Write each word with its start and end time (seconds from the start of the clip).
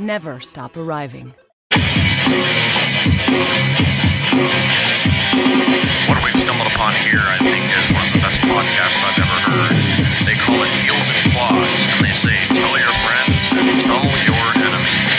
Never 0.00 0.40
stop 0.40 0.78
arriving. 0.78 1.34
What 6.08 6.18
we've 6.24 6.40
stumbled 6.40 6.68
upon 6.72 6.94
here, 7.04 7.20
I 7.20 7.36
think, 7.36 7.60
is 7.68 7.84
one 7.92 8.00
of 8.06 8.12
the 8.14 8.20
best 8.24 8.40
podcasts 8.48 8.96
I've 9.04 9.18
ever 9.20 9.38
heard. 9.52 9.76
They 10.26 10.36
call 10.40 10.56
it 10.56 10.72
Heels 10.80 11.04
and 11.04 11.20
Quads, 11.36 11.68
and 11.92 12.00
they 12.00 12.16
say, 12.16 12.32
tell 12.48 12.78
your 12.80 12.96
friends 13.04 13.36
and 13.52 13.68
tell 13.84 14.00
your 14.24 14.46
enemies. 14.56 15.10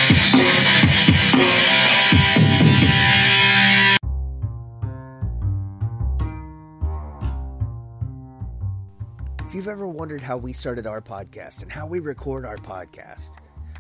If 9.46 9.54
you've 9.54 9.68
ever 9.68 9.88
wondered 9.88 10.24
how 10.24 10.38
we 10.38 10.54
started 10.54 10.88
our 10.88 11.02
podcast 11.02 11.62
and 11.62 11.72
how 11.72 11.86
we 11.86 12.00
record 12.00 12.48
our 12.48 12.58
podcast, 12.58 13.30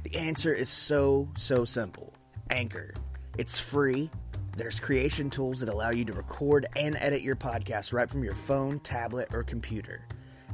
the 0.03 0.16
answer 0.16 0.53
is 0.53 0.69
so, 0.69 1.30
so 1.38 1.66
simple 1.66 2.13
Anchor. 2.49 2.94
It's 3.38 3.59
free. 3.59 4.09
There's 4.57 4.80
creation 4.80 5.30
tools 5.30 5.61
that 5.61 5.69
allow 5.69 5.91
you 5.91 6.03
to 6.05 6.13
record 6.13 6.66
and 6.75 6.97
edit 6.99 7.21
your 7.21 7.38
podcast 7.38 7.94
right 7.94 8.09
from 8.09 8.23
your 8.23 8.33
phone, 8.33 8.79
tablet, 8.79 9.33
or 9.33 9.44
computer. 9.44 10.02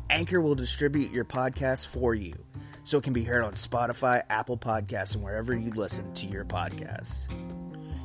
Anchor 0.10 0.40
will 0.40 0.56
distribute 0.56 1.12
your 1.12 1.26
podcast 1.26 1.88
for 1.88 2.14
you 2.14 2.36
so 2.84 3.00
it 3.00 3.04
can 3.04 3.14
be 3.14 3.24
heard 3.24 3.44
on 3.44 3.54
Spotify, 3.54 4.22
Apple 4.30 4.58
Podcasts, 4.58 5.16
and 5.16 5.24
wherever 5.24 5.56
you 5.56 5.72
listen 5.72 6.14
to 6.14 6.28
your 6.28 6.46
podcast. 6.46 7.28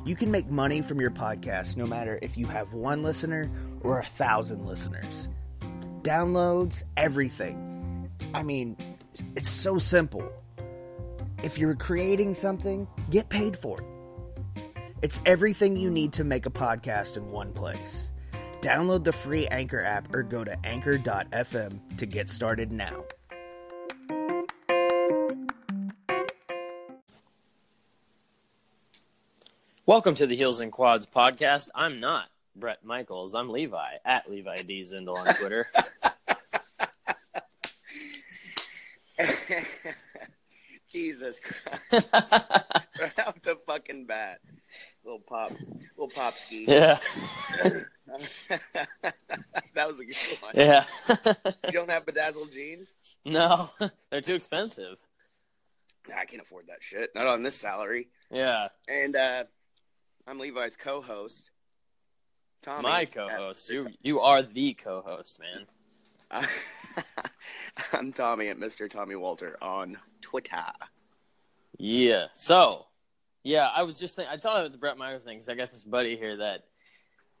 You 0.05 0.15
can 0.15 0.31
make 0.31 0.49
money 0.49 0.81
from 0.81 0.99
your 0.99 1.11
podcast 1.11 1.77
no 1.77 1.85
matter 1.85 2.19
if 2.21 2.37
you 2.37 2.47
have 2.47 2.73
one 2.73 3.03
listener 3.03 3.49
or 3.81 3.99
a 3.99 4.05
thousand 4.05 4.65
listeners 4.65 5.29
downloads, 6.01 6.83
everything. 6.97 8.09
I 8.33 8.43
mean, 8.43 8.75
it's 9.35 9.49
so 9.49 9.77
simple. 9.77 10.29
If 11.43 11.57
you're 11.57 11.75
creating 11.75 12.35
something, 12.35 12.87
get 13.09 13.27
paid 13.27 13.57
for 13.57 13.77
it. 13.81 13.85
It's 15.01 15.21
everything 15.25 15.75
you 15.75 15.89
need 15.89 16.13
to 16.13 16.23
make 16.23 16.45
a 16.45 16.49
podcast 16.49 17.17
in 17.17 17.29
one 17.31 17.51
place. 17.51 18.13
Download 18.61 19.03
the 19.03 19.11
free 19.11 19.45
Anchor 19.47 19.83
app 19.83 20.15
or 20.15 20.23
go 20.23 20.45
to 20.45 20.57
anchor.fm 20.65 21.97
to 21.97 22.05
get 22.05 22.29
started 22.29 22.71
now. 22.71 23.03
Welcome 29.85 30.15
to 30.15 30.25
the 30.25 30.37
Heels 30.37 30.61
and 30.61 30.71
Quads 30.71 31.05
podcast. 31.05 31.67
I'm 31.75 31.99
not 31.99 32.29
Bret 32.55 32.85
Michaels. 32.85 33.35
I'm 33.35 33.49
Levi 33.49 33.95
at 34.05 34.31
Levi 34.31 34.61
D 34.61 34.79
Zindel 34.79 35.17
on 35.17 35.35
Twitter. 35.35 35.67
Jesus 40.93 41.39
Christ. 41.39 41.81
right 42.11 43.19
off 43.27 43.41
the 43.41 43.57
fucking 43.67 44.05
bat. 44.05 44.39
Little 45.03 45.19
pop 45.19 45.51
little 45.97 46.09
pop 46.13 46.35
ski. 46.35 46.65
yeah, 46.67 46.97
that 49.73 49.87
was 49.87 49.99
a 49.99 50.05
good 50.05 50.15
one. 50.39 50.53
yeah. 50.55 50.85
You 51.65 51.71
don't 51.73 51.89
have 51.89 52.05
bedazzled 52.05 52.51
jeans? 52.51 52.93
no, 53.25 53.69
they're 54.09 54.21
too 54.21 54.35
expensive. 54.35 54.97
I 56.15 56.25
can't 56.25 56.41
afford 56.41 56.67
that 56.67 56.81
shit. 56.81 57.09
Not 57.15 57.27
on 57.27 57.43
this 57.43 57.55
salary. 57.55 58.09
Yeah, 58.31 58.67
And 58.87 59.15
uh 59.15 59.43
I'm 60.27 60.39
Levi's 60.39 60.75
co 60.75 61.01
host. 61.01 61.49
Tommy. 62.61 62.83
my 62.83 63.05
co-host. 63.05 63.69
You 63.69 63.89
you 64.01 64.21
are 64.21 64.41
the 64.41 64.73
co-host, 64.73 65.37
man. 65.39 65.65
I'm 67.93 68.13
Tommy 68.13 68.47
at 68.49 68.57
Mr. 68.57 68.89
Tommy 68.89 69.15
Walter 69.15 69.57
on 69.61 69.97
Twitter. 70.21 70.63
Yeah. 71.77 72.27
So, 72.33 72.85
yeah, 73.43 73.67
I 73.73 73.83
was 73.83 73.99
just 73.99 74.15
thinking, 74.15 74.33
I 74.33 74.37
thought 74.37 74.65
of 74.65 74.71
the 74.71 74.77
Brett 74.77 74.97
Myers 74.97 75.23
thing 75.23 75.37
because 75.37 75.49
I 75.49 75.55
got 75.55 75.71
this 75.71 75.83
buddy 75.83 76.15
here 76.15 76.37
that 76.37 76.63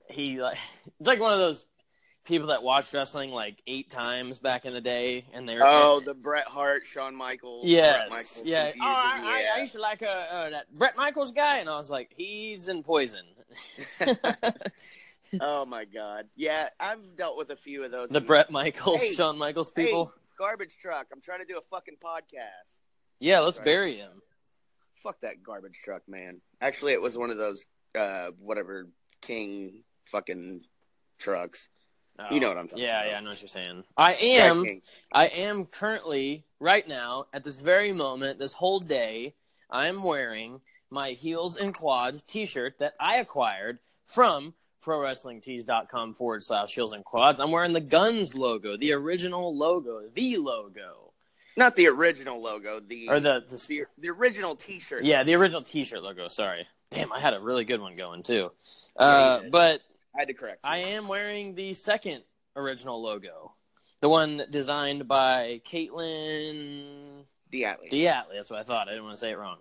he 0.09 0.41
like 0.41 0.57
it's 0.99 1.07
like 1.07 1.19
one 1.19 1.33
of 1.33 1.39
those 1.39 1.65
people 2.25 2.47
that 2.47 2.63
watched 2.63 2.93
wrestling 2.93 3.31
like 3.31 3.61
eight 3.67 3.89
times 3.89 4.39
back 4.39 4.65
in 4.65 4.73
the 4.73 4.81
day, 4.81 5.25
and 5.33 5.47
they're 5.47 5.59
Oh, 5.61 6.01
the 6.03 6.13
Bret 6.13 6.45
Hart, 6.45 6.85
Shawn 6.85 7.15
Michaels. 7.15 7.63
Bret 7.63 7.71
Yes. 7.71 8.09
Michaels 8.09 8.43
yeah. 8.45 8.71
Oh, 8.75 8.85
I, 8.85 9.21
I, 9.23 9.41
yeah. 9.41 9.49
I 9.55 9.59
used 9.61 9.73
to 9.73 9.81
like 9.81 10.01
uh, 10.01 10.05
uh, 10.05 10.49
that 10.51 10.73
Bret 10.77 10.95
Michaels 10.95 11.31
guy, 11.31 11.59
and 11.59 11.69
I 11.69 11.77
was 11.77 11.89
like, 11.89 12.11
he's 12.15 12.67
in 12.67 12.83
Poison. 12.83 13.25
oh 15.41 15.65
my 15.65 15.85
god. 15.85 16.25
Yeah, 16.35 16.69
I've 16.79 17.15
dealt 17.15 17.37
with 17.37 17.49
a 17.49 17.55
few 17.55 17.83
of 17.83 17.91
those. 17.91 18.09
the 18.09 18.21
Bret 18.21 18.51
Michaels, 18.51 19.01
Hey, 19.01 19.13
Shawn 19.13 19.37
Michaels 19.37 19.71
Hey, 19.75 19.85
people. 19.85 20.13
garbage 20.37 20.77
truck. 20.77 21.07
I'm 21.13 21.21
trying 21.21 21.39
to 21.39 21.45
do 21.45 21.57
a 21.57 21.61
fucking 21.69 21.95
podcast. 22.03 22.81
yeah, 23.19 23.39
let's 23.39 23.57
right. 23.59 23.65
bury 23.65 23.97
him. 23.97 24.21
Fuck 24.95 25.19
that 25.21 25.43
garbage 25.43 25.79
truck, 25.83 26.01
man. 26.07 26.39
Actually, 26.61 26.93
it 26.93 27.01
was 27.01 27.17
one 27.17 27.29
of 27.29 27.37
those 27.37 27.65
uh 27.97 28.29
whatever 28.39 28.87
King 29.21 29.83
fucking 30.05 30.61
trucks. 31.19 31.69
You 32.31 32.39
know 32.39 32.49
what 32.49 32.57
I'm 32.59 32.67
talking 32.67 32.83
Oh, 32.83 32.87
yeah, 32.87 32.99
about. 33.01 33.09
Yeah, 33.11 33.17
I 33.17 33.21
know 33.21 33.29
what 33.31 33.41
you're 33.41 33.47
saying. 33.47 33.83
I 33.97 34.13
am. 34.13 34.81
I 35.15 35.25
am 35.27 35.65
currently 35.65 36.45
right 36.59 36.87
now 36.87 37.25
at 37.33 37.43
this 37.43 37.59
very 37.59 37.91
moment, 37.91 38.37
this 38.37 38.53
whole 38.53 38.79
day, 38.79 39.33
I 39.69 39.87
am 39.87 40.03
wearing 40.03 40.61
my 40.91 41.13
heels 41.13 41.57
and 41.57 41.73
quad 41.73 42.21
T-shirt 42.27 42.77
that 42.77 42.93
I 42.99 43.15
acquired 43.17 43.79
from 44.05 44.53
ProWrestlingTees.com 44.83 46.13
forward 46.15 46.43
slash 46.43 46.73
heels 46.73 46.93
and 46.93 47.03
quads. 47.03 47.39
I'm 47.39 47.51
wearing 47.51 47.73
the 47.73 47.81
Guns 47.81 48.35
logo, 48.35 48.77
the 48.77 48.91
original 48.93 49.55
logo, 49.57 50.03
the 50.13 50.37
logo, 50.37 51.13
Not 51.57 51.75
the 51.75 51.87
original 51.87 52.41
logo, 52.41 52.79
the 52.79 53.09
or 53.09 53.19
the, 53.19 53.43
the 53.47 53.55
the, 53.55 53.83
the 53.97 54.09
original 54.09 54.55
T-shirt. 54.55 55.03
yeah, 55.03 55.23
the 55.23 55.35
original 55.35 55.61
T-shirt 55.61 56.03
logo. 56.03 56.27
Sorry, 56.27 56.67
damn, 56.91 57.11
I 57.13 57.19
had 57.19 57.33
a 57.33 57.39
really 57.39 57.65
good 57.65 57.81
one 57.81 57.95
going 57.95 58.23
too. 58.23 58.51
Uh, 58.97 59.39
did. 59.39 59.51
but 59.51 59.81
I 60.15 60.19
had 60.19 60.27
to 60.27 60.33
correct. 60.33 60.59
You. 60.63 60.69
I 60.69 60.77
am 60.77 61.07
wearing 61.07 61.55
the 61.55 61.73
second 61.73 62.23
original 62.55 63.01
logo, 63.01 63.53
the 64.01 64.09
one 64.09 64.43
designed 64.49 65.07
by 65.07 65.61
Caitlin 65.65 67.23
Diatley. 67.51 67.91
Diatley. 67.91 68.33
That's 68.35 68.49
what 68.49 68.59
I 68.59 68.63
thought. 68.63 68.87
I 68.87 68.91
didn't 68.91 69.05
want 69.05 69.15
to 69.15 69.21
say 69.21 69.31
it 69.31 69.37
wrong. 69.37 69.57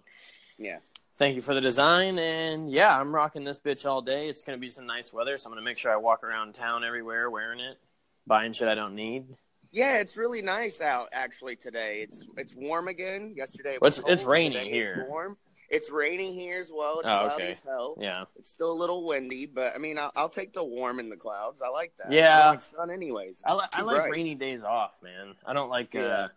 yeah. 0.59 0.79
Thank 1.19 1.37
you 1.37 1.41
for 1.43 1.55
the 1.55 1.61
design, 1.61 2.19
and 2.19 2.71
yeah, 2.71 2.99
I'm 2.99 3.15
rocking 3.15 3.45
this 3.45 3.61
bitch 3.61 3.87
all 3.87 4.03
day. 4.03 4.29
It's 4.29 4.43
gonna 4.43 4.59
be 4.59 4.71
some 4.71 4.87
nice 4.87 5.13
weather, 5.13 5.37
so 5.37 5.49
I'm 5.49 5.53
gonna 5.53 5.63
make 5.65 5.79
sure 5.79 5.93
I 5.93 5.97
walk 5.97 6.25
around 6.25 6.55
town 6.55 6.85
everywhere 6.85 7.31
wearing 7.31 7.61
it, 7.61 7.79
buying 8.27 8.53
shit 8.53 8.67
I 8.69 8.75
don't 8.75 8.95
need. 8.95 9.27
Yeah, 9.71 9.99
it's 9.99 10.17
really 10.17 10.43
nice 10.43 10.81
out 10.81 11.09
actually 11.13 11.57
today. 11.57 12.03
It's 12.09 12.25
it's 12.37 12.55
warm 12.55 12.89
again. 12.89 13.35
Yesterday 13.37 13.75
it 13.75 13.81
Well, 13.81 13.89
was 13.89 13.99
it's- 13.99 14.13
it's 14.15 14.23
cold. 14.23 14.33
rainy 14.33 14.57
Today 14.57 14.71
here. 14.71 14.95
It's 15.03 15.09
warm. 15.11 15.37
It's 15.71 15.91
raining 15.91 16.35
here 16.35 16.61
as 16.61 16.71
well. 16.71 17.01
It's 17.01 17.09
Oh, 17.09 17.19
cloudy 17.21 17.45
okay. 17.45 17.53
as 17.53 17.63
hell. 17.63 17.97
Yeah, 17.99 18.25
It's 18.37 18.51
still 18.51 18.73
a 18.73 18.75
little 18.79 19.07
windy, 19.07 19.47
but 19.47 19.75
I 19.75 19.79
mean, 19.79 19.97
I'll, 19.99 20.13
I'll 20.15 20.29
take 20.29 20.53
the 20.53 20.63
warm 20.65 20.99
in 20.99 21.09
the 21.09 21.17
clouds. 21.17 21.63
I 21.63 21.69
like 21.69 21.95
that. 21.97 22.13
Yeah. 22.13 22.47
I 22.47 22.51
like 22.51 22.61
sun 22.61 22.91
anyways. 22.91 23.43
I, 23.47 23.55
li- 23.55 23.65
I 23.73 23.81
like 23.81 23.97
bright. 23.97 24.11
rainy 24.11 24.35
days 24.35 24.63
off, 24.63 24.93
man. 25.03 25.35
I 25.47 25.55
don't 25.55 25.71
like. 25.71 25.95
Yeah. 25.95 26.03
Uh, 26.03 26.29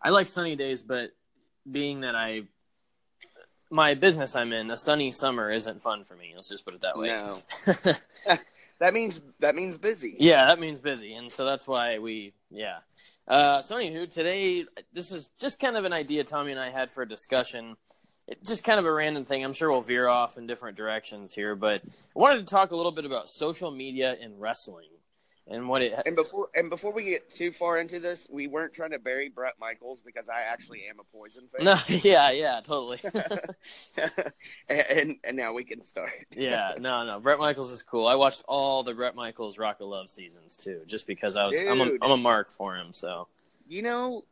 I 0.00 0.08
like 0.10 0.26
sunny 0.28 0.56
days, 0.56 0.82
but 0.82 1.10
being 1.70 2.00
that 2.00 2.14
I, 2.14 2.44
my 3.70 3.94
business 3.94 4.34
I'm 4.34 4.52
in, 4.52 4.70
a 4.70 4.76
sunny 4.76 5.10
summer 5.10 5.50
isn't 5.50 5.82
fun 5.82 6.04
for 6.04 6.14
me. 6.14 6.32
Let's 6.34 6.48
just 6.48 6.64
put 6.64 6.74
it 6.74 6.80
that 6.82 6.98
way. 6.98 7.08
No, 7.08 7.38
that 8.78 8.94
means 8.94 9.20
that 9.40 9.54
means 9.54 9.76
busy. 9.76 10.16
Yeah, 10.18 10.46
that 10.46 10.58
means 10.58 10.80
busy, 10.80 11.14
and 11.14 11.30
so 11.30 11.44
that's 11.44 11.66
why 11.66 11.98
we 11.98 12.32
yeah. 12.50 12.78
Uh, 13.26 13.60
so 13.60 13.76
anywho, 13.76 14.10
today 14.10 14.64
this 14.92 15.12
is 15.12 15.28
just 15.38 15.60
kind 15.60 15.76
of 15.76 15.84
an 15.84 15.92
idea 15.92 16.24
Tommy 16.24 16.50
and 16.50 16.60
I 16.60 16.70
had 16.70 16.90
for 16.90 17.02
a 17.02 17.08
discussion. 17.08 17.76
it, 18.26 18.42
just 18.44 18.64
kind 18.64 18.78
of 18.78 18.86
a 18.86 18.92
random 18.92 19.24
thing. 19.24 19.44
I'm 19.44 19.52
sure 19.52 19.70
we'll 19.70 19.82
veer 19.82 20.08
off 20.08 20.38
in 20.38 20.46
different 20.46 20.76
directions 20.76 21.34
here, 21.34 21.54
but 21.54 21.82
I 21.84 22.18
wanted 22.18 22.38
to 22.38 22.46
talk 22.46 22.70
a 22.70 22.76
little 22.76 22.92
bit 22.92 23.04
about 23.04 23.28
social 23.28 23.70
media 23.70 24.16
in 24.18 24.38
wrestling 24.38 24.88
and 25.50 25.68
what 25.68 25.82
it. 25.82 25.94
And 26.06 26.14
before 26.14 26.48
and 26.54 26.70
before 26.70 26.92
we 26.92 27.04
get 27.04 27.30
too 27.30 27.52
far 27.52 27.78
into 27.78 28.00
this, 28.00 28.26
we 28.30 28.46
weren't 28.46 28.72
trying 28.72 28.90
to 28.90 28.98
bury 28.98 29.28
Bret 29.28 29.54
Michaels 29.60 30.00
because 30.00 30.28
I 30.28 30.42
actually 30.42 30.82
am 30.88 31.00
a 31.00 31.04
Poison 31.04 31.48
fan. 31.48 31.64
No, 31.64 31.76
yeah, 31.88 32.30
yeah, 32.30 32.60
totally. 32.62 33.00
and, 33.96 34.34
and 34.90 35.16
and 35.24 35.36
now 35.36 35.52
we 35.52 35.64
can 35.64 35.82
start. 35.82 36.12
yeah, 36.36 36.74
no, 36.78 37.04
no. 37.04 37.20
Bret 37.20 37.38
Michaels 37.38 37.72
is 37.72 37.82
cool. 37.82 38.06
I 38.06 38.14
watched 38.14 38.44
all 38.46 38.82
the 38.82 38.94
Bret 38.94 39.14
Michaels 39.14 39.58
Rock 39.58 39.80
of 39.80 39.88
Love 39.88 40.10
seasons 40.10 40.56
too, 40.56 40.82
just 40.86 41.06
because 41.06 41.36
I 41.36 41.46
was 41.46 41.58
I'm 41.58 41.80
a, 41.80 41.84
Dude. 41.86 41.98
I'm 42.02 42.10
a 42.10 42.16
mark 42.16 42.52
for 42.52 42.76
him. 42.76 42.92
So 42.92 43.28
You 43.66 43.82
know, 43.82 44.22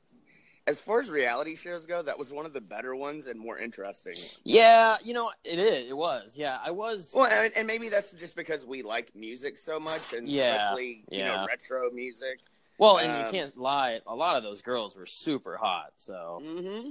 as 0.66 0.80
far 0.80 1.00
as 1.00 1.08
reality 1.08 1.54
shows 1.54 1.86
go, 1.86 2.02
that 2.02 2.18
was 2.18 2.32
one 2.32 2.44
of 2.46 2.52
the 2.52 2.60
better 2.60 2.96
ones 2.96 3.26
and 3.26 3.38
more 3.38 3.58
interesting. 3.58 4.16
yeah, 4.44 4.96
you 5.04 5.14
know 5.14 5.30
it 5.44 5.58
is. 5.58 5.90
It 5.90 5.96
was. 5.96 6.36
Yeah, 6.36 6.58
I 6.64 6.72
was. 6.72 7.12
Well, 7.14 7.26
and, 7.26 7.52
and 7.56 7.66
maybe 7.66 7.88
that's 7.88 8.12
just 8.12 8.34
because 8.36 8.66
we 8.66 8.82
like 8.82 9.14
music 9.14 9.58
so 9.58 9.78
much, 9.78 10.12
and 10.12 10.28
Yeah, 10.28 10.56
especially 10.56 11.04
you 11.10 11.18
yeah. 11.18 11.36
know 11.36 11.46
retro 11.46 11.90
music. 11.90 12.40
Well, 12.78 12.98
and 12.98 13.10
you 13.12 13.24
um, 13.24 13.30
can't 13.30 13.56
lie. 13.56 14.00
A 14.06 14.14
lot 14.14 14.36
of 14.36 14.42
those 14.42 14.60
girls 14.60 14.96
were 14.96 15.06
super 15.06 15.56
hot. 15.56 15.92
So 15.98 16.42
Mm-hmm. 16.44 16.90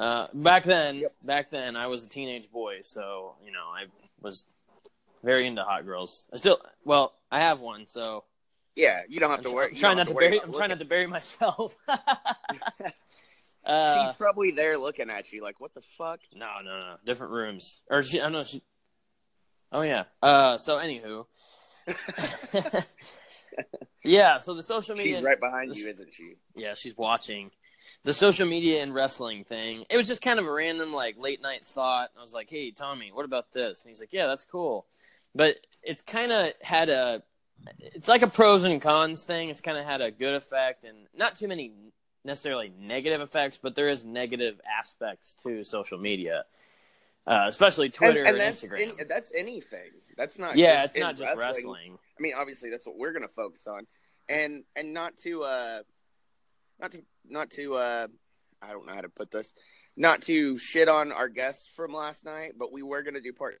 uh, 0.00 0.26
back 0.32 0.62
then, 0.62 0.96
Yep. 0.96 1.14
back 1.22 1.50
then, 1.50 1.76
I 1.76 1.88
was 1.88 2.04
a 2.04 2.08
teenage 2.08 2.50
boy. 2.50 2.78
So 2.82 3.34
you 3.44 3.50
know, 3.52 3.66
I 3.74 3.86
was 4.20 4.44
very 5.24 5.46
into 5.46 5.62
hot 5.64 5.84
girls. 5.84 6.26
I 6.32 6.36
still, 6.36 6.60
well, 6.84 7.12
I 7.32 7.40
have 7.40 7.60
one. 7.60 7.86
So 7.88 8.24
Yeah, 8.76 9.00
you 9.08 9.18
don't 9.20 9.30
have 9.30 9.40
I'm, 9.40 9.44
to 9.46 9.50
worry. 9.50 9.68
I'm 9.70 9.74
trying 9.74 9.96
not 9.96 10.06
have 10.08 10.16
to 10.16 10.20
bury. 10.20 10.40
I'm 10.40 10.52
trying 10.52 10.68
not 10.70 10.78
to 10.78 10.84
bury 10.84 11.06
myself. 11.06 11.76
uh, 13.66 14.06
She's 14.06 14.14
probably 14.14 14.52
there 14.52 14.78
looking 14.78 15.10
at 15.10 15.32
you 15.32 15.42
like, 15.42 15.60
"What 15.60 15.74
the 15.74 15.80
fuck?" 15.80 16.20
No, 16.34 16.46
no, 16.64 16.70
no. 16.78 16.96
Different 17.04 17.32
rooms. 17.32 17.80
Or 17.90 18.02
she, 18.02 18.20
I 18.20 18.24
don't 18.24 18.32
know. 18.32 18.44
She. 18.44 18.62
Oh 19.72 19.82
yeah. 19.82 20.04
Uh. 20.22 20.56
So 20.58 20.76
anywho. 20.78 21.26
yeah. 24.04 24.38
So 24.38 24.54
the 24.54 24.62
social 24.62 24.96
media. 24.96 25.16
She's 25.16 25.24
right 25.24 25.40
behind 25.40 25.70
this- 25.70 25.78
you, 25.78 25.90
isn't 25.90 26.14
she? 26.14 26.34
Yeah, 26.54 26.74
she's 26.74 26.96
watching. 26.96 27.50
The 28.04 28.12
social 28.12 28.46
media 28.46 28.82
and 28.82 28.94
wrestling 28.94 29.44
thing. 29.44 29.84
It 29.90 29.96
was 29.96 30.06
just 30.06 30.22
kind 30.22 30.38
of 30.38 30.46
a 30.46 30.52
random 30.52 30.92
like 30.92 31.16
late 31.18 31.42
night 31.42 31.66
thought. 31.66 32.10
I 32.16 32.22
was 32.22 32.32
like, 32.32 32.48
"Hey, 32.50 32.70
Tommy, 32.70 33.10
what 33.12 33.24
about 33.24 33.52
this?" 33.52 33.82
And 33.82 33.90
he's 33.90 34.00
like, 34.00 34.12
"Yeah, 34.12 34.26
that's 34.26 34.44
cool." 34.44 34.86
But 35.34 35.56
it's 35.82 36.02
kind 36.02 36.30
of 36.30 36.52
had 36.60 36.88
a. 36.88 37.22
It's 37.78 38.06
like 38.06 38.22
a 38.22 38.26
pros 38.28 38.64
and 38.64 38.80
cons 38.80 39.24
thing. 39.24 39.48
It's 39.48 39.60
kind 39.60 39.78
of 39.78 39.84
had 39.84 40.00
a 40.00 40.10
good 40.10 40.34
effect 40.34 40.84
and 40.84 41.06
not 41.16 41.36
too 41.36 41.48
many 41.48 41.72
necessarily 42.26 42.72
negative 42.78 43.20
effects, 43.20 43.58
but 43.62 43.74
there 43.74 43.88
is 43.88 44.04
negative 44.04 44.60
aspects 44.78 45.34
to 45.44 45.64
social 45.64 45.98
media, 45.98 46.44
uh, 47.26 47.44
especially 47.46 47.88
Twitter 47.88 48.20
and, 48.20 48.28
and, 48.28 48.36
and 48.36 48.40
that's 48.40 48.62
Instagram. 48.62 48.80
any- 48.82 49.04
that's 49.08 49.32
anything. 49.34 49.90
That's 50.16 50.38
not. 50.38 50.56
yeah, 50.56 50.82
just 50.82 50.96
it's 50.96 51.00
not 51.00 51.16
just 51.16 51.38
wrestling. 51.38 51.98
I 52.18 52.22
mean, 52.22 52.34
obviously, 52.36 52.70
that's 52.70 52.86
what 52.86 52.98
we're 52.98 53.12
going 53.12 53.22
to 53.22 53.34
focus 53.34 53.66
on, 53.66 53.86
and 54.28 54.64
and 54.74 54.92
not 54.92 55.16
to 55.18 55.44
uh, 55.44 55.82
not 56.80 56.92
to 56.92 57.02
not 57.28 57.50
to 57.52 57.74
uh, 57.74 58.06
I 58.60 58.68
don't 58.68 58.86
know 58.86 58.94
how 58.94 59.00
to 59.00 59.08
put 59.08 59.30
this, 59.30 59.54
not 59.96 60.22
to 60.22 60.58
shit 60.58 60.88
on 60.88 61.12
our 61.12 61.28
guests 61.28 61.66
from 61.74 61.94
last 61.94 62.24
night, 62.24 62.52
but 62.58 62.72
we 62.72 62.82
were 62.82 63.02
going 63.02 63.14
to 63.14 63.20
do 63.20 63.32
part 63.32 63.60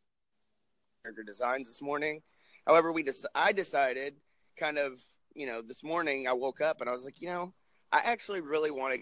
Designs 1.24 1.68
this 1.68 1.80
morning. 1.80 2.20
However, 2.66 2.90
we 2.90 3.04
just 3.04 3.26
I 3.32 3.52
decided 3.52 4.14
kind 4.58 4.76
of 4.76 5.00
you 5.34 5.46
know 5.46 5.62
this 5.62 5.84
morning 5.84 6.26
I 6.28 6.32
woke 6.32 6.60
up 6.60 6.80
and 6.80 6.90
I 6.90 6.92
was 6.92 7.04
like, 7.04 7.20
you 7.20 7.28
know, 7.28 7.52
I 7.92 8.00
actually 8.04 8.40
really 8.40 8.70
want 8.70 8.94
to 8.94 9.00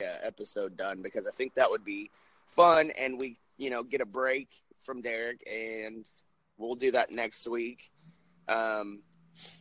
get 0.00 0.20
episode 0.22 0.76
done 0.76 1.02
because 1.02 1.26
I 1.26 1.30
think 1.30 1.54
that 1.54 1.70
would 1.70 1.84
be 1.84 2.10
fun 2.46 2.90
and 2.98 3.18
we 3.20 3.36
you 3.58 3.70
know 3.70 3.82
get 3.82 4.00
a 4.00 4.06
break 4.06 4.48
from 4.82 5.02
Derek 5.02 5.46
and 5.46 6.04
we'll 6.58 6.74
do 6.74 6.92
that 6.92 7.10
next 7.10 7.46
week. 7.48 7.90
Um, 8.48 9.02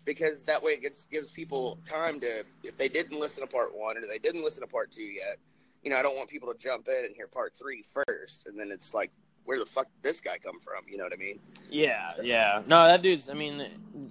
because 0.06 0.44
that 0.44 0.62
way 0.62 0.72
it 0.72 0.82
gets, 0.82 1.06
gives 1.06 1.32
people 1.32 1.80
time 1.86 2.20
to, 2.20 2.44
if 2.64 2.76
they 2.78 2.90
didn't 2.90 3.20
listen 3.20 3.42
to 3.42 3.48
part 3.48 3.76
one 3.76 3.98
or 3.98 4.02
they 4.08 4.18
didn't 4.18 4.44
listen 4.44 4.62
to 4.62 4.68
part 4.68 4.92
two 4.92 5.04
yet, 5.04 5.38
you 5.84 5.90
know, 5.90 5.98
I 5.98 6.02
don't 6.02 6.18
want 6.18 6.30
people 6.30 6.52
to 6.52 6.58
jump 6.58 6.88
in 6.88 7.06
and 7.06 7.16
hear 7.16 7.28
part 7.28 7.54
three 7.56 7.84
first, 7.84 8.48
and 8.48 8.60
then 8.60 8.70
it's 8.72 8.94
like, 8.94 9.12
where 9.46 9.58
the 9.58 9.66
fuck 9.66 9.86
did 9.86 10.04
this 10.04 10.20
guy 10.20 10.38
come 10.38 10.60
from? 10.60 10.84
You 10.88 10.98
know 10.98 11.06
what 11.06 11.14
I 11.14 11.16
mean? 11.16 11.40
Yeah, 11.72 12.12
yeah. 12.22 12.62
No, 12.68 12.86
that 12.86 13.02
dude's. 13.02 13.30
I 13.30 13.34
mean, 13.34 13.66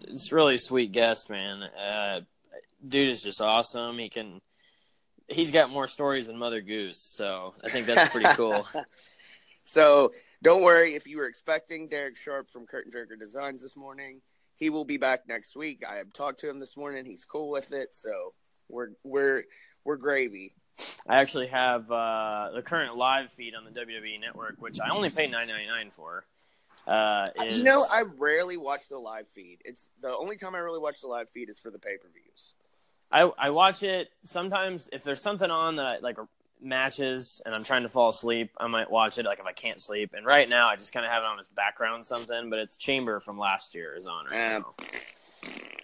it's 0.09 0.33
really 0.33 0.57
sweet 0.57 0.93
guest, 0.93 1.29
man. 1.29 1.63
Uh, 1.63 2.21
dude 2.87 3.09
is 3.09 3.23
just 3.23 3.41
awesome. 3.41 3.99
He 3.99 4.09
can. 4.09 4.41
He's 5.27 5.51
got 5.51 5.71
more 5.71 5.87
stories 5.87 6.29
than 6.29 6.39
Mother 6.39 6.63
Goose, 6.63 6.99
so 6.99 7.53
I 7.63 7.69
think 7.69 7.87
that's 7.87 8.11
pretty 8.11 8.29
cool. 8.35 8.67
So 9.69 10.13
don't 10.43 10.63
worry 10.63 10.95
if 10.95 11.07
you 11.07 11.19
were 11.19 11.27
expecting 11.27 11.89
Derek 11.89 12.17
Sharp 12.17 12.49
from 12.51 12.65
Curtain 12.65 12.91
Jerker 12.91 13.19
Designs 13.19 13.61
this 13.61 13.77
morning. 13.77 14.23
He 14.57 14.71
will 14.71 14.87
be 14.87 14.97
back 14.97 15.29
next 15.29 15.55
week. 15.55 15.85
I 15.87 15.97
have 15.97 16.11
talked 16.15 16.41
to 16.41 16.49
him 16.49 16.59
this 16.59 16.75
morning. 16.75 17.05
He's 17.05 17.27
cool 17.27 17.51
with 17.51 17.71
it, 17.73 17.95
so 17.95 18.33
we're 18.71 18.89
we're 19.05 19.45
we're 19.85 19.97
gravy. 19.97 20.55
I 21.07 21.17
actually 21.17 21.49
have 21.49 21.91
uh, 21.93 22.49
the 22.55 22.63
current 22.63 22.97
live 22.97 23.31
feed 23.31 23.55
on 23.55 23.65
the 23.65 23.71
WWE 23.71 24.19
Network, 24.21 24.57
which 24.59 24.81
I 24.81 24.89
only 24.89 25.11
pay 25.11 25.27
nine 25.27 25.49
ninety 25.49 25.67
nine 25.67 25.91
for. 25.91 26.25
Uh, 26.87 27.27
is, 27.45 27.59
You 27.59 27.65
know, 27.65 27.85
I 27.93 28.05
rarely 28.17 28.57
watch 28.57 28.89
the 28.89 28.97
live 28.97 29.29
feed. 29.35 29.59
It's 29.67 29.91
the 30.01 30.17
only 30.17 30.39
time 30.39 30.55
I 30.55 30.59
really 30.59 30.79
watch 30.79 31.03
the 31.03 31.09
live 31.09 31.29
feed 31.35 31.51
is 31.51 31.59
for 31.59 31.71
the 31.71 31.79
pay 31.79 31.99
per 31.99 32.09
views. 32.09 32.28
I 33.11 33.23
I 33.39 33.51
watch 33.51 33.83
it 33.83 34.09
sometimes 34.25 34.89
if 34.93 35.03
there's 35.05 35.21
something 35.23 35.51
on 35.51 35.77
that 35.77 35.87
I- 35.87 35.99
like 35.99 36.17
matches 36.61 37.41
and 37.47 37.55
I'm 37.55 37.65
trying 37.65 37.85
to 37.85 37.89
fall 37.89 38.09
asleep, 38.09 38.51
I 38.59 38.67
might 38.67 38.91
watch 38.91 39.19
it 39.19 39.25
like 39.25 39.39
if 39.39 39.47
I 39.47 39.53
can't 39.53 39.81
sleep. 39.81 40.13
And 40.17 40.27
right 40.27 40.49
now 40.49 40.69
I 40.69 40.77
just 40.77 40.93
kind 40.93 41.07
of 41.07 41.13
have 41.13 41.23
it 41.23 41.27
on 41.27 41.39
as 41.41 41.47
background 41.49 42.05
something, 42.05 42.51
but 42.51 42.59
it's 42.59 42.77
Chamber 42.77 43.21
from 43.21 43.39
last 43.39 43.75
year 43.75 43.95
is 43.97 44.07
on 44.07 44.27
right 44.27 44.55
Um, 44.57 44.65
now. 44.79 44.85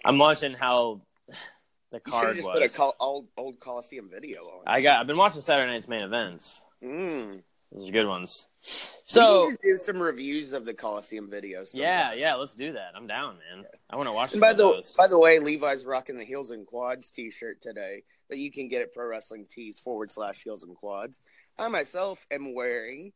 I'm 0.03 0.17
watching 0.17 0.53
how 0.53 1.01
the 1.91 1.99
card 1.99 2.37
was. 2.37 2.45
put 2.45 2.61
a 2.63 2.69
col- 2.69 2.95
old 2.99 3.27
old 3.37 3.59
Coliseum 3.59 4.09
video 4.13 4.43
on. 4.45 4.63
I 4.67 4.81
got 4.81 4.99
I've 4.99 5.07
been 5.07 5.17
watching 5.17 5.41
Saturday 5.41 5.71
night's 5.71 5.87
main 5.87 6.01
events. 6.03 6.63
Mm. 6.83 7.41
Those 7.75 7.89
are 7.89 7.91
good 7.91 8.07
ones. 8.07 8.47
So 8.61 8.89
So 9.05 9.41
we 9.45 9.49
need 9.51 9.57
to 9.57 9.71
do 9.73 9.77
some 9.77 10.01
reviews 10.01 10.53
of 10.53 10.63
the 10.65 10.73
Coliseum 10.73 11.29
videos. 11.29 11.71
yeah, 11.73 12.13
yeah, 12.13 12.35
let's 12.35 12.55
do 12.55 12.71
that. 12.73 12.93
I'm 12.95 13.05
down, 13.05 13.35
man. 13.53 13.65
I 13.89 13.97
want 13.97 14.07
to 14.07 14.13
watch 14.13 14.31
And 14.31 14.41
by 14.41 14.53
the 14.53 14.63
those. 14.63 14.93
by 14.93 15.07
the 15.07 15.19
way, 15.19 15.39
Levi's 15.39 15.85
rocking 15.85 16.17
the 16.17 16.23
Heels 16.25 16.51
and 16.51 16.65
Quads 16.65 17.11
T-shirt 17.11 17.61
today 17.61 18.03
that 18.29 18.37
you 18.37 18.51
can 18.51 18.69
get 18.69 18.81
at 18.81 18.93
Pro 18.93 19.05
Wrestling 19.07 19.45
Tees 19.49 19.77
forward 19.77 20.09
slash 20.09 20.41
Heels 20.43 20.63
and 20.63 20.75
Quads. 20.75 21.19
I 21.57 21.67
myself 21.67 22.25
am 22.31 22.55
wearing 22.55 23.11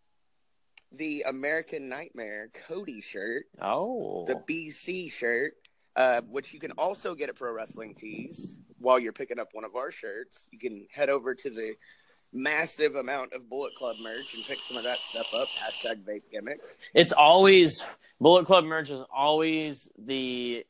the 0.92 1.24
American 1.28 1.88
Nightmare 1.90 2.50
Cody 2.68 3.02
shirt, 3.02 3.45
oh, 3.62 4.26
the 4.26 4.36
BC 4.36 5.12
shirt, 5.12 5.54
uh, 5.95 6.22
which 6.30 6.54
you 6.54 6.60
can 6.60 6.72
also 6.74 7.16
get 7.16 7.30
at 7.30 7.36
Pro 7.36 7.52
Wrestling 7.54 7.95
Tees 7.95 8.60
while 8.80 9.00
you're 9.00 9.14
picking 9.14 9.40
up 9.40 9.50
one 9.54 9.66
of 9.66 9.76
our 9.76 9.92
shirts. 9.92 10.48
You 10.52 10.60
can 10.60 10.88
head 10.92 11.10
over 11.10 11.33
to 11.36 11.50
the 11.50 11.74
massive 12.31 12.95
amount 12.95 13.33
of 13.33 13.50
Bullet 13.50 13.74
Club 13.76 13.95
merch 14.02 14.33
and 14.36 14.44
pick 14.45 14.59
some 14.59 14.78
of 14.78 14.83
that 14.83 14.98
stuff 14.98 15.33
up. 15.33 15.48
Hashtag 15.48 16.04
vape 16.04 16.24
gimmick. 16.31 16.59
it's 16.94 17.12
always 17.12 17.83
Bullet 18.19 18.45
Club 18.45 18.66
merch 18.66 18.90
is 18.90 19.02
always 19.14 19.90
the 19.98 20.66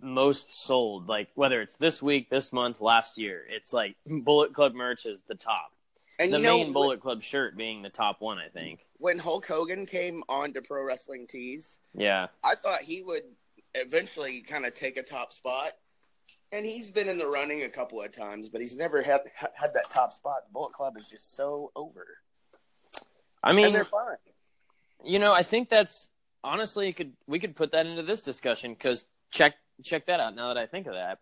most 0.00 0.64
sold. 0.64 1.08
Like 1.08 1.28
whether 1.34 1.60
it's 1.60 1.76
this 1.76 2.02
week, 2.02 2.30
this 2.30 2.52
month, 2.52 2.80
last 2.80 3.18
year, 3.18 3.44
it's 3.48 3.72
like 3.72 3.96
Bullet 4.06 4.52
Club 4.54 4.74
merch 4.74 5.06
is 5.06 5.22
the 5.28 5.34
top. 5.34 5.72
And 6.20 6.32
the 6.32 6.38
you 6.38 6.42
know, 6.42 6.58
main 6.58 6.72
Bullet 6.72 7.00
Club 7.00 7.22
shirt 7.22 7.56
being 7.56 7.82
the 7.82 7.90
top 7.90 8.20
one, 8.20 8.38
I 8.38 8.48
think. 8.48 8.80
when 8.96 9.18
Hulk 9.18 9.46
Hogan 9.46 9.86
came 9.86 10.24
on 10.28 10.52
to 10.54 10.62
Pro 10.62 10.82
Wrestling 10.82 11.28
Tees, 11.28 11.78
Yeah, 11.94 12.26
I 12.42 12.56
thought 12.56 12.80
he 12.82 13.02
would 13.02 13.22
eventually 13.74 14.40
kind 14.40 14.66
of 14.66 14.74
take 14.74 14.96
a 14.96 15.04
top 15.04 15.32
spot. 15.32 15.74
And 16.50 16.64
he's 16.64 16.90
been 16.90 17.08
in 17.08 17.18
the 17.18 17.26
running 17.26 17.62
a 17.62 17.68
couple 17.68 18.00
of 18.00 18.10
times, 18.12 18.48
but 18.48 18.60
he's 18.60 18.74
never 18.74 19.02
had 19.02 19.20
had 19.54 19.74
that 19.74 19.90
top 19.90 20.12
spot. 20.12 20.44
Bullet 20.52 20.72
Club 20.72 20.94
is 20.98 21.08
just 21.08 21.36
so 21.36 21.70
over, 21.76 22.06
I 23.42 23.50
and 23.50 23.56
mean, 23.56 23.72
they're 23.72 23.84
fine. 23.84 24.16
you 25.04 25.18
know, 25.18 25.34
I 25.34 25.42
think 25.42 25.68
that's 25.68 26.08
honestly 26.42 26.92
could 26.92 27.12
we 27.26 27.38
could 27.38 27.54
put 27.54 27.72
that 27.72 27.86
into 27.86 28.02
this 28.02 28.22
discussion 28.22 28.72
because 28.72 29.04
check 29.30 29.54
check 29.82 30.06
that 30.06 30.20
out. 30.20 30.34
Now 30.34 30.48
that 30.48 30.56
I 30.58 30.66
think 30.66 30.86
of 30.86 30.94
that, 30.94 31.18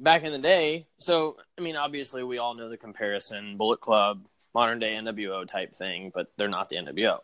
back 0.00 0.24
in 0.24 0.32
the 0.32 0.38
day, 0.38 0.86
so 0.98 1.36
I 1.56 1.60
mean, 1.60 1.76
obviously 1.76 2.24
we 2.24 2.38
all 2.38 2.54
know 2.54 2.68
the 2.68 2.76
comparison: 2.76 3.56
Bullet 3.56 3.80
Club, 3.80 4.26
modern 4.54 4.80
day 4.80 4.94
NWO 4.94 5.46
type 5.46 5.74
thing, 5.74 6.10
but 6.12 6.32
they're 6.36 6.48
not 6.48 6.68
the 6.68 6.76
NWO. 6.76 7.18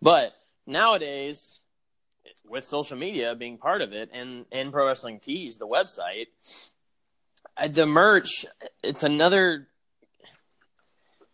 But 0.00 0.32
nowadays, 0.66 1.58
with 2.52 2.64
social 2.64 2.98
media 2.98 3.34
being 3.34 3.56
part 3.56 3.80
of 3.80 3.92
it, 3.92 4.10
and 4.12 4.44
and 4.52 4.72
Pro 4.72 4.86
Wrestling 4.86 5.18
Tees, 5.18 5.58
the 5.58 5.66
website, 5.66 6.26
the 7.68 7.86
merch, 7.86 8.44
it's 8.82 9.02
another. 9.02 9.68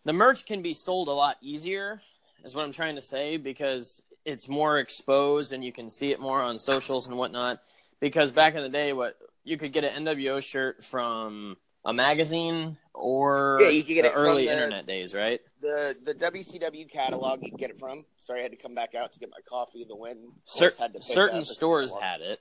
The 0.05 0.13
merch 0.15 0.47
can 0.47 0.63
be 0.63 0.73
sold 0.73 1.09
a 1.09 1.13
lot 1.13 1.37
easier 1.43 2.01
is 2.45 2.55
what 2.55 2.65
I'm 2.65 2.73
trying 2.73 2.95
to 2.95 3.03
say 3.03 3.37
because 3.37 4.01
it's 4.25 4.49
more 4.49 4.79
exposed 4.79 5.53
and 5.53 5.63
you 5.63 5.73
can 5.73 5.91
see 5.91 6.13
it 6.13 6.21
more 6.21 6.41
on 6.41 6.59
socials 6.59 7.07
and 7.07 7.19
whatnot. 7.19 7.61
Because 8.01 8.33
back 8.33 8.55
in 8.55 8.63
the 8.63 8.71
day, 8.71 8.95
what 8.95 9.19
you 9.45 9.59
could 9.59 9.73
get 9.73 9.85
an 9.85 10.05
NWO 10.05 10.43
shirt 10.43 10.83
from 10.83 11.57
a 11.85 11.93
magazine 11.93 12.77
or 12.95 13.59
Yeah, 13.61 13.69
you 13.69 13.83
could 13.85 13.95
get 13.95 14.03
the 14.03 14.09
it 14.11 14.15
early 14.15 14.47
the- 14.47 14.53
internet 14.53 14.87
days, 14.87 15.15
right? 15.15 15.41
The 15.61 15.97
the 16.03 16.15
WCW 16.15 16.91
catalog 16.91 17.43
you 17.43 17.49
can 17.51 17.57
get 17.59 17.71
it 17.71 17.79
from. 17.79 18.05
Sorry, 18.17 18.41
I 18.41 18.43
had 18.45 18.53
to 18.53 18.59
come 18.59 18.75
back 18.75 18.95
out 18.95 19.13
to 19.13 19.19
get 19.19 19.31
my 19.31 19.41
coffee. 19.49 19.85
The 19.89 19.97
wind. 19.97 20.19
Cer- 20.45 20.73
certain 21.01 21.45
stores 21.45 21.95
had 22.01 22.21
it. 22.21 22.41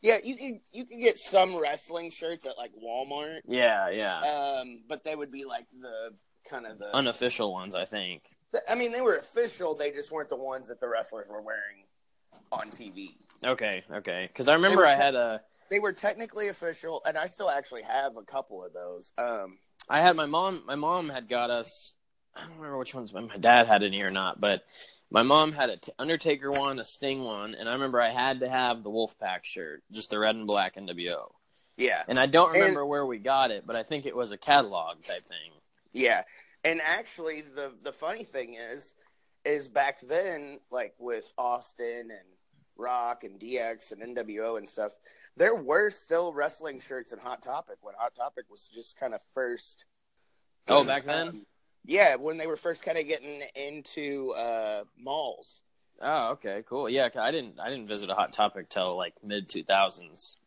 Yeah, 0.00 0.18
you 0.22 0.36
can 0.36 0.60
you 0.72 0.84
can 0.84 1.00
get 1.00 1.18
some 1.18 1.56
wrestling 1.56 2.10
shirts 2.10 2.46
at 2.46 2.56
like 2.56 2.70
Walmart. 2.82 3.40
Yeah, 3.46 3.90
yeah. 3.90 4.18
Um, 4.20 4.82
but 4.88 5.02
they 5.04 5.16
would 5.16 5.32
be 5.32 5.44
like 5.44 5.66
the 5.80 6.14
kind 6.48 6.66
of 6.66 6.78
the. 6.78 6.94
Unofficial 6.94 7.52
ones, 7.52 7.74
I 7.74 7.84
think. 7.84 8.22
I 8.68 8.76
mean, 8.76 8.92
they 8.92 9.00
were 9.00 9.16
official. 9.16 9.74
They 9.74 9.90
just 9.90 10.10
weren't 10.12 10.28
the 10.30 10.36
ones 10.36 10.68
that 10.68 10.80
the 10.80 10.88
wrestlers 10.88 11.26
were 11.28 11.42
wearing 11.42 11.84
on 12.52 12.70
TV. 12.70 13.16
Okay, 13.44 13.84
okay. 13.92 14.26
Because 14.28 14.48
I 14.48 14.54
remember 14.54 14.86
I 14.86 14.94
had 14.94 15.14
a, 15.14 15.42
They 15.70 15.78
were 15.78 15.92
technically 15.92 16.48
official, 16.48 17.02
and 17.06 17.16
I 17.18 17.26
still 17.26 17.50
actually 17.50 17.82
have 17.82 18.16
a 18.16 18.22
couple 18.22 18.64
of 18.64 18.72
those. 18.72 19.12
Um, 19.18 19.58
I 19.88 20.00
had 20.02 20.16
my 20.16 20.26
mom. 20.26 20.62
My 20.66 20.74
mom 20.74 21.08
had 21.08 21.28
got 21.28 21.50
us. 21.50 21.92
I 22.36 22.42
don't 22.42 22.56
remember 22.56 22.78
which 22.78 22.94
ones. 22.94 23.12
My 23.12 23.26
dad 23.38 23.66
had 23.66 23.82
any 23.82 24.00
or 24.02 24.10
not, 24.10 24.40
but 24.40 24.62
my 25.10 25.22
mom 25.22 25.52
had 25.52 25.70
a 25.70 25.76
t- 25.76 25.92
Undertaker 25.98 26.50
one, 26.50 26.78
a 26.78 26.84
Sting 26.84 27.24
one, 27.24 27.54
and 27.54 27.68
I 27.68 27.72
remember 27.72 28.00
I 28.00 28.10
had 28.10 28.40
to 28.40 28.48
have 28.48 28.82
the 28.82 28.90
Wolfpac 28.90 29.44
shirt, 29.44 29.82
just 29.90 30.10
the 30.10 30.18
red 30.18 30.34
and 30.36 30.46
black 30.46 30.76
NWO. 30.76 31.30
yeah, 31.76 32.02
And 32.08 32.18
I 32.20 32.26
don't 32.26 32.50
And- 32.50 32.60
remember 32.60 32.84
where 32.84 33.06
we 33.06 33.18
got 33.18 33.50
it, 33.50 33.66
but 33.66 33.76
I 33.76 33.82
think 33.82 34.04
it 34.06 34.14
was 34.14 34.30
a 34.32 34.36
catalog 34.38 35.02
type 35.02 35.26
thing. 35.26 35.52
yeah. 35.92 36.24
And 36.64 36.80
actually, 36.82 37.40
the 37.42 37.72
the 37.82 37.92
funny 37.92 38.24
thing 38.24 38.54
is, 38.54 38.94
is 39.44 39.68
back 39.68 40.00
then, 40.00 40.58
like 40.70 40.94
with 40.98 41.32
Austin 41.38 42.10
and 42.10 42.28
Rock 42.76 43.22
and 43.24 43.38
DX 43.40 43.92
and 43.92 44.02
NWO 44.16 44.58
and 44.58 44.68
stuff, 44.68 44.92
there 45.38 45.54
were 45.54 45.90
still 45.90 46.32
wrestling 46.32 46.80
shirts 46.80 47.12
in 47.12 47.18
Hot 47.20 47.42
Topic 47.42 47.76
when 47.80 47.94
Hot 47.98 48.14
Topic 48.14 48.44
was 48.50 48.68
just 48.72 48.98
kind 48.98 49.14
of 49.14 49.20
first. 49.34 49.84
Oh, 50.66 50.84
back 50.84 51.04
then? 51.04 51.28
Um, 51.28 51.46
yeah, 51.84 52.16
when 52.16 52.36
they 52.36 52.46
were 52.46 52.56
first 52.56 52.82
kind 52.82 52.98
of 52.98 53.06
getting 53.06 53.42
into 53.54 54.32
uh, 54.32 54.84
malls. 54.98 55.62
Oh, 56.02 56.30
okay, 56.32 56.62
cool. 56.68 56.88
Yeah, 56.90 57.08
I 57.18 57.30
didn't. 57.30 57.58
I 57.58 57.70
didn't 57.70 57.88
visit 57.88 58.10
a 58.10 58.14
Hot 58.14 58.32
Topic 58.32 58.68
till 58.68 58.96
like 58.96 59.14
mid 59.24 59.48
two 59.48 59.64
thousands. 59.64 60.38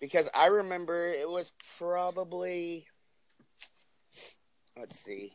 because 0.00 0.28
I 0.34 0.46
remember 0.46 1.08
it 1.08 1.28
was 1.28 1.52
probably 1.78 2.86
let's 4.78 4.98
see 4.98 5.32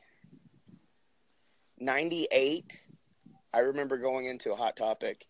98 1.79 2.81
I 3.53 3.59
remember 3.59 3.97
going 3.97 4.25
into 4.25 4.51
a 4.51 4.55
hot 4.55 4.75
topic 4.75 5.25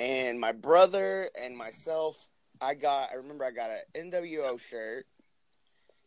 and 0.00 0.40
my 0.40 0.52
brother 0.52 1.28
and 1.40 1.56
myself 1.56 2.28
I 2.60 2.74
got 2.74 3.10
I 3.12 3.16
remember 3.16 3.44
I 3.44 3.50
got 3.50 3.70
an 3.94 4.10
NWO 4.10 4.58
shirt 4.60 5.06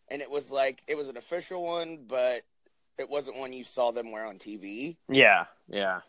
and 0.09 0.21
it 0.21 0.29
was 0.29 0.51
like 0.51 0.81
it 0.87 0.95
was 0.97 1.09
an 1.09 1.17
official 1.17 1.63
one 1.63 1.99
but 2.07 2.41
it 2.97 3.09
wasn't 3.09 3.37
one 3.37 3.53
you 3.53 3.63
saw 3.63 3.91
them 3.91 4.11
wear 4.11 4.25
on 4.25 4.37
TV 4.39 4.95
Yeah, 5.09 5.45
yeah. 5.67 5.99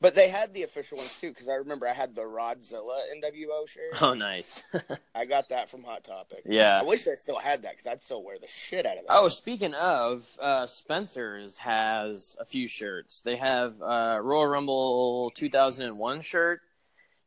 but 0.00 0.14
they 0.16 0.28
had 0.28 0.52
the 0.54 0.62
official 0.64 0.96
ones 0.98 1.16
too 1.20 1.28
because 1.28 1.48
I 1.48 1.54
remember 1.54 1.86
I 1.86 1.92
had 1.92 2.14
the 2.16 2.22
Rodzilla 2.22 2.98
NWO 3.14 3.68
shirt 3.68 4.02
Oh, 4.02 4.14
nice. 4.14 4.62
I 5.14 5.26
got 5.26 5.50
that 5.50 5.70
from 5.70 5.84
Hot 5.84 6.02
Topic 6.02 6.42
yeah. 6.46 6.80
I 6.80 6.82
wish 6.82 7.06
I 7.06 7.14
still 7.14 7.38
had 7.38 7.62
that 7.62 7.72
because 7.72 7.86
I'd 7.86 8.02
still 8.02 8.22
wear 8.24 8.38
the 8.40 8.48
shit 8.48 8.84
out 8.86 8.96
of 8.98 9.06
that. 9.06 9.12
Oh, 9.16 9.28
speaking 9.28 9.74
of, 9.74 10.26
uh, 10.40 10.66
Spencer's 10.66 11.58
has 11.58 12.36
a 12.40 12.44
few 12.44 12.66
shirts. 12.66 13.20
They 13.22 13.36
have 13.36 13.80
uh, 13.80 14.18
Royal 14.20 14.46
Rumble 14.46 15.30
2001 15.36 16.20
shirt. 16.22 16.60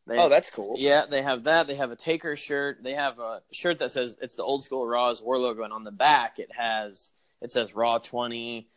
They, 0.07 0.17
oh, 0.17 0.29
that's 0.29 0.49
cool. 0.49 0.75
yeah. 0.77 1.05
They 1.09 1.21
have 1.21 1.43
that. 1.43 1.67
They 1.67 1.75
have 1.75 1.91
a 1.91 1.95
Taker 1.97 2.35
shirt. 2.35 2.81
They 2.81 2.93
have 2.93 3.19
a 3.19 3.41
shirt 3.51 3.79
that 3.79 3.91
says 3.91 4.15
it's 4.21 4.35
the 4.37 4.43
old 4.43 4.63
school 4.63 4.87
Raw's 4.87 5.21
War 5.21 5.37
logo, 5.37 5.63
and 5.63 5.73
on 5.73 5.83
the 5.83 5.91
back 5.91 6.39
it 6.39 6.49
has 6.57 7.11
it 7.41 7.51
says 7.51 7.75
Raw 7.75 7.97
20, 7.99 8.67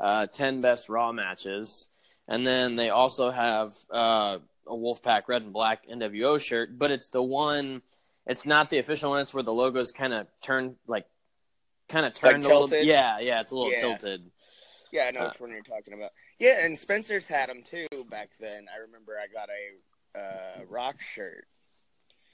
uh, 0.00 0.26
10 0.26 0.60
best 0.60 0.88
Raw 0.88 1.12
matches, 1.12 1.86
and 2.26 2.46
then 2.46 2.74
they 2.74 2.88
also 2.88 3.30
have 3.30 3.74
uh, 3.92 4.38
a 4.66 4.74
Wolfpac 4.74 5.28
red 5.28 5.42
and 5.42 5.52
black 5.52 5.86
NWO 5.86 6.40
shirt, 6.40 6.78
but 6.78 6.90
it's 6.90 7.10
the 7.10 7.22
one. 7.22 7.82
It's 8.26 8.44
not 8.44 8.70
the 8.70 8.78
official 8.78 9.10
one. 9.10 9.20
It's 9.20 9.32
where 9.32 9.42
the 9.42 9.52
logo's 9.52 9.90
kind 9.92 10.12
of 10.12 10.26
turned 10.42 10.76
like 10.86 11.06
kind 11.88 12.06
of 12.06 12.12
Like 12.22 12.32
turned 12.32 12.44
a 12.44 12.48
little. 12.58 12.82
Yeah, 12.82 13.18
yeah. 13.20 13.40
It's 13.40 13.50
a 13.52 13.56
little 13.56 13.72
Yeah. 13.72 13.80
tilted. 13.80 14.30
Yeah, 14.90 15.04
I 15.04 15.10
know 15.10 15.20
Uh, 15.20 15.28
which 15.28 15.40
one 15.40 15.50
you're 15.50 15.62
talking 15.62 15.94
about. 15.94 16.12
Yeah, 16.38 16.64
and 16.64 16.78
Spencer's 16.78 17.26
had 17.26 17.48
them 17.50 17.62
too 17.62 17.86
back 18.10 18.30
then. 18.40 18.66
I 18.74 18.78
remember 18.78 19.18
I 19.22 19.26
got 19.26 19.48
a 19.50 19.76
uh, 20.18 20.64
rock 20.68 21.00
shirt, 21.00 21.46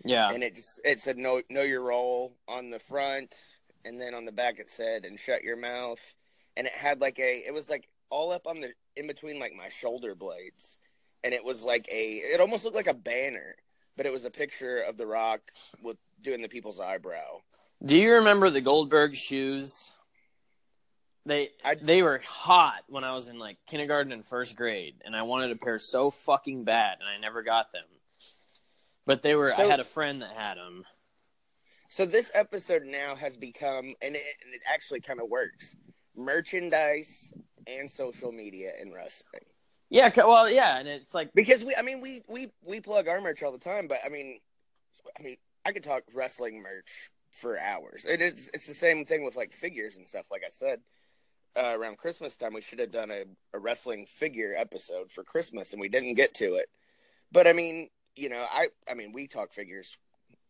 Yeah. 0.04 0.30
and 0.30 0.42
it 0.42 0.54
just 0.56 0.80
it 0.84 1.00
said 1.00 1.18
"Know 1.18 1.42
Know 1.50 1.62
Your 1.62 1.82
Role" 1.82 2.36
on 2.48 2.70
the 2.70 2.78
front, 2.78 3.34
and 3.84 4.00
then 4.00 4.14
on 4.14 4.24
the 4.24 4.32
back 4.32 4.58
it 4.58 4.70
said 4.70 5.04
"And 5.04 5.18
shut 5.18 5.42
your 5.44 5.56
mouth," 5.56 6.00
and 6.56 6.66
it 6.66 6.72
had 6.72 7.00
like 7.00 7.18
a 7.18 7.44
it 7.46 7.52
was 7.52 7.68
like 7.70 7.88
all 8.10 8.30
up 8.32 8.46
on 8.46 8.60
the 8.60 8.72
in 8.96 9.06
between 9.06 9.38
like 9.38 9.52
my 9.54 9.68
shoulder 9.68 10.14
blades, 10.14 10.78
and 11.22 11.34
it 11.34 11.44
was 11.44 11.64
like 11.64 11.86
a 11.90 12.16
it 12.16 12.40
almost 12.40 12.64
looked 12.64 12.76
like 12.76 12.86
a 12.86 12.94
banner, 12.94 13.56
but 13.96 14.06
it 14.06 14.12
was 14.12 14.24
a 14.24 14.30
picture 14.30 14.78
of 14.80 14.96
the 14.96 15.06
Rock 15.06 15.40
with 15.82 15.96
doing 16.22 16.42
the 16.42 16.48
people's 16.48 16.80
eyebrow. 16.80 17.40
Do 17.84 17.98
you 17.98 18.14
remember 18.14 18.48
the 18.50 18.60
Goldberg 18.62 19.14
shoes? 19.14 19.92
They 21.26 21.50
I- 21.64 21.74
they 21.76 22.02
were 22.02 22.20
hot 22.24 22.84
when 22.88 23.04
I 23.04 23.14
was 23.14 23.28
in 23.28 23.38
like 23.38 23.56
kindergarten 23.66 24.12
and 24.12 24.26
first 24.26 24.56
grade, 24.56 24.96
and 25.04 25.16
I 25.16 25.22
wanted 25.22 25.50
a 25.50 25.56
pair 25.56 25.78
so 25.78 26.10
fucking 26.10 26.64
bad, 26.64 26.98
and 27.00 27.08
I 27.08 27.18
never 27.18 27.42
got 27.42 27.72
them. 27.72 27.84
But 29.06 29.22
they 29.22 29.34
were. 29.34 29.52
I 29.52 29.64
had 29.64 29.80
a 29.80 29.84
friend 29.84 30.22
that 30.22 30.36
had 30.36 30.56
them. 30.56 30.84
So 31.88 32.04
this 32.06 32.30
episode 32.34 32.82
now 32.84 33.14
has 33.14 33.36
become, 33.36 33.94
and 34.02 34.16
it, 34.16 34.22
and 34.44 34.54
it 34.54 34.62
actually 34.68 35.00
kind 35.00 35.20
of 35.20 35.28
works, 35.28 35.76
merchandise 36.16 37.32
and 37.66 37.90
social 37.90 38.32
media 38.32 38.72
in 38.80 38.92
wrestling. 38.92 39.42
Yeah. 39.90 40.10
Well, 40.16 40.50
yeah, 40.50 40.78
and 40.78 40.88
it's 40.88 41.14
like 41.14 41.32
Because 41.34 41.64
we, 41.64 41.74
I 41.76 41.82
mean, 41.82 42.00
we 42.00 42.22
we 42.28 42.50
we 42.62 42.80
plug 42.80 43.08
our 43.08 43.20
merch 43.20 43.42
all 43.42 43.52
the 43.52 43.58
time, 43.58 43.86
but 43.88 43.98
I 44.04 44.08
mean, 44.08 44.40
I 45.18 45.22
mean, 45.22 45.36
I 45.64 45.72
could 45.72 45.84
talk 45.84 46.02
wrestling 46.12 46.62
merch 46.62 47.10
for 47.30 47.58
hours. 47.58 48.04
and 48.04 48.20
It 48.20 48.34
is 48.34 48.50
it's 48.52 48.66
the 48.66 48.74
same 48.74 49.04
thing 49.06 49.24
with 49.24 49.36
like 49.36 49.52
figures 49.52 49.96
and 49.96 50.06
stuff. 50.08 50.26
Like 50.30 50.42
I 50.44 50.50
said, 50.50 50.80
uh, 51.56 51.76
around 51.78 51.98
Christmas 51.98 52.36
time, 52.36 52.52
we 52.54 52.60
should 52.60 52.78
have 52.80 52.90
done 52.92 53.10
a, 53.10 53.24
a 53.52 53.58
wrestling 53.58 54.06
figure 54.06 54.54
episode 54.56 55.10
for 55.12 55.22
Christmas, 55.24 55.72
and 55.72 55.80
we 55.80 55.88
didn't 55.88 56.14
get 56.14 56.34
to 56.34 56.54
it. 56.54 56.68
But 57.32 57.46
I 57.46 57.52
mean, 57.52 57.88
you 58.16 58.28
know, 58.28 58.44
I 58.50 58.68
I 58.90 58.94
mean, 58.94 59.12
we 59.12 59.26
talk 59.26 59.52
figures 59.52 59.96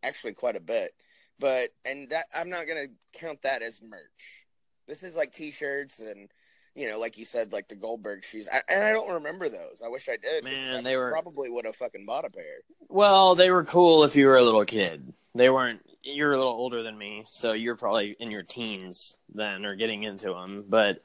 actually 0.03 0.35
quite 0.35 0.57
a 0.57 0.61
bit, 0.61 0.95
but 1.39 1.71
and 1.85 2.11
that 2.11 2.27
I'm 2.35 2.51
not 2.51 2.67
gonna 2.67 2.87
count 3.13 3.43
that 3.43 3.63
as 3.63 3.81
merch. 3.83 4.45
This 4.87 5.03
is 5.03 5.17
like 5.17 5.33
T-shirts 5.33 5.99
and. 6.01 6.29
You 6.77 6.91
know, 6.91 6.99
like 6.99 7.19
you 7.19 7.25
said, 7.25 7.53
like 7.53 7.69
the 7.69 7.77
Goldberg 7.77 8.25
shoes, 8.25 8.49
I, 8.53 8.61
and 8.69 8.83
I 8.83 8.91
don't 8.91 9.09
remember 9.09 9.49
those. 9.49 9.81
I 9.81 9.87
wish 9.87 10.09
I 10.09 10.17
did. 10.17 10.43
Man, 10.43 10.79
I 10.79 10.83
they 10.83 10.97
were- 10.97 11.13
probably 11.13 11.49
would 11.49 11.67
have 11.67 11.77
fucking 11.77 12.05
bought 12.05 12.25
a 12.25 12.31
pair. 12.31 12.63
Well, 12.89 13.37
they 13.37 13.53
were 13.53 13.63
cool 13.63 14.03
if 14.03 14.17
you 14.17 14.27
were 14.27 14.37
a 14.37 14.43
little 14.43 14.65
kid. 14.65 15.13
They 15.35 15.51
weren't. 15.51 15.81
You're 16.03 16.33
a 16.33 16.37
little 16.37 16.53
older 16.53 16.83
than 16.83 16.97
me, 16.97 17.25
so 17.27 17.53
you're 17.53 17.77
probably 17.77 18.17
in 18.19 18.31
your 18.31 18.43
teens 18.43 19.19
then, 19.35 19.65
or 19.65 19.75
getting 19.75 20.03
into 20.03 20.29
them. 20.29 20.65
But 20.69 21.03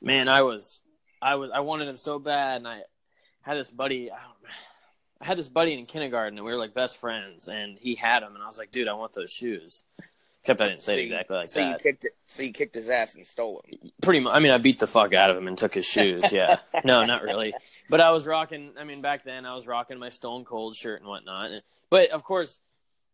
man, 0.00 0.28
I 0.28 0.42
was, 0.42 0.80
I 1.20 1.36
was, 1.36 1.50
I 1.54 1.60
wanted 1.60 1.86
them 1.86 1.96
so 1.96 2.18
bad, 2.18 2.58
and 2.58 2.68
I 2.68 2.82
had 3.40 3.56
this 3.56 3.70
buddy. 3.70 4.10
I, 4.10 4.16
don't, 4.16 4.52
I 5.20 5.24
had 5.24 5.38
this 5.38 5.48
buddy 5.48 5.74
in 5.74 5.86
kindergarten, 5.86 6.38
and 6.38 6.44
we 6.44 6.52
were 6.52 6.58
like 6.58 6.74
best 6.74 6.98
friends, 6.98 7.48
and 7.48 7.78
he 7.78 7.94
had 7.94 8.22
them, 8.22 8.34
and 8.34 8.42
I 8.42 8.46
was 8.46 8.58
like, 8.58 8.72
dude, 8.72 8.88
I 8.88 8.94
want 8.94 9.12
those 9.12 9.32
shoes. 9.32 9.84
Except 10.42 10.60
I 10.60 10.68
didn't 10.70 10.82
say 10.82 10.98
it 10.98 11.04
exactly 11.04 11.36
like 11.36 11.46
so 11.46 11.60
that. 11.60 11.68
you 11.68 11.76
kicked 11.78 12.04
it. 12.04 12.10
So 12.26 12.42
you 12.42 12.52
kicked 12.52 12.74
his 12.74 12.88
ass 12.88 13.14
and 13.14 13.24
stole 13.24 13.62
him. 13.64 13.92
Pretty 14.02 14.18
much. 14.18 14.34
I 14.34 14.40
mean, 14.40 14.50
I 14.50 14.58
beat 14.58 14.80
the 14.80 14.88
fuck 14.88 15.14
out 15.14 15.30
of 15.30 15.36
him 15.36 15.46
and 15.46 15.56
took 15.56 15.72
his 15.72 15.86
shoes. 15.86 16.32
Yeah. 16.32 16.56
no, 16.84 17.04
not 17.06 17.22
really. 17.22 17.54
But 17.88 18.00
I 18.00 18.10
was 18.10 18.26
rocking. 18.26 18.72
I 18.76 18.82
mean, 18.82 19.02
back 19.02 19.22
then 19.22 19.46
I 19.46 19.54
was 19.54 19.68
rocking 19.68 20.00
my 20.00 20.08
Stone 20.08 20.44
Cold 20.44 20.74
shirt 20.74 21.00
and 21.00 21.08
whatnot. 21.08 21.52
But 21.90 22.10
of 22.10 22.24
course, 22.24 22.58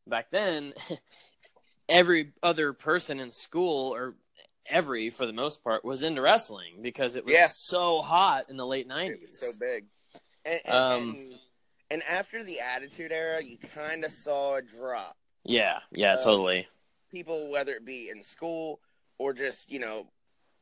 back 0.09 0.31
then, 0.31 0.73
every 1.89 2.33
other 2.43 2.73
person 2.73 3.21
in 3.21 3.31
school, 3.31 3.95
or 3.95 4.15
every 4.67 5.11
for 5.11 5.27
the 5.27 5.33
most 5.33 5.63
part, 5.65 5.85
was 5.85 6.03
into 6.03 6.21
wrestling 6.21 6.81
because 6.83 7.15
it 7.15 7.25
was 7.25 7.35
Yeah. 7.35 7.47
so 7.51 8.03
hot 8.03 8.51
in 8.51 8.57
the 8.57 8.67
late 8.67 8.87
It 8.87 8.89
nineties. 8.89 9.23
was 9.23 9.41
so 9.41 9.59
big. 9.59 9.87
And, 10.45 10.61
and, 10.65 10.75
Um, 10.75 11.11
and, 11.17 11.35
and 11.91 12.03
after 12.05 12.45
the 12.45 12.61
Attitude 12.61 13.13
Era, 13.13 13.43
you 13.43 13.57
kind 13.59 14.05
of 14.05 14.13
saw 14.13 14.57
a 14.57 14.63
drop. 14.63 15.17
Yeah. 15.45 15.79
Yeah. 15.93 16.17
Totally. 16.17 16.69
People, 17.11 17.49
whether 17.51 17.73
it 17.73 17.85
be 17.87 18.11
in 18.11 18.23
school 18.23 18.81
or 19.19 19.33
just 19.33 19.71
you 19.71 19.79
know 19.79 20.11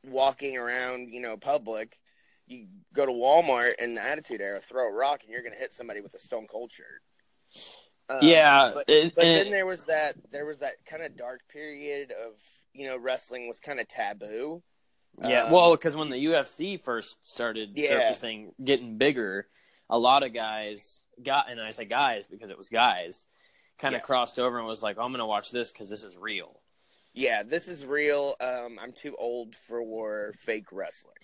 walking 0.05 0.57
around, 0.57 1.09
you 1.11 1.19
know, 1.19 1.35
public, 1.35 1.99
you 2.45 2.67
go 2.93 3.05
to 3.05 3.11
Walmart 3.11 3.73
in 3.79 3.95
the 3.95 4.01
Attitude 4.01 4.39
Era, 4.39 4.61
throw 4.61 4.87
a 4.87 4.91
rock, 4.93 5.23
and 5.23 5.31
you're 5.33 5.43
gonna 5.43 5.57
hit 5.57 5.73
somebody 5.73 5.99
with 5.99 6.13
a 6.13 6.19
Stone 6.19 6.47
Cold 6.47 6.71
shirt. 6.71 7.01
Um, 8.09 8.19
yeah. 8.21 8.71
but, 8.73 8.85
it- 8.89 9.15
but 9.15 9.21
then 9.23 9.47
it- 9.47 9.51
there 9.51 9.65
was 9.65 9.85
that 9.85 10.15
there 10.31 10.45
was 10.45 10.59
that 10.59 10.73
kind 10.85 11.03
of 11.03 11.15
dark 11.17 11.41
period 11.49 12.11
of 12.11 12.33
you 12.73 12.87
know 12.87 12.97
wrestling 12.97 13.47
was 13.47 13.59
kind 13.59 13.79
of 13.79 13.87
taboo. 13.87 14.61
Yeah, 15.23 15.43
Um, 15.45 15.51
well, 15.51 15.71
because 15.71 15.95
when 15.95 16.09
the 16.09 16.17
UFC 16.25 16.77
first 16.81 17.25
started 17.25 17.71
Yeah. 17.75 17.89
surfacing, 17.89 18.53
getting 18.63 18.97
bigger, 18.97 19.47
a 19.89 19.97
lot 19.97 20.21
of 20.21 20.31
guys 20.31 21.03
got, 21.23 21.49
and 21.49 21.59
I 21.59 21.71
say 21.71 21.85
guys 21.85 22.25
because 22.29 22.51
it 22.51 22.57
was 22.57 22.69
guys, 22.69 23.25
kind 23.79 23.95
of 23.95 24.01
Yeah. 24.01 24.05
crossed 24.05 24.37
over 24.37 24.57
and 24.59 24.67
was 24.67 24.83
like, 24.83 24.97
"I'm 24.99 25.09
going 25.11 25.19
to 25.19 25.25
watch 25.25 25.49
this 25.49 25.71
because 25.71 25.89
this 25.89 26.03
is 26.03 26.17
real." 26.17 26.61
Yeah, 27.13 27.41
this 27.41 27.67
is 27.67 27.83
real. 27.83 28.35
Um, 28.39 28.77
I'm 28.79 28.93
too 28.93 29.15
old 29.17 29.55
for 29.55 30.33
fake 30.37 30.71
wrestling. 30.71 31.15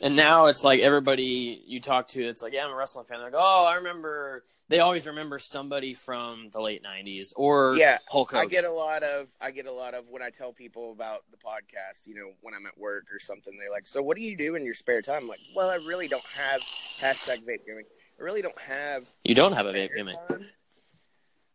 And 0.00 0.16
now 0.16 0.46
it's 0.46 0.64
like 0.64 0.80
everybody 0.80 1.62
you 1.66 1.80
talk 1.80 2.08
to, 2.08 2.22
it's 2.22 2.42
like, 2.42 2.52
yeah, 2.52 2.64
I'm 2.64 2.72
a 2.72 2.74
wrestling 2.74 3.04
fan. 3.06 3.18
They're 3.18 3.30
like, 3.30 3.40
oh, 3.40 3.64
I 3.64 3.76
remember. 3.76 4.42
They 4.68 4.80
always 4.80 5.06
remember 5.06 5.38
somebody 5.38 5.94
from 5.94 6.48
the 6.52 6.60
late 6.60 6.82
'90s 6.82 7.32
or 7.36 7.76
Yeah, 7.76 7.98
Hulk 8.08 8.30
Hogan. 8.32 8.44
I 8.44 8.50
get 8.50 8.64
a 8.64 8.72
lot 8.72 9.02
of 9.02 9.28
I 9.40 9.50
get 9.50 9.66
a 9.66 9.72
lot 9.72 9.94
of 9.94 10.08
when 10.08 10.22
I 10.22 10.30
tell 10.30 10.52
people 10.52 10.90
about 10.90 11.20
the 11.30 11.36
podcast, 11.36 12.06
you 12.06 12.14
know, 12.14 12.32
when 12.40 12.54
I'm 12.54 12.66
at 12.66 12.76
work 12.76 13.04
or 13.12 13.20
something, 13.20 13.56
they're 13.58 13.70
like, 13.70 13.86
"So 13.86 14.02
what 14.02 14.16
do 14.16 14.22
you 14.22 14.36
do 14.36 14.56
in 14.56 14.64
your 14.64 14.74
spare 14.74 15.02
time?" 15.02 15.22
I'm 15.22 15.28
like, 15.28 15.40
"Well, 15.54 15.70
I 15.70 15.76
really 15.76 16.08
don't 16.08 16.24
have 16.34 16.60
hashtag 16.98 17.44
vape 17.44 17.66
gaming. 17.66 17.84
I 18.18 18.22
really 18.22 18.42
don't 18.42 18.58
have 18.58 19.06
You 19.22 19.34
don't 19.34 19.52
have 19.52 19.66
a 19.66 19.72
vape 19.72 19.94
gimmick. 19.94 20.16
time." 20.28 20.46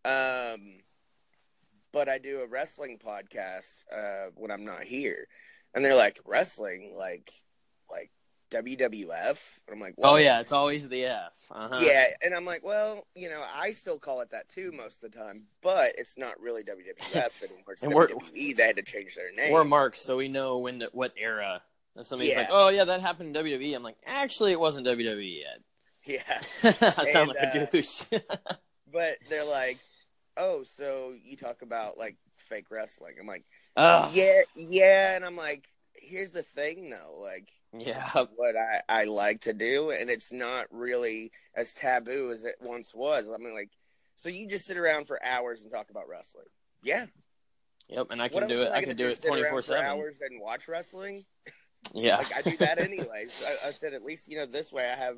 Um, 0.06 0.62
but 1.92 2.08
I 2.08 2.20
do 2.20 2.42
a 2.42 2.48
wrestling 2.48 3.00
podcast 3.04 3.84
uh, 3.92 4.30
when 4.36 4.52
I'm 4.52 4.64
not 4.64 4.84
here, 4.84 5.28
and 5.74 5.84
they're 5.84 5.96
like, 5.96 6.20
"Wrestling, 6.26 6.94
like, 6.96 7.32
like 7.92 8.12
WWF?" 8.50 9.60
And 9.68 9.76
I'm 9.76 9.80
like, 9.80 9.96
Oh 10.02 10.16
yeah, 10.16 10.40
it's 10.40 10.52
always 10.52 10.88
the 10.90 11.06
F. 11.06 11.32
Uh-huh. 11.52 11.80
yeah, 11.82 12.06
and 12.24 12.34
I'm 12.34 12.46
like, 12.46 12.64
well, 12.64 13.06
you 13.16 13.30
know, 13.30 13.42
I 13.56 13.72
still 13.72 14.00
call 14.00 14.22
it 14.22 14.32
that 14.32 14.50
too 14.50 14.72
most 14.72 15.04
of 15.04 15.12
the 15.12 15.18
time, 15.18 15.44
but 15.62 15.94
it's 15.98 16.18
not 16.18 16.40
really 16.40 16.64
WWF 16.64 17.44
anymore. 17.44 17.74
It's 17.74 17.84
And 17.84 17.94
we're- 17.94 18.14
WWE. 18.14 18.56
They 18.56 18.64
had 18.68 18.76
to 18.78 18.84
change 18.84 19.16
their 19.16 19.34
name. 19.34 19.54
We're 19.54 19.64
marked, 19.64 19.98
so 19.98 20.18
we 20.18 20.28
know 20.28 20.58
when 20.60 20.80
to, 20.80 20.90
what 20.94 21.14
era. 21.18 21.62
If 21.96 22.08
somebody's 22.08 22.34
Yeah. 22.34 22.40
like, 22.42 22.50
"Oh 22.52 22.70
yeah, 22.70 22.86
that 22.86 23.02
happened 23.02 23.36
in 23.36 23.44
WWE," 23.44 23.76
I'm 23.76 23.84
like, 23.84 23.98
"Actually, 24.06 24.52
it 24.54 24.60
wasn't 24.60 24.88
WWE 24.88 25.42
yet. 25.42 25.60
yeah, 26.06 26.42
yet." 26.64 26.98
I 26.98 27.04
sound 27.06 27.30
And, 27.32 27.40
like 27.42 27.56
a 27.56 27.64
uh, 27.64 27.66
douche. 27.72 28.04
but 28.92 29.18
they're 29.28 29.44
like, 29.46 29.78
oh, 30.38 30.64
so 30.64 31.14
you 31.24 31.36
talk 31.36 31.62
about 31.62 31.98
like 31.98 32.16
fake 32.38 32.68
wrestling? 32.72 33.16
I'm 33.20 33.28
like, 33.28 33.44
Ugh. 33.76 34.12
yeah, 34.14 34.42
yeah, 34.56 35.16
and 35.16 35.26
I'm 35.26 35.36
like, 35.36 35.66
here's 35.94 36.32
the 36.34 36.44
thing 36.44 36.90
though, 36.90 37.20
like. 37.22 37.50
Yeah, 37.78 38.10
What 38.36 38.56
I, 38.56 38.82
I 38.90 39.04
like 39.06 39.42
to 39.42 39.54
do, 39.54 39.92
and 39.92 40.10
it's 40.10 40.32
not 40.32 40.68
really 40.72 41.32
as 41.56 41.74
taboo 41.74 42.32
as 42.32 42.44
it 42.46 42.56
once 42.62 42.94
was. 42.94 43.30
I 43.34 43.38
mean, 43.38 43.54
like, 43.54 43.72
so 44.16 44.30
you 44.30 44.48
just 44.48 44.66
sit 44.66 44.78
around 44.78 45.08
for 45.08 45.24
hours 45.24 45.62
and 45.62 45.72
talk 45.72 45.90
about 45.90 46.08
wrestling? 46.10 46.46
Yeah, 46.84 47.06
yep. 47.88 48.08
And 48.12 48.22
I 48.22 48.28
can 48.30 48.48
do 48.48 48.62
it. 48.62 48.68
I 48.68 48.82
gonna 48.82 48.88
can 48.88 48.98
do 48.98 49.08
it 49.10 49.22
twenty 49.22 49.44
four 49.44 49.62
seven. 49.62 49.84
hours 49.86 50.22
and 50.22 50.42
watch 50.42 50.68
wrestling. 50.68 51.26
Yeah, 51.94 52.18
Like 52.18 52.36
I 52.36 52.42
do 52.42 52.58
that 52.58 52.80
anyways. 52.82 53.44
I, 53.64 53.68
I 53.68 53.72
said 53.72 53.94
at 53.94 54.04
least 54.04 54.28
you 54.28 54.38
know 54.38 54.46
this 54.46 54.72
way 54.72 54.90
I 54.90 54.96
have 54.96 55.18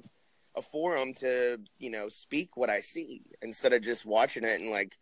a 0.56 0.62
forum 0.62 1.14
to 1.16 1.60
you 1.80 1.90
know 1.90 2.10
speak 2.10 2.58
what 2.58 2.70
I 2.70 2.82
see 2.82 3.24
instead 3.42 3.74
of 3.74 3.82
just 3.82 4.06
watching 4.06 4.44
it 4.44 4.60
and 4.60 4.70
like 4.70 4.98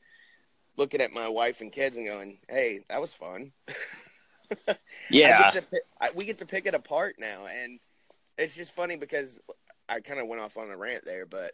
looking 0.77 1.01
at 1.01 1.11
my 1.11 1.27
wife 1.27 1.61
and 1.61 1.71
kids 1.71 1.97
and 1.97 2.07
going, 2.07 2.39
"Hey, 2.47 2.81
that 2.89 3.01
was 3.01 3.13
fun." 3.13 3.51
yeah. 5.09 5.51
Get 5.51 5.71
pick, 5.71 5.81
I, 5.99 6.09
we 6.15 6.25
get 6.25 6.39
to 6.39 6.45
pick 6.45 6.65
it 6.65 6.73
apart 6.73 7.15
now, 7.19 7.45
and 7.45 7.79
it's 8.37 8.55
just 8.55 8.73
funny 8.75 8.95
because 8.95 9.39
I 9.87 9.99
kind 10.01 10.19
of 10.19 10.27
went 10.27 10.41
off 10.41 10.57
on 10.57 10.69
a 10.69 10.77
rant 10.77 11.05
there, 11.05 11.25
but 11.25 11.51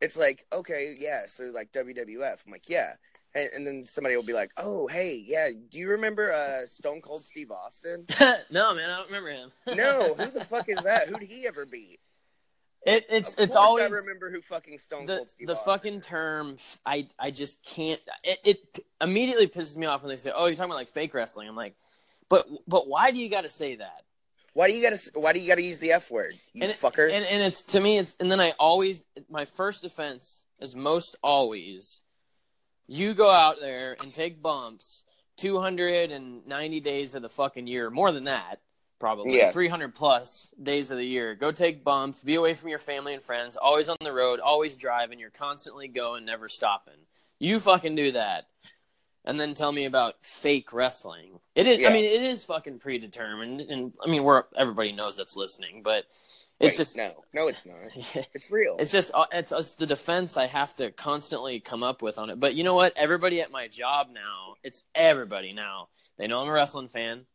it's 0.00 0.16
like, 0.16 0.46
okay, 0.52 0.96
yeah, 0.98 1.26
so 1.26 1.44
like 1.54 1.72
WWF, 1.72 2.38
I'm 2.44 2.52
like, 2.52 2.68
yeah, 2.68 2.94
and, 3.34 3.48
and 3.54 3.66
then 3.66 3.84
somebody 3.84 4.16
will 4.16 4.24
be 4.24 4.32
like, 4.32 4.50
oh, 4.56 4.86
hey, 4.88 5.22
yeah, 5.26 5.48
do 5.70 5.78
you 5.78 5.90
remember 5.90 6.32
uh, 6.32 6.66
Stone 6.66 7.00
Cold 7.00 7.24
Steve 7.24 7.50
Austin? 7.50 8.06
no, 8.50 8.74
man, 8.74 8.90
I 8.90 8.96
don't 8.96 9.06
remember 9.06 9.30
him. 9.30 9.52
no, 9.76 10.14
who 10.14 10.30
the 10.30 10.44
fuck 10.44 10.68
is 10.68 10.82
that? 10.82 11.08
Who 11.08 11.18
did 11.18 11.28
he 11.28 11.46
ever 11.46 11.64
beat? 11.64 12.00
It, 12.84 13.06
it's 13.08 13.34
Of 13.34 13.44
it's 13.44 13.56
always 13.56 13.84
I 13.84 13.88
remember 13.88 14.28
who 14.30 14.40
fucking 14.42 14.80
Stone 14.80 15.06
the 15.06 15.18
Cold 15.18 15.28
Steve 15.28 15.46
the 15.46 15.52
Austin 15.52 15.72
fucking 15.72 15.94
is. 15.98 16.06
term. 16.06 16.56
I 16.84 17.06
I 17.16 17.30
just 17.30 17.62
can't. 17.62 18.00
It, 18.24 18.40
it 18.44 18.84
immediately 19.00 19.46
pisses 19.46 19.76
me 19.76 19.86
off 19.86 20.02
when 20.02 20.08
they 20.08 20.16
say, 20.16 20.32
"Oh, 20.34 20.46
you're 20.46 20.56
talking 20.56 20.72
about 20.72 20.78
like 20.78 20.88
fake 20.88 21.14
wrestling." 21.14 21.48
I'm 21.48 21.54
like, 21.54 21.76
but 22.28 22.46
but 22.66 22.86
why 22.88 23.10
do 23.10 23.18
you 23.18 23.28
got 23.28 23.42
to 23.42 23.48
say 23.50 23.76
that? 23.76 24.04
Why 24.54 24.68
do 24.68 24.74
you 24.76 24.82
gotta? 24.82 25.00
Why 25.14 25.32
do 25.32 25.40
you 25.40 25.48
gotta 25.48 25.62
use 25.62 25.78
the 25.78 25.92
F 25.92 26.10
word? 26.10 26.34
You 26.52 26.62
and 26.62 26.70
it- 26.70 26.76
fucker. 26.78 27.10
And 27.10 27.24
and 27.24 27.42
it's 27.42 27.62
to 27.62 27.80
me, 27.80 27.98
it's 27.98 28.16
and 28.20 28.30
then 28.30 28.40
I 28.40 28.52
always 28.58 29.04
my 29.30 29.44
first 29.46 29.80
defense 29.82 30.44
is 30.60 30.76
most 30.76 31.16
always, 31.22 32.02
you 32.86 33.14
go 33.14 33.30
out 33.30 33.60
there 33.60 33.96
and 34.02 34.12
take 34.12 34.42
bumps. 34.42 35.04
290 35.38 36.80
days 36.80 37.14
of 37.14 37.22
the 37.22 37.28
fucking 37.28 37.66
year, 37.66 37.90
more 37.90 38.12
than 38.12 38.24
that, 38.24 38.60
probably 38.98 39.36
Yeah. 39.38 39.50
300 39.50 39.94
plus 39.94 40.52
days 40.62 40.90
of 40.90 40.98
the 40.98 41.04
year. 41.06 41.34
Go 41.34 41.50
take 41.50 41.82
bumps, 41.82 42.22
be 42.22 42.34
away 42.34 42.54
from 42.54 42.68
your 42.68 42.78
family 42.78 43.14
and 43.14 43.22
friends, 43.22 43.56
always 43.56 43.88
on 43.88 43.96
the 44.02 44.12
road, 44.12 44.38
always 44.40 44.76
driving. 44.76 45.18
You're 45.18 45.30
constantly 45.30 45.88
going, 45.88 46.24
never 46.24 46.48
stopping. 46.48 47.06
You 47.38 47.58
fucking 47.58 47.96
do 47.96 48.12
that, 48.12 48.46
and 49.24 49.38
then 49.38 49.54
tell 49.54 49.72
me 49.72 49.84
about 49.84 50.14
fake 50.22 50.72
wrestling. 50.72 51.38
It 51.54 51.66
is. 51.66 51.80
Yeah. 51.80 51.88
I 51.88 51.92
mean, 51.92 52.04
it 52.04 52.22
is 52.22 52.44
fucking 52.44 52.80
predetermined, 52.80 53.60
and 53.60 53.92
I 54.04 54.10
mean, 54.10 54.24
we're 54.24 54.44
everybody 54.56 54.92
knows 54.92 55.16
that's 55.16 55.36
listening, 55.36 55.82
but 55.82 56.04
it's 56.60 56.78
Wait, 56.78 56.82
just 56.84 56.96
no, 56.96 57.24
no, 57.32 57.48
it's 57.48 57.66
not. 57.66 57.76
It's 58.34 58.50
real. 58.50 58.76
it's 58.78 58.92
just 58.92 59.10
uh, 59.14 59.26
it's, 59.32 59.52
it's 59.52 59.74
the 59.74 59.86
defense 59.86 60.36
I 60.36 60.46
have 60.46 60.74
to 60.76 60.90
constantly 60.90 61.60
come 61.60 61.82
up 61.82 62.02
with 62.02 62.18
on 62.18 62.30
it. 62.30 62.38
But 62.38 62.54
you 62.54 62.64
know 62.64 62.74
what? 62.74 62.96
Everybody 62.96 63.40
at 63.40 63.50
my 63.50 63.68
job 63.68 64.08
now, 64.12 64.54
it's 64.62 64.82
everybody 64.94 65.52
now. 65.52 65.88
They 66.18 66.26
know 66.26 66.38
I'm 66.38 66.48
a 66.48 66.52
wrestling 66.52 66.88
fan, 66.88 67.26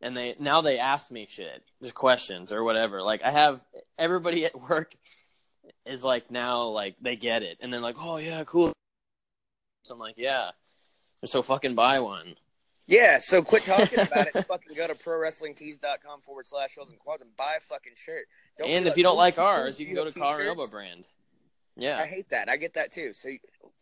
and 0.00 0.16
they 0.16 0.34
now 0.38 0.62
they 0.62 0.78
ask 0.78 1.10
me 1.10 1.26
shit, 1.28 1.62
just 1.80 1.94
questions 1.94 2.52
or 2.52 2.64
whatever. 2.64 3.02
Like 3.02 3.22
I 3.22 3.30
have 3.30 3.64
everybody 3.98 4.44
at 4.46 4.60
work 4.60 4.94
is 5.86 6.02
like 6.02 6.30
now 6.30 6.64
like 6.64 6.96
they 7.00 7.16
get 7.16 7.42
it, 7.42 7.58
and 7.60 7.72
they're 7.72 7.80
like, 7.80 7.96
oh 8.00 8.16
yeah, 8.16 8.42
cool. 8.44 8.72
So 9.84 9.94
I'm 9.94 10.00
like, 10.00 10.16
yeah, 10.16 10.50
so 11.24 11.42
fucking 11.42 11.74
buy 11.74 12.00
one. 12.00 12.34
Yeah, 12.86 13.18
so 13.20 13.42
quit 13.42 13.64
talking 13.64 14.00
about 14.00 14.26
it. 14.26 14.32
fucking 14.48 14.76
go 14.76 14.86
to 14.86 14.94
prowrestlingtees.com 14.94 16.20
forward 16.22 16.46
slash 16.46 16.74
heels 16.74 16.90
and 16.90 16.98
quads 16.98 17.22
and 17.22 17.34
buy 17.36 17.54
a 17.58 17.60
fucking 17.60 17.92
shirt. 17.96 18.24
Don't 18.58 18.68
and 18.68 18.86
if 18.86 18.96
you 18.96 19.02
don't 19.02 19.14
"Oh, 19.14 19.18
like 19.18 19.38
ours, 19.38 19.78
you 19.80 19.86
can 19.86 19.94
go 19.94 20.08
to 20.08 20.24
and? 20.24 20.48
Elbow 20.48 20.66
Brand. 20.66 21.06
Yeah. 21.76 21.98
I 21.98 22.06
hate 22.06 22.28
that. 22.30 22.48
I 22.48 22.56
get 22.56 22.74
that 22.74 22.92
too. 22.92 23.12
So, 23.14 23.30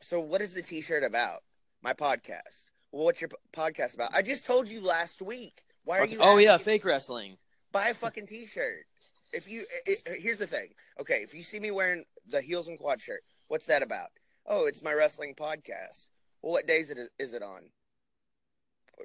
so 0.01 0.21
what 0.21 0.41
is 0.43 0.55
the 0.55 0.63
T-shirt 0.63 1.03
about? 1.03 1.41
My 1.83 1.93
podcast. 1.93 2.67
Well, 2.93 3.05
what's 3.05 3.21
your 3.21 3.29
p- 3.29 3.37
podcast 3.53 3.95
about? 3.95 4.15
I 4.15 4.23
just 4.23 4.45
told 4.47 4.69
you 4.69 4.81
last 4.81 5.23
week. 5.23 5.63
Why 5.85 5.99
are 5.99 6.07
you? 6.07 6.19
oh 6.21 6.37
yeah, 6.37 6.57
fake 6.59 6.85
wrestling. 6.85 7.37
Buy 7.73 7.89
a 7.89 7.95
fucking 7.95 8.27
T-shirt. 8.27 8.85
If 9.33 9.49
you, 9.49 9.65
it, 9.87 10.03
it- 10.07 10.21
here's 10.23 10.39
the 10.39 10.47
thing. 10.47 10.69
Okay, 11.01 11.23
if 11.23 11.35
you 11.35 11.43
see 11.43 11.59
me 11.59 11.71
wearing 11.71 12.05
the 12.29 12.43
heels 12.43 12.69
and 12.69 12.79
quad 12.79 13.01
shirt, 13.01 13.23
what's 13.49 13.67
that 13.67 13.83
about? 13.83 14.09
Oh, 14.47 14.67
it's 14.67 14.83
my 14.83 14.93
wrestling 14.93 15.35
podcast. 15.35 16.09
What 16.41 16.67
days 16.67 16.91
it 16.91 16.99
is, 17.19 17.35
it 17.35 17.43
on? 17.43 17.63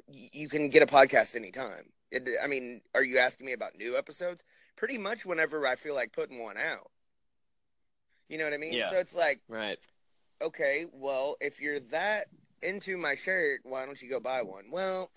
You 0.08 0.50
can 0.50 0.70
get 0.70 0.82
a 0.82 0.86
podcast 0.86 1.36
anytime. 1.36 1.86
It, 2.12 2.30
I 2.44 2.48
mean, 2.48 2.82
are 2.94 3.04
you 3.04 3.18
asking 3.18 3.46
me 3.46 3.54
about 3.54 3.78
new 3.78 3.98
episodes? 3.98 4.44
Pretty 4.76 4.98
much 4.98 5.26
whenever 5.26 5.66
I 5.66 5.76
feel 5.76 5.96
like 5.96 6.12
putting 6.12 6.40
one 6.42 6.58
out. 6.58 6.92
You 8.30 8.38
know 8.38 8.44
what 8.46 8.54
I 8.54 8.58
mean? 8.58 8.74
Yeah. 8.74 8.90
So 8.90 8.98
it's 8.98 9.16
like, 9.16 9.40
Right. 9.48 9.78
okay, 10.42 10.86
well, 10.92 11.36
if 11.40 11.60
you're 11.60 11.80
that 11.92 12.28
into 12.62 12.98
my 12.98 13.16
shirt, 13.16 13.62
why 13.64 13.86
don't 13.86 14.02
you 14.02 14.10
go 14.10 14.20
buy 14.20 14.42
one? 14.42 14.66
Well, 14.72 15.12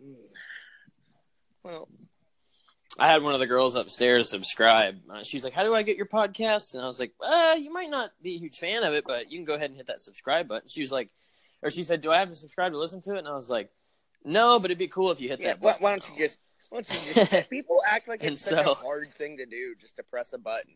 well, 1.62 1.88
I 2.98 3.06
had 3.06 3.22
one 3.22 3.34
of 3.34 3.40
the 3.40 3.46
girls 3.46 3.76
upstairs 3.76 4.28
subscribe. 4.28 4.98
Uh, 5.08 5.22
she's 5.22 5.44
like, 5.44 5.52
"How 5.52 5.62
do 5.62 5.74
I 5.74 5.82
get 5.82 5.96
your 5.96 6.06
podcast?" 6.06 6.74
And 6.74 6.82
I 6.82 6.86
was 6.86 6.98
like, 6.98 7.12
"Uh, 7.20 7.56
you 7.58 7.72
might 7.72 7.90
not 7.90 8.10
be 8.22 8.34
a 8.34 8.38
huge 8.38 8.56
fan 8.56 8.82
of 8.82 8.92
it, 8.94 9.04
but 9.06 9.30
you 9.30 9.38
can 9.38 9.44
go 9.44 9.54
ahead 9.54 9.70
and 9.70 9.76
hit 9.76 9.86
that 9.86 10.00
subscribe 10.00 10.48
button." 10.48 10.68
She 10.68 10.80
was 10.80 10.90
like, 10.90 11.10
or 11.62 11.70
she 11.70 11.84
said, 11.84 12.00
"Do 12.00 12.10
I 12.10 12.18
have 12.18 12.28
to 12.30 12.36
subscribe 12.36 12.72
to 12.72 12.78
listen 12.78 13.00
to 13.02 13.14
it?" 13.14 13.18
And 13.18 13.28
I 13.28 13.36
was 13.36 13.50
like, 13.50 13.70
"No, 14.24 14.58
but 14.58 14.70
it'd 14.70 14.78
be 14.78 14.88
cool 14.88 15.10
if 15.10 15.20
you 15.20 15.28
hit 15.28 15.40
yeah. 15.40 15.48
that." 15.48 15.60
Why, 15.60 15.72
button." 15.72 15.82
why 15.82 15.90
don't 15.90 16.10
you 16.10 16.26
just? 16.26 16.38
Why 16.70 16.82
don't 16.82 17.06
you 17.06 17.14
just? 17.14 17.50
people 17.50 17.80
act 17.86 18.08
like 18.08 18.22
it's 18.22 18.42
such 18.44 18.64
so- 18.64 18.72
a 18.72 18.74
hard 18.74 19.12
thing 19.14 19.38
to 19.38 19.46
do, 19.46 19.74
just 19.80 19.96
to 19.96 20.02
press 20.02 20.32
a 20.32 20.38
button. 20.38 20.74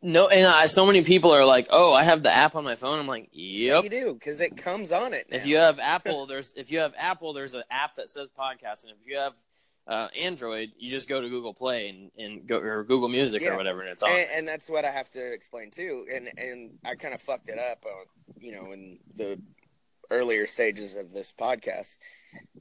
No, 0.00 0.28
and 0.28 0.46
I, 0.46 0.66
so 0.66 0.86
many 0.86 1.02
people 1.02 1.34
are 1.34 1.44
like, 1.44 1.66
"Oh, 1.70 1.92
I 1.92 2.04
have 2.04 2.22
the 2.22 2.32
app 2.32 2.54
on 2.54 2.62
my 2.62 2.76
phone." 2.76 3.00
I'm 3.00 3.08
like, 3.08 3.30
Yeah, 3.32 3.76
"Yep." 3.76 3.84
you 3.84 3.90
do 3.90 4.14
because 4.14 4.40
it 4.40 4.56
comes 4.56 4.92
on 4.92 5.12
it. 5.12 5.26
If 5.28 5.44
you 5.44 5.56
have 5.56 5.80
Apple, 5.80 6.26
there's 6.26 6.52
if 6.56 6.70
you 6.70 6.78
have 6.78 6.94
Apple, 6.96 7.32
there's 7.32 7.54
an 7.54 7.64
app 7.70 7.96
that 7.96 8.08
says 8.08 8.28
podcast, 8.28 8.84
and 8.84 8.92
if 9.00 9.08
you 9.08 9.16
have 9.16 9.32
uh, 9.86 10.08
Android, 10.18 10.70
you 10.78 10.90
just 10.90 11.08
go 11.08 11.20
to 11.20 11.28
Google 11.28 11.54
Play 11.54 11.88
and, 11.88 12.10
and 12.16 12.46
go 12.46 12.58
or 12.58 12.84
Google 12.84 13.08
Music 13.08 13.42
Yeah. 13.42 13.54
or 13.54 13.56
whatever, 13.56 13.80
and 13.80 13.90
it's 13.90 14.02
on. 14.02 14.10
and, 14.10 14.28
and 14.34 14.48
that's 14.48 14.68
what 14.68 14.84
I 14.84 14.90
have 14.90 15.10
to 15.10 15.32
explain 15.32 15.70
too. 15.70 16.06
And 16.12 16.30
and 16.38 16.78
I 16.84 16.94
kind 16.94 17.14
of 17.14 17.20
fucked 17.20 17.48
it 17.48 17.58
up, 17.58 17.84
uh, 17.86 18.04
you 18.38 18.52
know, 18.52 18.72
in 18.72 18.98
the 19.16 19.40
earlier 20.10 20.46
stages 20.46 20.94
of 20.94 21.12
this 21.12 21.32
podcast. 21.38 21.96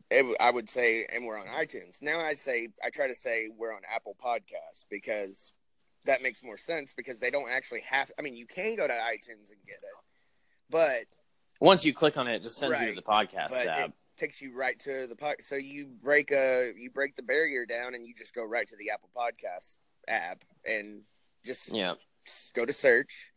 It, 0.09 0.25
I 0.41 0.51
would 0.51 0.69
say, 0.69 1.05
and 1.11 1.25
we're 1.25 1.37
on 1.39 1.45
iTunes 1.47 2.01
now. 2.01 2.19
I 2.19 2.33
say 2.33 2.69
I 2.83 2.89
try 2.89 3.07
to 3.07 3.15
say 3.15 3.49
we're 3.55 3.73
on 3.73 3.81
Apple 3.93 4.15
Podcasts 4.21 4.85
because 4.89 5.53
that 6.05 6.21
makes 6.21 6.43
more 6.43 6.57
sense 6.57 6.93
because 6.93 7.19
they 7.19 7.29
don't 7.29 7.49
actually 7.49 7.81
have. 7.81 8.11
I 8.17 8.21
mean, 8.21 8.35
you 8.35 8.47
can 8.47 8.75
go 8.75 8.87
to 8.87 8.93
iTunes 8.93 9.49
and 9.51 9.63
get 9.65 9.75
it, 9.75 9.97
but 10.69 11.03
Once 11.61 11.85
you 11.85 11.93
click 11.93 12.17
on 12.17 12.27
it, 12.27 12.35
it 12.37 12.43
just 12.43 12.57
sends 12.57 12.79
you 12.81 12.87
to 12.89 12.95
the 12.95 13.01
podcast 13.01 13.51
app. 13.65 13.89
it 13.89 13.93
takes 14.21 14.41
you 14.41 14.55
right 14.55 14.79
to 14.81 15.07
the 15.07 15.15
pod. 15.15 15.37
So 15.41 15.55
you 15.55 15.87
break 16.01 16.31
a 16.31 16.71
you 16.77 16.91
break 16.91 17.15
the 17.15 17.23
barrier 17.23 17.65
down 17.65 17.95
and 17.95 18.05
you 18.05 18.13
just 18.15 18.35
go 18.35 18.45
right 18.45 18.67
to 18.67 18.75
the 18.75 18.91
Apple 18.91 19.09
Podcast 19.15 19.77
app 20.07 20.43
and 20.63 21.01
just 21.43 21.73
yeah. 21.73 21.95
go 22.53 22.63
to 22.65 22.71
search, 22.71 23.31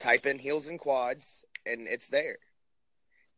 type 0.00 0.24
in 0.26 0.38
heels 0.38 0.68
and 0.68 0.78
quads, 0.78 1.44
and 1.66 1.86
it's 1.86 2.08
there. 2.08 2.38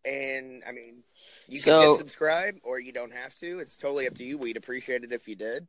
And 0.05 0.63
I 0.67 0.73
mean, 0.73 1.03
you 1.49 1.59
So- 1.59 1.81
can 1.81 1.91
hit 1.91 1.99
subscribe 1.99 2.59
or 2.63 2.79
you 2.79 2.93
don't 2.93 3.13
have 3.13 3.35
to. 3.41 3.59
It's 3.59 3.77
totally 3.77 4.07
up 4.07 4.15
to 4.19 4.25
you. 4.25 4.39
We'd 4.39 4.57
appreciate 4.57 5.03
it 5.03 5.13
if 5.13 5.27
you 5.27 5.35
did. 5.35 5.67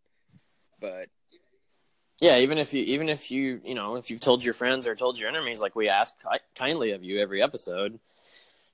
But 0.80 1.10
Yeah, 2.22 2.38
even 2.38 2.60
if 2.60 2.74
you 2.74 2.84
even 2.84 3.10
if 3.10 3.32
you 3.32 3.62
you 3.64 3.74
know 3.74 3.96
if 3.96 4.12
you've 4.12 4.22
told 4.22 4.44
your 4.44 4.54
friends 4.54 4.86
or 4.86 4.96
told 4.96 5.18
your 5.18 5.30
enemies, 5.30 5.60
like 5.60 5.76
we 5.76 5.90
ask 5.90 6.14
kindly 6.54 6.92
of 6.92 7.04
you 7.04 7.20
every 7.20 7.42
episode, 7.42 8.00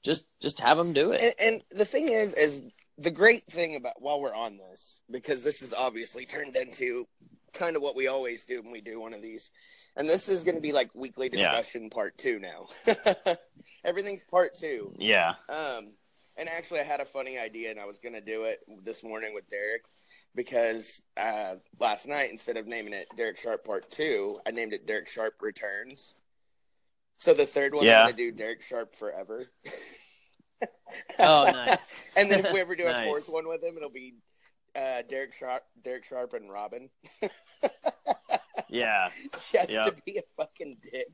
just 0.03 0.25
just 0.41 0.59
have 0.59 0.77
them 0.77 0.93
do 0.93 1.11
it. 1.11 1.35
and, 1.39 1.53
and 1.53 1.63
the 1.71 1.85
thing 1.85 2.07
is, 2.07 2.33
is 2.33 2.61
the 2.97 3.11
great 3.11 3.45
thing 3.47 3.75
about 3.75 4.01
while 4.01 4.21
we're 4.21 4.33
on 4.35 4.57
this, 4.57 4.99
because 5.09 5.43
this 5.43 5.61
is 5.61 5.73
obviously 5.73 6.25
turned 6.25 6.55
into 6.55 7.07
kind 7.53 7.75
of 7.75 7.81
what 7.81 7.95
we 7.95 8.07
always 8.07 8.45
do 8.45 8.61
when 8.61 8.71
we 8.71 8.81
do 8.81 8.99
one 8.99 9.13
of 9.13 9.21
these, 9.21 9.49
and 9.95 10.07
this 10.09 10.29
is 10.29 10.43
going 10.43 10.55
to 10.55 10.61
be 10.61 10.71
like 10.71 10.93
weekly 10.95 11.29
Yeah. 11.31 11.51
discussion 11.51 11.89
part 11.89 12.17
two 12.17 12.39
now. 12.39 12.67
Everything's 13.83 14.23
part 14.23 14.55
two. 14.55 14.93
yeah, 14.97 15.33
Um, 15.49 15.93
and 16.37 16.47
actually, 16.47 16.79
I 16.79 16.83
had 16.83 16.99
a 17.01 17.05
funny 17.05 17.37
idea, 17.39 17.71
and 17.71 17.79
I 17.79 17.85
was 17.85 17.99
going 17.99 18.13
to 18.13 18.21
do 18.21 18.43
it 18.43 18.59
this 18.83 19.03
morning 19.03 19.33
with 19.33 19.49
Derek 19.49 19.83
because 20.35 21.01
uh, 21.17 21.55
last 21.79 22.07
night, 22.07 22.31
instead 22.31 22.57
of 22.57 22.67
naming 22.67 22.93
it 22.93 23.07
Derek 23.17 23.37
Sharp 23.37 23.65
Part 23.65 23.89
Two, 23.91 24.37
I 24.47 24.51
named 24.51 24.73
it 24.73 24.85
Derek 24.87 25.07
Sharp 25.07 25.35
Returns. 25.41 26.15
So 27.21 27.35
the 27.35 27.45
third 27.45 27.75
one, 27.75 27.85
Yeah. 27.85 27.99
I'm 27.99 28.05
going 28.05 28.17
to 28.17 28.31
do 28.31 28.31
Derek 28.31 28.63
Sharp 28.63 28.95
Forever. 28.95 29.45
Oh, 31.19 31.49
nice. 31.51 32.09
and 32.17 32.29
then 32.31 32.45
if 32.45 32.51
we 32.51 32.59
ever 32.59 32.75
do 32.75 32.85
a 32.85 32.91
Nice. 32.91 33.05
fourth 33.05 33.27
one 33.29 33.47
with 33.47 33.63
him, 33.63 33.75
it'll 33.77 33.89
be 33.89 34.15
uh, 34.75 35.01
Derek 35.09 35.33
Sharp, 35.33 35.63
Derek 35.83 36.03
Sharp, 36.05 36.33
and 36.33 36.51
Robin. 36.51 36.89
yeah, 38.69 39.09
Just 39.33 39.53
Yep. 39.53 39.85
to 39.95 40.01
be 40.05 40.17
a 40.17 40.21
fucking 40.37 40.77
dick. 40.91 41.07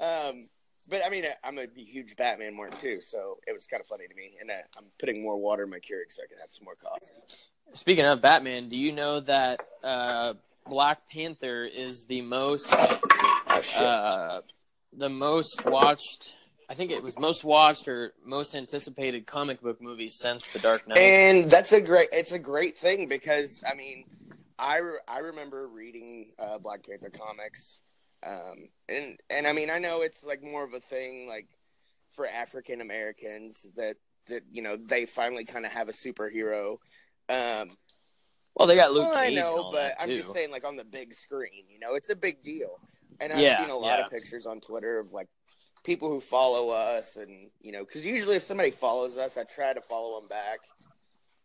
Um, 0.00 0.42
but 0.88 1.04
I 1.04 1.08
mean, 1.10 1.24
I'm 1.44 1.58
a 1.58 1.66
huge 1.74 2.14
Batman 2.16 2.56
mark 2.56 2.78
too, 2.80 3.00
so 3.02 3.38
it 3.46 3.52
was 3.52 3.66
kind 3.66 3.80
of 3.80 3.86
funny 3.86 4.06
to 4.06 4.14
me. 4.14 4.36
And 4.40 4.50
uh, 4.50 4.54
I'm 4.78 4.84
putting 5.00 5.22
more 5.22 5.36
water 5.36 5.64
in 5.64 5.70
my 5.70 5.78
Keurig 5.78 6.10
so 6.10 6.22
I 6.22 6.26
can 6.28 6.38
have 6.38 6.50
some 6.52 6.64
more 6.64 6.76
coffee. 6.76 7.06
Speaking 7.74 8.04
of 8.06 8.20
Batman, 8.22 8.68
do 8.68 8.76
you 8.76 8.92
know 8.92 9.20
that 9.20 9.60
uh, 9.82 10.34
Black 10.64 11.08
Panther 11.10 11.64
is 11.64 12.06
the 12.06 12.22
most 12.22 12.68
Oh 12.72 13.60
shit! 13.62 13.82
uh, 13.82 14.40
the 14.96 15.08
most 15.08 15.64
watched? 15.64 16.36
I 16.68 16.74
think 16.74 16.90
it 16.90 17.02
was 17.02 17.18
most 17.18 17.44
watched 17.44 17.86
or 17.86 18.12
most 18.24 18.54
anticipated 18.54 19.26
comic 19.26 19.60
book 19.60 19.80
movie 19.80 20.08
since 20.08 20.46
The 20.48 20.58
Dark 20.58 20.88
Knight. 20.88 20.98
and 20.98 21.50
that's 21.50 21.72
a 21.72 21.80
great. 21.80 22.08
It's 22.12 22.32
a 22.32 22.38
great 22.38 22.76
thing 22.76 23.08
because 23.08 23.62
I 23.68 23.74
mean, 23.74 24.04
I 24.58 24.78
re- 24.78 24.98
I 25.06 25.18
remember 25.18 25.68
reading 25.68 26.32
uh, 26.38 26.58
Black 26.58 26.86
Panther 26.86 27.10
comics, 27.10 27.80
um, 28.26 28.68
and 28.88 29.18
and 29.30 29.46
I 29.46 29.52
mean 29.52 29.70
I 29.70 29.78
know 29.78 30.02
it's 30.02 30.24
like 30.24 30.42
more 30.42 30.64
of 30.64 30.74
a 30.74 30.80
thing 30.80 31.28
like 31.28 31.46
for 32.12 32.26
African 32.26 32.80
Americans 32.80 33.66
that 33.76 33.96
that 34.28 34.42
you 34.50 34.62
know 34.62 34.76
they 34.76 35.06
finally 35.06 35.44
kind 35.44 35.66
of 35.66 35.72
have 35.72 35.88
a 35.88 35.92
superhero. 35.92 36.78
Um, 37.28 37.76
well, 38.56 38.66
they 38.66 38.76
got 38.76 38.92
Luke 38.92 39.04
well, 39.04 39.16
I 39.16 39.30
know, 39.30 39.70
but 39.70 39.94
I'm 40.00 40.08
just 40.08 40.32
saying 40.32 40.50
like 40.50 40.66
on 40.66 40.76
the 40.76 40.84
big 40.84 41.14
screen, 41.14 41.64
you 41.68 41.78
know, 41.78 41.94
it's 41.94 42.08
a 42.08 42.16
big 42.16 42.42
deal. 42.42 42.80
And 43.20 43.32
I've 43.32 43.38
Yeah, 43.40 43.58
seen 43.60 43.70
a 43.70 43.76
lot 43.76 43.98
yeah. 43.98 44.04
of 44.04 44.10
pictures 44.10 44.46
on 44.46 44.60
Twitter 44.60 44.98
of 44.98 45.12
like 45.12 45.28
people 45.84 46.08
who 46.08 46.20
follow 46.20 46.70
us, 46.70 47.16
and 47.16 47.50
you 47.60 47.72
know, 47.72 47.84
because 47.84 48.04
usually 48.04 48.36
if 48.36 48.42
somebody 48.42 48.70
follows 48.70 49.16
us, 49.16 49.36
I 49.36 49.44
try 49.44 49.72
to 49.72 49.80
follow 49.80 50.20
them 50.20 50.28
back. 50.28 50.58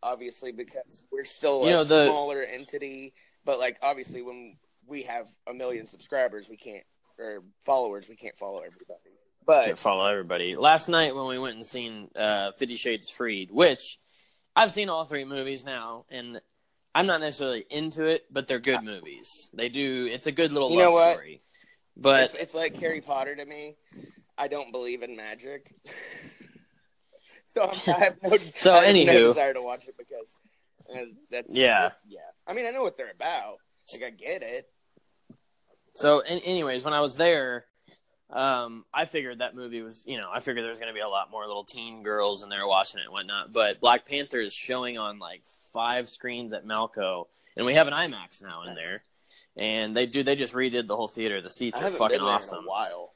Obviously, 0.03 0.51
because 0.51 1.03
we're 1.11 1.25
still 1.25 1.61
You 1.63 1.69
a 1.69 1.71
know, 1.73 1.83
the- 1.83 2.05
smaller 2.07 2.41
entity, 2.41 3.13
but 3.45 3.59
like 3.59 3.77
obviously 3.83 4.23
when 4.23 4.57
we 4.87 5.03
have 5.03 5.27
a 5.47 5.53
million 5.53 5.85
subscribers, 5.85 6.49
we 6.49 6.57
can't 6.57 6.83
or 7.19 7.43
followers, 7.65 8.09
we 8.09 8.15
can't 8.15 8.35
follow 8.35 8.59
everybody. 8.61 8.99
But 9.45 9.65
can't 9.65 9.77
follow 9.77 10.07
everybody. 10.07 10.55
Last 10.55 10.87
night 10.89 11.15
when 11.15 11.27
we 11.27 11.37
went 11.37 11.55
and 11.55 11.65
seen 11.65 12.09
uh, 12.15 12.51
Fifty 12.57 12.75
Shades 12.75 13.09
Freed, 13.09 13.51
which 13.51 13.99
I've 14.55 14.71
seen 14.71 14.89
all 14.89 15.05
three 15.05 15.23
movies 15.23 15.63
now, 15.63 16.05
and 16.09 16.41
I'm 16.95 17.05
not 17.05 17.21
necessarily 17.21 17.65
into 17.69 18.05
it, 18.05 18.25
but 18.31 18.47
they're 18.47 18.59
good 18.59 18.83
movies. 18.83 19.49
They 19.53 19.69
do. 19.69 20.07
It's 20.11 20.25
a 20.27 20.31
good 20.31 20.51
little 20.51 20.71
You 20.71 20.77
love 20.77 20.85
know 20.85 20.91
what? 20.93 21.11
story. 21.13 21.41
But 21.97 22.23
it's, 22.25 22.33
it's 22.35 22.53
like 22.55 22.75
Harry 22.77 23.01
Potter 23.01 23.35
to 23.35 23.45
me. 23.45 23.75
I 24.37 24.47
don't 24.47 24.71
believe 24.71 25.03
in 25.03 25.15
magic. 25.15 25.73
so 27.45 27.61
I'm, 27.63 27.93
I 27.95 27.99
have 27.99 28.17
no, 28.23 28.37
So, 28.55 28.73
I 28.75 28.85
have 28.85 28.95
no 28.95 29.03
desire 29.27 29.53
to 29.53 29.61
watch 29.61 29.87
it 29.87 29.95
because 29.97 30.35
uh, 30.93 31.05
that's 31.29 31.47
Yeah. 31.53 31.91
yeah. 32.07 32.19
I 32.47 32.53
mean, 32.53 32.65
I 32.65 32.71
know 32.71 32.81
what 32.83 32.97
they're 32.97 33.11
about. 33.11 33.57
Like 33.93 34.03
I 34.03 34.09
get 34.09 34.41
it. 34.43 34.69
so, 35.95 36.21
an- 36.21 36.39
anyways, 36.39 36.83
when 36.83 36.93
I 36.93 37.01
was 37.01 37.17
there, 37.17 37.65
um, 38.29 38.85
I 38.93 39.03
figured 39.05 39.39
that 39.39 39.55
movie 39.55 39.81
was, 39.81 40.05
you 40.07 40.17
know, 40.19 40.29
I 40.33 40.39
figured 40.39 40.63
there 40.63 40.69
was 40.71 40.79
going 40.79 40.91
to 40.91 40.97
be 40.97 41.01
a 41.01 41.09
lot 41.09 41.29
more 41.29 41.45
little 41.45 41.65
teen 41.65 42.01
girls 42.03 42.43
in 42.43 42.49
there 42.49 42.65
watching 42.65 42.99
it 43.01 43.03
and 43.03 43.11
whatnot. 43.11 43.51
But 43.51 43.81
Black 43.81 44.05
Panther 44.05 44.39
is 44.39 44.53
showing 44.53 44.97
on 44.97 45.19
like 45.19 45.43
five 45.73 46.07
screens 46.09 46.53
at 46.53 46.65
Malco, 46.65 47.25
and 47.57 47.65
we 47.65 47.73
have 47.73 47.87
an 47.87 47.93
IMAX 47.93 48.41
now 48.41 48.61
in 48.63 48.73
Nice. 48.75 48.83
there. 48.83 49.03
And 49.57 49.95
they 49.95 50.05
do. 50.05 50.23
They 50.23 50.35
just 50.35 50.53
redid 50.53 50.87
the 50.87 50.95
whole 50.95 51.07
theater. 51.09 51.41
The 51.41 51.49
seats 51.49 51.81
are 51.81 51.91
fucking 51.91 52.21
awesome. 52.21 52.65
while. 52.65 53.13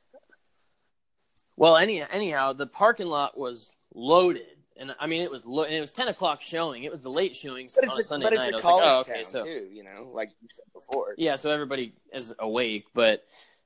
Well, 1.55 1.77
any 1.77 2.01
anyhow, 2.01 2.53
the 2.53 2.67
parking 2.67 3.07
lot 3.07 3.37
was 3.37 3.71
loaded, 3.93 4.43
and 4.75 4.93
I 4.99 5.07
mean 5.07 5.21
it 5.21 5.31
was 5.31 5.45
lo- 5.45 5.63
and 5.63 5.73
it 5.73 5.79
was 5.79 5.93
ten 5.93 6.09
o'clock 6.09 6.41
showing. 6.41 6.83
It 6.83 6.91
was 6.91 7.01
the 7.01 7.09
late 7.09 7.35
showing 7.35 7.69
But 7.73 7.89
on 7.89 7.99
a 7.99 8.03
Sunday 8.03 8.25
but 8.25 8.33
night. 8.33 8.49
it's 8.49 8.59
a 8.59 8.61
college 8.61 8.83
like, 8.83 8.93
oh, 8.95 8.99
okay, 9.01 9.13
town 9.13 9.25
so 9.25 9.45
too. 9.45 9.67
You 9.71 9.83
know, 9.85 10.11
like 10.13 10.31
you 10.41 10.49
said 10.51 10.65
before. 10.73 11.15
yeah, 11.17 11.37
so 11.37 11.51
everybody 11.51 11.93
is 12.11 12.33
awake, 12.39 12.85
but 12.93 13.23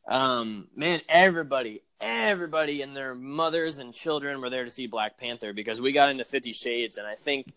um, 0.08 0.67
man, 0.75 1.01
everybody, 1.10 1.82
everybody, 1.99 2.84
and 2.84 2.95
their 2.95 3.15
mothers 3.15 3.79
and 3.79 3.93
children 3.93 4.39
were 4.41 4.51
there 4.51 4.65
to 4.65 4.71
see 4.71 4.86
Black 4.86 5.17
Panther 5.17 5.53
because 5.53 5.82
we 5.82 5.91
got 5.91 6.10
into 6.10 6.25
Fifty 6.25 6.53
Shades, 6.53 6.97
and 6.97 7.08
I 7.08 7.15
think 7.15 7.51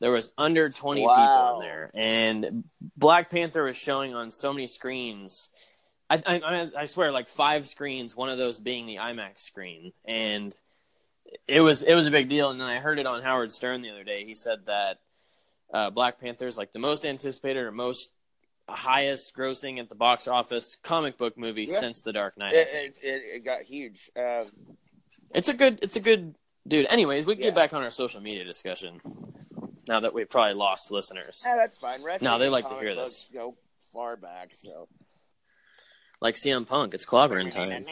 there 0.00 0.10
was 0.10 0.32
under 0.36 0.68
twenty 0.70 1.00
people 1.02 1.60
in 1.60 1.66
there, 1.66 1.90
and 1.94 2.64
Black 2.96 3.30
Panther 3.30 3.64
was 3.64 3.76
showing 3.76 4.14
on 4.14 4.30
so 4.30 4.52
many 4.52 4.66
screens. 4.66 5.48
I, 6.08 6.22
I, 6.26 6.38
I- 6.40 6.70
I 6.80 6.84
swear, 6.84 7.10
like 7.10 7.28
five 7.28 7.66
screens, 7.66 8.14
one 8.14 8.28
of 8.28 8.38
those 8.38 8.58
being 8.60 8.86
the 8.86 8.96
IMAX 8.96 9.40
screen, 9.40 9.92
and 10.04 10.54
it 11.48 11.60
was 11.60 11.82
it 11.82 11.94
was 11.94 12.06
a 12.06 12.10
big 12.10 12.28
deal. 12.28 12.50
And 12.50 12.60
then 12.60 12.68
I 12.68 12.78
heard 12.78 12.98
it 12.98 13.06
on 13.06 13.22
Howard 13.22 13.50
Stern 13.50 13.82
the 13.82 13.90
other 13.90 14.04
day. 14.04 14.24
He 14.24 14.34
said 14.34 14.66
that 14.66 14.98
uh, 15.74 15.90
Black 15.90 16.20
Panther 16.20 16.46
is 16.46 16.56
like 16.56 16.72
the 16.72 16.78
most 16.78 17.04
anticipated 17.04 17.60
or 17.60 17.72
most 17.72 18.10
highest 18.68 19.34
grossing 19.36 19.78
at 19.80 19.88
the 19.88 19.94
box 19.94 20.26
office 20.28 20.76
comic 20.82 21.16
book 21.16 21.38
movie 21.38 21.66
Yeah. 21.68 21.78
since 21.78 22.02
The 22.02 22.12
Dark 22.12 22.36
Knight. 22.36 22.52
It, 22.52 22.98
it, 23.02 23.22
it, 23.36 23.44
got 23.44 23.62
huge. 23.62 24.10
Um, 24.16 24.46
It's 25.34 25.48
a 25.48 25.54
good 25.54 25.78
it's 25.82 25.96
a 25.96 26.00
good 26.00 26.34
dude. 26.66 26.86
Anyways, 26.90 27.26
we 27.26 27.34
can 27.34 27.44
Yeah. 27.44 27.50
get 27.50 27.56
back 27.56 27.72
on 27.72 27.82
our 27.82 27.90
social 27.90 28.20
media 28.20 28.44
discussion 28.44 29.00
now 29.88 30.00
that 30.00 30.14
we've 30.14 30.28
probably 30.28 30.54
lost 30.54 30.90
listeners. 30.90 31.42
yeah, 31.44 31.56
that's 31.56 31.76
fine. 31.76 32.00
No, 32.20 32.38
they 32.38 32.48
like 32.48 32.68
to 32.68 32.78
hear 32.78 32.94
this. 32.94 33.30
Go 33.32 33.54
far 33.92 34.16
back, 34.16 34.50
so. 34.52 34.88
Like 36.20 36.34
CM 36.34 36.66
Punk, 36.66 36.94
it's 36.94 37.04
clobbering 37.04 37.50
time. 37.50 37.84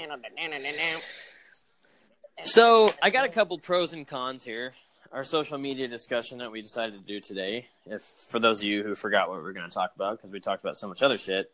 So 2.45 2.93
I 3.03 3.11
got 3.11 3.25
a 3.27 3.29
couple 3.29 3.59
pros 3.59 3.93
and 3.93 4.07
cons 4.07 4.43
here. 4.45 4.73
Our 5.13 5.23
social 5.23 5.59
media 5.59 5.87
discussion 5.87 6.39
that 6.39 6.51
we 6.51 6.61
decided 6.61 6.99
to 6.99 7.07
do 7.07 7.21
today. 7.21 7.69
If 7.87 8.03
for 8.03 8.41
those 8.41 8.61
of 8.61 8.65
you 8.65 8.83
who 8.83 8.95
forgot 8.95 9.29
what 9.29 9.39
we 9.39 9.45
were 9.45 9.53
going 9.53 9.69
to 9.69 9.75
talk 9.75 9.93
about 9.95 10.17
because 10.17 10.33
we 10.33 10.41
talked 10.41 10.65
about 10.65 10.77
so 10.77 10.89
much 10.89 11.03
other 11.03 11.19
shit, 11.19 11.53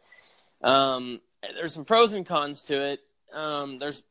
um, 0.62 1.20
there's 1.42 1.74
some 1.74 1.84
pros 1.84 2.12
and 2.14 2.24
cons 2.24 2.62
to 2.62 2.80
it. 2.80 3.00
Um, 3.34 3.78
there's 3.78 4.02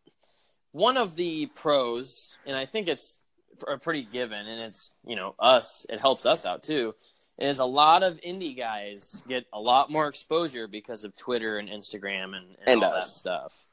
one 0.71 0.97
of 0.97 1.15
the 1.15 1.47
pros, 1.47 2.33
and 2.45 2.55
I 2.55 2.65
think 2.65 2.87
it's 2.87 3.18
a 3.67 3.71
uh, 3.73 3.77
pretty 3.77 4.03
given, 4.03 4.47
and 4.47 4.61
it's 4.61 4.91
you 5.05 5.15
know 5.15 5.35
us. 5.39 5.85
It 5.89 6.01
helps 6.01 6.25
us 6.25 6.45
out 6.45 6.63
too. 6.63 6.95
Is 7.37 7.59
a 7.59 7.65
lot 7.65 8.03
of 8.03 8.19
indie 8.21 8.57
guys 8.57 9.23
get 9.27 9.45
a 9.53 9.59
lot 9.59 9.89
more 9.89 10.07
exposure 10.07 10.67
because 10.67 11.05
of 11.05 11.15
Twitter 11.15 11.57
and 11.57 11.69
Instagram 11.69 12.35
and, 12.35 12.47
and, 12.59 12.67
And 12.67 12.83
all 12.83 12.91
that 12.91 13.07
stuff 13.07 13.65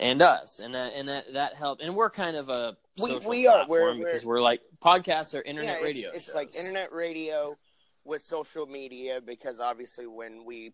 and 0.00 0.22
us, 0.22 0.60
and 0.60 0.74
that 0.74 0.92
and 0.94 1.08
that 1.08 1.32
that 1.34 1.54
helped. 1.54 1.82
And 1.82 1.94
we're 1.94 2.10
kind 2.10 2.36
of 2.36 2.48
a 2.48 2.76
We- 2.98 3.18
we 3.18 3.46
are. 3.46 3.66
We're- 3.68 3.98
because 3.98 4.24
we're 4.24 4.40
like 4.40 4.62
podcasts 4.82 5.38
are 5.38 5.42
internet 5.42 5.80
yeah, 5.80 5.86
it's, 5.86 5.96
radio. 5.96 6.10
It's 6.12 6.24
shows. 6.26 6.34
like 6.34 6.56
internet 6.56 6.92
radio 6.92 7.56
with 8.04 8.22
social 8.22 8.66
media 8.66 9.20
because 9.20 9.60
obviously 9.60 10.06
when 10.06 10.44
we 10.44 10.72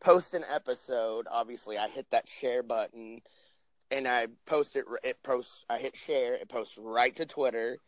post 0.00 0.34
an 0.34 0.44
episode, 0.50 1.26
obviously 1.30 1.78
I 1.78 1.88
hit 1.88 2.10
that 2.10 2.28
share 2.28 2.62
button 2.62 3.20
and 3.90 4.08
I 4.08 4.26
post 4.46 4.76
it. 4.76 4.84
It 5.02 5.22
posts. 5.22 5.64
I 5.68 5.78
hit 5.78 5.96
share. 5.96 6.34
It 6.34 6.48
posts 6.48 6.78
right 6.78 7.14
to 7.16 7.26
Twitter, 7.26 7.78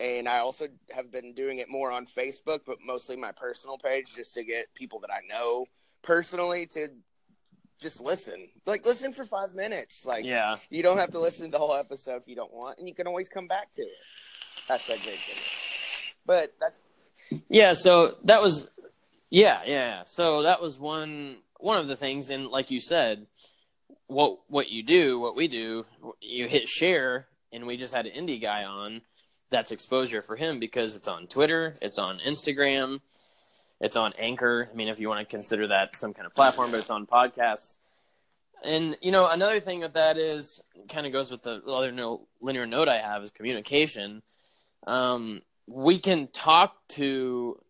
and 0.00 0.28
I 0.28 0.38
also 0.38 0.68
have 0.90 1.10
been 1.10 1.34
doing 1.34 1.58
it 1.58 1.68
more 1.68 1.90
on 1.90 2.06
Facebook, 2.06 2.60
but 2.66 2.78
mostly 2.84 3.16
my 3.16 3.32
personal 3.32 3.78
page 3.78 4.14
just 4.14 4.34
to 4.34 4.44
get 4.44 4.66
people 4.74 5.00
that 5.00 5.10
I 5.10 5.20
know 5.28 5.66
personally 6.02 6.66
to 6.66 6.88
just 7.80 8.00
listen. 8.00 8.48
Like 8.66 8.84
listen 8.86 9.12
for 9.12 9.24
five 9.24 9.54
minutes. 9.54 10.04
Like 10.04 10.24
Yeah, 10.24 10.56
you 10.68 10.82
don't 10.82 10.98
have 10.98 11.12
to 11.12 11.18
listen 11.20 11.46
to 11.46 11.52
the 11.52 11.58
whole 11.58 11.74
episode 11.74 12.16
if 12.16 12.28
you 12.28 12.36
don't 12.36 12.52
want, 12.52 12.78
and 12.78 12.88
you 12.88 12.94
can 12.94 13.06
always 13.06 13.28
come 13.28 13.46
back 13.46 13.72
to 13.74 13.82
it. 13.82 13.88
That's 14.68 14.88
a 14.88 14.92
great 14.92 15.18
thing. 15.18 16.12
But 16.26 16.54
that's 16.60 16.80
yeah. 17.48 17.72
So 17.74 18.16
that 18.24 18.42
was 18.42 18.68
yeah, 19.30 19.60
yeah. 19.64 19.72
yeah. 19.72 20.02
So 20.06 20.42
that 20.42 20.60
was 20.60 20.78
one 20.78 21.38
one 21.58 21.78
of 21.78 21.88
the 21.88 21.96
things, 21.96 22.30
and 22.30 22.48
like 22.48 22.70
you 22.70 22.80
said, 22.80 23.26
what 24.10 24.40
what 24.48 24.70
you 24.70 24.82
do, 24.82 25.18
what 25.18 25.36
we 25.36 25.48
do, 25.48 25.86
you 26.20 26.48
hit 26.48 26.68
share, 26.68 27.26
and 27.52 27.66
we 27.66 27.76
just 27.76 27.94
had 27.94 28.06
an 28.06 28.12
indie 28.12 28.40
guy 28.40 28.64
on. 28.64 29.02
That's 29.50 29.72
exposure 29.72 30.22
for 30.22 30.36
him 30.36 30.60
because 30.60 30.94
it's 30.94 31.08
on 31.08 31.26
Twitter, 31.26 31.74
it's 31.82 31.98
on 31.98 32.20
Instagram, 32.24 33.00
it's 33.80 33.96
on 33.96 34.12
Anchor. 34.18 34.68
I 34.70 34.76
mean, 34.76 34.88
if 34.88 35.00
you 35.00 35.08
want 35.08 35.26
to 35.26 35.30
consider 35.30 35.68
that 35.68 35.98
some 35.98 36.14
kind 36.14 36.26
of 36.26 36.34
platform, 36.34 36.70
but 36.70 36.78
it's 36.78 36.90
on 36.90 37.06
podcasts. 37.06 37.78
And 38.62 38.96
you 39.00 39.10
know, 39.10 39.28
another 39.28 39.58
thing 39.58 39.80
with 39.80 39.94
that 39.94 40.18
is 40.18 40.60
kind 40.88 41.06
of 41.06 41.12
goes 41.12 41.30
with 41.30 41.42
the 41.42 41.62
other 41.64 41.92
linear 42.40 42.66
note 42.66 42.88
I 42.88 42.98
have 42.98 43.22
is 43.22 43.30
communication. 43.30 44.22
Um, 44.86 45.42
we 45.66 45.98
can 45.98 46.28
talk 46.28 46.76
to 46.90 47.60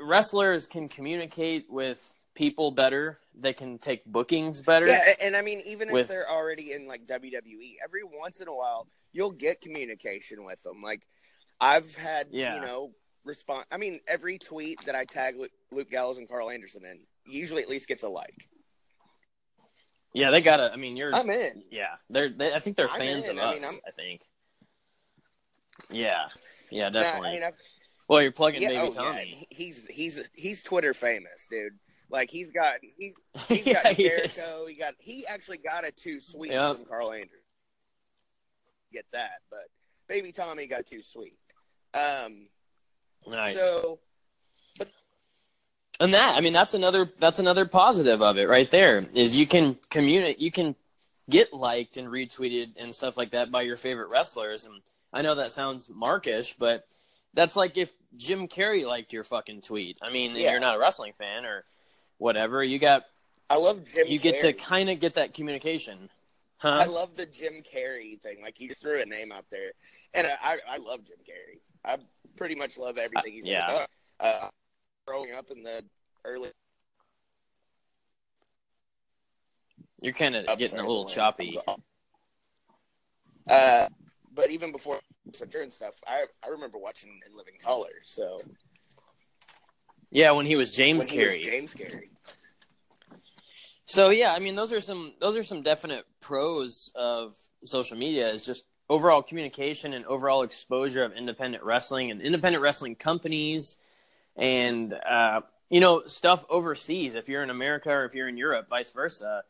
wrestlers 0.00 0.66
can 0.66 0.88
communicate 0.88 1.66
with 1.68 2.14
people 2.38 2.70
better. 2.70 3.18
They 3.34 3.52
can 3.52 3.78
take 3.78 4.04
bookings 4.06 4.62
better. 4.62 4.86
Yeah, 4.86 5.00
and 5.20 5.36
I 5.36 5.42
mean, 5.42 5.60
even 5.66 5.90
With- 5.90 6.02
if 6.02 6.08
they're 6.08 6.30
already 6.30 6.72
in 6.72 6.86
like 6.86 7.04
WWE, 7.06 7.76
every 7.84 8.04
once 8.04 8.40
in 8.40 8.46
a 8.48 8.54
while 8.54 8.86
you'll 9.12 9.30
get 9.32 9.60
communication 9.60 10.44
with 10.44 10.62
them. 10.62 10.80
Like 10.82 11.02
I've 11.60 11.96
had, 11.96 12.28
Yeah. 12.30 12.54
you 12.54 12.60
know, 12.60 12.92
respond. 13.24 13.64
I 13.72 13.76
mean, 13.76 13.98
every 14.06 14.38
tweet 14.38 14.84
that 14.86 14.94
I 14.94 15.04
tag 15.04 15.36
Luke, 15.36 15.50
Luke 15.72 15.88
Gallows 15.90 16.18
and 16.18 16.28
Karl 16.28 16.50
Anderson 16.50 16.84
in 16.84 17.00
usually 17.26 17.62
at 17.62 17.68
least 17.68 17.88
gets 17.88 18.04
a 18.04 18.08
like. 18.08 18.48
Yeah, 20.14 20.30
they 20.30 20.40
gotta. 20.40 20.72
I 20.72 20.76
mean, 20.76 20.96
you're. 20.96 21.14
I'm 21.14 21.28
in. 21.28 21.64
Yeah, 21.70 21.96
they're. 22.08 22.28
They, 22.30 22.52
I 22.54 22.60
think 22.60 22.76
they're 22.76 22.88
I'm 22.90 22.98
fans 22.98 23.26
in. 23.26 23.38
of 23.38 23.44
I 23.44 23.48
us. 23.56 23.62
mean, 23.72 23.80
I 23.86 23.90
think. 24.00 24.20
Yeah, 25.90 26.26
yeah, 26.70 26.88
Now, 26.88 27.02
definitely. 27.02 27.28
I 27.28 27.40
mean, 27.40 27.50
well, 28.08 28.22
you're 28.22 28.32
plugging 28.32 28.62
yeah, 28.62 28.68
Baby 28.68 28.80
oh, 28.80 28.84
yeah, 28.86 28.90
Tommy. 28.90 29.46
he's 29.50 29.86
he's 29.86 30.22
he's 30.32 30.62
Twitter 30.62 30.94
famous, 30.94 31.46
dude. 31.50 31.78
Like 32.10 32.30
he's 32.30 32.50
got 32.50 32.76
he 32.80 33.14
he's 33.48 33.64
got 33.74 33.92
he. 33.92 34.04
Jericho. 34.08 34.66
He 34.66 34.74
got 34.74 34.94
he 34.98 35.26
actually 35.26 35.58
got 35.58 35.84
a 35.84 35.90
too 35.92 36.20
sweet 36.20 36.52
Yep. 36.52 36.76
from 36.76 36.84
Karl 36.86 37.12
Anderson. 37.12 37.38
Get 38.92 39.04
that, 39.12 39.40
but 39.50 39.68
Baby 40.08 40.32
Tommy 40.32 40.66
got 40.66 40.86
too 40.86 41.02
sweet. 41.02 41.38
Um, 41.94 42.48
Nice. 43.26 43.58
so 43.58 43.98
and 46.00 46.14
that, 46.14 46.36
I 46.36 46.40
mean, 46.40 46.52
that's 46.52 46.74
another. 46.74 47.10
That's 47.18 47.40
another 47.40 47.64
positive 47.66 48.22
of 48.22 48.38
it, 48.38 48.48
right 48.48 48.70
there. 48.70 49.04
Is 49.14 49.36
you 49.36 49.46
can 49.48 49.76
communicate. 49.90 50.38
You 50.38 50.52
can 50.52 50.76
get 51.28 51.52
liked 51.52 51.96
and 51.96 52.06
retweeted 52.08 52.74
and 52.78 52.94
stuff 52.94 53.16
like 53.16 53.32
that 53.32 53.50
by 53.50 53.62
your 53.62 53.76
favorite 53.76 54.08
wrestlers. 54.08 54.64
And 54.64 54.80
I 55.12 55.22
know 55.22 55.34
that 55.34 55.50
sounds 55.52 55.90
markish, 55.92 56.54
but 56.56 56.86
that's 57.34 57.56
like 57.56 57.76
if 57.76 57.92
Jim 58.16 58.46
Carrey 58.48 58.86
liked 58.86 59.12
your 59.12 59.24
fucking 59.24 59.62
tweet. 59.62 59.98
I 60.00 60.10
mean, 60.10 60.36
Yeah. 60.36 60.52
you're 60.52 60.60
not 60.60 60.76
a 60.76 60.78
wrestling 60.78 61.12
fan 61.18 61.44
or 61.44 61.64
whatever. 62.18 62.62
You 62.62 62.78
got. 62.78 63.04
I 63.50 63.56
love 63.56 63.84
Jim. 63.84 64.06
you 64.06 64.18
get 64.18 64.40
to 64.40 64.52
kind 64.52 64.90
of 64.90 65.00
get 65.00 65.14
that 65.14 65.32
communication. 65.32 66.10
Huh? 66.58 66.68
I 66.68 66.84
love 66.86 67.16
the 67.16 67.24
Jim 67.24 67.62
Carrey 67.62 68.20
thing. 68.20 68.42
Like 68.42 68.56
he 68.58 68.68
just 68.68 68.82
threw 68.82 69.00
a 69.00 69.06
name 69.06 69.32
out 69.32 69.46
there, 69.50 69.70
and 70.12 70.26
I 70.26 70.58
I, 70.68 70.76
love 70.78 71.00
Jim 71.06 71.18
Carrey. 71.26 71.60
I 71.84 71.96
pretty 72.36 72.56
much 72.56 72.76
love 72.76 72.98
everything 72.98 73.32
he's 73.32 73.46
yeah. 73.46 73.66
done. 73.66 73.86
Uh, 74.20 74.48
growing 75.06 75.32
up 75.32 75.50
in 75.50 75.62
the 75.62 75.82
early, 76.24 76.50
You're 80.02 80.12
kind 80.12 80.36
of 80.36 80.46
getting 80.58 80.78
a 80.78 80.86
little 80.86 81.06
choppy. 81.06 81.58
Uh, 83.48 83.88
but 84.34 84.50
even 84.50 84.72
before 84.72 85.00
Twitter 85.32 85.62
and 85.62 85.72
stuff, 85.72 85.94
I 86.06 86.26
I 86.44 86.48
remember 86.48 86.78
watching 86.78 87.18
In 87.28 87.36
Living 87.36 87.54
Color. 87.62 87.90
So 88.04 88.40
Yeah, 90.10 90.30
when 90.32 90.46
he 90.46 90.56
was 90.56 90.72
James 90.72 91.06
when 91.06 91.18
Carrey. 91.18 91.42
James 91.42 91.74
Carrey. 91.74 92.08
So 93.86 94.10
yeah, 94.10 94.34
I 94.34 94.38
mean 94.38 94.54
those 94.54 94.72
are 94.72 94.80
some 94.80 95.14
those 95.20 95.36
are 95.36 95.42
some 95.42 95.62
definite 95.62 96.04
pros 96.20 96.90
of 96.94 97.34
social 97.64 97.96
media 97.96 98.30
is 98.30 98.44
just 98.44 98.64
overall 98.88 99.22
communication 99.22 99.92
and 99.92 100.04
overall 100.06 100.42
exposure 100.42 101.04
of 101.04 101.12
independent 101.12 101.64
wrestling 101.64 102.10
and 102.10 102.20
independent 102.20 102.62
wrestling 102.62 102.94
companies 102.94 103.76
and 104.36 104.92
uh, 104.92 105.40
you 105.70 105.80
know 105.80 106.02
stuff 106.06 106.44
overseas 106.48 107.14
if 107.14 107.28
you're 107.28 107.42
in 107.42 107.50
America 107.50 107.90
or 107.90 108.04
if 108.04 108.14
you're 108.14 108.28
in 108.28 108.36
Europe 108.36 108.68
vice 108.68 108.90
versa 108.90 109.42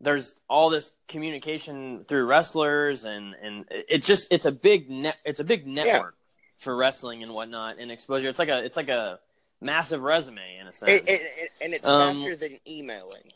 there's 0.00 0.36
all 0.48 0.70
this 0.70 0.92
communication 1.08 2.04
through 2.04 2.24
wrestlers 2.24 3.04
and 3.04 3.34
and 3.42 3.64
it's 3.70 4.06
just 4.06 4.28
it's 4.30 4.44
a 4.44 4.52
big 4.52 4.90
net 4.90 5.16
it's 5.24 5.40
a 5.40 5.44
big 5.44 5.66
network 5.66 6.14
for 6.58 6.74
wrestling 6.76 7.22
and 7.22 7.32
whatnot 7.32 7.78
and 7.78 7.90
exposure 7.90 8.28
it's 8.28 8.38
like 8.38 8.48
a 8.48 8.64
it's 8.64 8.76
like 8.76 8.88
a 8.88 9.18
massive 9.60 10.02
resume 10.02 10.58
in 10.60 10.66
a 10.66 10.72
sense 10.72 10.90
It, 11.02 11.08
it, 11.08 11.20
it- 11.20 11.50
and 11.60 11.74
it's 11.74 11.86
Um, 11.86 12.14
faster 12.14 12.36
than 12.36 12.58
emailing. 12.66 13.32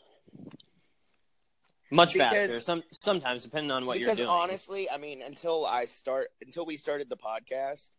much 1.91 2.13
because- 2.13 2.31
faster 2.31 2.59
some 2.59 2.83
sometimes 3.01 3.43
depending 3.43 3.71
on 3.71 3.85
what 3.85 3.99
you're 3.99 4.13
doing 4.15 4.27
honestly, 4.29 4.89
I 4.89 4.97
mean, 4.97 5.21
until 5.21 5.65
I 5.65 5.85
start, 5.85 6.29
until 6.43 6.65
we 6.65 6.77
started 6.77 7.09
the 7.09 7.17
podcast, 7.17 7.89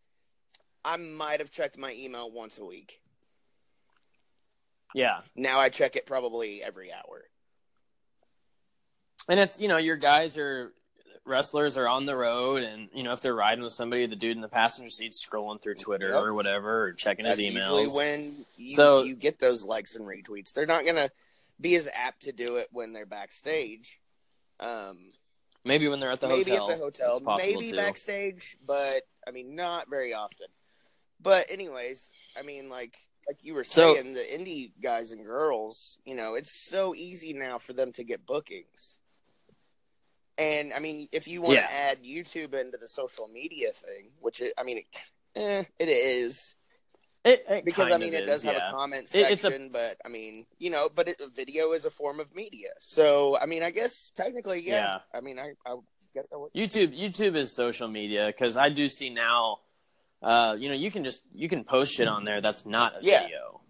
I 0.83 0.97
might 0.97 1.39
have 1.39 1.49
checked 1.51 1.77
my 1.77 1.93
email 1.93 2.29
once 2.31 2.57
a 2.57 2.65
week. 2.65 3.01
yeah 4.93 5.21
Now 5.35 5.59
I 5.59 5.69
check 5.69 5.95
it 5.95 6.05
probably 6.05 6.63
every 6.63 6.91
hour. 6.91 7.25
and 9.29 9.39
it's 9.39 9.59
you 9.59 9.67
know 9.67 9.77
your 9.77 9.95
guys 9.97 10.37
are 10.37 10.73
wrestlers 11.25 11.75
are 11.77 11.87
on 11.87 12.05
the 12.05 12.15
road 12.15 12.61
and 12.63 12.87
you 12.93 13.01
know 13.03 13.11
if 13.11 13.19
they're 13.21 13.33
riding 13.35 13.63
with 13.63 13.73
somebody 13.73 14.05
the 14.05 14.15
dude 14.15 14.35
in 14.35 14.41
the 14.41 14.47
passenger 14.47 14.89
seat's 14.91 15.25
scrolling 15.25 15.59
through 15.61 15.73
twitter 15.73 16.09
Yep. 16.09 16.21
or 16.23 16.33
whatever 16.33 16.83
or 16.83 16.93
checking 16.93 17.25
That's 17.25 17.39
his 17.39 17.49
emails 17.49 17.95
when 17.95 18.45
you, 18.57 18.75
So- 18.75 19.03
you 19.03 19.15
get 19.15 19.39
those 19.39 19.63
likes 19.63 19.95
and 19.95 20.05
retweets. 20.05 20.53
They're 20.53 20.65
not 20.67 20.85
gonna 20.85 21.09
be 21.59 21.75
as 21.75 21.89
apt 21.93 22.23
to 22.23 22.31
do 22.31 22.57
it 22.57 22.67
when 22.71 22.93
they're 22.93 23.05
backstage. 23.07 23.99
Um, 24.59 25.13
maybe 25.63 25.87
when 25.87 25.99
they're 25.99 26.11
at 26.11 26.21
the 26.21 26.27
maybe 26.27 26.51
hotel 26.51 26.69
at 26.69 26.77
the 26.77 26.83
hotel, 26.83 27.37
maybe 27.37 27.71
too. 27.71 27.75
backstage, 27.75 28.57
but 28.65 29.01
I 29.27 29.31
mean, 29.31 29.55
not 29.55 29.89
very 29.89 30.13
often. 30.13 30.47
But 31.19 31.49
anyways, 31.49 32.11
I 32.37 32.43
mean, 32.43 32.69
like 32.69 32.97
like 33.27 33.43
you 33.43 33.55
were 33.55 33.63
So- 33.63 33.95
saying, 33.95 34.13
the 34.13 34.19
indie 34.21 34.71
guys 34.79 35.11
and 35.11 35.25
girls, 35.25 35.97
you 36.05 36.13
know, 36.13 36.35
it's 36.35 36.53
so 36.69 36.93
easy 36.93 37.33
now 37.33 37.57
for 37.57 37.73
them 37.73 37.91
to 37.93 38.03
get 38.03 38.25
bookings. 38.27 38.99
And 40.37 40.73
I 40.73 40.79
mean, 40.79 41.07
if 41.11 41.27
you 41.27 41.41
want 41.41 41.55
Yeah. 41.55 41.67
to 41.67 41.73
add 41.73 42.03
YouTube 42.03 42.53
into 42.53 42.77
the 42.77 42.87
social 42.89 43.27
media 43.27 43.71
thing, 43.71 44.11
which 44.19 44.41
it, 44.41 44.53
I 44.57 44.63
mean, 44.63 44.79
it, 44.79 44.85
eh, 45.39 45.63
it 45.79 45.89
is 45.89 46.55
It- 47.23 47.45
it 47.49 47.65
because 47.65 47.91
I 47.91 47.97
mean, 47.97 48.13
it 48.13 48.25
does 48.25 48.41
is, 48.41 48.43
have 48.43 48.55
a 48.57 48.71
comment 48.71 49.09
It- 49.15 49.31
a- 49.31 49.37
section, 49.37 49.69
but 49.69 49.97
I 50.03 50.09
mean, 50.09 50.45
you 50.59 50.69
know, 50.69 50.89
but 50.93 51.07
it, 51.07 51.21
video 51.33 51.71
is 51.71 51.85
a 51.85 51.89
form 51.89 52.19
of 52.19 52.35
media, 52.35 52.69
so 52.81 53.37
I 53.39 53.45
mean, 53.45 53.63
I 53.63 53.71
guess 53.71 54.11
technically, 54.13 54.61
yeah. 54.61 54.73
Yeah. 54.73 54.99
I 55.13 55.21
mean, 55.21 55.39
I, 55.39 55.53
I 55.65 55.77
guess 56.13 56.27
I 56.33 56.35
would. 56.35 56.51
YouTube 56.53 56.97
YouTube 56.97 57.35
is 57.37 57.53
social 57.55 57.87
media 57.87 58.27
because 58.27 58.57
I 58.57 58.67
do 58.69 58.89
see 58.89 59.09
now, 59.09 59.61
uh, 60.21 60.55
you 60.59 60.67
know, 60.67 60.75
you 60.75 60.91
can 60.91 61.03
just 61.05 61.23
you 61.33 61.47
can 61.47 61.63
post 61.63 61.95
shit 61.95 62.07
on 62.09 62.25
there 62.25 62.41
that's 62.41 62.65
not 62.65 62.97
a 62.97 62.99
Yeah. 63.01 63.21
video. 63.23 63.61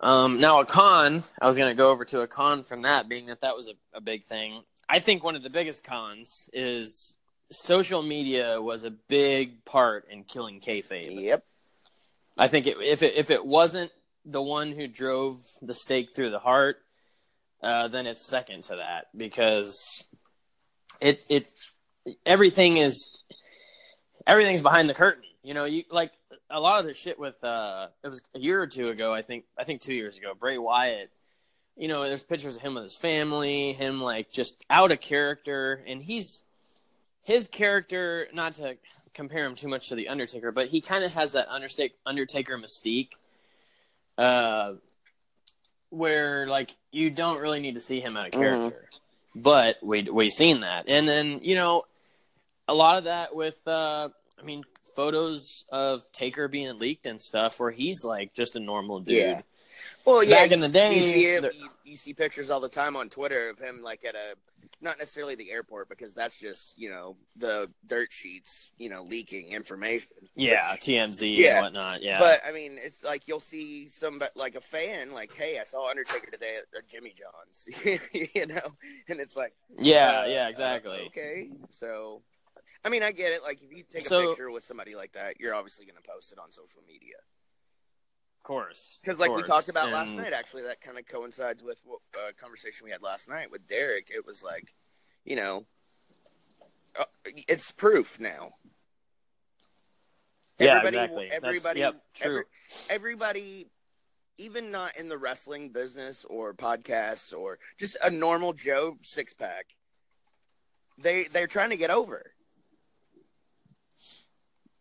Um, 0.00 0.40
now 0.40 0.60
a 0.60 0.66
con, 0.66 1.22
I 1.40 1.46
was 1.46 1.56
gonna 1.56 1.74
go 1.74 1.90
over 1.90 2.04
to 2.06 2.20
a 2.20 2.26
con 2.26 2.64
from 2.64 2.82
that, 2.82 3.08
being 3.08 3.26
that 3.26 3.40
that 3.40 3.56
was 3.56 3.68
a, 3.68 3.74
a 3.96 4.00
big 4.00 4.24
thing. 4.24 4.64
I 4.92 4.98
think 4.98 5.24
one 5.24 5.36
of 5.36 5.42
the 5.42 5.48
biggest 5.48 5.84
cons 5.84 6.50
is 6.52 7.16
social 7.50 8.02
media 8.02 8.60
was 8.60 8.84
a 8.84 8.90
big 8.90 9.64
part 9.64 10.06
in 10.10 10.22
killing 10.24 10.60
kayfabe. 10.60 11.18
Yep. 11.18 11.44
I 12.36 12.48
think 12.48 12.66
it, 12.66 12.76
if 12.78 13.02
it 13.02 13.14
if 13.16 13.30
it 13.30 13.46
wasn't 13.46 13.90
the 14.26 14.42
one 14.42 14.70
who 14.72 14.86
drove 14.86 15.40
the 15.62 15.72
stake 15.72 16.14
through 16.14 16.30
the 16.30 16.38
heart, 16.38 16.76
uh, 17.62 17.88
then 17.88 18.06
it's 18.06 18.28
second 18.28 18.64
to 18.64 18.76
that 18.76 19.06
because 19.16 20.04
it 21.00 21.24
it 21.30 21.48
everything 22.26 22.76
is 22.76 23.08
everything's 24.26 24.60
behind 24.60 24.90
the 24.90 24.94
curtain. 24.94 25.24
You 25.42 25.54
know, 25.54 25.64
you 25.64 25.84
like 25.90 26.12
a 26.50 26.60
lot 26.60 26.80
of 26.80 26.84
the 26.84 26.92
shit 26.92 27.18
with 27.18 27.42
uh, 27.42 27.86
it 28.04 28.08
was 28.08 28.20
a 28.34 28.38
year 28.38 28.60
or 28.60 28.66
two 28.66 28.88
ago. 28.88 29.14
I 29.14 29.22
think 29.22 29.46
I 29.58 29.64
think 29.64 29.80
two 29.80 29.94
years 29.94 30.18
ago. 30.18 30.34
Bray 30.38 30.58
Wyatt. 30.58 31.10
You 31.76 31.88
know, 31.88 32.02
there's 32.04 32.22
pictures 32.22 32.56
of 32.56 32.62
him 32.62 32.74
with 32.74 32.84
his 32.84 32.96
family, 32.96 33.72
him 33.72 34.00
like 34.00 34.30
just 34.30 34.62
out 34.68 34.92
of 34.92 35.00
character, 35.00 35.82
and 35.86 36.02
he's 36.02 36.42
his 37.22 37.48
character. 37.48 38.28
Not 38.32 38.54
to 38.54 38.76
compare 39.14 39.46
him 39.46 39.54
too 39.54 39.68
much 39.68 39.88
to 39.88 39.94
the 39.94 40.08
Undertaker, 40.08 40.52
but 40.52 40.68
he 40.68 40.80
kind 40.80 41.04
of 41.04 41.12
has 41.12 41.32
that 41.32 41.48
Undertaker 41.48 41.94
Undertaker 42.04 42.58
mystique, 42.58 43.10
uh, 44.18 44.74
where 45.90 46.46
like 46.46 46.76
you 46.90 47.10
don't 47.10 47.40
really 47.40 47.60
need 47.60 47.74
to 47.74 47.80
see 47.80 48.00
him 48.00 48.16
out 48.16 48.26
of 48.26 48.32
character, 48.32 48.88
but 49.34 49.76
we 49.82 50.02
we 50.02 50.28
seen 50.28 50.60
that, 50.60 50.84
and 50.88 51.08
then 51.08 51.40
you 51.42 51.54
know 51.54 51.84
a 52.68 52.74
lot 52.74 52.98
of 52.98 53.04
that 53.04 53.34
with 53.34 53.60
uh, 53.66 54.08
I 54.38 54.42
mean 54.44 54.64
photos 54.94 55.64
of 55.70 56.02
Taker 56.12 56.48
being 56.48 56.78
leaked 56.78 57.06
and 57.06 57.20
stuff, 57.20 57.58
where 57.58 57.70
he's 57.70 58.04
like 58.04 58.34
just 58.34 58.56
a 58.56 58.60
normal 58.60 59.00
dude. 59.00 59.16
Yeah. 59.16 59.42
Well, 60.04 60.22
yeah. 60.24 60.42
Back 60.42 60.52
in 60.52 60.60
the 60.60 60.68
day, 60.68 60.96
you 60.96 61.02
see 61.02 61.26
it, 61.26 61.54
you, 61.54 61.68
you 61.84 61.96
see 61.96 62.12
pictures 62.14 62.50
all 62.50 62.60
the 62.60 62.68
time 62.68 62.96
on 62.96 63.08
Twitter 63.08 63.48
of 63.50 63.58
him 63.58 63.82
like 63.82 64.04
at 64.04 64.14
a 64.14 64.34
not 64.80 64.98
necessarily 64.98 65.36
the 65.36 65.50
airport 65.52 65.88
because 65.88 66.12
that's 66.12 66.36
just 66.36 66.76
you 66.76 66.90
know 66.90 67.16
the 67.36 67.70
dirt 67.86 68.12
sheets 68.12 68.72
you 68.78 68.88
know 68.88 69.02
leaking 69.04 69.52
information. 69.52 70.08
Yeah, 70.34 70.72
Which- 70.72 70.82
TMZ 70.82 71.36
Yeah. 71.38 71.56
and 71.56 71.64
whatnot. 71.66 72.02
Yeah, 72.02 72.18
But 72.18 72.40
I 72.46 72.52
mean, 72.52 72.78
it's 72.82 73.04
like 73.04 73.28
you'll 73.28 73.38
see 73.40 73.88
some 73.88 74.20
like 74.34 74.54
a 74.56 74.60
fan 74.60 75.12
like, 75.12 75.32
"Hey, 75.34 75.58
I 75.60 75.64
saw 75.64 75.88
Undertaker 75.88 76.30
today 76.30 76.56
at 76.76 76.88
Jimmy 76.88 77.12
John's," 77.16 78.00
you 78.34 78.46
know, 78.46 78.74
and 79.08 79.20
it's 79.20 79.36
like, 79.36 79.54
yeah, 79.78 80.20
uh, 80.22 80.26
yeah, 80.26 80.46
uh, 80.46 80.48
exactly. 80.50 81.02
okay, 81.06 81.50
so 81.70 82.22
I 82.84 82.88
mean, 82.88 83.04
I 83.04 83.12
get 83.12 83.30
it. 83.32 83.44
Like, 83.44 83.60
if 83.62 83.72
you 83.76 83.84
take 83.88 84.02
a 84.02 84.08
So- 84.08 84.30
picture 84.30 84.50
with 84.50 84.64
somebody 84.64 84.96
like 84.96 85.12
that, 85.12 85.38
you're 85.38 85.54
obviously 85.54 85.86
going 85.86 86.02
to 86.02 86.08
post 86.10 86.32
it 86.32 86.38
on 86.40 86.50
social 86.50 86.82
media. 86.88 87.14
Course, 88.42 88.98
Because, 89.00 89.18
like 89.20 89.30
of 89.30 89.36
we 89.36 89.42
talked 89.44 89.68
about 89.68 89.90
last 89.92 90.14
night, 90.14 90.32
actually, 90.32 90.62
that 90.64 90.80
kind 90.80 90.98
of 90.98 91.06
coincides 91.06 91.62
with 91.62 91.78
what 91.84 92.00
uh, 92.16 92.32
conversation 92.40 92.84
we 92.84 92.90
had 92.90 93.00
last 93.00 93.28
night 93.28 93.50
with 93.52 93.68
Derek. 93.68 94.08
It 94.10 94.26
was 94.26 94.42
like, 94.42 94.74
you 95.24 95.36
know, 95.36 95.64
uh, 96.98 97.04
it's 97.24 97.70
proof 97.70 98.18
now. 98.18 98.54
Yeah, 100.58 100.78
everybody, 100.78 100.96
exactly. 100.96 101.24
That's- 101.28 101.44
Everybody, 101.44 101.80
yep, 101.80 102.02
true. 102.14 102.26
every- 102.30 102.44
everybody, 102.90 103.70
even 104.38 104.72
not 104.72 104.96
in 104.96 105.08
the 105.08 105.18
wrestling 105.18 105.68
business 105.70 106.24
or 106.28 106.52
podcasts 106.52 107.32
or 107.32 107.60
just 107.78 107.96
a 108.02 108.10
normal 108.10 108.52
Joe 108.54 108.98
six 109.02 109.34
pack, 109.34 109.66
they 110.98 111.24
they're 111.24 111.46
trying 111.46 111.70
to 111.70 111.76
get 111.76 111.90
over. 111.90 112.32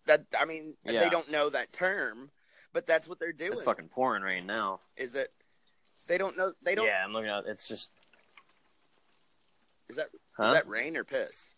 That 0.08 0.26
I 0.38 0.45
mean, 0.45 0.78
Yeah. 0.84 1.04
they 1.04 1.10
don't 1.10 1.30
know 1.30 1.50
that 1.50 1.71
term, 1.71 2.32
but 2.73 2.88
that's 2.88 3.07
what 3.07 3.19
they're 3.19 3.34
doing. 3.34 3.51
It's 3.51 3.62
fucking 3.63 3.89
pouring 3.89 4.23
rain 4.23 4.45
now. 4.45 4.79
Is 4.97 5.15
it? 5.15 5.31
They 6.07 6.17
don't 6.17 6.38
know. 6.38 6.53
They 6.63 6.75
don't. 6.75 6.86
Yeah, 6.86 7.03
I'm 7.03 7.13
looking 7.13 7.29
out. 7.29 7.45
It's 7.47 7.67
just. 7.67 7.89
Is 9.89 9.97
that 9.97 10.10
Huh? 10.38 10.45
is 10.45 10.53
that 10.53 10.67
rain 10.67 10.95
or 10.95 11.03
piss? 11.03 11.53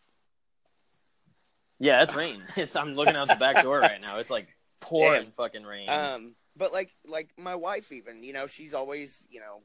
Yeah, 1.80 2.02
it's 2.04 2.16
rain. 2.16 2.42
It's. 2.56 2.76
I'm 2.76 2.94
looking 2.96 3.16
out 3.16 3.28
the 3.28 3.36
back 3.36 3.64
door 3.64 3.80
right 3.80 4.02
now. 4.02 4.18
It's 4.18 4.30
like 4.30 4.48
pouring 4.80 5.24
Damn. 5.24 5.32
fucking 5.32 5.64
rain. 5.64 5.90
Um, 5.90 6.36
but 6.56 6.72
like 6.74 6.92
like 7.06 7.30
my 7.38 7.56
wife 7.56 7.92
even, 7.92 8.24
you 8.24 8.34
know, 8.34 8.48
she's 8.48 8.74
always, 8.74 9.26
you 9.30 9.40
know, 9.40 9.62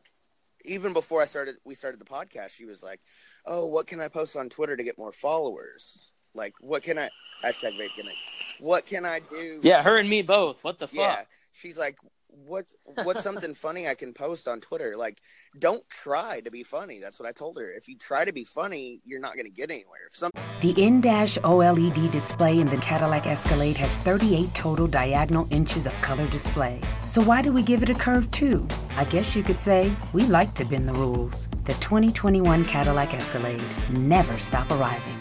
even 0.65 0.93
before 0.93 1.23
I 1.23 1.27
started 1.27 1.57
we 1.65 1.75
started 1.75 2.01
the 2.01 2.05
podcast, 2.07 2.51
she 2.51 2.65
was 2.65 2.83
like, 2.83 3.01
"Oh, 3.47 3.67
what 3.67 3.87
can 3.87 4.01
I 4.01 4.09
post 4.09 4.37
on 4.37 4.49
Twitter 4.49 4.77
to 4.77 4.83
get 4.85 4.99
more 4.99 5.13
followers? 5.13 6.13
Like, 6.35 6.55
what 6.61 6.83
can 6.83 6.99
I 6.99 7.11
hashtag 7.45 7.73
vape 7.79 7.97
gimmick? 7.97 8.15
What 8.61 8.87
can 8.87 9.05
I 9.05 9.21
do?" 9.21 9.61
yeah, 9.63 9.83
her 9.83 9.97
and 9.99 10.09
me 10.09 10.23
both. 10.23 10.63
What 10.65 10.79
the 10.79 10.89
fuck? 10.89 10.97
yeah. 10.97 11.25
She's 11.59 11.77
like, 11.77 11.99
"What's 12.29 12.77
what's 13.03 13.25
something 13.25 13.53
funny 13.53 13.89
I 13.89 13.97
can 13.97 14.15
post 14.15 14.47
on 14.47 14.61
Twitter? 14.61 14.97
Like, 14.97 15.21
don't 15.59 15.83
try 15.91 16.41
to 16.43 16.53
be 16.53 16.63
funny." 16.63 17.01
That's 17.01 17.19
what 17.19 17.29
I 17.29 17.33
told 17.33 17.59
her. 17.59 17.69
If 17.69 17.89
you 17.89 17.99
try 17.99 18.25
to 18.25 18.33
be 18.33 18.45
funny, 18.45 19.01
you're 19.05 19.19
not 19.19 19.35
going 19.35 19.47
to 19.47 19.51
get 19.51 19.69
anywhere. 19.73 20.07
If 20.09 20.17
some 20.17 20.31
The 20.61 20.71
in-dash 20.81 21.37
OLED 21.39 22.13
display 22.13 22.61
in 22.61 22.69
the 22.69 22.77
Cadillac 22.77 23.27
Escalade 23.27 23.77
has 23.79 23.99
38 23.99 24.55
total 24.55 24.87
diagonal 24.87 25.49
inches 25.51 25.89
of 25.89 25.95
color 26.01 26.29
display. 26.29 26.81
So 27.05 27.21
why 27.23 27.43
do 27.43 27.53
we 27.53 27.63
give 27.63 27.83
it 27.83 27.91
a 27.91 27.95
curve 27.95 28.31
too? 28.31 28.69
I 28.97 29.05
guess 29.05 29.35
you 29.35 29.43
could 29.43 29.59
say 29.59 29.93
we 30.13 30.23
like 30.23 30.55
to 30.55 30.65
bend 30.65 30.89
the 30.89 30.93
rules. 30.93 31.49
The 31.65 31.75
2021 31.75 32.67
Cadillac 32.67 33.15
Escalade 33.15 33.65
never 33.91 34.39
stop 34.39 34.71
arriving. 34.71 35.21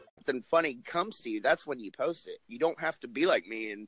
Something 0.25 0.41
funny 0.41 0.79
comes 0.85 1.19
to 1.21 1.29
you, 1.29 1.41
that's 1.41 1.65
when 1.65 1.79
you 1.79 1.91
post 1.91 2.27
it. 2.27 2.37
You 2.47 2.59
don't 2.59 2.79
have 2.79 2.99
to 3.01 3.07
be 3.07 3.25
like 3.25 3.47
me 3.47 3.71
and 3.71 3.87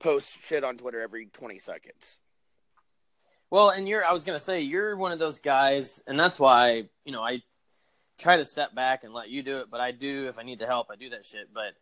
post 0.00 0.38
shit 0.44 0.64
on 0.64 0.76
Twitter 0.76 1.00
every 1.00 1.26
20 1.26 1.58
seconds. 1.58 2.18
Well, 3.50 3.70
and 3.70 3.88
you're. 3.88 4.04
I 4.04 4.12
was 4.12 4.24
gonna 4.24 4.40
say 4.40 4.62
you're 4.62 4.96
one 4.96 5.12
of 5.12 5.20
those 5.20 5.38
guys, 5.38 6.02
and 6.08 6.18
that's 6.18 6.40
why 6.40 6.88
you 7.04 7.12
know 7.12 7.22
I 7.22 7.42
try 8.18 8.36
to 8.38 8.44
step 8.44 8.74
back 8.74 9.04
and 9.04 9.14
let 9.14 9.28
you 9.28 9.40
do 9.42 9.58
it. 9.58 9.70
But 9.70 9.80
I 9.80 9.92
do 9.92 10.26
if 10.26 10.36
I 10.40 10.42
need 10.42 10.58
to 10.58 10.66
help, 10.66 10.88
I 10.90 10.96
do 10.96 11.10
that 11.10 11.24
shit. 11.24 11.54
But 11.54 11.74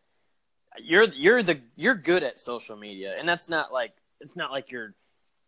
you're 0.78 1.04
you're 1.04 1.42
the 1.42 1.60
you're 1.74 1.94
good 1.94 2.22
at 2.22 2.38
social 2.38 2.76
media, 2.76 3.14
and 3.18 3.26
that's 3.26 3.48
not 3.48 3.72
like 3.72 3.92
it's 4.20 4.36
not 4.36 4.50
like 4.52 4.70
you're 4.70 4.94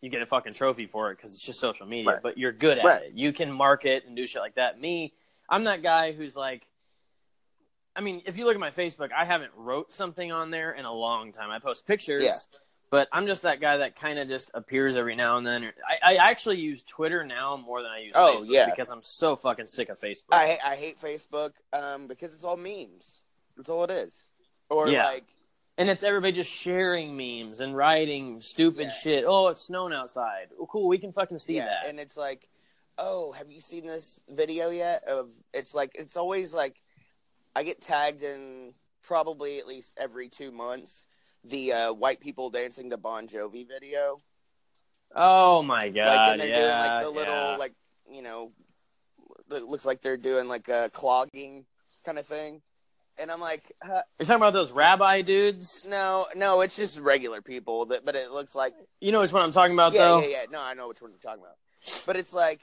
you 0.00 0.08
get 0.08 0.22
a 0.22 0.26
fucking 0.26 0.54
trophy 0.54 0.86
for 0.86 1.10
it 1.10 1.16
because 1.18 1.34
it's 1.34 1.44
just 1.44 1.60
social 1.60 1.86
media. 1.86 2.12
Right. 2.12 2.22
But 2.22 2.38
you're 2.38 2.52
good 2.52 2.78
at 2.78 2.84
Right. 2.86 3.02
it. 3.02 3.12
You 3.12 3.34
can 3.34 3.52
market 3.52 4.04
and 4.06 4.16
do 4.16 4.26
shit 4.26 4.40
like 4.40 4.54
that. 4.54 4.80
Me, 4.80 5.12
I'm 5.50 5.64
that 5.64 5.82
guy 5.82 6.12
who's 6.12 6.34
like. 6.34 6.66
I 7.96 8.00
mean, 8.02 8.22
if 8.26 8.36
you 8.38 8.44
look 8.44 8.54
at 8.54 8.60
my 8.60 8.70
Facebook, 8.70 9.10
I 9.12 9.24
haven't 9.24 9.52
wrote 9.56 9.90
something 9.90 10.30
on 10.30 10.50
there 10.50 10.72
in 10.72 10.84
a 10.84 10.92
long 10.92 11.32
time. 11.32 11.50
I 11.50 11.58
post 11.58 11.86
pictures, 11.86 12.22
Yeah. 12.24 12.34
but 12.90 13.08
I'm 13.10 13.26
just 13.26 13.42
that 13.42 13.60
guy 13.60 13.78
that 13.78 13.96
kind 13.96 14.18
of 14.18 14.28
just 14.28 14.50
appears 14.54 14.96
every 14.96 15.16
now 15.16 15.38
and 15.38 15.46
then. 15.46 15.72
I, 16.04 16.14
I 16.16 16.30
actually 16.30 16.58
use 16.60 16.82
Twitter 16.82 17.24
now 17.24 17.56
more 17.56 17.82
than 17.82 17.90
I 17.90 18.00
use 18.00 18.12
Oh, 18.14 18.40
Facebook 18.42 18.46
yeah. 18.48 18.68
because 18.70 18.90
I'm 18.90 19.02
so 19.02 19.34
fucking 19.34 19.66
sick 19.66 19.88
of 19.88 19.98
Facebook. 19.98 20.32
I 20.32 20.58
I 20.64 20.76
hate 20.76 21.00
Facebook 21.00 21.52
um, 21.72 22.06
because 22.06 22.34
it's 22.34 22.44
all 22.44 22.56
memes. 22.58 23.22
That's 23.56 23.70
all 23.70 23.84
it 23.84 23.90
is. 23.90 24.28
Or 24.68 24.88
Yeah. 24.88 25.06
like, 25.06 25.24
and 25.78 25.88
it's 25.88 26.02
everybody 26.02 26.32
just 26.32 26.50
sharing 26.50 27.16
memes 27.16 27.60
and 27.60 27.74
writing 27.76 28.40
stupid 28.42 28.84
Yeah. 28.88 28.90
shit. 28.90 29.24
Oh, 29.26 29.48
it's 29.48 29.62
snowing 29.62 29.92
outside. 29.94 30.48
Oh, 30.60 30.66
cool. 30.66 30.86
We 30.88 30.98
can 30.98 31.12
fucking 31.12 31.38
see 31.38 31.56
yeah, 31.56 31.66
that. 31.66 31.86
and 31.88 31.98
it's 31.98 32.16
like, 32.16 32.48
oh, 32.98 33.32
have 33.32 33.50
you 33.50 33.60
seen 33.60 33.86
this 33.86 34.20
video 34.28 34.70
yet? 34.70 35.04
Of 35.04 35.30
it's 35.54 35.74
like 35.74 35.92
it's 35.94 36.16
always 36.16 36.52
like, 36.52 36.76
I 37.56 37.62
get 37.62 37.80
tagged 37.80 38.22
in 38.22 38.74
probably 39.02 39.58
at 39.58 39.66
least 39.66 39.96
every 39.98 40.28
two 40.28 40.52
months 40.52 41.06
the 41.42 41.72
uh, 41.72 41.92
white 41.94 42.20
people 42.20 42.50
dancing 42.50 42.90
to 42.90 42.98
Bon 42.98 43.26
Jovi 43.28 43.66
video. 43.66 44.20
oh 45.14 45.62
my 45.62 45.88
god. 45.88 46.06
like 46.06 46.30
and 46.32 46.40
they're 46.40 46.48
yeah, 46.48 46.60
doing 46.60 46.70
like 46.76 47.02
the 47.04 47.10
little 47.10 47.34
yeah. 47.52 47.56
like 47.56 47.72
you 48.12 48.20
know 48.20 48.52
it 49.52 49.62
looks 49.62 49.86
like 49.86 50.02
they're 50.02 50.18
doing 50.18 50.48
like 50.48 50.68
a 50.68 50.90
clogging 50.92 51.64
kind 52.04 52.18
of 52.18 52.26
thing 52.26 52.60
and 53.18 53.30
i'm 53.30 53.40
like 53.40 53.72
uh, 53.82 54.02
You're 54.18 54.26
talking 54.26 54.36
about 54.42 54.52
those 54.52 54.72
rabbi 54.72 55.22
dudes? 55.22 55.86
no 55.88 56.26
no 56.36 56.60
it's 56.60 56.76
just 56.76 56.98
regular 56.98 57.40
people 57.40 57.86
that 57.86 58.04
but 58.04 58.16
it 58.16 58.32
looks 58.32 58.54
like 58.54 58.74
You 59.00 59.12
know 59.12 59.20
which 59.20 59.32
one 59.32 59.42
I'm 59.42 59.52
talking 59.52 59.72
about, 59.74 59.92
yeah 59.94 60.00
though. 60.00 60.20
yeah 60.20 60.26
yeah 60.26 60.44
no 60.50 60.60
i 60.60 60.74
know 60.74 60.88
which 60.88 61.00
one 61.00 61.10
you're 61.12 61.20
talking 61.20 61.42
about 61.42 61.56
but 62.06 62.16
it's 62.16 62.34
like 62.34 62.60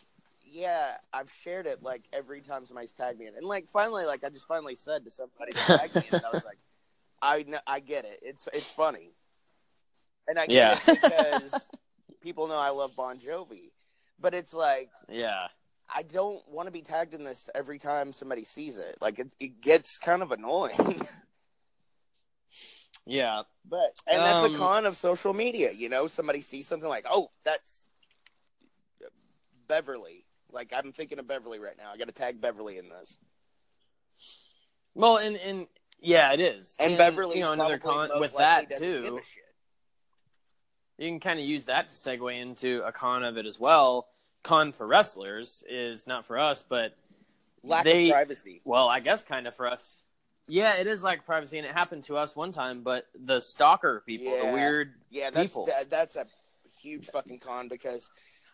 yeah 0.54 0.92
i've 1.12 1.32
shared 1.42 1.66
it 1.66 1.82
like 1.82 2.04
every 2.14 2.40
time 2.42 2.66
somebody's 2.66 2.94
tagged 2.94 3.18
me 3.18 3.26
in 3.28 3.36
and 3.36 3.46
like 3.46 3.68
finally 3.68 4.06
like 4.06 4.24
i 4.24 4.30
just 4.30 4.46
finally 4.48 4.76
said 4.76 5.04
to 5.04 5.10
somebody 5.12 5.52
that 5.54 5.80
tagged 5.80 5.96
me 5.96 6.04
and 6.12 6.24
i 6.24 6.30
was 6.32 6.46
like 6.46 6.60
i 7.24 7.44
know 7.48 7.58
i 7.66 7.80
get 7.80 8.06
it 8.06 8.20
it's 8.22 8.48
it's 8.54 8.70
funny 8.70 9.10
and 10.28 10.38
i 10.38 10.46
get 10.46 10.54
Yeah. 10.56 10.80
it 10.88 11.02
because 11.02 11.70
people 12.22 12.48
know 12.48 12.58
i 12.58 12.70
love 12.70 12.96
bon 12.96 13.18
jovi 13.18 13.72
but 14.20 14.34
it's 14.36 14.54
like 14.54 14.90
Yeah. 15.10 15.48
I 15.96 16.02
don't 16.02 16.42
want 16.50 16.68
to 16.68 16.72
be 16.72 16.82
tagged 16.82 17.14
in 17.14 17.24
this 17.24 17.50
every 17.54 17.78
time 17.78 18.14
somebody 18.14 18.46
sees 18.46 18.78
it. 18.78 18.98
Like 19.02 19.20
it, 19.20 19.28
it 19.40 19.62
gets 19.62 20.00
kind 20.00 20.24
of 20.24 20.32
annoying. 20.32 21.02
Yeah. 23.06 23.44
but 23.70 23.92
and 24.08 24.24
that's 24.24 24.46
Um, 24.46 24.56
a 24.56 24.58
con 24.58 24.86
of 24.86 24.96
social 24.98 25.34
media. 25.34 25.72
You 25.72 25.90
know, 25.90 26.08
somebody 26.08 26.42
sees 26.42 26.68
something 26.68 26.88
like, 26.90 27.06
oh, 27.08 27.30
that's 27.44 27.86
Beverly. 29.68 30.23
Like 30.54 30.72
I'm 30.76 30.92
thinking 30.92 31.20
of 31.20 31.28
Beverly 31.28 31.60
right 31.60 31.78
now. 31.78 31.92
I 31.94 31.98
got 31.98 32.08
to 32.08 32.14
tag 32.14 32.40
Beverly 32.40 32.78
in 32.78 32.90
this. 32.90 33.18
Well, 34.96 35.18
and 35.18 35.36
and 35.38 35.68
yeah, 36.00 36.34
it 36.34 36.40
is. 36.40 36.76
And, 36.80 36.98
Beverly, 36.98 37.38
you 37.38 37.44
know, 37.44 37.54
another 37.54 37.78
con 37.80 38.10
with 38.20 38.38
that 38.38 38.70
too. 38.78 39.04
give 39.04 39.14
a 39.14 39.18
shit. 39.18 39.44
you 40.98 41.10
can 41.10 41.20
kind 41.20 41.40
of 41.40 41.46
use 41.46 41.66
that 41.66 41.90
to 41.90 41.96
segue 41.96 42.40
into 42.40 42.84
a 42.86 42.92
con 42.92 43.24
of 43.24 43.38
it 43.38 43.46
as 43.46 43.60
well. 43.60 44.08
Con 44.44 44.74
for 44.74 44.86
wrestlers 44.86 45.64
is 45.70 46.06
not 46.06 46.26
for 46.26 46.38
us, 46.38 46.64
but 46.68 46.96
Lack 47.64 47.86
They- 47.86 48.10
of 48.10 48.14
privacy. 48.14 48.62
well, 48.66 48.90
I 48.90 49.00
guess 49.00 49.24
kind 49.24 49.48
of 49.48 49.56
for 49.56 49.68
us. 49.68 50.04
Yeah, 50.48 50.74
it 50.76 50.88
is 50.88 51.02
like 51.02 51.26
privacy, 51.26 51.58
and 51.58 51.66
it 51.66 51.72
happened 51.72 52.04
to 52.06 52.18
us 52.18 52.36
one 52.36 52.52
time. 52.52 52.84
But 52.84 53.08
the 53.16 53.40
stalker 53.40 54.04
people, 54.06 54.38
the 54.38 54.52
weird 54.52 54.94
Yeah, 55.10 55.30
that's 55.30 55.48
people. 55.54 55.68
that, 55.68 55.90
that's 55.90 56.18
a 56.18 56.26
huge 56.82 57.08
fucking 57.08 57.40
con 57.40 57.70
because 57.70 58.12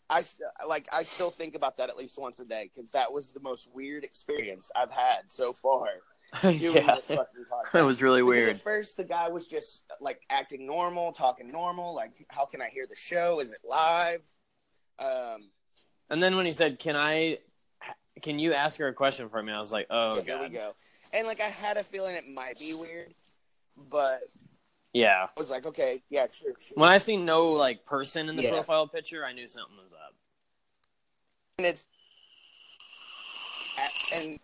I 0.09 0.23
like 0.67 0.87
I 0.91 1.03
still 1.03 1.29
think 1.29 1.55
about 1.55 1.77
that 1.77 1.89
at 1.89 1.97
least 1.97 2.17
once 2.17 2.39
a 2.39 2.45
day 2.45 2.69
because 2.73 2.89
that 2.91 3.11
was 3.11 3.31
the 3.31 3.39
most 3.39 3.67
weird 3.73 4.03
experience 4.03 4.71
I've 4.75 4.91
had 4.91 5.23
so 5.27 5.53
far 5.53 5.87
doing 6.41 6.75
yeah, 6.75 6.95
this 6.95 7.07
fucking 7.07 7.45
podcast. 7.51 7.79
it 7.79 7.83
was 7.83 8.01
really 8.01 8.21
Because 8.21 8.27
weird. 8.37 8.49
At 8.49 8.61
first, 8.61 8.97
the 8.97 9.03
guy 9.03 9.29
was 9.29 9.45
just 9.47 9.81
like 10.01 10.21
acting 10.29 10.65
normal, 10.67 11.11
talking 11.11 11.51
normal. 11.51 11.95
Like, 11.95 12.25
how 12.29 12.45
can 12.45 12.61
I 12.61 12.69
hear 12.69 12.85
the 12.87 12.95
show? 12.95 13.39
Is 13.39 13.51
it 13.51 13.59
live? 13.67 14.21
Um, 14.99 15.49
And 16.09 16.21
then 16.21 16.35
when 16.35 16.45
he 16.45 16.51
said, 16.51 16.79
"Can 16.79 16.95
I, 16.95 17.39
can 18.21 18.37
you 18.39 18.53
ask 18.53 18.77
her 18.79 18.87
a 18.87 18.93
question 18.93 19.29
for 19.29 19.41
me? 19.41 19.53
I 19.53 19.59
was 19.59 19.71
like, 19.71 19.87
oh 19.89 20.17
Yeah, 20.17 20.21
here 20.23 20.39
we 20.41 20.49
go. 20.49 20.75
And 21.13 21.25
like 21.25 21.39
I 21.41 21.45
had 21.47 21.77
a 21.77 21.83
feeling 21.83 22.15
it 22.15 22.27
might 22.27 22.59
be 22.59 22.73
weird, 22.73 23.13
but 23.89 24.21
yeah. 24.93 25.27
I 25.35 25.39
was 25.39 25.49
like, 25.49 25.65
okay, 25.65 26.01
yeah, 26.09 26.27
sure, 26.27 26.51
sure. 26.59 26.75
When 26.75 26.89
I 26.89 26.97
see 26.97 27.17
no 27.17 27.51
like 27.51 27.85
person 27.85 28.29
in 28.29 28.35
the 28.35 28.43
Yeah. 28.43 28.51
profile 28.51 28.87
picture, 28.87 29.25
I 29.25 29.33
knew 29.33 29.47
something 29.47 29.75
was 29.81 29.93
up. 29.93 30.13
and 31.57 31.67
it's 31.67 31.87
and 34.13 34.39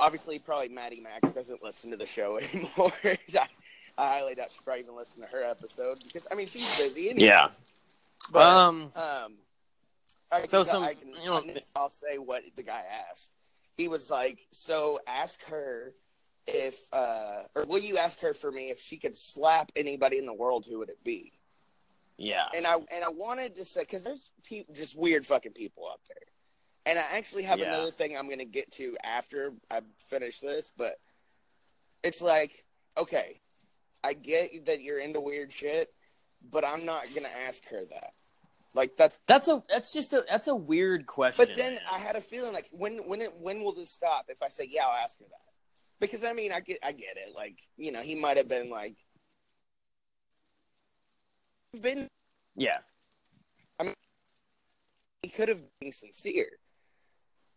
obviously 0.00 0.38
probably 0.38 0.68
Maddie 0.68 1.00
Max 1.00 1.30
doesn't 1.32 1.62
listen 1.62 1.90
to 1.90 1.96
the 1.96 2.06
show 2.06 2.36
anymore. 2.52 2.92
I, 3.04 3.48
highly 3.96 4.34
doubt 4.36 4.52
she 4.52 4.60
probably 4.64 4.82
even 4.82 4.96
listened 4.96 5.24
to 5.24 5.36
her 5.36 5.42
episode 5.44 5.98
because 6.04 6.26
I 6.30 6.34
mean 6.34 6.46
she's 6.48 6.76
busy. 6.78 7.10
Anyways. 7.10 7.22
Yeah. 7.28 7.48
But, 8.32 8.42
um, 8.42 8.82
um, 8.94 9.34
I 10.30 10.44
So 10.44 10.58
can- 10.58 10.64
some- 10.66 10.82
I 10.82 10.94
can, 10.94 11.08
you 11.08 11.24
know- 11.26 11.42
I'll 11.74 11.88
say 11.90 12.18
what 12.18 12.42
the 12.56 12.62
guy 12.62 12.82
asked. 13.10 13.30
He 13.78 13.88
was 13.88 14.10
like, 14.10 14.38
"So 14.52 15.00
ask 15.06 15.42
her 15.44 15.94
if, 16.48 16.78
uh, 16.92 17.42
or 17.54 17.64
will 17.64 17.78
you 17.80 17.98
ask 17.98 18.20
her 18.20 18.34
for 18.34 18.50
me 18.50 18.70
if 18.70 18.80
she 18.80 18.96
could 18.96 19.16
slap 19.16 19.70
anybody 19.76 20.18
in 20.18 20.26
the 20.26 20.34
world? 20.34 20.66
Who 20.68 20.78
would 20.78 20.88
it 20.88 21.02
be?" 21.04 21.32
yeah, 22.16 22.46
and 22.54 22.66
I 22.66 22.74
and 22.74 23.04
I 23.04 23.10
wanted 23.10 23.54
to 23.56 23.64
say 23.64 23.82
because 23.82 24.04
there's 24.04 24.30
pe- 24.44 24.64
just 24.72 24.96
weird 24.96 25.26
fucking 25.26 25.52
people 25.52 25.88
out 25.90 26.00
there, 26.08 26.26
and 26.86 26.98
I 26.98 27.16
actually 27.16 27.44
have 27.44 27.58
Yeah. 27.58 27.74
another 27.74 27.90
thing 27.90 28.16
I'm 28.16 28.28
gonna 28.28 28.44
get 28.44 28.72
to 28.72 28.96
after 29.04 29.52
I 29.70 29.82
finish 30.08 30.40
this, 30.40 30.72
but 30.76 30.98
it's 32.02 32.22
like 32.22 32.64
okay, 32.96 33.40
I 34.02 34.14
get 34.14 34.66
that 34.66 34.82
you're 34.82 34.98
into 34.98 35.20
weird 35.20 35.52
shit, 35.52 35.94
but 36.50 36.64
I'm 36.64 36.84
not 36.84 37.04
gonna 37.14 37.28
ask 37.46 37.64
her 37.68 37.84
that. 37.90 38.14
Like 38.74 38.96
that's. 38.96 39.18
that's 39.26 39.48
a 39.48 39.62
that's 39.68 39.92
just 39.92 40.12
a 40.12 40.24
that's 40.28 40.46
a 40.46 40.54
weird 40.54 41.06
question. 41.06 41.46
But 41.48 41.56
then. 41.56 41.78
I 41.90 41.98
had 41.98 42.16
a 42.16 42.20
feeling 42.20 42.52
like 42.52 42.68
when 42.70 43.08
when 43.08 43.20
it 43.22 43.34
when 43.38 43.62
will 43.62 43.72
this 43.72 43.90
stop? 43.90 44.26
If 44.28 44.42
I 44.42 44.48
say 44.48 44.68
yeah, 44.70 44.86
I'll 44.86 45.02
ask 45.02 45.18
her 45.18 45.24
that 45.24 45.47
because 46.00 46.24
I 46.24 46.32
mean 46.32 46.52
I 46.52 46.60
get 46.60 46.78
I 46.82 46.92
get 46.92 47.16
it. 47.16 47.34
Like 47.34 47.56
you 47.76 47.92
know 47.92 48.00
he 48.00 48.14
might 48.14 48.36
have 48.36 48.48
been 48.48 48.70
like 48.70 48.96
been 51.80 52.08
yeah, 52.56 52.78
I 53.78 53.84
mean, 53.84 53.94
he 55.22 55.28
could 55.28 55.48
have 55.48 55.62
been 55.80 55.92
sincere. 55.92 56.48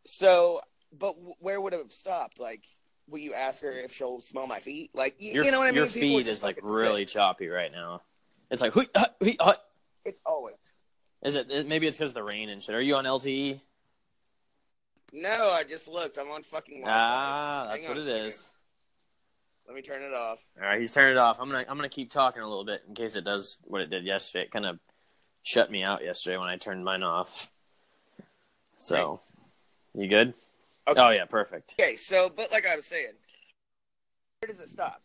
So, 0.05 0.61
but 0.97 1.15
where 1.39 1.59
would 1.59 1.73
it 1.73 1.79
have 1.79 1.91
stopped? 1.91 2.39
Like, 2.39 2.63
will 3.07 3.19
you 3.19 3.33
ask 3.33 3.63
her 3.63 3.71
if 3.71 3.93
she'll 3.93 4.21
smell 4.21 4.45
my 4.45 4.59
feet? 4.59 4.91
Like, 4.93 5.15
you, 5.19 5.33
your 5.33 5.45
you 5.45 5.51
know 5.51 5.59
what 5.59 5.67
I 5.67 5.71
mean? 5.71 5.77
your 5.77 5.87
People 5.87 6.01
feed 6.19 6.27
is 6.27 6.43
like 6.43 6.59
really 6.61 7.05
sick. 7.05 7.13
choppy 7.13 7.47
right 7.47 7.71
now. 7.71 8.01
It's 8.51 8.61
like 8.61 8.73
huh, 8.73 9.07
hui, 9.19 9.35
huh. 9.39 9.55
It's 10.05 10.19
always. 10.25 10.55
Is 11.23 11.35
it? 11.35 11.49
it- 11.49 11.67
Maybe 11.67 11.87
it's 11.87 11.97
because 11.97 12.11
of 12.11 12.15
the 12.15 12.23
rain 12.23 12.49
and 12.49 12.61
shit. 12.61 12.75
Are 12.75 12.81
you 12.81 12.95
on 12.95 13.05
LTE? 13.05 13.61
No, 15.13 15.49
I 15.49 15.63
just 15.63 15.87
looked. 15.87 16.17
I'm 16.17 16.29
on 16.29 16.43
fucking. 16.43 16.81
Wi-Fi. 16.81 16.99
Ah, 16.99 17.67
that's 17.69 17.87
what 17.87 17.97
it 17.97 18.07
is. 18.07 18.51
Let 19.67 19.75
me 19.75 19.81
turn 19.81 20.01
it 20.03 20.13
off. 20.13 20.41
All 20.59 20.67
right, 20.67 20.79
he's 20.79 20.93
turned 20.93 21.11
it 21.11 21.17
off. 21.17 21.39
I'm 21.39 21.49
gonna 21.49 21.65
I'm 21.69 21.77
gonna 21.77 21.89
keep 21.89 22.11
talking 22.11 22.41
a 22.41 22.47
little 22.47 22.65
bit 22.65 22.81
in 22.87 22.93
case 22.95 23.15
it 23.15 23.23
does 23.23 23.57
what 23.63 23.81
it 23.81 23.89
did 23.89 24.05
yesterday. 24.05 24.45
It 24.45 24.51
kind 24.51 24.65
of 24.65 24.79
shut 25.43 25.71
me 25.71 25.83
out 25.83 26.03
yesterday 26.03 26.37
when 26.37 26.47
I 26.47 26.57
turned 26.57 26.83
mine 26.83 27.03
off. 27.03 27.49
So, 28.77 29.21
you 29.93 30.07
good? 30.07 30.33
Okay. 30.87 30.99
Oh 31.01 31.09
yeah, 31.11 31.25
perfect. 31.25 31.75
Okay, 31.79 31.95
so 31.95 32.29
but 32.35 32.51
like 32.51 32.65
I 32.65 32.75
was 32.75 32.85
saying, 32.85 33.13
where 34.39 34.51
does 34.51 34.59
it 34.59 34.69
stop? 34.69 35.01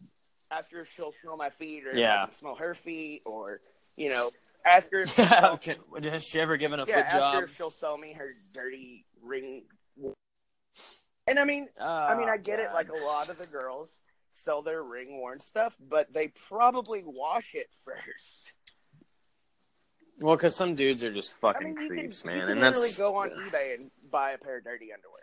Ask 0.51 0.73
her 0.73 0.81
if 0.81 0.93
she'll 0.97 1.13
smell 1.21 1.37
my 1.37 1.51
feet, 1.51 1.85
or 1.87 1.99
Yeah. 1.99 2.23
I 2.23 2.27
can 2.27 2.35
smell 2.35 2.55
her 2.55 2.75
feet, 2.75 3.23
or 3.27 3.61
you 3.97 4.09
know, 4.09 4.31
ask 4.65 4.91
her. 4.93 5.01
If 5.01 5.19
Okay, 5.19 5.77
Has 6.05 6.25
she 6.25 6.41
ever 6.41 6.57
given 6.57 6.81
a 6.81 6.87
yeah, 6.87 6.95
foot 6.97 7.05
ask 7.05 7.17
job? 7.17 7.35
her 7.35 7.45
if 7.45 7.57
she'll 7.57 7.71
sell 7.71 7.99
me 7.99 8.15
her 8.15 8.31
dirty 8.55 9.05
ring. 9.23 9.65
And 11.27 11.39
I 11.39 11.45
mean, 11.45 11.69
I 11.81 12.17
mean, 12.17 12.29
I 12.29 12.37
get 12.37 12.61
it. 12.61 12.69
Oh, 12.71 12.75
Like 12.75 12.89
a 12.89 13.05
lot 13.05 13.29
of 13.29 13.39
the 13.39 13.47
girls 13.47 13.91
sell 14.33 14.63
their 14.63 14.83
ring 14.83 15.19
worn 15.19 15.41
stuff, 15.41 15.77
but 15.81 16.13
they 16.13 16.29
probably 16.49 17.03
wash 17.05 17.55
it 17.55 17.69
first. 17.85 18.53
well, 20.21 20.37
because 20.37 20.55
some 20.55 20.75
dudes 20.75 21.03
are 21.03 21.13
just 21.13 21.33
I 21.33 21.53
fucking 21.53 21.75
mean, 21.75 21.89
creeps, 21.89 22.23
can, 22.23 22.31
man, 22.39 22.49
and 22.51 22.63
that's 22.63 22.97
go 22.97 23.17
on 23.17 23.31
eBay 23.31 23.75
and 23.75 23.91
buy 24.11 24.33
a 24.33 24.39
pair 24.39 24.59
of 24.59 24.65
dirty 24.65 24.93
underwear. 24.93 25.23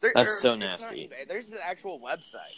There- 0.00 0.12
That's 0.14 0.40
so 0.40 0.54
nasty. 0.54 1.10
There's 1.28 1.50
an 1.50 1.58
actual 1.62 2.00
website. 2.00 2.54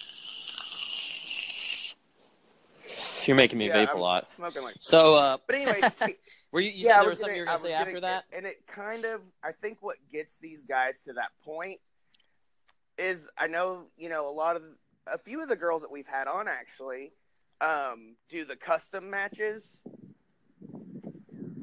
you're 3.27 3.37
making 3.37 3.59
me 3.59 3.69
Yeah, 3.69 3.77
vape 3.87 3.91
I'm 3.91 3.97
a 3.99 4.01
lot. 4.01 4.29
Smoking 4.37 4.63
like. 4.63 4.77
So, 4.81 5.15
uh, 5.15 5.37
But 5.47 5.57
anyways, 5.57 5.93
were 6.53 6.61
you? 6.61 6.71
You 6.71 6.85
yeah, 6.87 6.89
said 6.89 6.93
I 6.97 7.01
there 7.01 7.09
was 7.09 7.19
gonna- 7.21 7.21
something 7.21 7.35
you 7.37 7.43
were 7.43 7.47
gonna 7.47 7.59
say 7.59 7.69
was 7.71 7.81
after 7.87 8.01
that? 8.01 8.25
and 8.33 8.47
it 8.47 8.67
kind 8.67 9.05
of, 9.05 9.21
I 9.43 9.53
think, 9.53 9.79
what 9.81 9.97
gets 10.11 10.39
these 10.39 10.63
guys 10.65 11.03
to 11.05 11.13
that 11.15 11.31
point 11.45 11.81
is, 12.99 13.27
I 13.37 13.47
know, 13.47 13.83
you 13.97 14.09
know, 14.09 14.29
a 14.29 14.33
lot 14.33 14.57
of, 14.57 14.63
a 15.07 15.19
few 15.19 15.43
of 15.43 15.49
the 15.49 15.57
girls 15.57 15.83
that 15.83 15.91
we've 15.91 16.07
had 16.07 16.27
on 16.27 16.49
actually, 16.49 17.13
um, 17.61 18.17
do 18.29 18.45
the 18.45 18.57
custom 18.57 19.09
matches. 19.11 19.65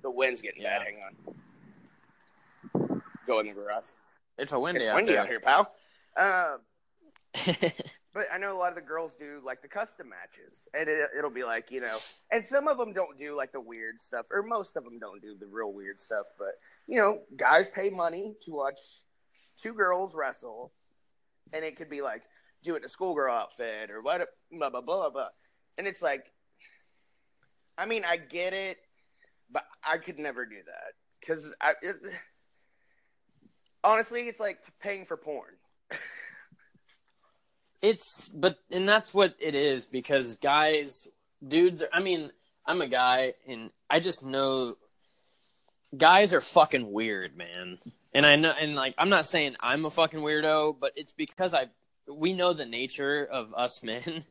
The 0.02 0.10
wind's 0.12 0.42
getting 0.42 0.62
Yeah. 0.62 0.80
bad. 0.80 0.88
Hang 0.88 1.02
on. 1.04 3.02
Go 3.28 3.40
in 3.40 3.48
the 3.48 3.54
garage. 3.54 3.86
It's 4.38 4.52
a 4.52 4.60
windy 4.60 4.82
it's 4.82 4.90
out 4.90 4.96
windy 4.96 5.14
there. 5.14 5.22
out 5.22 5.28
here, 5.28 5.40
pal. 5.40 5.72
Um, 6.18 6.60
But 8.14 8.28
I 8.34 8.38
know 8.38 8.56
a 8.56 8.58
lot 8.58 8.70
of 8.70 8.76
the 8.76 8.82
girls 8.82 9.12
do 9.20 9.42
like 9.46 9.62
the 9.62 9.68
custom 9.68 10.08
matches, 10.08 10.70
and 10.74 10.88
it, 10.88 11.10
it'll 11.18 11.30
be 11.30 11.44
like 11.44 11.70
you 11.70 11.82
know, 11.82 11.98
and 12.32 12.46
some 12.46 12.70
of 12.70 12.78
them 12.78 12.94
don't 12.94 13.20
do 13.20 13.36
like 13.36 13.52
the 13.52 13.60
weird 13.60 14.02
stuff, 14.02 14.28
or 14.32 14.42
most 14.42 14.78
of 14.78 14.86
them 14.86 15.00
don't 15.00 15.22
do 15.22 15.36
the 15.38 15.46
real 15.46 15.74
weird 15.74 16.00
stuff. 16.00 16.26
But 16.40 16.54
you 16.88 16.98
know, 16.98 17.20
guys 17.36 17.68
pay 17.70 17.90
money 17.90 18.36
to 18.46 18.52
watch 18.54 18.80
two 19.62 19.74
girls 19.74 20.16
wrestle, 20.16 20.72
and 21.54 21.64
it 21.64 21.78
could 21.78 21.90
be 21.90 22.02
like 22.02 22.24
do 22.64 22.76
it 22.76 22.80
in 22.80 22.86
a 22.86 22.90
schoolgirl 22.90 23.34
outfit 23.34 23.92
or 23.92 24.02
what, 24.02 24.28
blah 24.52 24.70
blah 24.70 24.82
blah 24.82 24.98
blah, 24.98 25.10
blah. 25.10 25.28
and 25.78 25.88
it's 25.88 26.02
like, 26.02 26.26
I 27.78 27.86
mean, 27.86 28.04
I 28.06 28.18
get 28.18 28.54
it, 28.54 28.78
but 29.52 29.64
I 29.84 29.98
could 29.98 30.20
never 30.20 30.46
do 30.46 30.58
that 30.66 30.94
because 31.20 31.52
I. 31.62 31.74
It, 31.82 31.96
honestly, 33.84 34.22
it's 34.22 34.40
like 34.40 34.60
paying 34.82 35.06
for 35.06 35.18
porn. 35.18 35.54
It's 37.82 38.30
but 38.30 38.58
and 38.72 38.90
that's 38.90 39.14
what 39.14 39.36
it 39.40 39.54
is 39.54 39.86
because 39.86 40.38
guys, 40.38 41.08
dudes. 41.48 41.84
Are, 41.84 41.90
I 41.94 42.00
mean, 42.00 42.32
I'm 42.66 42.82
a 42.82 42.88
guy 42.88 43.34
and 43.48 43.70
I 43.88 44.00
just 44.00 44.26
know 44.26 44.78
guys 45.96 46.34
are 46.34 46.42
fucking 46.42 46.92
weird, 46.92 47.38
man. 47.38 47.78
And 48.16 48.26
I 48.26 48.36
know, 48.38 48.52
and 48.52 48.76
like, 48.76 48.96
I'm 48.98 49.10
not 49.10 49.26
saying 49.28 49.56
I'm 49.60 49.86
a 49.86 49.90
fucking 49.92 50.20
weirdo, 50.22 50.78
but 50.80 50.94
it's 50.96 51.14
because 51.14 51.54
I 51.54 51.68
we 52.12 52.34
know 52.34 52.54
the 52.54 52.66
nature 52.66 53.26
of 53.26 53.54
us 53.54 53.84
men, 53.84 54.24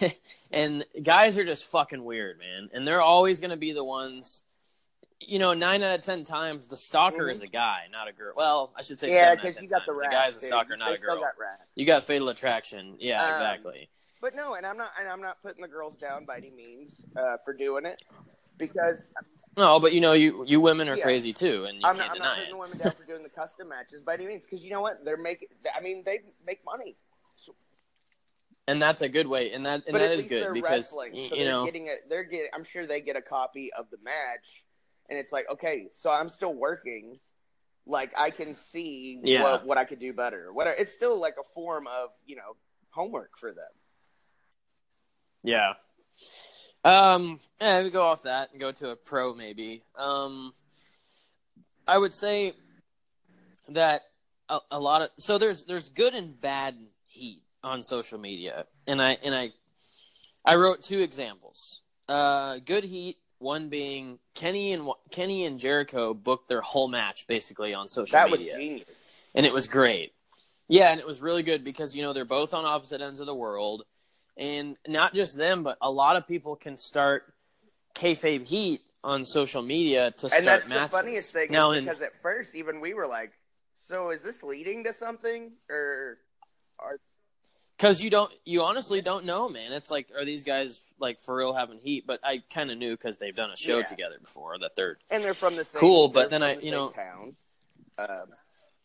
and 0.50 0.84
guys 1.02 1.38
are 1.38 1.44
just 1.44 1.66
fucking 1.66 2.02
weird, 2.04 2.38
man. 2.38 2.70
And 2.72 2.86
they're 2.86 3.02
always 3.02 3.40
gonna 3.40 3.56
be 3.56 3.72
the 3.72 3.84
ones. 3.84 4.42
You 5.22 5.38
know, 5.38 5.52
nine 5.52 5.82
out 5.82 5.98
of 5.98 6.04
ten 6.04 6.24
times 6.24 6.66
the 6.66 6.76
stalker 6.78 7.28
is 7.28 7.42
a 7.42 7.46
guy, 7.46 7.80
not 7.92 8.08
a 8.08 8.12
girl. 8.12 8.32
Well, 8.36 8.72
I 8.74 8.80
should 8.82 8.98
say 8.98 9.08
Mm-hmm. 9.08 9.14
yeah, 9.16 9.20
seven 9.20 9.38
out 9.38 9.38
of 9.38 9.42
because 9.54 9.62
you 9.62 9.68
got 9.68 9.82
the 9.86 9.92
times. 9.92 10.00
rats. 10.00 10.10
the 10.10 10.16
guy's 10.16 10.36
a 10.42 10.46
stalker, 10.46 10.76
not 10.78 10.88
They 10.88 10.94
a 10.94 10.98
still 10.98 11.14
girl. 11.16 11.20
got. 11.20 11.34
You 11.74 11.84
got 11.86 12.04
fatal 12.04 12.28
attraction. 12.30 12.96
Yeah, 12.98 13.22
Um, 13.26 13.32
exactly. 13.32 13.90
But 14.22 14.34
no, 14.34 14.54
and 14.54 14.64
I'm 14.66 14.76
not, 14.78 14.92
and 14.98 15.08
I'm 15.08 15.20
not 15.20 15.42
putting 15.42 15.60
the 15.62 15.68
girls 15.68 15.94
down 15.96 16.24
by 16.24 16.38
any 16.38 16.50
means 16.54 17.02
uh, 17.16 17.36
for 17.44 17.52
doing 17.52 17.84
it, 17.86 18.02
because 18.58 19.08
No, 19.56 19.80
but 19.80 19.92
you 19.92 20.00
know, 20.00 20.12
you 20.12 20.44
you 20.46 20.60
women 20.60 20.88
are 20.88 20.96
Yeah. 20.96 21.02
crazy 21.02 21.32
too, 21.32 21.64
and 21.64 21.80
you 21.80 21.86
I'm, 21.86 21.96
can't 21.96 21.98
not, 21.98 22.10
I'm 22.10 22.14
deny 22.14 22.26
not 22.28 22.36
putting 22.36 22.50
the 22.52 22.56
women 22.56 22.78
down 22.78 22.92
for 22.94 23.04
doing 23.04 23.22
the 23.22 23.28
custom 23.28 23.68
matches 23.68 24.02
by 24.02 24.14
any 24.14 24.26
means. 24.26 24.44
Because 24.44 24.64
you 24.64 24.70
know 24.70 24.80
what, 24.80 25.04
they're 25.04 25.16
making. 25.16 25.48
I 25.76 25.80
mean, 25.80 26.02
they 26.04 26.20
make 26.46 26.64
money, 26.64 26.96
and 28.68 28.80
that's 28.80 29.02
a 29.02 29.08
good 29.08 29.26
way, 29.26 29.52
and 29.52 29.66
that 29.66 29.82
and 29.86 29.92
but 29.92 29.98
that 29.98 30.12
at 30.12 30.16
least 30.18 30.28
good 30.28 30.42
they're 30.42 30.52
because 30.52 30.70
wrestling, 30.92 31.12
so 31.28 31.34
you 31.34 31.44
they're 31.44 31.52
know, 31.52 31.64
getting 31.64 31.88
a. 31.88 31.94
They're 32.08 32.24
getting. 32.24 32.48
I'm 32.54 32.64
sure 32.64 32.86
they 32.86 33.00
get 33.00 33.16
a 33.16 33.22
copy 33.22 33.72
of 33.72 33.90
the 33.90 33.98
match, 34.04 34.64
and 35.08 35.18
it's 35.18 35.32
like, 35.32 35.46
okay, 35.50 35.88
so 35.92 36.10
I'm 36.10 36.28
still 36.28 36.54
working. 36.54 37.18
Like 37.86 38.12
I 38.16 38.30
can 38.30 38.54
see 38.54 39.18
Yeah. 39.22 39.42
what, 39.42 39.66
what 39.66 39.78
I 39.78 39.84
could 39.84 39.98
do 39.98 40.12
better. 40.12 40.52
Whatever. 40.52 40.76
It's 40.76 40.92
still 40.92 41.18
like 41.18 41.34
a 41.40 41.44
form 41.54 41.88
of 41.88 42.10
you 42.24 42.36
know 42.36 42.56
homework 42.90 43.36
for 43.38 43.52
them. 43.52 43.64
yeah. 45.42 45.72
Um, 46.84 47.40
yeah, 47.60 47.82
we 47.82 47.90
go 47.90 48.02
off 48.02 48.22
that 48.22 48.50
and 48.52 48.60
go 48.60 48.72
to 48.72 48.90
a 48.90 48.96
pro 48.96 49.34
maybe. 49.34 49.82
Um, 49.96 50.54
I 51.86 51.98
would 51.98 52.12
say 52.14 52.54
that 53.68 54.02
a, 54.48 54.58
a 54.70 54.80
lot 54.80 55.02
of 55.02 55.10
so 55.18 55.38
there's 55.38 55.64
there's 55.64 55.88
good 55.90 56.14
and 56.14 56.40
bad 56.40 56.76
heat 57.06 57.42
on 57.62 57.82
social 57.82 58.18
media, 58.18 58.64
and 58.86 59.00
I 59.02 59.18
and 59.22 59.34
I 59.34 59.50
I 60.44 60.54
wrote 60.56 60.82
two 60.82 61.00
examples. 61.00 61.82
Uh, 62.08 62.58
good 62.64 62.84
heat. 62.84 63.18
One 63.38 63.68
being 63.70 64.18
Kenny 64.34 64.72
and 64.72 64.88
Kenny 65.10 65.44
and 65.46 65.58
Jericho 65.58 66.12
booked 66.14 66.48
their 66.48 66.60
whole 66.60 66.88
match 66.88 67.26
basically 67.26 67.72
on 67.72 67.88
social 67.88 68.12
That 68.18 68.30
was 68.30 68.40
media. 68.40 68.56
genius. 68.58 68.88
and 69.34 69.46
it 69.46 69.52
was 69.52 69.66
great. 69.66 70.12
Yeah, 70.68 70.90
and 70.92 71.00
it 71.00 71.06
was 71.06 71.20
really 71.20 71.42
good 71.42 71.64
because 71.64 71.96
you 71.96 72.02
know 72.02 72.12
they're 72.12 72.24
both 72.24 72.52
on 72.54 72.64
opposite 72.64 73.00
ends 73.00 73.18
of 73.20 73.26
the 73.26 73.34
world, 73.34 73.84
and 74.40 74.76
not 74.88 75.14
just 75.14 75.36
them, 75.36 75.62
but 75.62 75.76
a 75.80 75.90
lot 75.90 76.16
of 76.16 76.26
people 76.26 76.56
can 76.56 76.76
start 76.76 77.32
kayfabe 77.94 78.44
heat 78.46 78.80
on 79.04 79.24
social 79.24 79.62
media 79.62 80.10
to 80.12 80.28
start 80.28 80.38
and 80.40 80.46
that's 80.48 80.68
matches. 80.68 80.90
the 80.90 80.96
funniest 80.96 81.32
thing 81.32 81.52
now, 81.52 81.72
because 81.78 82.02
at 82.02 82.20
first 82.22 82.54
even 82.54 82.80
we 82.80 82.94
were 82.94 83.06
like 83.06 83.32
So 83.76 84.10
is 84.10 84.22
this 84.22 84.42
leading 84.42 84.84
to 84.84 84.92
something, 84.94 85.52
or 85.70 86.18
are 86.78 86.98
Because 87.76 88.02
you 88.02 88.10
don't, 88.10 88.30
you 88.44 88.62
honestly 88.62 89.00
don't 89.00 89.24
know, 89.24 89.48
man. 89.48 89.72
It's 89.72 89.90
like, 89.90 90.08
are 90.18 90.24
these 90.24 90.44
guys 90.44 90.80
like 90.98 91.18
for 91.20 91.34
real 91.36 91.54
having 91.54 91.78
heat? 91.82 92.04
But 92.06 92.20
I 92.22 92.42
kind 92.52 92.70
of 92.70 92.76
knew 92.78 92.94
because 92.96 93.16
they've 93.16 93.34
done 93.34 93.50
a 93.50 93.56
show 93.56 93.78
Yeah. 93.78 93.84
together 93.84 94.16
before 94.20 94.58
that 94.58 94.72
they're 94.76 94.98
and 95.10 95.22
they're 95.24 95.34
from 95.34 95.56
the 95.56 95.64
same 95.64 95.80
Cool, 95.80 96.08
but 96.08 96.28
then 96.30 96.42
I- 96.42 96.56
the 96.56 96.64
you 96.64 96.70
know- 96.72 96.90
town. 96.90 97.36
Um, 97.98 98.30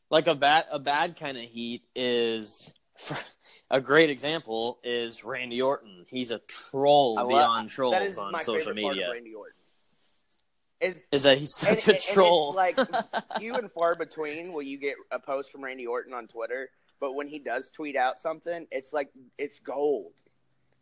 like 0.10 0.28
a 0.28 0.36
bad, 0.36 0.66
a 0.72 0.80
bad 0.80 1.18
kind 1.18 1.38
of 1.38 1.44
heat 1.44 1.84
is. 1.96 2.72
A 3.72 3.82
great 3.82 4.10
example 4.10 4.80
is 4.84 5.24
Randy 5.24 5.62
Orton. 5.62 6.06
He's 6.08 6.32
a 6.32 6.40
troll 6.40 7.16
love- 7.16 7.30
beyond 7.30 7.70
trolls 7.70 8.18
on 8.18 8.40
social 8.42 8.74
media. 8.74 9.12
Randy 9.12 9.34
Orton. 9.34 9.54
Is 10.82 11.08
Is 11.12 11.24
that 11.24 11.38
he's 11.38 11.56
such 11.56 11.70
and, 11.70 11.78
a 11.80 11.82
and- 11.92 11.96
and 11.96 12.14
troll? 12.14 12.50
it's 12.60 12.78
like 12.90 13.38
few 13.40 13.56
and 13.56 13.72
far 13.72 13.96
between 13.96 14.54
will 14.54 14.62
you 14.62 14.78
get 14.78 14.96
a 15.12 15.20
post 15.20 15.52
from 15.52 15.64
Randy 15.64 15.88
Orton 15.88 16.14
on 16.14 16.28
Twitter, 16.28 16.70
but 17.00 17.14
when 17.14 17.28
he 17.28 17.40
does 17.40 17.72
tweet 17.72 17.96
out 17.96 18.20
something, 18.20 18.68
it's 18.72 18.94
like 18.94 19.10
it's 19.38 19.60
gold, 19.60 20.12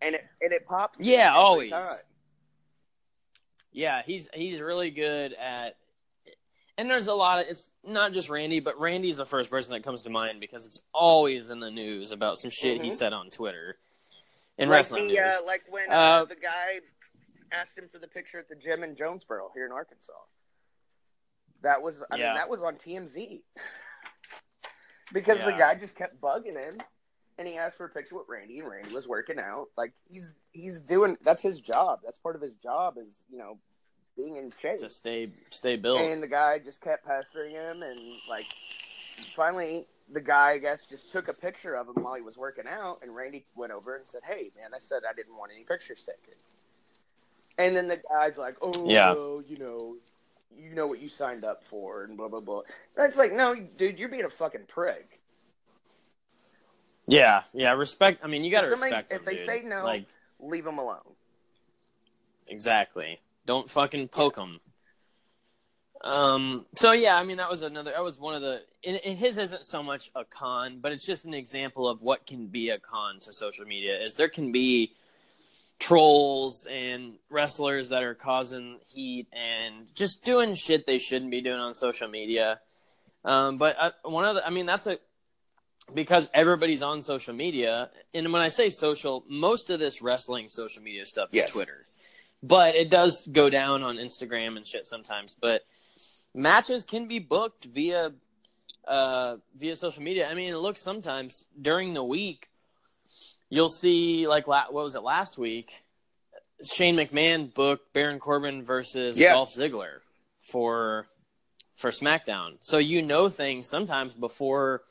and 0.02 0.16
it 0.16 0.26
and 0.42 0.52
it 0.52 0.66
pops. 0.66 0.98
Yeah, 1.00 1.34
always. 1.34 1.72
time. 1.72 1.84
Yeah, 3.72 4.02
he's 4.06 4.30
he's 4.34 4.62
really 4.62 4.90
good 4.92 5.34
at 5.34 5.78
and 6.78 6.90
there's 6.90 7.08
a 7.08 7.14
lot 7.14 7.40
of 7.40 7.48
it's 7.48 7.70
not 7.84 8.14
just 8.14 8.30
Randy, 8.30 8.60
but 8.60 8.80
Randy's 8.80 9.18
the 9.18 9.26
first 9.26 9.50
person 9.50 9.74
that 9.74 9.84
comes 9.84 10.02
to 10.04 10.10
mind 10.10 10.40
because 10.40 10.66
it's 10.66 10.82
always 10.94 11.50
in 11.50 11.60
the 11.60 11.70
news 11.72 12.12
about 12.12 12.38
some 12.38 12.52
shit 12.52 12.82
he 12.82 12.90
Mhm. 12.90 12.94
said 12.94 13.14
on 13.14 13.30
Twitter. 13.30 13.78
In 14.58 14.70
like 14.70 14.78
wrestling 14.78 15.08
the, 15.08 15.14
news. 15.16 15.34
uh, 15.34 15.46
like 15.46 15.64
when 15.68 15.90
uh, 15.90 15.94
Uh, 15.94 16.26
the 16.26 16.36
guy 16.36 16.80
asked 17.52 17.78
him 17.78 17.90
for 17.90 18.00
the 18.00 18.08
picture 18.08 18.40
at 18.40 18.48
the 18.50 18.56
gym 18.56 18.84
in 18.84 18.96
Jonesboro 18.96 19.52
here 19.54 19.66
in 19.66 19.72
Arkansas. 19.72 20.12
That 21.62 21.82
was, 21.82 22.02
I 22.12 22.18
Yeah. 22.18 22.26
mean, 22.28 22.36
that 22.36 22.50
was 22.50 22.62
on 22.62 22.76
TMZ 22.78 23.42
because 25.14 25.44
the 25.44 25.54
guy 25.54 25.76
just 25.76 25.96
kept 25.96 26.20
bugging 26.20 26.58
him, 26.58 26.80
and 27.38 27.48
he 27.48 27.58
asked 27.58 27.78
for 27.78 27.86
a 27.86 27.90
picture 27.90 28.16
with 28.16 28.28
Randy, 28.28 28.60
and 28.60 28.70
Randy 28.70 28.94
was 28.94 29.08
working 29.08 29.40
out. 29.40 29.70
Like 29.78 29.94
he's 30.10 30.34
he's 30.52 30.82
doing 30.82 31.18
that's 31.22 31.42
his 31.42 31.60
job. 31.60 32.02
That's 32.04 32.18
part 32.20 32.36
of 32.36 32.42
his 32.42 32.56
job 32.58 32.98
is 32.98 33.24
you 33.30 33.38
know 33.38 33.60
being 34.16 34.38
in 34.38 34.52
shape. 34.62 34.80
to 34.80 34.90
stay 34.90 35.30
stay 35.50 35.76
built. 35.76 36.00
And 36.00 36.22
the 36.22 36.28
guy 36.28 36.60
just 36.60 36.82
kept 36.82 37.06
pestering 37.06 37.52
him, 37.56 37.82
and 37.82 38.00
like 38.30 38.46
finally, 39.36 39.86
the 40.12 40.22
guy 40.22 40.52
I 40.52 40.58
guess 40.60 40.86
just 40.86 41.12
took 41.12 41.28
a 41.28 41.34
picture 41.34 41.76
of 41.76 41.88
him 41.88 42.04
while 42.04 42.16
he 42.16 42.22
was 42.22 42.38
working 42.38 42.66
out, 42.68 43.00
and 43.02 43.16
Randy 43.16 43.46
went 43.56 43.72
over 43.72 43.96
and 43.96 44.08
said, 44.08 44.22
"Hey, 44.24 44.52
man, 44.56 44.72
I 44.76 44.80
said 44.80 45.04
I 45.10 45.14
didn't 45.14 45.36
want 45.38 45.52
any 45.54 45.64
pictures 45.64 46.04
taken." 46.04 46.38
And 47.58 47.76
then 47.76 47.88
the 47.88 48.02
guy's 48.12 48.38
like, 48.38 48.56
"Oh, 48.62 48.72
Yeah. 48.86 49.14
well, 49.14 49.44
you 49.48 49.58
know, 49.58 49.98
you 50.56 50.74
know 50.74 50.88
what 50.88 51.00
you 51.02 51.10
signed 51.10 51.44
up 51.46 51.64
for, 51.64 52.04
and 52.04 52.18
blah 52.18 52.28
blah 52.28 52.40
blah." 52.40 52.62
That's 52.96 53.18
like, 53.18 53.34
no, 53.34 53.56
dude, 53.78 53.98
you're 54.00 54.10
being 54.10 54.26
a 54.26 54.30
fucking 54.30 54.66
prick. 54.68 55.20
yeah, 57.08 57.44
yeah, 57.54 57.74
respect 57.74 58.22
I 58.24 58.28
mean 58.28 58.44
you 58.46 58.52
gotta 58.52 58.68
If 58.68 58.72
somebody- 58.80 58.94
respect 58.94 59.12
if 59.14 59.18
them, 59.20 59.26
they 59.26 59.38
dude. 59.38 59.48
say 59.48 59.62
no- 59.62 59.84
Like 59.84 60.06
Leave 60.40 60.64
them 60.66 60.78
alone. 60.78 61.16
Exactly. 62.48 63.22
Don't 63.46 63.70
fucking 63.70 64.08
poke 64.10 64.36
them. 64.36 64.60
Um. 66.04 66.66
So 66.76 66.92
yeah, 66.92 67.16
I 67.16 67.24
mean 67.24 67.38
that 67.38 67.50
was 67.50 67.62
another. 67.62 67.92
That 67.92 68.04
was 68.04 68.20
one 68.20 68.36
of 68.36 68.42
the. 68.42 68.62
And, 68.86 69.00
and 69.06 69.18
his 69.18 69.38
isn't 69.38 69.66
so 69.66 69.82
much 69.82 70.12
a 70.16 70.26
con, 70.26 70.80
but 70.82 70.92
it's 70.92 71.06
just 71.06 71.24
an 71.24 71.34
example 71.34 71.88
of 71.88 72.02
what 72.02 72.28
can 72.28 72.48
be 72.48 72.70
a 72.70 72.80
con 72.80 73.20
to 73.22 73.32
social 73.32 73.66
media. 73.66 74.02
Is 74.02 74.16
there 74.16 74.28
can 74.28 74.52
be 74.52 74.92
trolls 75.80 76.68
and 76.70 77.16
wrestlers 77.30 77.90
that 77.90 78.04
are 78.04 78.16
causing 78.16 78.80
heat 78.88 79.28
and 79.34 79.88
just 79.96 80.24
doing 80.24 80.56
shit 80.56 80.86
they 80.86 80.98
shouldn't 80.98 81.32
be 81.32 81.42
doing 81.42 81.60
on 81.60 81.74
social 81.74 82.10
media. 82.10 82.60
Um. 83.24 83.58
But 83.58 83.78
uh, 83.80 83.92
one 84.04 84.26
of 84.26 84.36
the. 84.36 84.46
I 84.46 84.50
mean 84.50 84.66
that's 84.66 84.88
a 84.88 84.98
because 85.94 86.30
everybody's 86.34 86.82
on 86.82 87.02
social 87.02 87.34
media, 87.34 87.90
and 88.14 88.32
when 88.32 88.42
I 88.42 88.50
say 88.50 88.70
social, 88.70 89.24
most 89.30 89.70
of 89.70 89.80
this 89.80 90.02
wrestling 90.02 90.50
social 90.50 90.82
media 90.82 91.06
stuff 91.06 91.30
is 91.32 91.36
Yes. 91.36 91.52
Twitter 91.52 91.86
but 92.44 92.76
it 92.76 92.90
does 92.90 93.26
go 93.32 93.50
down 93.50 93.82
on 93.82 93.96
Instagram 93.96 94.58
and 94.58 94.68
shit 94.68 94.86
sometimes. 94.86 95.36
But 95.40 95.62
matches 96.36 96.84
can 96.84 97.08
be 97.08 97.18
booked 97.20 97.66
via 97.66 98.12
uh, 98.86 99.38
via 99.56 99.76
social 99.78 100.04
media. 100.04 100.30
I 100.30 100.34
mean, 100.34 100.52
it 100.54 100.58
looks 100.58 100.84
sometimes 100.84 101.46
during 101.60 101.94
the 101.94 102.04
week. 102.04 102.50
You'll 103.50 103.70
see 103.70 104.28
like 104.28 104.48
la- 104.48 104.66
what 104.70 104.84
was 104.84 104.96
it 104.96 105.04
last 105.04 105.38
week? 105.38 105.84
Shane 106.64 106.96
McMahon 106.96 107.54
booked 107.54 107.94
Baron 107.94 108.20
Corbin 108.20 108.64
versus 108.64 109.18
Yeah. 109.18 109.34
Dolph 109.34 109.54
Ziggler 109.58 110.00
for 110.52 111.08
for 111.76 111.90
SmackDown. 111.92 112.58
So 112.62 112.78
you 112.78 113.02
know 113.02 113.30
things 113.30 113.70
sometimes 113.70 114.14
before 114.14 114.84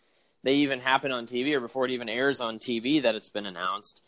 they 0.42 0.54
even 0.54 0.80
happen 0.80 1.12
on 1.12 1.26
TV 1.26 1.54
or 1.54 1.60
before 1.60 1.84
it 1.84 1.90
even 1.92 2.08
airs 2.08 2.40
on 2.40 2.58
TV 2.58 3.02
that 3.02 3.14
it's 3.14 3.30
been 3.30 3.46
announced. 3.46 4.02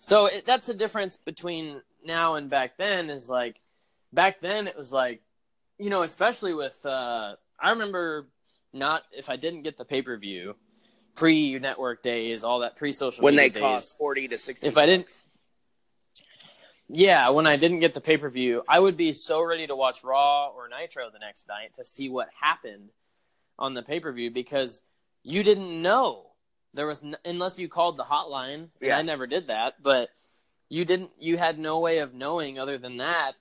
So 0.00 0.26
it, 0.26 0.44
that's 0.46 0.66
the 0.66 0.74
difference 0.74 1.16
between 1.16 1.82
now 2.04 2.34
and 2.34 2.50
back 2.50 2.76
then 2.76 3.10
is 3.10 3.28
like 3.28 3.56
back 4.12 4.40
then 4.40 4.66
it 4.66 4.76
was 4.76 4.92
like 4.92 5.22
you 5.78 5.90
know 5.90 6.02
especially 6.02 6.54
with 6.54 6.84
uh 6.84 7.34
I 7.60 7.70
remember 7.70 8.28
not 8.72 9.02
if 9.12 9.28
I 9.28 9.36
didn't 9.36 9.62
get 9.62 9.76
the 9.76 9.84
pay-per-view 9.84 10.54
pre 11.14 11.58
network 11.58 12.02
days 12.02 12.44
all 12.44 12.60
that 12.60 12.76
pre 12.76 12.92
social 12.92 13.24
When 13.24 13.34
they 13.36 13.48
days 13.48 13.60
cost 13.60 13.98
forty 13.98 14.28
to 14.28 14.38
sixty. 14.38 14.66
if 14.66 14.76
I 14.76 14.86
didn't 14.86 15.10
yeah, 16.92 17.28
when 17.30 17.46
I 17.46 17.56
didn't 17.56 17.78
get 17.78 17.94
the 17.94 18.00
pay 18.00 18.16
per 18.16 18.28
view, 18.28 18.62
I 18.68 18.80
would 18.80 18.96
be 18.96 19.12
so 19.12 19.42
ready 19.42 19.64
to 19.66 19.76
watch 19.76 20.02
Raw 20.02 20.48
or 20.48 20.68
Nitro 20.68 21.08
the 21.12 21.20
next 21.20 21.46
night 21.46 21.74
to 21.74 21.84
see 21.84 22.08
what 22.08 22.28
happened 22.40 22.90
on 23.58 23.74
the 23.74 23.82
pay 23.82 24.00
per 24.00 24.10
view 24.12 24.30
because 24.30 24.82
you 25.22 25.44
didn't 25.44 25.80
know 25.82 26.26
there 26.74 26.88
was 26.88 27.02
n- 27.04 27.16
unless 27.24 27.60
you 27.60 27.68
called 27.68 27.96
the 27.96 28.02
hotline. 28.02 28.54
And 28.54 28.70
Yeah. 28.80 28.98
I 28.98 29.02
never 29.02 29.28
did 29.28 29.46
that, 29.48 29.74
but 29.82 30.08
you 30.70 30.86
didn't. 30.86 31.10
You 31.18 31.36
had 31.36 31.58
no 31.58 31.78
way 31.80 31.98
of 31.98 32.14
knowing 32.14 32.58
other 32.58 32.78
than 32.78 32.96
that 32.98 33.32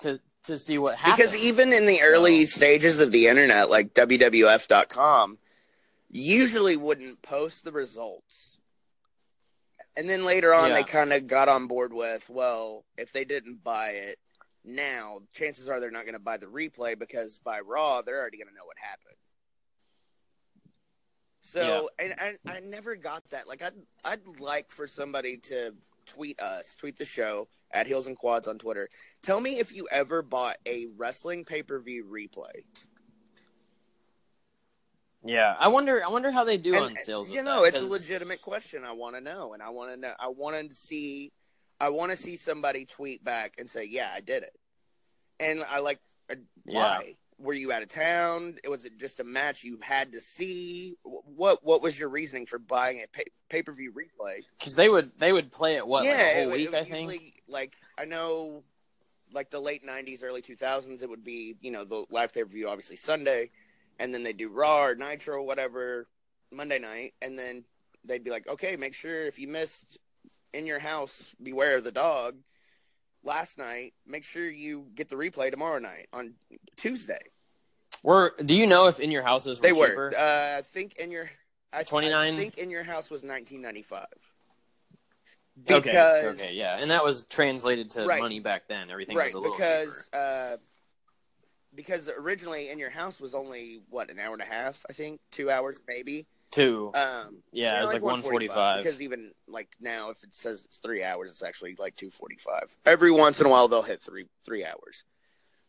to 0.00 0.20
to 0.44 0.58
see 0.58 0.78
what 0.78 0.96
happened. 0.96 1.16
Because 1.16 1.34
even 1.34 1.72
in 1.72 1.86
the 1.86 2.00
early 2.02 2.46
stages 2.46 3.00
of 3.00 3.10
the 3.10 3.26
internet, 3.26 3.68
like 3.68 3.92
WWF.com, 3.94 5.38
usually 6.10 6.76
wouldn't 6.76 7.20
post 7.22 7.64
the 7.64 7.72
results. 7.72 8.60
And 9.96 10.08
then 10.08 10.24
later 10.24 10.54
on, 10.54 10.68
Yeah. 10.68 10.74
they 10.76 10.84
kind 10.84 11.12
of 11.12 11.26
got 11.26 11.48
on 11.48 11.66
board 11.66 11.92
with, 11.92 12.30
well, 12.30 12.84
if 12.96 13.12
they 13.12 13.24
didn't 13.24 13.64
buy 13.64 13.90
it 13.90 14.18
now, 14.64 15.22
chances 15.34 15.68
are 15.68 15.80
they're 15.80 15.90
not 15.90 16.04
going 16.04 16.12
to 16.14 16.20
buy 16.20 16.36
the 16.36 16.46
replay 16.46 16.96
because 16.96 17.38
by 17.42 17.58
Raw, 17.60 18.00
they're 18.02 18.20
already 18.20 18.36
going 18.38 18.48
to 18.48 18.54
know 18.54 18.64
what 18.64 18.76
happened. 18.80 19.16
So, 21.40 21.88
and 21.98 22.14
I, 22.18 22.56
I 22.56 22.60
never 22.60 22.94
got 22.94 23.28
that. 23.30 23.48
Like, 23.48 23.62
I'd, 23.62 23.72
I'd 24.04 24.40
like 24.40 24.70
for 24.70 24.86
somebody 24.86 25.38
to 25.48 25.74
tweet 26.08 26.40
us, 26.40 26.74
tweet 26.74 26.96
the 26.96 27.04
show 27.04 27.48
at 27.70 27.86
Heels 27.86 28.06
and 28.06 28.16
Quads 28.16 28.48
on 28.48 28.58
Twitter. 28.58 28.88
Tell 29.22 29.40
me 29.40 29.58
if 29.58 29.74
you 29.74 29.86
ever 29.90 30.22
bought 30.22 30.56
a 30.66 30.86
wrestling 30.96 31.44
pay 31.44 31.62
per 31.62 31.78
view 31.78 32.04
replay. 32.04 32.64
yeah, 35.24 35.54
I 35.58 35.68
wonder. 35.68 36.02
I 36.04 36.08
wonder 36.10 36.30
how 36.30 36.44
they 36.44 36.56
do 36.56 36.74
And, 36.74 36.84
on 36.84 36.96
sales. 36.96 37.30
you 37.30 37.42
know, 37.42 37.62
that, 37.62 37.74
it's 37.74 37.82
a 37.82 37.86
legitimate 37.86 38.40
question. 38.42 38.84
I 38.84 38.92
want 38.92 39.16
to 39.16 39.20
know, 39.20 39.52
and 39.52 39.62
I 39.62 39.70
want 39.70 39.90
to 39.92 39.96
know. 39.96 40.12
I 40.18 40.28
want 40.28 40.70
to 40.70 40.74
see. 40.74 41.32
I 41.80 41.90
want 41.90 42.10
to 42.10 42.16
see 42.16 42.36
somebody 42.36 42.84
tweet 42.86 43.22
back 43.22 43.54
and 43.58 43.68
say, 43.68 43.84
"Yeah, 43.84 44.10
I 44.12 44.20
did 44.20 44.42
it." 44.42 44.54
And 45.40 45.62
I 45.70 45.78
like, 45.80 46.00
uh, 46.30 46.34
why? 46.64 47.14
Were 47.38 47.52
you 47.52 47.70
out 47.72 47.82
of 47.82 47.88
town? 47.88 48.56
Was 48.68 48.84
it 48.84 48.98
just 48.98 49.20
a 49.20 49.24
match 49.24 49.62
you 49.62 49.78
had 49.80 50.12
to 50.12 50.20
see? 50.20 50.96
What 51.04 51.64
What 51.64 51.82
was 51.82 51.96
your 51.98 52.08
reasoning 52.08 52.46
for 52.46 52.58
buying 52.58 53.00
a 53.02 53.06
pay 53.48 53.62
per 53.62 53.72
view 53.72 53.92
replay? 53.92 54.38
because 54.58 54.74
they 54.74 54.88
would 54.88 55.12
they 55.18 55.32
would 55.32 55.52
play 55.52 55.76
it 55.76 55.86
what 55.86 56.04
like 56.04 56.14
a 56.14 56.34
whole 56.34 56.52
it- 56.52 56.56
week. 56.56 56.68
it 56.68 56.74
I 56.74 56.84
think. 56.84 57.42
Like 57.48 57.74
I 57.96 58.06
know, 58.06 58.64
like 59.32 59.50
the 59.50 59.60
late 59.60 59.84
'90s, 59.86 60.24
early 60.24 60.42
2000s, 60.42 61.02
it 61.02 61.08
would 61.08 61.22
be 61.22 61.54
you 61.60 61.70
know 61.70 61.84
the 61.84 62.04
live 62.10 62.34
pay 62.34 62.42
per 62.42 62.48
view, 62.48 62.68
obviously 62.68 62.96
Sunday, 62.96 63.50
and 64.00 64.12
then 64.12 64.24
they 64.24 64.32
do 64.32 64.48
Raw 64.48 64.82
or 64.86 64.94
Nitro, 64.96 65.36
or 65.36 65.42
whatever, 65.46 66.08
Monday 66.50 66.80
night, 66.80 67.14
and 67.22 67.38
then 67.38 67.64
they'd 68.04 68.24
be 68.24 68.30
like, 68.30 68.48
okay, 68.48 68.74
make 68.76 68.94
sure 68.94 69.26
if 69.26 69.38
you 69.38 69.46
missed 69.46 69.98
in 70.52 70.66
your 70.66 70.78
house, 70.80 71.32
beware 71.40 71.76
of 71.76 71.84
the 71.84 71.92
dog. 71.92 72.36
Last 73.24 73.58
night, 73.58 73.94
make 74.06 74.24
sure 74.24 74.48
you 74.48 74.86
get 74.94 75.08
the 75.08 75.16
replay 75.16 75.50
tomorrow 75.50 75.78
night 75.78 76.06
on 76.12 76.34
Tuesday. 76.76 77.18
Were 78.02 78.34
do 78.44 78.54
you 78.54 78.66
know 78.66 78.86
if 78.86 79.00
in 79.00 79.10
your 79.10 79.22
houses 79.22 79.58
were 79.58 79.62
They 79.62 79.72
cheaper? 79.72 80.10
were. 80.12 80.16
Uh, 80.16 80.58
I 80.58 80.62
think 80.62 80.94
in 80.96 81.10
your. 81.10 81.28
I, 81.72 81.82
29? 81.82 82.34
Think 82.36 82.56
in 82.58 82.70
your 82.70 82.84
house 82.84 83.10
was 83.10 83.22
1995. 83.22 84.06
okay, 85.70 85.90
Because 85.90 86.24
okay, 86.40 86.54
yeah, 86.54 86.78
and 86.78 86.90
that 86.90 87.04
was 87.04 87.24
translated 87.24 87.90
to 87.92 88.06
Right. 88.06 88.22
money 88.22 88.40
back 88.40 88.68
then. 88.68 88.88
Everything 88.90 89.16
right 89.16 89.26
was 89.26 89.34
a 89.34 89.38
little 89.40 89.54
because 89.56 90.04
cheaper. 90.12 90.16
uh, 90.16 90.56
because 91.74 92.08
originally 92.08 92.70
in 92.70 92.78
your 92.78 92.88
house 92.90 93.20
was 93.20 93.34
only 93.34 93.80
what 93.90 94.10
an 94.10 94.18
hour 94.18 94.32
and 94.32 94.40
a 94.42 94.46
half, 94.46 94.86
I 94.88 94.92
think, 94.94 95.20
two 95.30 95.50
hours 95.50 95.78
maybe. 95.86 96.26
Two. 96.50 96.90
Um, 96.94 97.42
yeah, 97.52 97.74
it's 97.74 97.82
was 97.84 97.92
like 97.92 98.02
one 98.02 98.22
forty 98.22 98.48
five. 98.48 98.82
Because 98.82 99.02
even 99.02 99.32
like 99.46 99.68
now, 99.80 100.10
if 100.10 100.22
it 100.24 100.34
says 100.34 100.64
it's 100.64 100.78
three 100.78 101.02
hours, 101.04 101.30
it's 101.30 101.42
actually 101.42 101.74
like 101.78 101.94
two 101.96 102.10
forty 102.10 102.36
five. 102.36 102.74
Every 102.86 103.10
once 103.10 103.40
in 103.40 103.46
a 103.46 103.50
while, 103.50 103.68
they'll 103.68 103.82
hit 103.82 104.02
three 104.02 104.24
three 104.44 104.64
hours. 104.64 105.04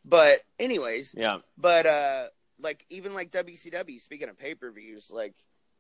But 0.06 0.40
anyways, 0.58 1.14
Yeah. 1.18 1.40
but 1.58 1.86
uh, 1.86 2.28
like 2.62 2.86
even 2.90 3.14
like 3.14 3.32
WCW. 3.32 4.00
Speaking 4.00 4.30
of 4.30 4.38
pay 4.40 4.56
per 4.56 4.72
views, 4.72 5.12
like 5.12 5.34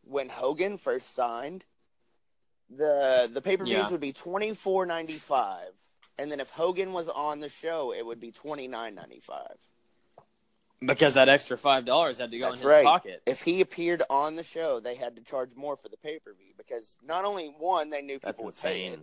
when 0.03 0.27
Hogan 0.27 0.77
first 0.77 1.15
signed, 1.15 1.63
the 2.69 3.29
the 3.33 3.41
pay 3.41 3.55
per 3.57 3.63
views 3.63 3.77
Yeah. 3.77 3.89
would 3.89 4.01
be 4.01 4.13
twenty 4.13 4.53
four 4.53 4.85
ninety 4.85 5.17
five, 5.17 5.71
and 6.17 6.31
then 6.31 6.39
if 6.41 6.49
Hogan 6.49 6.91
was 6.93 7.07
on 7.07 7.39
the 7.39 7.49
show, 7.49 7.93
it 7.93 8.05
would 8.05 8.19
be 8.19 8.31
twenty 8.31 8.67
nine 8.67 8.95
ninety 8.95 9.19
five. 9.21 9.57
Because 10.85 11.15
that 11.15 11.29
extra 11.29 11.57
five 11.57 11.85
dollars 11.85 12.17
had 12.19 12.31
to 12.31 12.39
go 12.39 12.49
That's 12.49 12.61
in 12.61 12.67
his 12.67 12.71
right. 12.71 12.85
pocket. 12.85 13.21
If 13.25 13.41
he 13.41 13.61
appeared 13.61 14.03
on 14.09 14.35
the 14.35 14.43
show, 14.43 14.79
they 14.79 14.95
had 14.95 15.15
to 15.17 15.21
charge 15.21 15.55
more 15.55 15.75
for 15.77 15.89
the 15.89 15.97
pay 15.97 16.19
per 16.19 16.33
view 16.33 16.53
because 16.57 16.97
not 17.03 17.25
only 17.25 17.47
one 17.57 17.89
they 17.89 18.01
knew 18.01 18.15
people 18.15 18.31
That's 18.31 18.43
would 18.43 18.55
pay 18.61 18.85
it, 18.85 18.99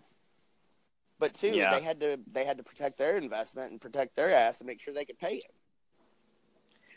but 1.18 1.34
two 1.34 1.48
Yeah. 1.48 1.78
they 1.78 1.84
had 1.84 2.00
to 2.00 2.18
they 2.32 2.44
had 2.44 2.58
to 2.58 2.62
protect 2.64 2.98
their 2.98 3.16
investment 3.16 3.70
and 3.70 3.80
protect 3.80 4.16
their 4.16 4.32
ass 4.34 4.60
and 4.60 4.66
make 4.66 4.80
sure 4.80 4.94
they 4.94 5.04
could 5.04 5.18
pay 5.18 5.36
him. 5.36 5.50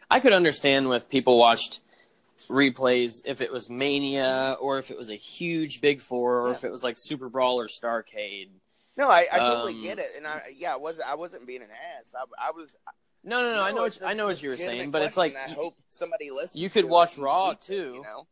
I 0.10 0.20
could 0.20 0.34
understand 0.34 0.88
if 0.94 1.10
people 1.10 1.38
watched 1.38 1.82
replays 2.48 3.22
if 3.26 3.42
it 3.42 3.52
was 3.52 3.70
Mania 3.70 4.56
or 4.62 4.80
if 4.80 4.92
it 4.92 4.98
was 4.98 5.10
a 5.10 5.16
huge 5.16 5.82
Big 5.82 6.02
Four 6.02 6.48
or 6.48 6.54
if 6.54 6.64
it 6.64 6.72
was 6.72 6.84
like 6.84 6.96
Super 6.98 7.28
Brawl 7.30 7.60
or 7.60 7.68
Starcade. 7.68 8.50
No, 8.98 9.10
I, 9.10 9.28
I 9.32 9.40
totally 9.40 9.76
Um, 9.76 9.82
get 9.84 10.00
it, 10.00 10.12
and 10.18 10.26
I 10.26 10.42
yeah, 10.58 10.74
I 10.74 10.78
wasn't 10.78 11.08
I 11.08 11.16
wasn't 11.16 11.46
being 11.46 11.62
an 11.62 11.70
ass. 11.70 12.14
I, 12.16 12.48
I 12.48 12.52
was. 12.52 12.76
No, 13.24 13.42
no, 13.42 13.56
no. 13.56 13.62
I 13.62 13.72
know. 13.72 13.84
it's 13.84 14.00
What, 14.00 14.10
I 14.10 14.14
know 14.14 14.28
what 14.28 14.42
you 14.42 14.50
were 14.50 14.58
saying, 14.58 14.92
but 14.92 15.02
it's 15.02 15.18
like. 15.18 15.36
I 15.36 15.50
you, 15.50 15.56
hope 15.56 15.76
somebody 15.90 16.32
listens. 16.32 16.62
you 16.62 16.70
could 16.70 16.86
watch 16.86 17.18
Raw, 17.18 17.52
tweets 17.52 17.54
it, 17.54 17.62
too. 17.62 17.74
you 17.96 18.02
know, 18.04 18.28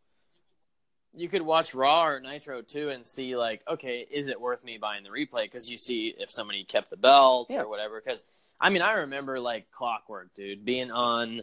you 1.16 1.28
could 1.28 1.42
watch 1.42 1.74
Raw 1.74 2.06
or 2.08 2.20
Nitro 2.20 2.62
too 2.62 2.90
and 2.90 3.06
see 3.06 3.36
like, 3.36 3.62
okay, 3.68 4.08
is 4.10 4.28
it 4.28 4.40
worth 4.40 4.64
me 4.64 4.78
buying 4.78 5.04
the 5.04 5.10
replay? 5.10 5.44
Because 5.44 5.70
you 5.70 5.78
see 5.78 6.14
if 6.18 6.32
somebody 6.32 6.64
kept 6.64 6.90
the 6.90 6.98
belt 6.98 7.48
Yeah. 7.50 7.62
or 7.64 7.70
whatever. 7.70 8.02
Because 8.04 8.24
I 8.62 8.70
mean, 8.70 8.82
I 8.82 8.94
remember 8.94 9.40
like 9.40 9.72
Clockwork, 9.72 10.34
dude, 10.36 10.64
being 10.64 10.92
on 10.92 11.42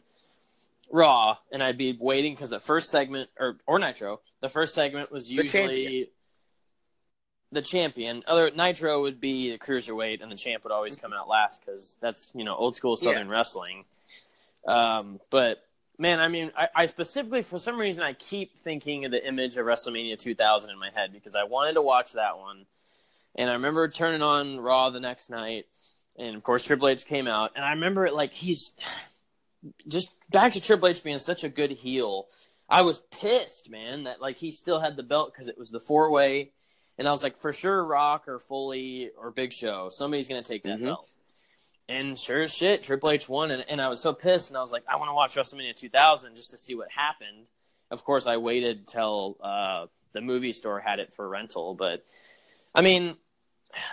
Raw, 0.90 1.38
and 1.50 1.62
I'd 1.62 1.76
be 1.78 1.96
waiting 1.98 2.34
because 2.34 2.50
the 2.50 2.60
first 2.60 2.90
segment 2.90 3.30
or 3.38 3.58
or 3.66 3.78
Nitro, 3.78 4.20
the 4.40 4.48
first 4.48 4.74
segment 4.74 5.10
was 5.10 5.30
usually. 5.30 6.10
The 7.54 7.62
champion. 7.62 8.22
Other 8.26 8.50
Nitro 8.50 9.00
would 9.02 9.20
be 9.20 9.50
the 9.50 9.58
cruiserweight, 9.58 10.22
and 10.22 10.30
the 10.30 10.36
champ 10.36 10.64
would 10.64 10.72
always 10.72 10.96
come 10.96 11.12
out 11.12 11.28
last 11.28 11.64
because 11.64 11.96
that's 12.00 12.32
you 12.34 12.44
know 12.44 12.54
old 12.54 12.76
school 12.76 12.96
Southern 12.96 13.28
wrestling. 13.28 13.84
Um, 14.66 15.20
but 15.30 15.64
man, 15.98 16.20
I 16.20 16.28
mean, 16.28 16.50
I, 16.56 16.68
I 16.74 16.86
specifically 16.86 17.42
for 17.42 17.58
some 17.58 17.78
reason 17.78 18.02
I 18.02 18.12
keep 18.12 18.58
thinking 18.58 19.04
of 19.04 19.10
the 19.10 19.26
image 19.26 19.56
of 19.56 19.66
WrestleMania 19.66 20.18
2000 20.18 20.70
in 20.70 20.78
my 20.78 20.90
head 20.94 21.12
because 21.12 21.34
I 21.34 21.44
wanted 21.44 21.74
to 21.74 21.82
watch 21.82 22.12
that 22.12 22.38
one, 22.38 22.66
and 23.34 23.48
I 23.48 23.54
remember 23.54 23.88
turning 23.88 24.22
on 24.22 24.60
Raw 24.60 24.90
the 24.90 25.00
next 25.00 25.30
night, 25.30 25.66
and 26.18 26.36
of 26.36 26.42
course 26.42 26.62
Triple 26.62 26.88
H 26.88 27.06
came 27.06 27.28
out, 27.28 27.52
and 27.56 27.64
I 27.64 27.70
remember 27.70 28.06
it 28.06 28.14
like 28.14 28.32
he's 28.32 28.72
just 29.88 30.10
back 30.30 30.52
to 30.52 30.60
Triple 30.60 30.88
H 30.88 31.02
being 31.02 31.18
such 31.18 31.44
a 31.44 31.48
good 31.48 31.70
heel. 31.70 32.26
I 32.68 32.82
was 32.82 33.00
pissed, 33.10 33.70
man, 33.70 34.04
that 34.04 34.20
like 34.20 34.36
he 34.36 34.50
still 34.50 34.80
had 34.80 34.96
the 34.96 35.02
belt 35.02 35.32
because 35.32 35.48
it 35.48 35.58
was 35.58 35.70
the 35.70 35.80
four 35.80 36.10
way, 36.10 36.50
and 36.98 37.08
I 37.08 37.10
was 37.12 37.22
like, 37.22 37.36
for 37.40 37.52
sure, 37.52 37.84
Rock 37.84 38.28
or 38.28 38.38
Foley 38.38 39.10
or 39.16 39.30
Big 39.30 39.52
Show, 39.52 39.88
somebody's 39.90 40.28
gonna 40.28 40.42
take 40.42 40.62
that 40.64 40.78
Mhm. 40.78 40.84
belt. 40.86 41.10
And 41.88 42.18
sure 42.18 42.42
as 42.42 42.54
shit, 42.54 42.82
Triple 42.82 43.10
H 43.10 43.28
won, 43.28 43.50
and, 43.50 43.64
and 43.68 43.80
I 43.80 43.88
was 43.88 44.00
so 44.00 44.14
pissed, 44.14 44.48
and 44.48 44.56
I 44.56 44.62
was 44.62 44.72
like, 44.72 44.84
I 44.88 44.96
want 44.96 45.10
to 45.10 45.14
watch 45.14 45.34
WrestleMania 45.34 45.76
2000 45.76 46.34
just 46.36 46.50
to 46.52 46.58
see 46.58 46.74
what 46.74 46.90
happened. 46.90 47.48
Of 47.90 48.04
course, 48.04 48.26
I 48.26 48.38
waited 48.38 48.86
till 48.86 49.36
uh, 49.42 49.86
the 50.12 50.22
movie 50.22 50.52
store 50.52 50.80
had 50.80 50.98
it 50.98 51.12
for 51.12 51.28
rental, 51.28 51.74
but 51.74 52.04
I 52.74 52.80
mean, 52.80 53.16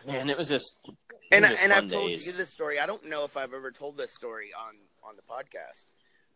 man, 0.06 0.30
it 0.30 0.38
was 0.38 0.48
just 0.48 0.78
it 0.88 0.96
and 1.32 1.42
was 1.42 1.52
just 1.52 1.64
and 1.64 1.72
fun 1.74 1.84
I've 1.86 1.92
told 1.92 2.12
you 2.12 2.32
this 2.32 2.50
story. 2.50 2.80
I 2.80 2.86
don't 2.86 3.06
know 3.06 3.26
if 3.26 3.36
I've 3.36 3.54
ever 3.54 3.72
told 3.72 3.98
this 3.98 4.14
story 4.14 4.52
on 4.58 4.76
on 5.04 5.16
the 5.18 5.22
podcast, 5.24 5.86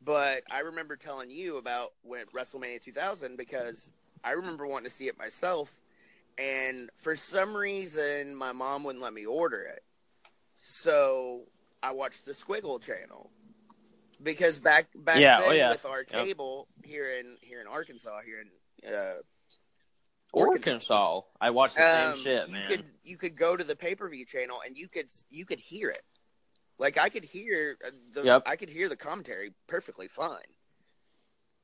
but 0.01 0.43
I 0.51 0.59
remember 0.59 0.97
telling 0.97 1.29
you 1.29 1.55
about 1.57 1.93
when 2.01 2.25
WrestleMania 2.35 2.81
2000 2.81 3.37
because 3.37 3.91
I 4.23 4.31
remember 4.31 4.67
wanting 4.67 4.89
to 4.89 4.93
see 4.95 5.07
it 5.07 5.17
myself, 5.17 5.71
and 6.37 6.89
for 6.97 7.15
some 7.15 7.55
reason 7.55 8.35
my 8.35 8.51
mom 8.51 8.83
wouldn't 8.83 9.03
let 9.03 9.13
me 9.13 9.25
order 9.25 9.61
it, 9.61 9.83
so 10.65 11.43
I 11.81 11.91
watched 11.91 12.25
the 12.25 12.33
Squiggle 12.33 12.81
channel 12.81 13.29
because 14.21 14.59
back 14.59 14.87
back 14.95 15.19
Yeah, 15.19 15.39
then 15.39 15.49
oh, 15.49 15.53
yeah. 15.53 15.69
with 15.69 15.85
our 15.85 16.05
Yep. 16.09 16.25
cable 16.25 16.67
here 16.83 17.09
in 17.11 17.37
here 17.41 17.61
in 17.61 17.67
Arkansas 17.67 18.21
here 18.25 18.41
in 18.41 18.93
uh, 18.93 19.15
Arkansas. 20.33 21.21
I 21.39 21.51
watched 21.51 21.75
the 21.75 21.81
same 21.83 22.11
um, 22.11 22.17
shit, 22.17 22.47
you 22.47 22.53
man. 22.53 22.67
Could, 22.67 22.85
you 23.03 23.17
could 23.17 23.35
go 23.35 23.55
to 23.55 23.63
the 23.63 23.75
pay 23.75 23.95
per 23.95 24.09
view 24.09 24.25
channel 24.25 24.57
and 24.65 24.77
you 24.77 24.87
could 24.87 25.07
you 25.29 25.45
could 25.45 25.59
hear 25.59 25.89
it. 25.89 26.05
Like 26.77 26.97
I 26.97 27.09
could 27.09 27.23
hear 27.23 27.77
uh, 27.85 27.91
the 28.13 28.23
Yep. 28.23 28.43
I 28.45 28.55
could 28.55 28.69
hear 28.69 28.89
the 28.89 28.97
commentary 28.97 29.53
perfectly 29.67 30.07
fine. 30.07 30.39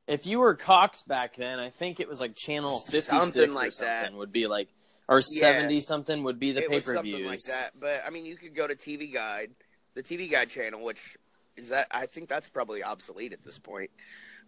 If 0.07 0.25
you 0.25 0.39
were 0.39 0.55
Cox 0.55 1.03
back 1.03 1.35
then, 1.35 1.59
I 1.59 1.69
think 1.69 1.99
it 1.99 2.07
was 2.09 2.19
like 2.19 2.35
channel 2.35 2.79
fifty 2.79 2.99
Something 3.17 3.29
six 3.31 3.55
like 3.55 3.67
or 3.67 3.71
something 3.71 4.11
that. 4.11 4.13
would 4.13 4.31
be 4.31 4.47
like, 4.47 4.67
or 5.07 5.17
Yeah. 5.19 5.23
seventy 5.41 5.79
something 5.79 6.23
would 6.23 6.39
be 6.39 6.51
the 6.51 6.61
pay 6.61 6.81
per 6.81 6.95
something 6.95 7.11
like 7.13 7.21
views. 7.39 7.43
that. 7.49 7.79
But 7.79 8.01
I 8.05 8.09
mean, 8.09 8.25
you 8.25 8.35
could 8.35 8.55
go 8.55 8.67
to 8.67 8.75
TV 8.75 9.13
Guide, 9.13 9.51
the 9.93 10.03
TV 10.03 10.29
Guide 10.29 10.49
channel, 10.49 10.83
which 10.83 11.17
is 11.55 11.69
that 11.69 11.87
I 11.91 12.05
think 12.07 12.29
that's 12.29 12.49
probably 12.49 12.83
obsolete 12.83 13.33
at 13.33 13.43
this 13.43 13.59
point. 13.59 13.91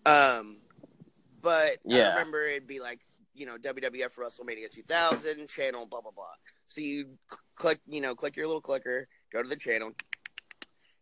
Um, 0.06 0.58
but 1.42 1.78
Yeah. 1.86 2.10
I 2.10 2.14
remember 2.14 2.44
it'd 2.46 2.68
be 2.68 2.80
like 2.80 3.00
you 3.36 3.46
know 3.46 3.58
WWF 3.58 4.16
WrestleMania 4.16 4.70
2000 4.72 5.48
channel, 5.48 5.86
blah 5.86 6.02
blah 6.02 6.12
blah. 6.12 6.26
So 6.68 6.82
you 6.82 7.18
cl- 7.30 7.40
click, 7.56 7.80
you 7.88 8.02
know, 8.02 8.16
click 8.16 8.36
your 8.36 8.48
little 8.48 8.62
clicker, 8.62 9.08
go 9.32 9.42
to 9.44 9.48
the 9.48 9.56
channel, 9.56 9.92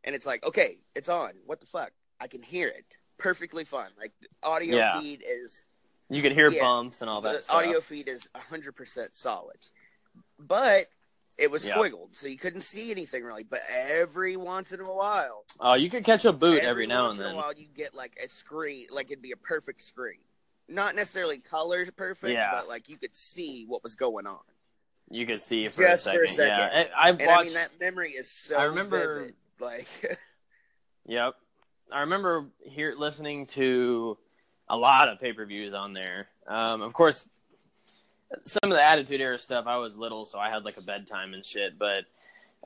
and 0.03 0.15
it's 0.15 0.25
like, 0.25 0.43
okay, 0.43 0.79
it's 0.95 1.07
on. 1.09 1.31
What 1.45 1.61
the 1.61 1.65
fuck? 1.67 1.91
I 2.19 2.27
can 2.27 2.41
hear 2.41 2.67
it 2.67 2.97
perfectly 3.21 3.63
fine. 3.63 3.89
Like 3.99 4.11
audio 4.41 4.75
Yeah. 4.77 4.99
feed 4.99 5.23
is 5.25 5.63
You 6.09 6.21
can 6.21 6.33
hear 6.33 6.49
Yeah. 6.49 6.61
bumps 6.61 7.01
and 7.01 7.09
all 7.09 7.21
that 7.21 7.33
the 7.37 7.41
stuff. 7.43 7.55
audio 7.55 7.79
feed 7.79 8.07
is 8.09 8.27
100% 8.35 9.15
solid. 9.15 9.57
But 10.37 10.87
it 11.37 11.49
was 11.49 11.65
Yeah. 11.65 11.75
squiggled, 11.77 12.15
so 12.17 12.27
you 12.27 12.37
couldn't 12.37 12.61
see 12.61 12.91
anything 12.91 13.23
really. 13.23 13.43
But 13.43 13.61
every 13.69 14.35
once 14.35 14.71
in 14.73 14.81
a 14.81 14.91
while, 14.91 15.45
Oh, 15.59 15.73
you 15.75 15.89
could 15.89 16.03
catch 16.03 16.25
a 16.25 16.33
boot 16.33 16.61
every, 16.63 16.85
now 16.87 17.05
once 17.07 17.19
and 17.19 17.21
in 17.21 17.27
then. 17.29 17.35
a 17.35 17.37
while, 17.37 17.53
you 17.53 17.67
get 17.67 17.93
like 17.93 18.17
a 18.21 18.27
screen, 18.27 18.87
like 18.89 19.05
it'd 19.11 19.21
be 19.21 19.31
a 19.31 19.37
perfect 19.37 19.81
screen. 19.83 20.19
Not 20.67 20.95
necessarily 20.95 21.37
color 21.39 21.89
perfect, 21.91 22.33
Yeah. 22.33 22.51
but 22.51 22.67
like 22.67 22.89
you 22.89 22.97
could 22.97 23.15
see 23.15 23.65
what 23.65 23.83
was 23.83 23.95
going 23.95 24.25
on. 24.27 24.43
You 25.09 25.25
could 25.25 25.41
see 25.41 25.69
for 25.69 25.83
Just 25.83 26.07
a 26.07 26.13
for 26.13 26.23
a 26.23 26.27
second. 26.27 26.47
Yeah. 26.57 26.89
I, 26.95 27.09
I've 27.09 27.19
And. 27.21 27.29
I 27.29 27.43
mean, 27.43 27.53
that 27.53 27.79
memory 27.79 28.11
is 28.13 28.29
so 28.31 28.57
I 28.57 28.63
remember- 28.65 29.19
vivid. 29.19 29.35
Like, 29.59 29.87
Yep. 31.05 31.35
I 31.91 32.01
remember 32.01 32.45
here 32.63 32.95
listening 32.97 33.47
to 33.47 34.17
a 34.69 34.77
lot 34.77 35.09
of 35.09 35.19
pay 35.19 35.33
per 35.33 35.45
views 35.45 35.73
on 35.73 35.93
there. 35.93 36.27
Um, 36.47 36.81
of 36.81 36.93
course, 36.93 37.27
some 38.43 38.71
of 38.71 38.77
the 38.77 38.83
Attitude 38.83 39.21
Era 39.21 39.37
stuff. 39.37 39.65
I 39.67 39.77
was 39.77 39.97
little, 39.97 40.25
so 40.25 40.39
I 40.39 40.49
had 40.49 40.63
like 40.63 40.77
a 40.77 40.81
bedtime 40.81 41.33
and 41.33 41.45
shit. 41.45 41.77
But 41.77 42.05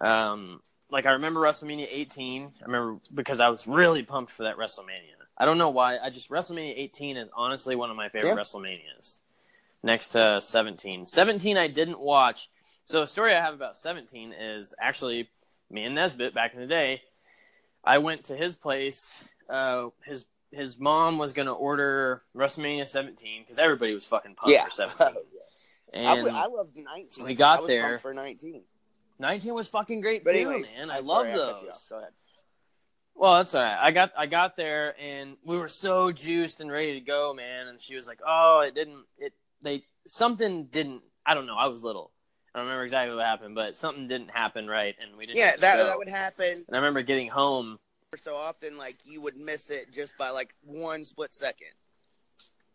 um, 0.05 0.61
like 0.89 1.05
I 1.05 1.11
remember 1.13 1.39
WrestleMania 1.39 1.87
18. 1.89 2.51
I 2.61 2.65
remember 2.65 2.99
because 3.13 3.39
I 3.39 3.49
was 3.49 3.67
really 3.67 4.03
pumped 4.03 4.31
for 4.31 4.43
that 4.43 4.57
WrestleMania. 4.57 5.15
I 5.37 5.45
don't 5.45 5.57
know 5.57 5.69
why. 5.69 5.97
I 5.97 6.09
just 6.09 6.29
WrestleMania 6.29 6.73
18 6.77 7.17
is 7.17 7.29
honestly 7.35 7.75
one 7.75 7.89
of 7.89 7.97
my 7.97 8.09
favorite 8.09 8.29
Yeah. 8.29 8.35
WrestleManias. 8.37 9.19
Next 9.83 10.09
to 10.09 10.39
17. 10.41 11.05
17 11.05 11.57
I 11.57 11.67
didn't 11.67 11.99
watch. 11.99 12.49
So 12.85 13.01
a 13.01 13.07
story 13.07 13.35
I 13.35 13.41
have 13.41 13.53
about 13.53 13.77
17 13.77 14.31
is 14.33 14.73
actually 14.79 15.29
me 15.69 15.83
and 15.83 15.95
Nesbitt 15.95 16.33
back 16.33 16.53
in 16.53 16.59
the 16.59 16.67
day. 16.67 17.01
I 17.85 17.99
went 17.99 18.25
to 18.25 18.35
his 18.35 18.55
place. 18.55 19.15
Uh, 19.49 19.89
his 20.05 20.25
his 20.51 20.79
mom 20.79 21.17
was 21.17 21.33
gonna 21.33 21.53
order 21.53 22.23
WrestleMania 22.35 22.87
17 22.87 23.43
because 23.43 23.59
everybody 23.59 23.93
was 23.93 24.05
fucking 24.05 24.35
pumped 24.35 24.51
yeah. 24.51 24.65
for 24.65 24.71
17. 24.71 25.07
I, 25.93 25.97
And 25.99 26.23
would- 26.23 26.33
I 26.33 26.47
loved 26.47 26.75
19. 26.75 27.25
we 27.25 27.35
got 27.35 27.63
I 27.63 27.67
there. 27.67 27.99
for 27.99 28.13
19. 28.13 28.63
19 29.19 29.53
was 29.53 29.67
fucking 29.67 30.01
great 30.01 30.23
But 30.23 30.31
too, 30.33 30.37
anyways, 30.39 30.65
man. 30.75 30.91
I 30.91 30.99
love 30.99 31.25
sorry, 31.27 31.31
I 31.31 31.35
cut 31.35 31.61
you 31.61 31.67
those. 31.67 31.87
Go 31.89 31.99
ahead. 31.99 32.11
Well, 33.17 33.35
that's 33.35 33.55
all 33.55 33.63
right. 33.63 33.77
I 33.81 33.91
got 33.91 34.11
I 34.17 34.25
got 34.25 34.57
there 34.57 34.93
and 34.99 35.37
we 35.45 35.57
were 35.57 35.69
so 35.69 36.11
juiced 36.11 36.59
and 36.59 36.69
ready 36.71 36.95
to 36.95 36.99
go, 36.99 37.33
man. 37.33 37.67
And 37.67 37.81
she 37.81 37.95
was 37.95 38.07
like, 38.07 38.19
"Oh, 38.27 38.61
it 38.65 38.75
didn't. 38.75 39.05
It 39.17 39.33
they 39.63 39.83
something 40.05 40.65
didn't. 40.65 41.01
I 41.25 41.33
don't 41.33 41.45
know. 41.45 41.55
I 41.55 41.67
was 41.67 41.83
little. 41.83 42.11
I 42.55 42.59
don't 42.59 42.67
remember 42.67 42.85
exactly 42.85 43.13
what 43.17 43.25
happened, 43.25 43.53
but 43.53 43.75
something 43.75 44.07
didn't 44.07 44.29
happen 44.31 44.65
right, 44.65 44.95
and 45.01 45.17
we 45.17 45.25
didn't. 45.25 45.39
Yeah, 45.39 45.57
that 45.59 45.75
that 45.75 45.97
would 45.97 46.07
happen 46.07 46.63
And 46.65 46.73
I 46.73 46.77
remember 46.77 47.01
getting 47.01 47.27
home. 47.27 47.77
so 48.15 48.33
often. 48.37 48.77
Like 48.77 48.95
you 49.03 49.19
would 49.19 49.35
miss 49.35 49.69
it 49.69 49.91
just 49.91 50.17
by 50.17 50.29
like 50.29 50.55
one 50.63 51.03
split 51.03 51.33
second. 51.33 51.67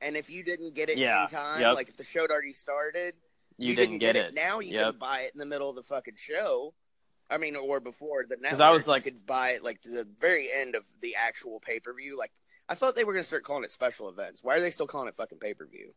And 0.02 0.18
if 0.18 0.28
you 0.28 0.42
didn't 0.42 0.74
get 0.74 0.90
it 0.90 0.98
Yeah, 0.98 1.22
in 1.24 1.30
time, 1.30 1.62
yep. 1.62 1.76
like 1.76 1.88
if 1.88 1.96
the 1.96 2.04
show 2.04 2.20
had 2.22 2.30
already 2.30 2.52
started, 2.52 3.14
You, 3.56 3.74
didn't, 3.74 3.98
get, 4.00 4.16
it. 4.16 4.34
Now 4.34 4.60
you 4.60 4.74
Yep. 4.74 4.90
can 4.92 4.98
buy 4.98 5.20
it 5.20 5.32
in 5.32 5.38
the 5.38 5.46
middle 5.46 5.70
of 5.70 5.76
the 5.76 5.82
fucking 5.82 6.16
show. 6.16 6.74
I 7.30 7.38
mean, 7.38 7.56
or 7.56 7.80
before 7.80 8.24
the 8.28 8.36
network. 8.36 8.60
I 8.60 8.70
was 8.70 8.86
like- 8.86 9.06
you 9.06 9.12
could 9.12 9.24
buy 9.24 9.50
it 9.52 9.62
like 9.64 9.80
to 9.82 9.88
the 9.88 10.06
very 10.20 10.52
end 10.52 10.74
of 10.74 10.84
the 11.00 11.16
actual 11.16 11.58
pay 11.58 11.80
per 11.80 11.94
view. 11.94 12.18
Like 12.18 12.32
I 12.68 12.74
thought 12.74 12.96
they 12.96 13.04
were 13.04 13.14
gonna 13.14 13.24
start 13.24 13.44
calling 13.44 13.64
it 13.64 13.70
special 13.70 14.10
events. 14.10 14.44
Why 14.44 14.56
are 14.56 14.60
they 14.60 14.70
still 14.70 14.86
calling 14.86 15.08
it 15.08 15.16
fucking 15.16 15.38
pay 15.38 15.54
per 15.54 15.64
view? 15.64 15.94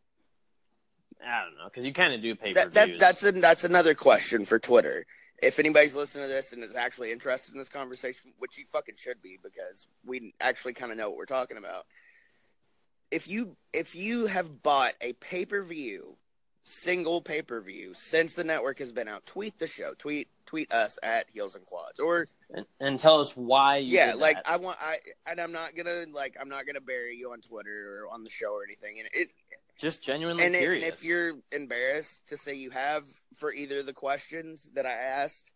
I 1.26 1.44
don't 1.44 1.56
know 1.56 1.64
because 1.64 1.84
you 1.84 1.92
kind 1.92 2.14
of 2.14 2.22
do 2.22 2.34
pay 2.34 2.52
per 2.52 2.64
That, 2.64 2.74
that 2.74 2.98
that's 2.98 3.22
a, 3.24 3.32
that's 3.32 3.64
another 3.64 3.94
question 3.94 4.44
for 4.44 4.58
Twitter. 4.58 5.06
If 5.42 5.58
anybody's 5.58 5.94
listening 5.94 6.28
to 6.28 6.32
this 6.32 6.52
and 6.52 6.62
is 6.62 6.74
actually 6.74 7.12
interested 7.12 7.52
in 7.52 7.58
this 7.58 7.68
conversation, 7.68 8.32
which 8.38 8.56
you 8.56 8.64
fucking 8.66 8.94
should 8.98 9.20
be, 9.20 9.38
because 9.42 9.86
we 10.06 10.32
actually 10.40 10.74
kind 10.74 10.92
of 10.92 10.98
know 10.98 11.08
what 11.10 11.18
we're 11.18 11.26
talking 11.26 11.56
about. 11.56 11.86
if 13.10 13.28
you 13.28 13.56
if 13.72 13.94
you 13.94 14.26
have 14.26 14.62
bought 14.62 14.94
a 15.00 15.12
pay 15.14 15.44
per 15.44 15.62
view, 15.62 16.16
single 16.64 17.20
pay 17.20 17.42
per 17.42 17.60
view 17.60 17.92
since 17.94 18.34
the 18.34 18.44
network 18.44 18.78
has 18.78 18.92
been 18.92 19.08
out, 19.08 19.26
tweet 19.26 19.58
the 19.58 19.66
show. 19.66 19.94
Tweet 19.98 20.28
tweet 20.46 20.72
us 20.72 20.98
at 21.02 21.30
Heels 21.30 21.54
and 21.54 21.64
Quads 21.64 22.00
or 22.00 22.28
and, 22.52 22.66
and 22.80 22.98
tell 22.98 23.20
us 23.20 23.32
why 23.36 23.78
you 23.78 23.96
yeah, 23.96 24.14
like 24.14 24.36
that. 24.36 24.48
I 24.50 24.56
want 24.56 24.78
I 24.80 24.98
and 25.26 25.40
I'm 25.40 25.52
not 25.52 25.76
gonna 25.76 26.06
like 26.12 26.36
I'm 26.40 26.48
not 26.48 26.66
gonna 26.66 26.80
bury 26.80 27.16
you 27.16 27.32
on 27.32 27.40
Twitter 27.40 28.04
or 28.04 28.12
on 28.12 28.24
the 28.24 28.30
show 28.30 28.52
or 28.52 28.64
anything. 28.64 28.98
And 28.98 29.08
it 29.12 29.32
just 29.78 30.02
genuinely 30.02 30.44
and, 30.44 30.54
it, 30.54 30.70
and 30.70 30.82
if 30.82 31.04
you're 31.04 31.34
embarrassed 31.52 32.26
to 32.28 32.36
say 32.36 32.54
you 32.54 32.70
have 32.70 33.04
for 33.36 33.52
either 33.52 33.78
of 33.78 33.86
the 33.86 33.92
questions 33.92 34.70
that 34.74 34.86
I 34.86 34.92
asked, 34.92 35.50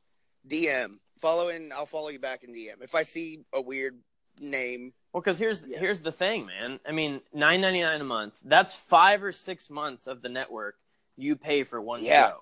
DM 0.47 0.99
follow 1.21 1.49
and 1.49 1.73
I'll 1.73 1.87
follow 1.87 2.09
you 2.09 2.19
back 2.19 2.45
in 2.45 2.53
DM. 2.53 2.81
If 2.83 2.95
I 2.95 3.03
see 3.03 3.41
a 3.53 3.61
weird 3.61 3.99
name, 4.41 4.93
well, 5.12 5.21
because 5.21 5.39
here's 5.39 5.62
Yeah. 5.66 5.79
here's 5.79 6.01
the 6.01 6.12
thing, 6.12 6.47
man. 6.47 6.81
I 6.87 6.93
mean, 6.93 7.21
nine 7.33 7.61
ninety 7.61 7.81
nine 7.81 8.01
a 8.01 8.05
month. 8.05 8.39
That's 8.45 8.75
five 8.75 9.23
or 9.23 9.33
six 9.33 9.71
months 9.71 10.07
of 10.07 10.23
the 10.23 10.29
network 10.29 10.77
you 11.16 11.35
pay 11.37 11.64
for 11.64 11.81
one 11.81 12.05
Yeah. 12.05 12.29
show 12.29 12.41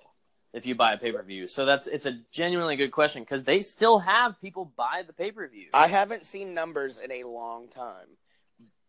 if 0.53 0.67
you 0.67 0.75
buy 0.75 0.93
a 0.95 0.99
pay 0.99 1.13
per 1.13 1.23
view. 1.23 1.47
So 1.47 1.65
that's 1.65 1.87
it's 1.87 2.07
a 2.07 2.21
genuinely 2.33 2.77
good 2.77 2.91
question 2.93 3.23
because 3.23 3.45
they 3.45 3.61
still 3.61 4.01
have 4.01 4.41
people 4.41 4.65
buy 4.77 5.03
the 5.07 5.13
pay 5.13 5.31
per 5.31 5.47
view. 5.49 5.69
I 5.73 5.89
haven't 5.89 6.27
seen 6.27 6.55
numbers 6.55 6.99
in 6.99 7.13
a 7.13 7.25
long 7.25 7.69
time. 7.69 8.17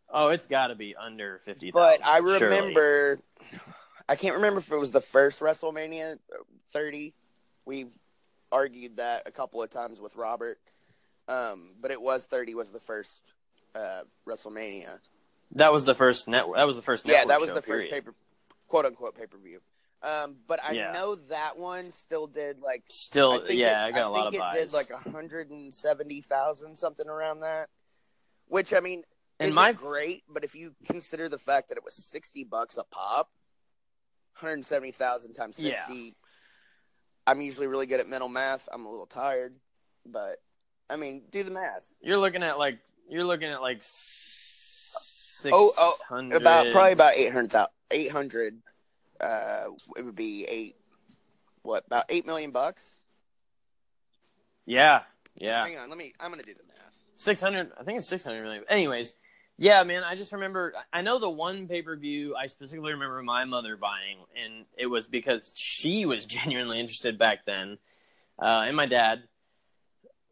Oh, 0.09 0.29
it's 0.29 0.45
got 0.45 0.67
to 0.67 0.75
be 0.75 0.95
under 0.95 1.39
fifty. 1.39 1.71
But 1.71 2.05
I 2.05 2.19
remember, 2.19 3.19
I 4.07 4.15
can't 4.15 4.35
remember 4.35 4.59
if 4.59 4.71
it 4.71 4.77
was 4.77 4.91
the 4.91 5.01
first 5.01 5.41
WrestleMania 5.41 6.17
30. 6.71 7.13
We've 7.65 7.91
argued 8.51 8.97
that 8.97 9.23
a 9.25 9.31
couple 9.31 9.61
of 9.61 9.69
times 9.69 9.99
with 9.99 10.15
Robert, 10.15 10.59
um, 11.27 11.71
but 11.81 11.91
it 11.91 12.01
was 12.01 12.25
30 12.25 12.55
was 12.55 12.69
the 12.71 12.79
first 12.79 13.21
uh, 13.75 14.03
WrestleMania. 14.25 14.99
that 15.51 15.73
was 15.73 15.83
the 15.83 15.93
first 15.95 16.27
network. 16.29 16.55
That 16.57 16.67
was 16.67 16.77
the 16.77 16.81
first. 16.81 17.05
Yeah, 17.05 17.25
that 17.25 17.39
was 17.39 17.49
show, 17.49 17.55
the 17.55 17.61
first 17.61 17.89
paper, 17.89 18.13
quote 18.69 18.85
unquote 18.85 19.17
pay 19.17 19.25
per 19.25 19.37
view. 19.37 19.59
Um, 20.03 20.37
but 20.47 20.63
I 20.63 20.73
Yeah. 20.73 20.91
know 20.91 21.15
that 21.29 21.57
one 21.57 21.91
still 21.91 22.27
did 22.27 22.61
like 22.61 22.83
Still, 22.87 23.31
I 23.33 23.39
think 23.39 23.59
yeah, 23.59 23.83
it, 23.83 23.87
I 23.87 23.91
got 23.91 24.05
a 24.07 24.09
lot 24.11 24.27
of 24.27 24.31
think 24.31 24.43
buys. 24.43 24.55
it 24.55 24.59
did 24.67 24.73
like 24.73 24.91
hundred 24.91 25.49
and 25.49 25.73
seventy 25.73 26.21
thousand 26.21 26.77
something 26.77 27.07
around 27.09 27.39
that, 27.41 27.69
which 28.47 28.73
I 28.73 28.79
mean 28.79 29.03
And 29.39 29.53
my- 29.53 29.71
great, 29.73 30.23
but 30.27 30.43
if 30.43 30.55
you 30.55 30.73
consider 30.85 31.29
the 31.29 31.37
fact 31.37 31.69
that 31.69 31.77
it 31.77 31.83
was 31.83 31.95
sixty 31.95 32.43
bucks 32.43 32.77
a 32.77 32.83
pop, 32.83 33.29
one 34.39 34.49
hundred 34.51 34.65
seventy 34.65 34.91
thousand 34.91 35.33
times 35.33 35.59
Yeah. 35.59 35.75
sixty. 35.75 36.15
I'm 37.25 37.41
usually 37.41 37.67
really 37.67 37.85
good 37.85 37.99
at 37.99 38.07
mental 38.07 38.29
math. 38.29 38.67
I'm 38.71 38.85
a 38.85 38.89
little 38.89 39.05
tired, 39.05 39.55
but 40.05 40.41
I 40.89 40.95
mean, 40.95 41.23
do 41.29 41.43
the 41.43 41.51
math. 41.51 41.85
You're 42.01 42.17
looking 42.17 42.41
at 42.41 42.57
like 42.57 42.79
you're 43.09 43.25
looking 43.25 43.49
at 43.49 43.61
like 43.61 43.79
six 43.83 45.51
Oh, 45.53 45.71
oh, 45.77 45.97
hundred 46.07 46.37
About 46.37 46.71
probably 46.71 46.93
about 46.93 47.13
eight 47.15 47.31
hundred 47.31 47.51
thousand. 47.51 47.71
Eight 47.91 48.11
hundred. 48.11 48.61
Uh, 49.19 49.65
it 49.95 50.03
would 50.03 50.15
be 50.15 50.45
eight. 50.45 50.75
What 51.61 51.85
about 51.85 52.05
eight 52.09 52.25
million 52.25 52.51
bucks? 52.51 52.99
yeah, 54.65 55.01
yeah. 55.37 55.63
Hang 55.65 55.77
on, 55.77 55.89
let 55.89 55.97
me. 55.97 56.13
I'm 56.19 56.31
gonna 56.31 56.43
do 56.43 56.53
the 56.53 56.63
math. 56.67 56.93
Six 57.15 57.41
hundred. 57.41 57.71
I 57.79 57.83
think 57.83 57.97
it's 57.97 58.07
six 58.07 58.23
hundred 58.23 58.43
million. 58.43 58.63
Anyways, 58.69 59.13
yeah, 59.57 59.83
man. 59.83 60.03
I 60.03 60.15
just 60.15 60.33
remember. 60.33 60.73
I 60.91 61.01
know 61.01 61.19
the 61.19 61.29
one 61.29 61.67
pay 61.67 61.81
per 61.81 61.95
view. 61.95 62.35
I 62.35 62.47
specifically 62.47 62.93
remember 62.93 63.21
my 63.23 63.45
mother 63.45 63.75
buying, 63.77 64.17
and 64.43 64.65
it 64.77 64.87
was 64.87 65.07
because 65.07 65.53
she 65.55 66.05
was 66.05 66.25
genuinely 66.37 66.79
interested 66.79 67.17
back 67.17 67.45
then, 67.45 67.77
uh, 68.41 68.65
and 68.67 68.75
my 68.75 68.85
dad. 68.85 69.23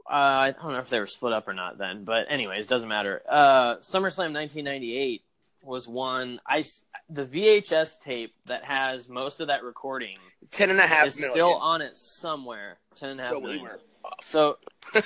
Uh, 0.08 0.14
I 0.14 0.52
don't 0.52 0.74
know 0.74 0.78
if 0.78 0.90
they 0.90 1.00
were 1.00 1.08
split 1.08 1.34
up 1.34 1.48
or 1.48 1.54
not 1.54 1.80
then, 1.80 2.04
but 2.04 2.28
anyways, 2.30 2.68
doesn't 2.68 2.88
matter. 2.88 3.24
Uh, 3.28 3.78
SummerSlam 3.78 4.34
1998 4.34 5.24
was 5.64 5.88
one. 5.88 6.40
I 6.48 6.64
the 7.10 7.24
VHS 7.26 8.00
tape 8.02 8.36
that 8.46 8.64
has 8.64 9.10
most 9.10 9.40
of 9.40 9.48
that 9.48 9.64
recording 9.64 10.18
Ten 10.52 10.70
and 10.70 10.80
a 10.80 10.86
half 10.88 11.08
is 11.08 11.20
million. 11.20 11.34
still 11.34 11.54
on 11.56 11.82
it 11.82 11.98
somewhere. 11.98 12.78
Ten 12.96 13.10
and 13.10 13.20
a 13.20 13.24
half 13.24 13.32
so 13.32 13.40
we 13.40 13.46
million. 13.46 13.64
were 13.64 13.80
So, 14.24 14.58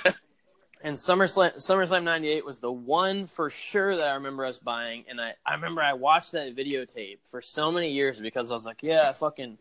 and 0.82 0.96
SummerSlam 0.96 1.56
SummerSlam 1.56 2.04
'98 2.04 2.44
was 2.44 2.60
the 2.60 2.72
one 2.72 3.26
for 3.26 3.50
sure 3.50 3.96
that 3.96 4.06
I 4.06 4.14
remember 4.14 4.44
us 4.44 4.58
buying, 4.58 5.04
and 5.08 5.20
I 5.20 5.34
I 5.44 5.54
remember 5.54 5.82
I 5.82 5.92
watched 5.94 6.32
that 6.32 6.54
videotape 6.56 7.18
for 7.30 7.42
so 7.42 7.70
many 7.70 7.90
years 7.92 8.20
because 8.20 8.50
I 8.50 8.54
was 8.54 8.64
like, 8.64 8.82
yeah, 8.82 9.12
fucking, 9.12 9.58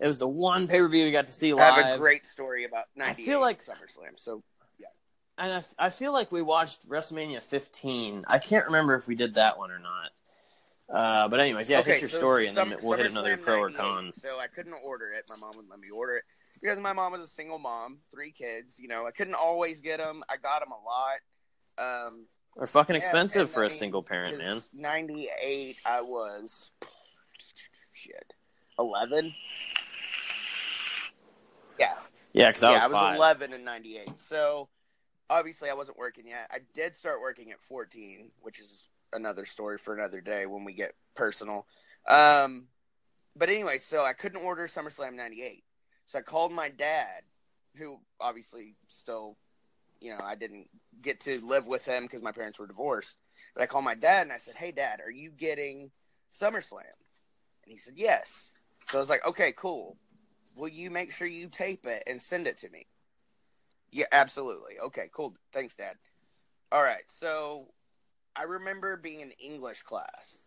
it 0.00 0.06
was 0.06 0.18
the 0.18 0.28
one 0.28 0.66
pay 0.66 0.78
per 0.78 0.88
view 0.88 1.04
we 1.04 1.12
got 1.12 1.26
to 1.26 1.32
see 1.32 1.52
I 1.52 1.54
live. 1.54 1.84
have 1.84 1.94
a 1.94 1.98
great 1.98 2.26
story 2.26 2.64
about 2.64 2.84
'98. 2.96 3.22
I 3.22 3.26
feel 3.26 3.40
like- 3.40 3.64
SummerSlam. 3.64 4.18
So 4.18 4.40
yeah, 4.78 4.86
and 5.38 5.52
I, 5.78 5.86
I 5.86 5.90
feel 5.90 6.12
like 6.12 6.32
we 6.32 6.42
watched 6.42 6.88
WrestleMania 6.88 7.42
15. 7.42 8.24
I 8.26 8.38
can't 8.38 8.66
remember 8.66 8.94
if 8.94 9.06
we 9.06 9.14
did 9.14 9.34
that 9.34 9.58
one 9.58 9.70
or 9.70 9.78
not. 9.78 10.10
Uh, 10.90 11.28
but 11.28 11.38
anyways, 11.38 11.68
yeah, 11.68 11.80
okay, 11.80 11.92
hit 11.92 12.00
your 12.00 12.08
so 12.08 12.16
story, 12.16 12.46
and 12.46 12.54
Sum- 12.54 12.70
then 12.70 12.78
we'll 12.82 12.96
hit 12.96 13.06
another 13.10 13.36
pro 13.36 13.60
or 13.60 13.70
con. 13.70 14.10
So 14.22 14.38
I 14.38 14.46
couldn't 14.46 14.74
order 14.86 15.12
it. 15.12 15.24
My 15.28 15.36
mom 15.36 15.50
wouldn't 15.50 15.70
let 15.70 15.80
me 15.80 15.90
order 15.90 16.16
it 16.16 16.24
because 16.60 16.78
my 16.78 16.92
mom 16.92 17.12
was 17.12 17.20
a 17.22 17.28
single 17.28 17.58
mom, 17.58 17.98
three 18.10 18.32
kids. 18.32 18.78
You 18.78 18.88
know, 18.88 19.06
I 19.06 19.10
couldn't 19.10 19.34
always 19.34 19.80
get 19.80 19.98
them. 19.98 20.22
I 20.28 20.36
got 20.36 20.60
them 20.60 20.70
a 20.72 21.80
lot. 21.82 22.08
Um, 22.08 22.26
They're 22.56 22.66
fucking 22.66 22.94
Yeah, 22.94 23.00
expensive 23.00 23.50
for 23.50 23.62
I 23.62 23.66
a 23.66 23.68
mean, 23.70 23.78
single 23.78 24.02
parent, 24.02 24.38
man. 24.38 24.62
98, 24.72 25.76
I 25.86 26.00
was 26.00 26.70
shit, 27.92 28.32
11. 28.78 29.32
Yeah, 31.78 31.94
Yeah, 32.32 32.48
because 32.48 32.62
I 32.64 32.70
yeah, 32.72 32.86
was 32.88 32.94
I 32.94 33.10
was 33.10 33.16
11 33.16 33.52
in 33.52 33.64
98. 33.64 34.16
So 34.20 34.68
obviously 35.30 35.70
I 35.70 35.74
wasn't 35.74 35.98
working 35.98 36.26
yet. 36.26 36.48
I 36.50 36.58
did 36.74 36.96
start 36.96 37.20
working 37.20 37.52
at 37.52 37.60
14, 37.68 38.30
which 38.40 38.58
is 38.60 38.82
another 39.12 39.46
story 39.46 39.78
for 39.78 39.94
another 39.94 40.20
day 40.20 40.46
when 40.46 40.64
we 40.64 40.72
get 40.72 40.94
personal. 41.14 41.66
Um, 42.08 42.64
but 43.36 43.48
anyway, 43.48 43.78
so 43.78 44.04
I 44.04 44.12
couldn't 44.12 44.42
order 44.42 44.66
SummerSlam 44.66 45.14
98. 45.14 45.62
So 46.08 46.18
I 46.18 46.22
called 46.22 46.52
my 46.52 46.68
dad, 46.68 47.22
who 47.76 47.98
obviously 48.20 48.74
still, 48.88 49.36
you 50.00 50.10
know, 50.10 50.20
I 50.22 50.34
didn't 50.34 50.68
get 51.00 51.20
to 51.20 51.40
live 51.40 51.66
with 51.66 51.84
him 51.84 52.02
because 52.02 52.22
my 52.22 52.32
parents 52.32 52.58
were 52.58 52.66
divorced. 52.66 53.16
But 53.54 53.62
I 53.62 53.66
called 53.66 53.84
my 53.84 53.94
dad 53.94 54.22
and 54.22 54.32
I 54.32 54.38
said, 54.38 54.56
Hey, 54.56 54.72
dad, 54.72 55.00
are 55.00 55.10
you 55.10 55.30
getting 55.30 55.90
SummerSlam? 56.32 56.98
And 57.64 57.72
he 57.72 57.78
said, 57.78 57.94
Yes. 57.96 58.50
So 58.88 58.98
I 58.98 59.00
was 59.00 59.08
like, 59.08 59.24
Okay, 59.26 59.54
cool 59.56 59.96
will 60.58 60.68
you 60.68 60.90
make 60.90 61.12
sure 61.12 61.26
you 61.26 61.48
tape 61.48 61.86
it 61.86 62.02
and 62.06 62.20
send 62.20 62.46
it 62.46 62.58
to 62.58 62.68
me? 62.68 62.86
Yeah, 63.90 64.06
absolutely. 64.12 64.78
Okay, 64.86 65.08
cool. 65.14 65.34
Thanks, 65.54 65.74
Dad. 65.74 65.94
All 66.70 66.82
right, 66.82 67.04
so 67.06 67.68
I 68.36 68.42
remember 68.42 68.96
being 68.96 69.20
in 69.20 69.30
English 69.42 69.82
class 69.82 70.44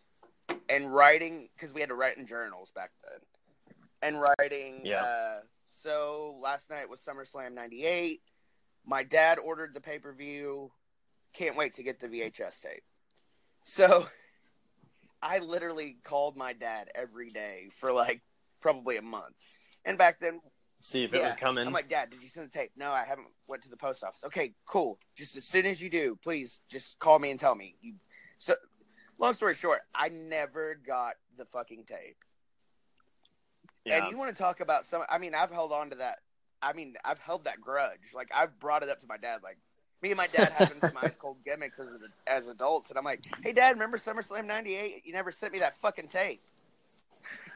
and 0.68 0.94
writing 0.94 1.48
because 1.56 1.72
we 1.74 1.80
had 1.80 1.88
to 1.88 1.96
write 1.96 2.16
in 2.16 2.26
journals 2.26 2.70
back 2.72 2.90
then, 3.02 3.18
and 4.02 4.20
writing. 4.20 4.80
Yeah. 4.84 5.02
Uh, 5.02 5.40
so 5.82 6.36
last 6.40 6.70
night 6.70 6.88
was 6.88 7.00
SummerSlam 7.00 7.54
'98. 7.54 8.20
My 8.84 9.02
dad 9.02 9.38
ordered 9.38 9.74
the 9.74 9.80
pay 9.80 9.98
per 9.98 10.12
view. 10.12 10.72
Can't 11.34 11.56
wait 11.56 11.76
to 11.76 11.82
get 11.82 12.00
the 12.00 12.08
VHS 12.08 12.60
tape. 12.60 12.82
So 13.64 14.08
I 15.22 15.38
literally 15.38 15.96
called 16.04 16.36
my 16.36 16.52
dad 16.52 16.88
every 16.94 17.30
day 17.30 17.68
for 17.78 17.92
like 17.92 18.20
probably 18.60 18.96
a 18.96 19.02
month. 19.02 19.34
And 19.84 19.98
back 19.98 20.20
then, 20.20 20.40
See 20.82 21.04
if 21.04 21.14
it 21.14 21.22
was 21.22 21.34
coming. 21.34 21.64
I'm 21.64 21.72
like, 21.72 21.88
Dad, 21.88 22.10
did 22.10 22.22
you 22.22 22.28
send 22.28 22.50
the 22.50 22.58
tape? 22.58 22.72
No, 22.76 22.90
I 22.90 23.04
haven't. 23.04 23.28
Went 23.48 23.62
to 23.62 23.68
the 23.68 23.76
post 23.76 24.02
office. 24.02 24.24
Okay, 24.24 24.54
cool. 24.66 24.98
Just 25.16 25.36
as 25.36 25.44
soon 25.44 25.64
as 25.64 25.80
you 25.80 25.88
do, 25.88 26.18
please 26.20 26.58
just 26.68 26.98
call 26.98 27.20
me 27.20 27.30
and 27.30 27.38
tell 27.38 27.54
me. 27.54 27.76
You. 27.80 27.94
So, 28.38 28.56
long 29.16 29.34
story 29.34 29.54
short, 29.54 29.80
I 29.94 30.08
never 30.08 30.74
got 30.84 31.14
the 31.38 31.44
fucking 31.44 31.84
tape. 31.86 32.16
Yeah. 33.84 34.04
And 34.04 34.10
you 34.12 34.18
want 34.18 34.34
to 34.34 34.40
talk 34.40 34.60
about 34.60 34.86
some? 34.86 35.02
I 35.10 35.18
mean, 35.18 35.34
I've 35.34 35.50
held 35.50 35.72
on 35.72 35.90
to 35.90 35.96
that. 35.96 36.18
I 36.60 36.72
mean, 36.72 36.94
I've 37.04 37.18
held 37.18 37.44
that 37.44 37.60
grudge. 37.60 38.12
Like 38.14 38.30
I've 38.34 38.58
brought 38.60 38.82
it 38.82 38.88
up 38.88 39.00
to 39.00 39.06
my 39.06 39.16
dad. 39.16 39.40
Like 39.42 39.58
me 40.02 40.10
and 40.10 40.16
my 40.16 40.26
dad 40.28 40.52
having 40.56 40.80
some 40.80 40.96
ice 41.00 41.16
cold 41.18 41.38
gimmicks 41.48 41.78
as 41.78 41.88
as 42.26 42.48
adults, 42.48 42.90
and 42.90 42.98
I'm 42.98 43.04
like, 43.04 43.24
Hey, 43.42 43.52
Dad, 43.52 43.72
remember 43.72 43.98
SummerSlam 43.98 44.46
'98? 44.46 45.02
You 45.04 45.12
never 45.12 45.30
sent 45.30 45.52
me 45.52 45.60
that 45.60 45.76
fucking 45.80 46.08
tape. 46.08 46.42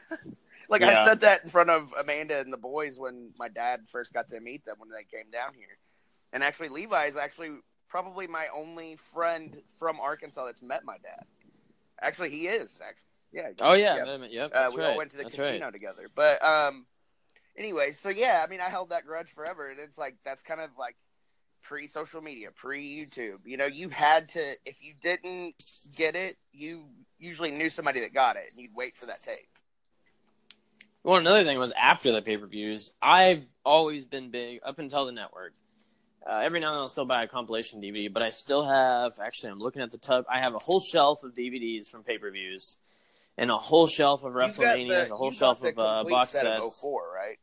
like 0.69 0.81
Yeah. 0.81 1.01
I 1.01 1.05
said 1.05 1.21
that 1.21 1.43
in 1.43 1.49
front 1.49 1.69
of 1.69 1.93
Amanda 1.99 2.39
and 2.39 2.51
the 2.51 2.57
boys 2.57 2.97
when 2.97 3.31
my 3.37 3.49
dad 3.49 3.81
first 3.91 4.13
got 4.13 4.29
to 4.29 4.39
meet 4.39 4.65
them 4.65 4.75
when 4.79 4.89
they 4.89 5.03
came 5.03 5.29
down 5.31 5.53
here. 5.53 5.77
And 6.33 6.43
actually, 6.43 6.69
Levi 6.69 7.05
is 7.05 7.17
actually 7.17 7.51
probably 7.89 8.27
my 8.27 8.47
only 8.53 8.97
friend 9.13 9.61
from 9.79 9.99
Arkansas 9.99 10.45
that's 10.45 10.61
met 10.61 10.83
my 10.83 10.97
dad. 10.97 11.25
Actually, 12.01 12.29
he 12.29 12.47
is. 12.47 12.71
Actually, 12.81 13.06
yeah. 13.37 13.51
oh 13.61 13.73
yeah, 13.73 13.95
yeah. 13.95 14.17
yeah. 14.17 14.27
yep. 14.29 14.51
Uh, 14.53 14.71
we 14.73 14.81
right. 14.81 14.91
all 14.91 14.97
went 14.97 15.11
to 15.11 15.17
the 15.17 15.23
that's 15.23 15.35
casino 15.35 15.65
right. 15.65 15.73
together. 15.73 16.09
But 16.13 16.43
um, 16.43 16.85
anyway, 17.57 17.91
so 17.91 18.09
yeah, 18.09 18.43
I 18.43 18.49
mean, 18.49 18.61
I 18.61 18.69
held 18.69 18.89
that 18.89 19.05
grudge 19.05 19.29
forever, 19.33 19.69
and 19.69 19.79
it's 19.79 19.97
like 19.97 20.15
that's 20.25 20.41
kind 20.43 20.61
of 20.61 20.71
like 20.77 20.95
pre 21.63 21.87
social 21.87 22.21
media, 22.21 22.49
pre 22.55 23.01
YouTube. 23.01 23.39
You 23.45 23.57
know, 23.57 23.65
you 23.65 23.89
had 23.89 24.29
to 24.29 24.55
if 24.65 24.77
you 24.81 24.93
didn't 25.01 25.55
get 25.95 26.15
it, 26.15 26.37
you 26.51 26.85
usually 27.19 27.51
knew 27.51 27.69
somebody 27.69 27.99
that 28.01 28.13
got 28.13 28.35
it, 28.37 28.51
and 28.51 28.61
you'd 28.61 28.75
wait 28.75 28.95
for 28.95 29.05
that 29.07 29.21
tape. 29.21 29.47
Well, 31.03 31.17
another 31.17 31.43
thing 31.43 31.57
was 31.57 31.71
after 31.71 32.11
the 32.11 32.21
pay 32.21 32.37
per 32.37 32.47
views, 32.47 32.91
I've 33.01 33.45
always 33.63 34.05
been 34.05 34.29
big 34.29 34.59
up 34.65 34.79
until 34.79 35.05
the 35.05 35.11
network. 35.11 35.53
Uh, 36.29 36.39
every 36.39 36.59
now 36.59 36.67
and 36.67 36.75
then 36.75 36.81
I'll 36.81 36.89
still 36.89 37.05
buy 37.05 37.23
a 37.23 37.27
compilation 37.27 37.81
DVD, 37.81 38.11
but 38.11 38.21
I 38.21 38.29
still 38.29 38.67
have. 38.67 39.17
Actually, 39.19 39.51
I'm 39.51 39.59
looking 39.59 39.81
at 39.81 39.91
the 39.91 39.97
tub. 39.97 40.25
I 40.29 40.39
have 40.39 40.55
a 40.55 40.59
whole 40.59 40.81
shelf 40.81 41.23
of 41.23 41.33
DVDs 41.33 41.87
from 41.87 42.03
pay 42.03 42.17
per 42.17 42.29
views, 42.31 42.75
and 43.37 43.51
a 43.51 43.57
whole 43.57 43.87
shelf 43.87 44.23
of 44.23 44.33
You've 44.33 44.57
got 44.57 44.77
WrestleManias, 44.77 45.07
the- 45.07 45.13
a 45.13 45.17
whole 45.17 45.31
shelf 45.31 45.63
of 45.63 45.75
the 45.75 45.81
uh, 45.81 45.97
complete 45.99 46.11
box 46.13 46.29
set 46.31 46.45
of 46.47 46.59
sets. 46.69 46.81
04, 46.81 47.11
right? 47.13 47.37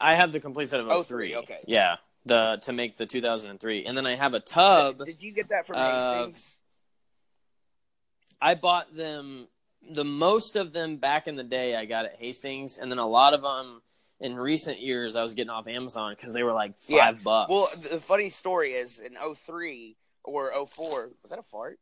I 0.00 0.14
have 0.14 0.32
the 0.32 0.40
complete 0.40 0.68
set 0.68 0.80
of 0.80 0.86
03, 1.06 1.30
03. 1.32 1.36
okay. 1.36 1.58
Yeah, 1.66 1.96
the 2.26 2.58
to 2.62 2.72
make 2.72 2.96
the 2.96 3.06
2003, 3.06 3.84
and 3.86 3.96
then 3.96 4.06
I 4.06 4.14
have 4.16 4.34
a 4.34 4.40
tub. 4.40 5.04
Did 5.04 5.22
you 5.22 5.32
get 5.32 5.48
that 5.50 5.66
from 5.66 5.76
Uh, 5.76 6.24
Hastings? 6.26 6.56
I 8.40 8.54
bought 8.56 8.94
them 8.96 9.46
the 9.88 10.04
most 10.04 10.56
of 10.56 10.72
them 10.72 10.96
back 10.96 11.28
in 11.28 11.36
the 11.36 11.44
day. 11.44 11.76
I 11.76 11.84
got 11.84 12.04
at 12.06 12.16
Hastings, 12.16 12.78
and 12.78 12.90
then 12.90 12.98
a 12.98 13.06
lot 13.06 13.34
of 13.34 13.42
them 13.42 13.82
in 14.20 14.34
recent 14.36 14.80
years 14.80 15.14
I 15.16 15.22
was 15.22 15.34
getting 15.34 15.50
off 15.50 15.66
Amazon 15.68 16.14
because 16.16 16.32
they 16.32 16.42
were 16.42 16.52
like 16.52 16.78
five 16.80 16.88
Yeah. 16.88 17.12
bucks. 17.12 17.50
Well, 17.50 17.68
the 17.90 18.00
funny 18.00 18.30
story 18.30 18.72
is 18.72 18.98
in 18.98 19.16
03 19.16 19.96
or 20.24 20.50
04, 20.52 21.10
was 21.22 21.30
that 21.30 21.38
a 21.38 21.42
fart? 21.44 21.78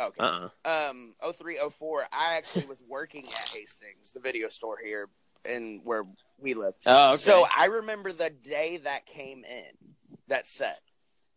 Okay. 0.00 0.22
uh-uh. 0.22 0.90
Um, 0.90 1.14
03, 1.38 1.58
04, 1.70 2.06
I 2.12 2.34
actually 2.36 2.66
was 2.66 2.82
working 2.88 3.24
at 3.26 3.48
Hastings, 3.48 4.12
the 4.12 4.20
video 4.20 4.48
store 4.48 4.76
here 4.82 5.08
in 5.44 5.80
where 5.84 6.04
we 6.38 6.54
live. 6.54 6.74
Oh, 6.86 7.10
okay. 7.10 7.16
So 7.18 7.46
I 7.56 7.66
remember 7.66 8.12
the 8.12 8.30
day 8.30 8.78
that 8.78 9.06
came 9.06 9.44
in, 9.44 9.94
that 10.28 10.46
set. 10.46 10.80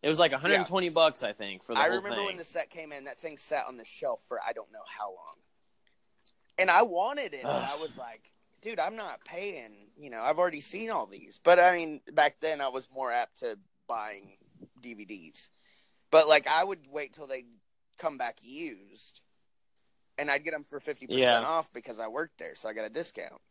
it 0.01 0.07
was 0.07 0.19
like 0.19 0.31
120 0.31 0.89
bucks, 0.89 1.23
I 1.23 1.33
think, 1.33 1.63
for 1.63 1.73
the 1.73 1.79
I 1.79 1.83
whole 1.83 1.97
remember 1.97 2.15
thing. 2.17 2.25
when 2.25 2.37
the 2.37 2.43
set 2.45 2.69
came 2.69 2.91
in, 2.91 3.05
that 3.05 3.19
thing 3.19 3.37
sat 3.37 3.65
on 3.67 3.77
the 3.77 3.85
shelf 3.85 4.21
for 4.27 4.39
I 4.39 4.53
don't 4.53 4.71
know 4.71 4.83
how 4.97 5.07
long. 5.07 5.35
And 6.57 6.69
I 6.71 6.83
wanted 6.83 7.33
it, 7.33 7.43
but 7.43 7.51
I 7.51 7.75
was 7.81 7.97
like, 7.97 8.31
dude, 8.61 8.79
I'm 8.79 8.95
not 8.95 9.25
paying. 9.25 9.73
You 9.97 10.09
know, 10.09 10.21
I've 10.21 10.39
already 10.39 10.61
seen 10.61 10.89
all 10.89 11.05
these. 11.05 11.39
But 11.43 11.59
I 11.59 11.75
mean, 11.75 11.99
back 12.13 12.37
then 12.39 12.61
I 12.61 12.69
was 12.69 12.87
more 12.93 13.11
apt 13.11 13.39
to 13.39 13.57
buying 13.87 14.37
DVDs. 14.81 15.49
But 16.11 16.29
like, 16.29 16.47
I 16.47 16.63
would 16.63 16.79
wait 16.89 17.13
till 17.13 17.27
they 17.27 17.45
come 17.97 18.17
back 18.17 18.37
used, 18.41 19.21
and 20.17 20.29
I'd 20.31 20.43
get 20.43 20.51
them 20.51 20.63
for 20.63 20.79
fifty 20.79 21.05
Yeah. 21.09 21.31
percent 21.31 21.45
off 21.45 21.71
because 21.73 21.99
I 21.99 22.07
worked 22.07 22.37
there, 22.39 22.55
so 22.55 22.69
I 22.69 22.73
got 22.73 22.85
a 22.85 22.89
discount. 22.89 23.41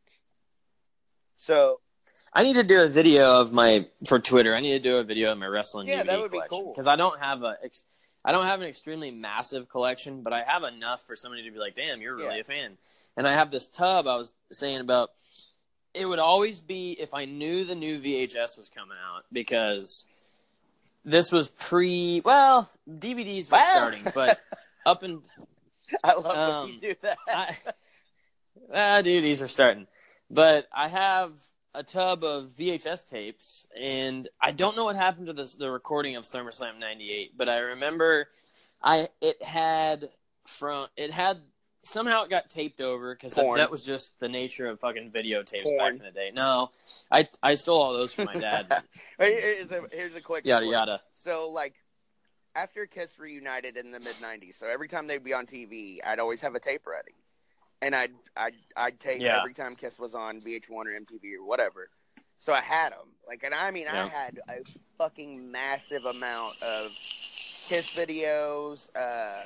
So 1.39 1.81
I 2.33 2.43
need 2.43 2.55
to 2.55 2.63
do 2.63 2.83
a 2.83 2.89
video 2.89 3.41
of 3.41 3.53
my 3.53 3.87
for 4.07 4.19
Twitter. 4.19 4.55
I 4.55 4.61
need 4.61 4.73
to 4.73 4.79
do 4.79 4.97
a 4.97 5.05
video 5.05 5.33
of 5.33 5.39
my 5.39 5.47
wrestling 5.47 5.89
Yeah, 5.89 6.03
DVD 6.03 6.07
that 6.07 6.21
would 6.21 6.31
be 6.33 6.41
cool. 6.51 6.73
because 6.73 6.87
I 6.87 6.97
don't 6.97 7.19
have 7.21 7.43
a 7.43 7.57
ex- 7.63 7.85
I 8.25 8.33
don't 8.33 8.47
have 8.47 8.61
an 8.63 8.69
extremely 8.69 9.11
massive 9.11 9.69
collection, 9.69 10.23
but 10.23 10.33
I 10.33 10.43
have 10.45 10.63
enough 10.65 11.07
for 11.07 11.15
somebody 11.15 11.43
to 11.45 11.51
be 11.51 11.59
like, 11.59 11.75
"Damn, 11.75 12.01
you're 12.01 12.15
really 12.17 12.37
Yeah. 12.37 12.41
a 12.41 12.45
fan." 12.45 12.79
And 13.17 13.29
I 13.29 13.33
have 13.35 13.51
this 13.51 13.67
tub. 13.67 14.07
I 14.07 14.17
was 14.17 14.33
saying 14.51 14.81
about. 14.81 15.11
It 15.93 16.07
would 16.07 16.19
always 16.19 16.61
be 16.61 16.93
if 16.99 17.15
I 17.15 17.25
knew 17.25 17.65
the 17.65 17.77
new 17.77 18.01
VHS 18.01 18.57
was 18.59 18.69
coming 18.69 18.97
out 19.01 19.27
because 19.33 20.07
this 21.05 21.31
was 21.31 21.49
pre. 21.49 22.21
Well, 22.25 22.71
DVDs 22.89 23.51
were 23.51 23.59
starting, 23.59 24.07
but 24.15 24.39
up 24.87 25.03
and 25.03 25.23
I 26.03 26.15
love 26.15 26.37
Um, 26.37 26.65
when 26.65 26.75
you 26.75 26.81
do 26.81 26.95
that. 27.03 27.19
I, 27.29 27.57
ah, 28.73 29.03
DVDs 29.03 29.43
are 29.43 29.49
starting. 29.49 29.87
But 30.31 30.67
I 30.73 30.89
have 30.89 31.33
a 31.75 31.83
tub 31.83 32.25
of 32.25 32.51
VHS 32.59 33.09
tapes, 33.09 33.67
and 33.79 34.27
I 34.41 34.53
don't 34.53 34.77
know 34.77 34.85
what 34.85 34.97
happened 34.97 35.27
to 35.27 35.33
this, 35.33 35.55
the 35.55 35.71
recording 35.71 36.17
of 36.17 36.25
SummerSlam 36.25 36.79
'98, 36.79 37.37
but 37.37 37.49
I 37.49 37.59
remember 37.59 38.29
I 38.83 39.09
it 39.21 39.43
had 39.43 40.11
from 40.47 40.87
it 40.97 41.11
had 41.11 41.41
somehow 41.85 42.25
it 42.25 42.31
got 42.31 42.51
taped 42.51 42.81
over 42.81 43.15
because 43.15 43.35
that 43.35 43.71
was 43.71 43.83
just 43.85 44.19
the 44.19 44.29
nature 44.29 44.67
of 44.67 44.81
fucking 44.81 45.11
videotapes 45.11 45.77
back 45.79 45.93
in 45.93 45.99
the 45.99 46.11
day. 46.11 46.31
No, 46.35 46.71
I 47.11 47.29
I 47.43 47.55
stole 47.55 47.81
all 47.81 47.93
those 47.93 48.13
from 48.13 48.25
my 48.27 48.35
dad. 48.35 48.83
here's, 49.19 49.71
a, 49.71 49.83
here's 49.93 50.15
a 50.15 50.21
quick 50.21 50.45
yada 50.45 50.65
story. 50.65 50.75
yada. 50.75 51.01
So 51.15 51.51
like 51.53 51.75
after 52.57 52.87
Kiss 52.87 53.19
reunited 53.19 53.77
in 53.77 53.91
the 53.91 54.01
mid 54.01 54.15
'90s, 54.17 54.55
so 54.57 54.67
every 54.67 54.89
time 54.89 55.07
they'd 55.07 55.23
be 55.25 55.35
on 55.35 55.47
TV, 55.47 55.99
I'd 56.05 56.19
always 56.19 56.41
have 56.41 56.55
a 56.55 56.61
tape 56.61 56.87
ready, 56.87 57.15
and 57.83 57.95
I'd 57.95 58.13
I'd 58.37 58.55
I'd 58.77 59.01
tape 59.01 59.21
Yeah. 59.21 59.39
every 59.39 59.55
time 59.55 59.77
Kiss 59.77 59.99
was 59.99 60.15
on 60.15 60.41
VH1 60.41 60.71
or 60.71 60.85
MTV 61.01 61.35
or 61.39 61.45
whatever. 61.45 61.89
So 62.39 62.53
I 62.53 62.61
had 62.61 62.91
them, 62.91 63.09
like, 63.29 63.43
and 63.45 63.55
I 63.55 63.71
mean, 63.71 63.87
I 63.89 64.07
had 64.09 64.41
a 64.51 64.55
fucking 64.99 65.51
massive 65.53 66.05
amount 66.05 66.61
of 66.63 66.91
Kiss 67.69 67.95
videos. 67.95 68.89
Uh, 68.95 69.45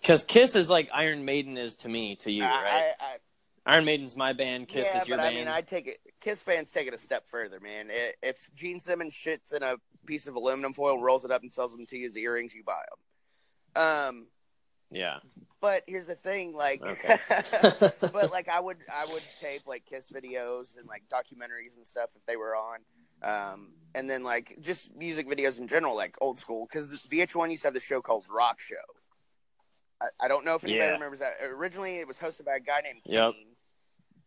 Because 0.00 0.24
Kiss 0.24 0.56
is 0.56 0.70
like 0.70 0.88
Iron 0.94 1.24
Maiden 1.24 1.56
is 1.56 1.76
to 1.76 1.88
me, 1.88 2.16
to 2.16 2.32
you, 2.32 2.44
right? 2.44 2.94
I, 3.00 3.04
I, 3.04 3.16
Iron 3.68 3.84
Maiden's 3.84 4.16
my 4.16 4.32
band. 4.32 4.66
Kiss 4.68 4.88
yeah, 4.94 5.02
is 5.02 5.08
your 5.08 5.18
but 5.18 5.24
band. 5.24 5.36
I 5.36 5.38
mean, 5.38 5.48
I 5.48 5.60
take 5.60 5.86
it. 5.86 6.00
Kiss 6.20 6.40
fans 6.40 6.70
take 6.70 6.88
it 6.88 6.94
a 6.94 6.98
step 6.98 7.28
further, 7.28 7.60
man. 7.60 7.88
If 8.22 8.36
Gene 8.54 8.80
Simmons 8.80 9.14
shits 9.14 9.52
in 9.52 9.62
a 9.62 9.76
piece 10.06 10.26
of 10.26 10.36
aluminum 10.36 10.72
foil, 10.72 10.98
rolls 11.00 11.24
it 11.24 11.30
up, 11.30 11.42
and 11.42 11.52
sells 11.52 11.72
them 11.72 11.84
to 11.86 11.96
you 11.96 12.06
as 12.06 12.16
earrings, 12.16 12.54
you 12.54 12.64
buy 12.64 12.82
them. 13.74 13.84
Um, 13.84 14.26
yeah. 14.90 15.18
but 15.60 15.84
here's 15.86 16.06
the 16.06 16.14
thing, 16.14 16.54
like, 16.54 16.82
Okay. 16.82 17.18
but 18.00 18.32
like, 18.32 18.48
I 18.48 18.58
would, 18.58 18.78
I 18.92 19.06
would 19.12 19.22
tape 19.40 19.62
like 19.66 19.84
Kiss 19.84 20.06
videos 20.10 20.78
and 20.78 20.88
like 20.88 21.02
documentaries 21.12 21.76
and 21.76 21.86
stuff 21.86 22.10
if 22.16 22.24
they 22.26 22.36
were 22.36 22.56
on. 22.56 22.78
Um, 23.22 23.72
and 23.94 24.08
then 24.08 24.22
like 24.24 24.56
just 24.60 24.94
music 24.96 25.28
videos 25.28 25.58
in 25.58 25.68
general, 25.68 25.94
like 25.94 26.16
old 26.20 26.38
school, 26.38 26.66
because 26.70 27.02
VH1 27.10 27.50
used 27.50 27.62
to 27.62 27.68
have 27.68 27.74
the 27.74 27.80
show 27.80 28.00
called 28.00 28.24
Rock 28.30 28.60
Show. 28.60 28.76
I, 30.00 30.06
I 30.20 30.28
don't 30.28 30.44
know 30.44 30.54
if 30.54 30.64
anybody 30.64 30.84
Yeah. 30.86 30.92
remembers 30.92 31.18
that. 31.20 31.34
Originally, 31.42 31.96
it 31.98 32.06
was 32.06 32.18
hosted 32.18 32.44
by 32.44 32.56
a 32.56 32.60
guy 32.60 32.80
named 32.82 33.00
Yep. 33.04 33.34
Kane, 33.34 33.46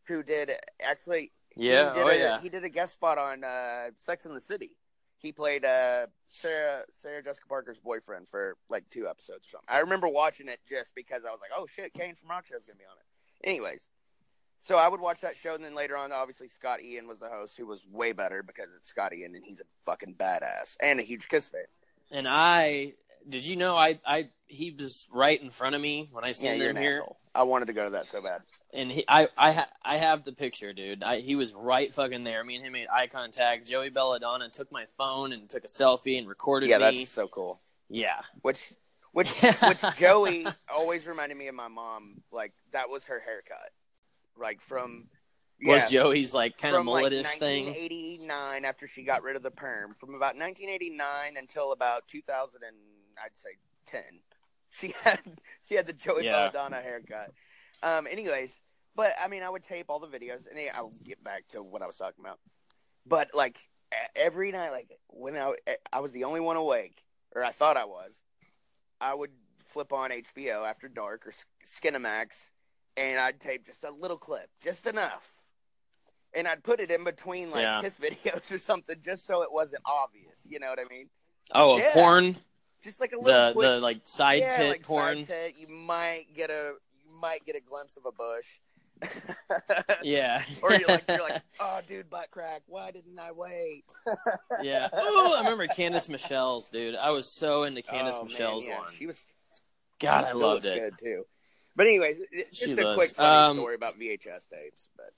who 0.08 0.24
did 0.24 0.52
actually 0.82 1.32
Yeah. 1.56 1.94
he 1.94 2.00
did 2.00 2.06
Oh 2.06 2.10
a, 2.10 2.18
yeah. 2.18 2.42
He 2.42 2.50
did 2.50 2.64
a 2.64 2.70
guest 2.70 2.94
spot 2.94 3.18
on 3.18 3.44
uh, 3.44 3.92
Sex 3.98 4.26
in 4.26 4.34
the 4.34 4.42
City. 4.42 4.72
He 5.18 5.32
played 5.32 5.64
uh, 5.64 6.08
Sarah 6.28 6.84
Sarah 6.94 7.22
Jessica 7.24 7.48
Parker's 7.48 7.78
boyfriend 7.80 8.28
for 8.32 8.58
like 8.70 8.90
two 8.90 9.08
episodes. 9.08 9.46
Or 9.48 9.52
something. 9.52 9.68
I 9.70 9.80
remember 9.80 10.08
watching 10.08 10.48
it 10.48 10.60
just 10.68 10.96
because 10.96 11.22
I 11.28 11.30
was 11.32 11.40
like, 11.40 11.52
"Oh 11.56 11.68
shit, 11.68 11.94
Kane 11.94 12.16
from 12.16 12.30
Rock 12.32 12.48
Show's 12.48 12.66
gonna 12.66 12.80
be 12.80 12.86
on 12.86 12.98
it." 12.98 13.48
Anyways, 13.48 13.88
so 14.60 14.78
I 14.78 14.88
would 14.88 15.00
watch 15.00 15.22
that 15.22 15.38
show, 15.38 15.54
and 15.54 15.64
then 15.64 15.76
later 15.76 15.96
on, 15.96 16.12
obviously 16.12 16.48
Scott 16.48 16.82
Ian 16.82 17.08
was 17.08 17.20
the 17.20 17.30
host, 17.30 17.56
who 17.56 17.68
was 17.68 17.86
way 17.88 18.14
better 18.14 18.42
because 18.42 18.70
it's 18.76 18.90
Scott 18.90 19.14
Ian, 19.14 19.36
and 19.36 19.46
he's 19.46 19.60
a 19.60 19.64
fucking 19.86 20.16
badass 20.16 20.76
and 20.80 21.00
a 21.00 21.04
huge 21.04 21.30
Kiss 21.30 21.50
fan. 21.50 21.66
And 22.10 22.28
I 22.28 22.94
did 23.30 23.46
you 23.46 23.58
know 23.58 23.76
I 23.76 24.00
I 24.04 24.30
he 24.52 24.72
was 24.72 25.08
right 25.12 25.42
in 25.42 25.50
front 25.50 25.76
of 25.76 25.82
me 25.82 26.10
when 26.12 26.24
I 26.24 26.28
Yeah, 26.30 26.34
seen 26.34 26.58
you're 26.62 26.70
him 26.72 26.76
here, 26.78 26.98
asshole. 26.98 27.18
I 27.34 27.44
wanted 27.44 27.66
to 27.68 27.74
go 27.74 27.86
to 27.86 27.92
that 27.92 28.08
so 28.10 28.22
bad. 28.22 28.42
and 28.74 28.92
he 28.92 29.06
I 29.08 29.28
I 29.38 29.52
ha, 29.54 29.68
I 29.84 29.98
have 29.98 30.24
the 30.24 30.34
picture, 30.34 30.74
dude. 30.74 31.04
I, 31.04 31.20
he 31.20 31.36
was 31.36 31.54
right 31.54 31.94
fucking 31.94 32.24
there. 32.24 32.44
Me 32.44 32.56
and 32.58 32.66
him 32.66 32.74
made 32.74 32.88
eye 32.94 33.08
contact. 33.08 33.68
Joey 33.68 33.90
Belladonna 33.90 34.50
took 34.50 34.72
my 34.72 34.86
phone 34.98 35.32
and 35.34 35.50
took 35.50 35.64
a 35.64 35.68
selfie 35.68 36.18
and 36.18 36.28
recorded 36.28 36.70
Yeah, 36.70 36.78
me. 36.80 37.00
that's 37.00 37.12
so 37.12 37.28
cool. 37.28 37.62
Yeah, 37.90 38.22
Which, 38.42 38.74
which, 39.14 39.30
which 39.64 39.82
Joey 39.98 40.48
always 40.74 41.06
reminded 41.08 41.38
me 41.38 41.48
of 41.48 41.56
my 41.56 41.68
mom. 41.68 42.22
Like 42.32 42.54
that 42.74 42.90
was 42.90 43.06
her 43.06 43.20
haircut, 43.20 43.72
like 44.40 44.62
from 44.62 45.08
was 45.64 45.84
yeah, 45.84 45.88
Joey's 46.02 46.34
like 46.34 46.58
kind 46.58 46.76
of 46.76 46.80
from 46.80 46.88
like 46.88 47.04
mulletish 47.06 47.38
thing. 47.38 47.66
1989 47.68 48.66
after 48.66 48.88
she 48.88 49.04
got 49.04 49.24
rid 49.24 49.36
of 49.36 49.44
the 49.44 49.52
perm. 49.52 49.94
From 49.96 50.10
about 50.16 50.36
1989 50.36 51.38
until 51.38 51.72
about 51.72 52.08
2000 52.08 52.62
and 52.68 52.76
I'd 53.24 53.38
say 53.38 53.50
10, 53.88 54.02
she 54.80 54.94
had 55.04 55.20
she 55.68 55.76
had 55.76 55.86
the 55.88 55.94
Joey 55.94 56.26
Yeah. 56.26 56.50
Belladonna 56.50 56.82
haircut. 56.82 57.32
Um, 57.84 58.08
anyways, 58.08 58.60
but 58.96 59.14
I 59.22 59.28
mean, 59.28 59.44
I 59.44 59.50
would 59.50 59.64
tape 59.64 59.86
all 59.90 60.00
the 60.00 60.08
videos, 60.08 60.48
and 60.50 60.60
I'll 60.74 60.92
get 61.06 61.24
back 61.24 61.48
to 61.50 61.62
what 61.64 61.82
I 61.82 61.88
was 61.88 61.98
talking 61.98 62.24
about. 62.24 62.40
But 63.06 63.30
like 63.34 63.58
every 64.16 64.52
night, 64.52 64.72
like 64.72 64.92
when 65.08 65.36
I 65.38 65.54
I 65.92 66.00
was 66.00 66.12
the 66.14 66.24
only 66.26 66.40
one 66.40 66.56
awake, 66.58 67.04
or 67.36 67.44
I 67.44 67.52
thought 67.52 67.78
I 67.78 67.86
was, 67.86 68.20
I 69.00 69.14
would 69.14 69.32
flip 69.66 69.94
on 69.94 70.12
HBO 70.12 70.68
after 70.70 70.88
dark 70.88 71.26
or 71.26 71.32
Sk- 71.32 71.48
Skinemax, 71.84 72.48
and 72.98 73.20
I'd 73.20 73.40
tape 73.40 73.66
just 73.66 73.84
a 73.84 73.92
little 73.92 74.18
clip, 74.18 74.50
just 74.62 74.86
enough, 74.86 75.34
and 76.34 76.48
I'd 76.48 76.64
put 76.64 76.80
it 76.80 76.92
in 76.92 77.04
between 77.04 77.50
like 77.52 77.64
Yeah. 77.64 77.82
Kiss 77.82 77.98
videos 78.02 78.52
or 78.52 78.60
something, 78.60 78.98
just 79.04 79.26
so 79.26 79.42
it 79.44 79.52
wasn't 79.52 79.82
obvious. 79.86 80.46
You 80.48 80.60
know 80.60 80.70
what 80.70 80.80
I 80.80 80.86
mean? 80.94 81.10
Oh, 81.54 81.78
Yeah. 81.78 81.92
porn, 81.94 82.36
Just 82.84 83.00
like 83.00 83.12
a 83.12 83.18
little 83.18 83.48
the 83.48 83.54
quick, 83.54 83.68
the 83.68 83.80
like 83.80 84.02
side 84.06 84.40
yeah, 84.40 84.58
tit 84.58 84.70
like 84.70 84.84
porn. 84.84 85.26
Side 85.26 85.28
tit, 85.28 85.56
you 85.58 85.68
might 85.68 86.26
get 86.36 86.50
a 86.50 86.74
you 87.06 87.20
might 87.20 87.46
get 87.46 87.56
a 87.56 87.60
glimpse 87.60 87.98
of 87.98 88.06
a 88.06 88.12
bush. 88.12 88.46
Yeah, 90.04 90.42
or 90.64 90.74
you're 90.74 90.88
like 90.88 91.04
you're 91.08 91.22
like, 91.22 91.42
oh 91.60 91.80
dude, 91.88 92.10
butt 92.10 92.32
crack. 92.32 92.62
Why 92.68 92.92
didn't 92.92 93.20
I 93.20 93.32
wait? 93.32 93.84
yeah. 94.64 94.88
Ooh, 94.94 95.34
I 95.34 95.40
remember 95.40 95.68
Candice 95.68 96.10
Michelle's, 96.10 96.70
dude. 96.70 96.96
I 96.96 97.12
was 97.12 97.36
so 97.36 97.64
into 97.64 97.82
Candice 97.82 98.14
Oh, 98.14 98.20
man, 98.20 98.28
Michelle's 98.28 98.66
yeah, 98.66 98.80
one. 98.80 98.88
She 98.98 99.06
was 99.06 99.28
God, 100.00 100.22
she 100.22 100.28
I 100.28 100.32
loved 100.32 100.66
it. 100.66 100.80
Good 100.80 100.94
too. 101.04 101.24
But 101.76 101.88
anyways, 101.88 102.18
it's 102.32 102.58
She 102.58 102.68
just 102.68 102.80
a 102.80 102.94
quick 102.96 103.10
funny 103.10 103.50
Um, 103.50 103.58
story 103.58 103.76
about 103.76 104.00
VHS 104.00 104.50
tapes. 104.50 104.88
But 104.96 105.14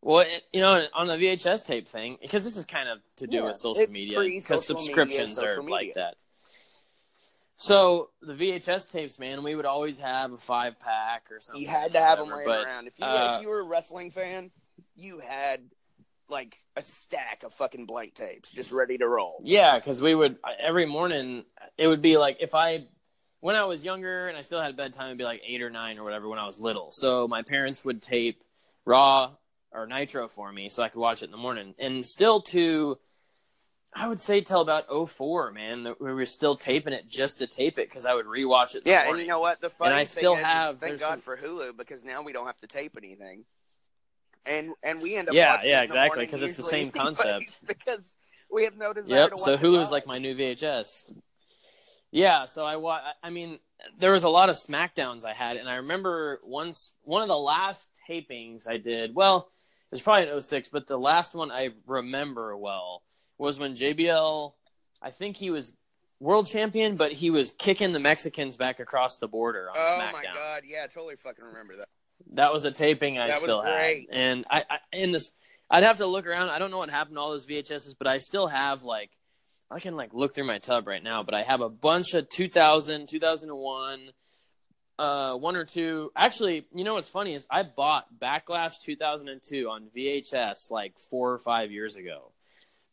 Well, 0.00 0.20
it, 0.20 0.44
you 0.52 0.60
know, 0.60 0.86
on 0.94 1.06
the 1.06 1.16
VHS 1.16 1.64
tape 1.64 1.88
thing, 1.88 2.18
because 2.20 2.44
this 2.44 2.56
is 2.56 2.64
kind 2.64 2.88
of 2.88 2.98
to 3.16 3.26
do 3.26 3.38
Yeah, 3.38 3.48
with 3.48 3.56
social 3.56 3.90
media, 3.90 4.18
because 4.20 4.68
media, 4.68 4.82
subscriptions 4.82 5.38
are 5.38 5.56
social 5.56 5.70
like 5.70 5.94
that. 5.94 6.16
So 7.58 8.10
the 8.22 8.34
VHS 8.34 8.88
tapes, 8.88 9.18
man, 9.18 9.42
we 9.42 9.56
would 9.56 9.66
always 9.66 9.98
have 9.98 10.32
a 10.32 10.36
five 10.36 10.78
pack 10.78 11.26
or 11.30 11.40
something. 11.40 11.60
you 11.60 11.68
had 11.68 11.92
to 11.94 12.00
have 12.00 12.18
them 12.18 12.30
laying 12.30 12.46
but, 12.46 12.64
around. 12.64 12.86
If 12.86 12.98
you 13.00 13.04
uh, 13.04 13.36
if 13.36 13.42
you 13.42 13.48
were 13.48 13.60
a 13.60 13.64
wrestling 13.64 14.12
fan, 14.12 14.52
you 14.94 15.18
had 15.18 15.62
like 16.30 16.56
a 16.76 16.82
stack 16.82 17.42
of 17.42 17.52
fucking 17.52 17.86
blank 17.86 18.14
tapes 18.14 18.50
just 18.50 18.70
ready 18.70 18.96
to 18.98 19.08
roll. 19.08 19.40
Yeah, 19.42 19.76
because 19.76 20.00
we 20.00 20.14
would 20.14 20.36
every 20.64 20.86
morning. 20.86 21.44
It 21.76 21.88
would 21.88 22.00
be 22.00 22.16
like 22.16 22.36
if 22.40 22.54
I, 22.54 22.86
when 23.40 23.56
I 23.56 23.64
was 23.64 23.84
younger 23.84 24.28
and 24.28 24.38
I 24.38 24.42
still 24.42 24.60
had 24.60 24.70
a 24.70 24.76
bedtime, 24.76 25.06
it'd 25.06 25.18
be 25.18 25.24
like 25.24 25.42
eight 25.44 25.60
or 25.60 25.70
nine 25.70 25.98
or 25.98 26.04
whatever 26.04 26.28
when 26.28 26.38
I 26.38 26.46
was 26.46 26.60
little. 26.60 26.90
So 26.92 27.26
my 27.26 27.42
parents 27.42 27.84
would 27.84 28.00
tape 28.00 28.40
Raw 28.84 29.32
or 29.72 29.86
Nitro 29.86 30.28
for 30.28 30.52
me 30.52 30.68
so 30.68 30.84
I 30.84 30.90
could 30.90 31.00
watch 31.00 31.22
it 31.22 31.26
in 31.26 31.30
the 31.32 31.38
morning. 31.38 31.74
And 31.78 32.06
still 32.06 32.42
to, 32.42 32.98
I 33.94 34.06
would 34.06 34.20
say 34.20 34.40
till 34.42 34.60
about 34.60 34.84
04, 35.08 35.50
man, 35.52 35.94
we 35.98 36.12
were 36.12 36.26
still 36.26 36.56
taping 36.56 36.92
it 36.92 37.08
just 37.08 37.38
to 37.38 37.46
tape 37.46 37.78
it 37.78 37.88
because 37.88 38.06
I 38.06 38.14
would 38.14 38.26
rewatch 38.26 38.74
it. 38.74 38.82
Yeah, 38.84 39.08
and 39.08 39.18
you 39.18 39.26
know 39.26 39.40
what? 39.40 39.60
The 39.60 39.70
funny 39.70 39.94
I 39.94 39.98
thing 40.04 40.06
still 40.06 40.34
is, 40.34 40.40
is 40.40 40.44
have- 40.44 40.78
thank 40.78 41.00
God 41.00 41.08
some- 41.10 41.20
for 41.22 41.36
Hulu 41.36 41.76
because 41.76 42.04
now 42.04 42.22
we 42.22 42.32
don't 42.32 42.46
have 42.46 42.58
to 42.60 42.66
tape 42.66 42.96
anything. 42.96 43.44
And 44.46 44.72
and 44.82 45.02
we 45.02 45.16
end 45.16 45.28
up 45.28 45.34
Yeah, 45.34 45.54
yeah, 45.54 45.60
it 45.62 45.64
in 45.64 45.70
the 45.78 45.84
exactly, 45.84 46.24
because 46.26 46.42
it's 46.42 46.56
the 46.56 46.62
same 46.62 46.90
concept. 47.02 47.66
because 47.66 48.16
we 48.50 48.64
have 48.64 48.76
no 48.76 48.92
desire 48.92 49.16
Yep. 49.22 49.30
to 49.32 49.38
So 49.38 49.56
Hulu's 49.56 49.74
live. 49.84 49.90
like 49.90 50.06
my 50.06 50.18
new 50.18 50.34
VHS. 50.34 51.04
Yeah. 52.10 52.44
So 52.46 52.64
I 52.64 52.76
wa- 52.76 53.02
I 53.22 53.30
mean, 53.30 53.58
there 53.98 54.12
was 54.12 54.24
a 54.24 54.28
lot 54.28 54.48
of 54.48 54.56
Smackdowns 54.56 55.24
I 55.24 55.32
had, 55.34 55.56
and 55.56 55.68
I 55.68 55.76
remember 55.76 56.40
once 56.44 56.92
one 57.02 57.22
of 57.22 57.28
the 57.28 57.36
last 57.38 57.88
tapings 58.08 58.66
I 58.68 58.76
did. 58.78 59.14
Well, 59.14 59.50
it 59.90 59.90
was 59.92 60.02
probably 60.02 60.28
in 60.30 60.40
06, 60.42 60.68
but 60.68 60.86
the 60.86 60.98
last 60.98 61.34
one 61.34 61.50
I 61.50 61.70
remember 61.86 62.56
well 62.56 63.02
was 63.38 63.58
when 63.58 63.74
JBL. 63.74 64.52
I 65.00 65.10
think 65.10 65.36
he 65.36 65.50
was 65.50 65.72
world 66.20 66.46
champion, 66.48 66.96
but 66.96 67.12
he 67.12 67.30
was 67.30 67.52
kicking 67.52 67.92
the 67.92 68.00
Mexicans 68.00 68.56
back 68.56 68.80
across 68.80 69.18
the 69.18 69.28
border 69.28 69.70
on 69.70 69.76
Oh 69.78 69.98
SmackDown. 70.00 70.12
my 70.12 70.22
god, 70.34 70.62
yeah, 70.66 70.82
I 70.84 70.86
totally 70.88 71.16
fucking 71.16 71.44
remember 71.44 71.76
that. 71.76 71.88
That 72.34 72.52
was 72.52 72.64
a 72.64 72.72
taping 72.72 73.18
I 73.18 73.28
That 73.28 73.38
still 73.38 73.62
had, 73.62 73.98
and 74.10 74.44
I, 74.50 74.64
I 74.68 74.78
in 74.92 75.12
this 75.12 75.30
I'd 75.70 75.84
have 75.84 75.98
to 75.98 76.06
look 76.06 76.26
around. 76.26 76.48
I 76.50 76.58
don't 76.58 76.70
know 76.70 76.78
what 76.78 76.90
happened 76.90 77.16
to 77.16 77.20
all 77.20 77.30
those 77.30 77.46
VHSs, 77.46 77.94
but 77.96 78.08
I 78.08 78.18
still 78.18 78.48
have 78.48 78.82
like 78.82 79.10
I 79.70 79.78
can 79.80 79.94
like 79.96 80.12
look 80.14 80.34
through 80.34 80.46
my 80.46 80.58
tub 80.58 80.88
right 80.88 81.02
now, 81.02 81.22
but 81.22 81.34
I 81.34 81.42
have 81.42 81.60
a 81.60 81.68
bunch 81.68 82.14
of 82.14 82.28
2000, 82.30 83.06
2001, 83.06 84.00
uh, 84.98 85.34
one 85.34 85.56
or 85.56 85.64
two. 85.64 86.10
Actually, 86.16 86.66
you 86.74 86.84
know 86.84 86.94
what's 86.94 87.08
funny 87.10 87.34
is 87.34 87.46
I 87.50 87.62
bought 87.62 88.06
Backlash 88.18 88.80
2002 88.82 89.68
on 89.68 89.88
VHS 89.96 90.70
like 90.70 90.94
four 91.10 91.32
or 91.32 91.38
five 91.38 91.70
years 91.70 91.96
ago 91.96 92.32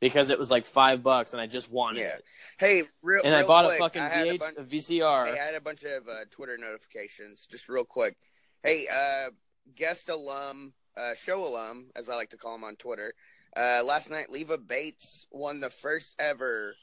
because 0.10 0.30
it 0.30 0.38
was 0.38 0.51
like 0.51 0.66
five 0.66 1.01
bucks 1.01 1.34
and 1.34 1.41
I 1.41 1.47
just 1.47 1.72
wanted 1.72 2.01
Yeah. 2.01 2.16
it, 2.16 2.24
Hey, 2.58 2.84
real 3.01 3.22
and 3.26 3.34
I 3.36 3.43
bought 3.43 3.66
quick, 3.66 3.80
a 3.80 3.84
fucking 3.84 4.01
a 4.01 4.06
VH, 4.34 4.39
bunch- 4.39 4.58
a 4.58 4.64
VCR. 4.64 5.26
Hey, 5.28 5.39
I 5.39 5.45
had 5.45 5.56
a 5.56 5.62
bunch 5.62 5.84
of 5.84 6.08
uh, 6.08 6.26
Twitter 6.32 6.58
notifications, 6.58 7.45
just 7.49 7.68
real 7.68 7.84
quick. 7.86 8.16
Hey, 8.64 8.88
uh, 8.88 9.32
guest 9.76 10.10
alum, 10.10 10.74
uh, 10.95 11.16
show 11.16 11.45
alum, 11.45 11.89
as 11.95 12.08
I 12.10 12.16
like 12.16 12.30
to 12.30 12.38
call 12.38 12.56
him 12.56 12.64
on 12.64 12.76
Twitter. 12.76 13.12
Uh, 13.58 13.82
last 13.84 14.10
night, 14.10 14.30
Leva 14.30 14.58
Bates 14.58 15.26
won 15.32 15.60
the 15.60 15.70
first 15.70 16.16
ever 16.20 16.76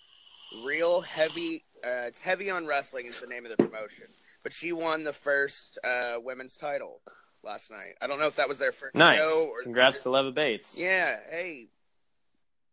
real 0.64 1.00
heavy. 1.00 1.64
Uh, 1.84 2.06
it's 2.08 2.20
heavy 2.22 2.50
on 2.50 2.66
wrestling 2.66 3.06
is 3.06 3.20
the 3.20 3.26
name 3.26 3.44
of 3.46 3.50
the 3.56 3.56
promotion, 3.56 4.06
but 4.42 4.52
she 4.52 4.72
won 4.72 5.04
the 5.04 5.12
first 5.12 5.78
uh, 5.84 6.16
women's 6.22 6.56
title 6.56 7.00
last 7.42 7.70
night. 7.70 7.94
I 8.00 8.06
don't 8.06 8.18
know 8.20 8.26
if 8.26 8.36
that 8.36 8.48
was 8.48 8.58
their 8.58 8.72
first 8.72 8.94
nice. 8.94 9.18
show 9.18 9.48
or 9.50 9.62
Congrats 9.62 9.96
just- 9.96 10.02
to 10.04 10.10
Leva 10.10 10.32
Bates. 10.32 10.78
Yeah, 10.78 11.16
hey, 11.30 11.68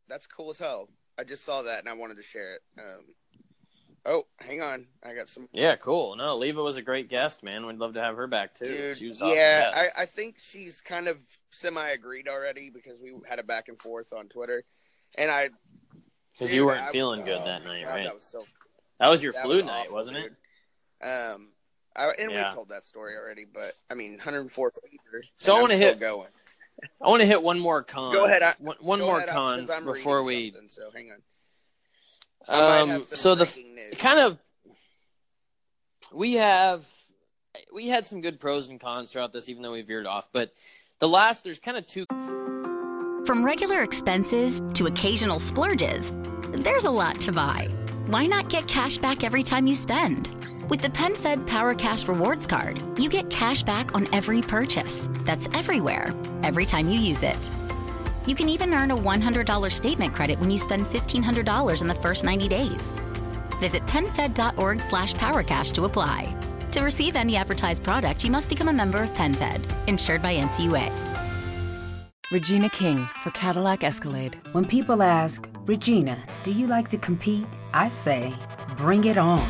that's 0.09 0.27
cool 0.27 0.49
as 0.49 0.57
hell. 0.57 0.89
I 1.17 1.23
just 1.23 1.43
saw 1.45 1.61
that 1.63 1.79
and 1.79 1.87
I 1.89 1.93
wanted 1.93 2.17
to 2.17 2.23
share 2.23 2.55
it. 2.55 2.61
Um, 2.77 3.03
oh, 4.05 4.23
hang 4.37 4.61
on, 4.61 4.87
I 5.03 5.13
got 5.13 5.29
some. 5.29 5.47
Yeah, 5.51 5.75
cool. 5.75 6.15
No, 6.15 6.37
Leva 6.37 6.61
was 6.63 6.77
a 6.77 6.81
great 6.81 7.09
guest, 7.09 7.43
man. 7.43 7.65
We'd 7.65 7.77
love 7.77 7.93
to 7.93 8.01
have 8.01 8.15
her 8.15 8.27
back 8.27 8.53
too. 8.53 8.65
Dude, 8.65 8.97
she 8.97 9.07
was 9.09 9.21
awesome 9.21 9.35
yeah. 9.37 9.71
I, 9.73 10.03
I 10.03 10.05
think 10.05 10.37
she's 10.39 10.81
kind 10.81 11.07
of 11.07 11.17
semi 11.51 11.87
agreed 11.89 12.27
already 12.27 12.69
because 12.69 12.99
we 13.01 13.13
had 13.27 13.39
a 13.39 13.43
back 13.43 13.67
and 13.67 13.79
forth 13.79 14.13
on 14.13 14.27
Twitter, 14.27 14.63
and 15.17 15.29
I 15.29 15.49
Because 16.33 16.53
you 16.53 16.65
weren't 16.65 16.87
I- 16.87 16.91
feeling 16.91 17.21
oh 17.21 17.25
good 17.25 17.45
that 17.45 17.63
night, 17.63 17.83
God, 17.85 17.89
right? 17.91 18.03
That 18.05 18.15
was 18.15 18.25
so. 18.25 18.45
That 18.99 19.07
was 19.09 19.23
your 19.23 19.33
that 19.33 19.43
flu 19.43 19.57
was 19.57 19.65
night, 19.65 19.81
awful, 19.87 19.95
wasn't 19.95 20.17
dude. 20.17 20.35
it? 21.01 21.05
Um, 21.05 21.49
I, 21.95 22.09
and 22.19 22.31
Yeah. 22.31 22.45
we've 22.45 22.53
told 22.55 22.69
that 22.69 22.85
story 22.85 23.15
already, 23.17 23.45
but 23.45 23.73
I 23.89 23.93
mean, 23.93 24.11
104 24.13 24.71
fever. 24.89 25.23
So 25.37 25.55
I 25.55 25.61
wanna 25.61 25.75
still 25.75 25.89
hit- 25.89 25.99
going. 25.99 26.27
I 27.01 27.07
want 27.07 27.21
to 27.21 27.25
hit 27.25 27.41
one 27.41 27.59
more 27.59 27.83
con. 27.83 28.11
Go 28.13 28.25
ahead, 28.25 28.41
I- 28.43 28.55
one 28.59 28.77
one 28.79 28.99
Go 28.99 29.05
more 29.07 29.17
ahead, 29.17 29.29
I- 29.29 29.33
con 29.33 29.59
'cause 29.59 29.69
I'm 29.69 29.85
before 29.85 30.23
we. 30.23 30.53
So 30.67 30.89
hang 30.91 31.11
on. 31.11 31.21
Um, 32.91 33.05
so 33.13 33.35
the 33.35 33.43
news. 33.45 33.95
kind 33.99 34.19
of 34.19 34.37
we 36.11 36.33
have 36.35 36.87
we 37.73 37.87
had 37.89 38.05
some 38.07 38.21
good 38.21 38.39
pros 38.39 38.67
and 38.67 38.79
cons 38.79 39.11
throughout 39.11 39.33
this, 39.33 39.49
even 39.49 39.61
though 39.61 39.73
we 39.73 39.81
veered 39.81 40.07
off. 40.07 40.29
But 40.31 40.53
the 40.99 41.07
last, 41.07 41.43
there's 41.43 41.59
kind 41.59 41.77
of 41.77 41.85
two 41.87 42.05
From 43.25 43.43
regular 43.45 43.83
expenses 43.83 44.61
to 44.73 44.87
occasional 44.87 45.39
splurges, 45.39 46.11
there's 46.51 46.85
a 46.85 46.89
lot 46.89 47.19
to 47.21 47.31
buy. 47.31 47.67
Why 48.07 48.25
not 48.25 48.49
get 48.49 48.67
cash 48.67 48.97
back 48.97 49.23
every 49.23 49.43
time 49.43 49.67
you 49.67 49.75
spend? 49.75 50.27
With 50.69 50.83
the 50.83 50.89
PenFed 50.89 51.47
Power 51.47 51.73
Cash 51.73 52.07
Rewards 52.07 52.45
Card, 52.45 52.79
you 52.99 53.09
get 53.09 53.27
cash 53.31 53.63
back 53.63 53.95
on 53.95 54.07
every 54.13 54.39
purchase. 54.39 55.09
That's 55.21 55.49
everywhere, 55.55 56.13
every 56.43 56.67
time 56.67 56.87
you 56.87 56.99
use 56.99 57.23
it. 57.23 57.49
You 58.27 58.35
can 58.35 58.47
even 58.49 58.75
earn 58.75 58.91
a 58.91 58.95
$100 58.95 59.71
statement 59.71 60.13
credit 60.13 60.39
when 60.39 60.51
you 60.51 60.59
spend 60.59 60.85
$1,500 60.85 61.81
in 61.81 61.87
the 61.87 61.95
first 61.95 62.23
90 62.23 62.47
days. 62.47 62.93
Visit 63.59 63.83
penfed.org 63.87 64.79
slash 64.79 65.15
powercash 65.15 65.73
to 65.73 65.85
apply. 65.85 66.35
To 66.73 66.83
receive 66.83 67.15
any 67.15 67.35
advertised 67.35 67.83
product, 67.83 68.23
you 68.23 68.29
must 68.29 68.47
become 68.47 68.67
a 68.67 68.73
member 68.73 69.01
of 69.01 69.09
PenFed, 69.13 69.87
insured 69.87 70.21
by 70.21 70.35
NCUA. 70.35 70.91
Regina 72.31 72.69
King 72.69 73.09
for 73.23 73.31
Cadillac 73.31 73.83
Escalade. 73.83 74.39
When 74.51 74.65
people 74.65 75.01
ask, 75.01 75.49
Regina, 75.65 76.15
do 76.43 76.51
you 76.51 76.67
like 76.67 76.89
to 76.89 76.99
compete? 76.99 77.47
I 77.73 77.87
say, 77.87 78.35
bring 78.77 79.05
it 79.05 79.17
on. 79.17 79.49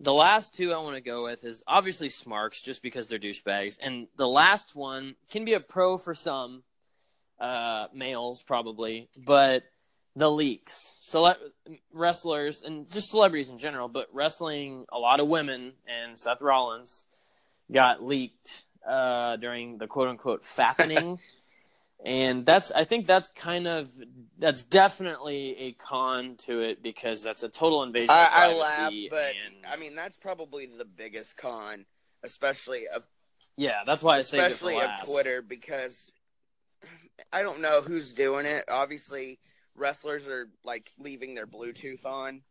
the 0.00 0.12
last 0.12 0.54
two 0.54 0.72
I 0.72 0.78
want 0.78 0.96
to 0.96 1.00
go 1.00 1.24
with 1.24 1.44
is 1.44 1.62
obviously 1.66 2.08
Smarks, 2.08 2.62
just 2.62 2.82
because 2.82 3.08
they're 3.08 3.18
douchebags, 3.18 3.78
and 3.80 4.08
the 4.16 4.28
last 4.28 4.74
one 4.74 5.16
can 5.30 5.44
be 5.44 5.54
a 5.54 5.60
pro 5.60 5.96
for 5.96 6.14
some 6.14 6.62
uh, 7.40 7.86
males 7.94 8.42
probably, 8.42 9.08
but 9.16 9.62
the 10.14 10.30
leaks, 10.30 10.96
Cele- 11.02 11.36
wrestlers, 11.92 12.62
and 12.62 12.90
just 12.90 13.10
celebrities 13.10 13.50
in 13.50 13.58
general, 13.58 13.88
but 13.88 14.08
wrestling, 14.12 14.86
a 14.90 14.98
lot 14.98 15.20
of 15.20 15.28
women, 15.28 15.72
and 15.86 16.18
Seth 16.18 16.40
Rollins 16.40 17.06
got 17.70 18.02
leaked 18.02 18.64
uh, 18.88 19.36
during 19.36 19.78
the 19.78 19.86
quote 19.86 20.08
unquote 20.08 20.42
fappening. 20.56 21.18
And 22.04 22.44
that's 22.44 22.70
I 22.70 22.84
think 22.84 23.06
that's 23.06 23.30
kind 23.30 23.66
of 23.66 23.88
that's 24.38 24.62
definitely 24.62 25.56
a 25.58 25.72
con 25.72 26.36
to 26.46 26.60
it 26.60 26.82
because 26.82 27.22
that's 27.22 27.42
a 27.42 27.48
total 27.48 27.82
invasion 27.82 28.10
of 28.10 28.16
I, 28.16 28.30
I 28.32 28.54
laugh, 28.54 28.92
but 29.10 29.34
and, 29.46 29.66
I 29.68 29.76
mean 29.76 29.94
that's 29.94 30.16
probably 30.16 30.66
the 30.66 30.84
biggest 30.84 31.36
con, 31.36 31.86
especially 32.22 32.86
of 32.94 33.04
yeah, 33.56 33.82
that's 33.86 34.02
why 34.02 34.18
I 34.18 34.22
say 34.22 34.38
especially 34.38 34.80
of. 34.80 34.90
Twitter 35.04 35.40
because 35.42 36.10
I 37.32 37.42
don't 37.42 37.60
know 37.60 37.80
who's 37.80 38.12
doing 38.12 38.44
it. 38.44 38.66
Obviously, 38.68 39.38
wrestlers 39.74 40.28
are 40.28 40.50
like 40.64 40.90
leaving 40.98 41.34
their 41.34 41.46
Bluetooth 41.46 42.04
on 42.04 42.42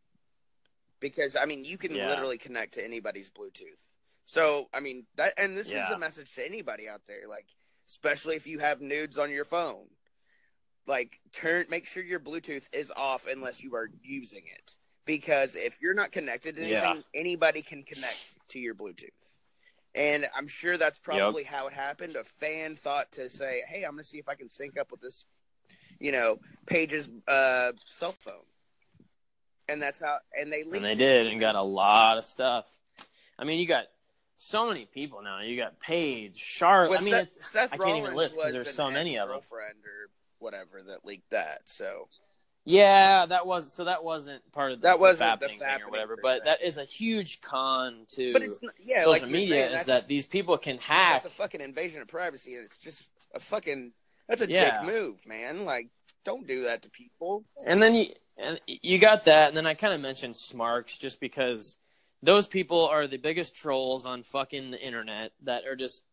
because 1.00 1.36
I 1.36 1.46
mean 1.46 1.64
you 1.64 1.78
can 1.78 1.93
Yeah. 1.93 2.10
literally 2.10 2.39
connect 2.39 2.74
to 2.76 2.84
anybody's 2.84 3.30
Bluetooth. 3.30 3.82
So 4.26 4.70
I 4.74 4.80
mean 4.80 5.06
that, 5.18 5.34
and 5.38 5.56
this 5.56 5.72
is 5.72 5.89
a 5.91 6.00
message 6.00 6.34
to 6.36 6.46
anybody 6.46 6.89
out 6.89 7.02
there, 7.08 7.28
like 7.30 7.46
especially 7.88 8.36
if 8.36 8.48
you 8.48 8.60
have 8.60 8.82
nudes 8.82 9.18
on 9.18 9.32
your 9.32 9.46
phone. 9.46 9.86
Like 10.88 11.20
turn, 11.34 11.66
make 11.70 11.88
sure 11.88 12.04
your 12.04 12.20
Bluetooth 12.20 12.68
is 12.72 12.92
off 12.96 13.26
unless 13.28 13.64
you 13.64 13.76
are 13.76 13.90
using 14.04 14.44
it, 14.46 14.76
because 15.06 15.56
if 15.56 15.80
you're 15.82 15.96
not 15.96 16.12
connected 16.12 16.56
to 16.56 16.62
anything, 16.62 17.04
Yeah. 17.14 17.20
anybody 17.20 17.64
can 17.64 17.84
connect 17.84 18.38
to 18.50 18.60
your 18.60 18.76
Bluetooth. 18.76 19.10
And 19.96 20.28
I'm 20.36 20.48
sure 20.48 20.78
that's 20.78 21.00
probably 21.00 21.44
how 21.44 21.68
it 21.68 21.74
happened. 21.74 22.16
A 22.18 22.24
fan 22.24 22.76
thought 22.76 23.14
to 23.14 23.30
say, 23.30 23.64
"Hey, 23.68 23.84
I'm 23.84 23.98
to 23.98 24.04
see 24.04 24.20
if 24.20 24.28
I 24.30 24.36
can 24.36 24.50
sync 24.50 24.78
up 24.78 24.92
with 24.92 25.02
this, 25.02 25.26
you 26.00 26.12
know, 26.12 26.40
Paige's 26.68 27.10
uh, 27.28 27.72
cell 27.88 28.12
phone." 28.12 28.46
And 29.68 29.82
that's 29.82 30.00
how. 30.00 30.20
And 30.38 30.52
they 30.52 30.64
leaked 30.64 30.76
and 30.76 30.86
they 30.86 30.96
did 30.96 31.28
and 31.28 31.40
got 31.40 31.56
a 31.56 31.62
lot 31.62 32.18
of 32.18 32.26
stuff. 32.26 32.68
I 33.40 33.44
mean, 33.46 33.60
you 33.60 33.66
got 33.66 33.86
so 34.36 34.68
many 34.68 34.86
people 34.86 35.22
now. 35.22 35.42
You 35.42 35.58
got 35.58 35.80
Paige, 35.80 36.38
Charlotte. 36.38 36.90
Well, 36.92 37.00
I 37.02 37.04
mean, 37.04 37.14
Seth, 37.14 37.44
Seth 37.52 37.74
I 37.74 37.78
can't 37.78 37.98
even 37.98 38.16
list 38.16 38.36
because 38.36 38.54
there's 38.54 38.74
so 38.74 38.90
many 38.92 39.18
of 39.18 39.30
them. 39.30 39.38
ex-girlfriend 39.38 39.80
or 39.86 40.10
whatever 40.40 40.82
that 40.88 41.06
leaked 41.06 41.30
that. 41.32 41.62
So 41.66 42.08
Yeah, 42.66 43.26
that 43.28 43.46
was 43.48 43.72
so. 43.72 43.86
That 43.86 44.04
wasn't 44.04 44.42
part 44.52 44.72
of 44.72 44.82
the, 44.82 44.88
That 44.88 45.00
wasn't 45.00 45.40
the 45.40 45.48
the 45.48 45.54
thing 45.54 45.82
or 45.86 45.90
whatever. 45.90 46.18
but 46.22 46.46
that 46.46 46.62
is 46.64 46.78
a 46.78 46.84
huge 46.86 47.42
con 47.42 48.06
to 48.10 48.34
But 48.34 48.42
it's 48.44 48.62
not, 48.62 48.74
yeah, 48.84 49.04
social 49.04 49.28
like 49.28 49.32
media 49.32 49.68
saying, 49.68 49.80
is 49.80 49.86
that 49.86 50.08
these 50.08 50.28
people 50.28 50.58
can 50.58 50.78
hack. 50.80 51.24
That's 51.24 51.34
a 51.34 51.38
fucking 51.38 51.62
invasion 51.62 52.02
of 52.02 52.08
privacy, 52.08 52.56
and 52.56 52.66
it's 52.66 52.78
just 52.78 53.04
a 53.34 53.40
fucking. 53.40 53.92
That's 54.28 54.42
a 54.42 54.50
Yeah. 54.50 54.82
dick 54.84 54.94
move, 54.94 55.26
man. 55.28 55.66
Like, 55.66 55.90
don't 56.24 56.48
do 56.48 56.64
that 56.64 56.82
to 56.82 56.90
people. 56.90 57.44
And 57.68 57.82
then 57.82 57.94
you 57.96 58.14
and 58.38 58.60
you 58.68 58.98
got 58.98 59.26
that, 59.26 59.48
and 59.50 59.56
then 59.56 59.66
I 59.68 59.76
kind 59.76 59.94
of 59.94 60.02
mentioned 60.02 60.36
Smarks 60.36 60.98
just 60.98 61.20
because 61.22 61.78
those 62.24 62.47
people 62.47 62.88
are 62.88 63.07
the 63.07 63.18
biggest 63.18 63.55
trolls 63.55 64.05
on 64.05 64.24
fucking 64.24 64.72
the 64.72 64.82
internet 64.82 65.32
that 65.43 65.66
are 65.66 65.76
just 65.76 66.03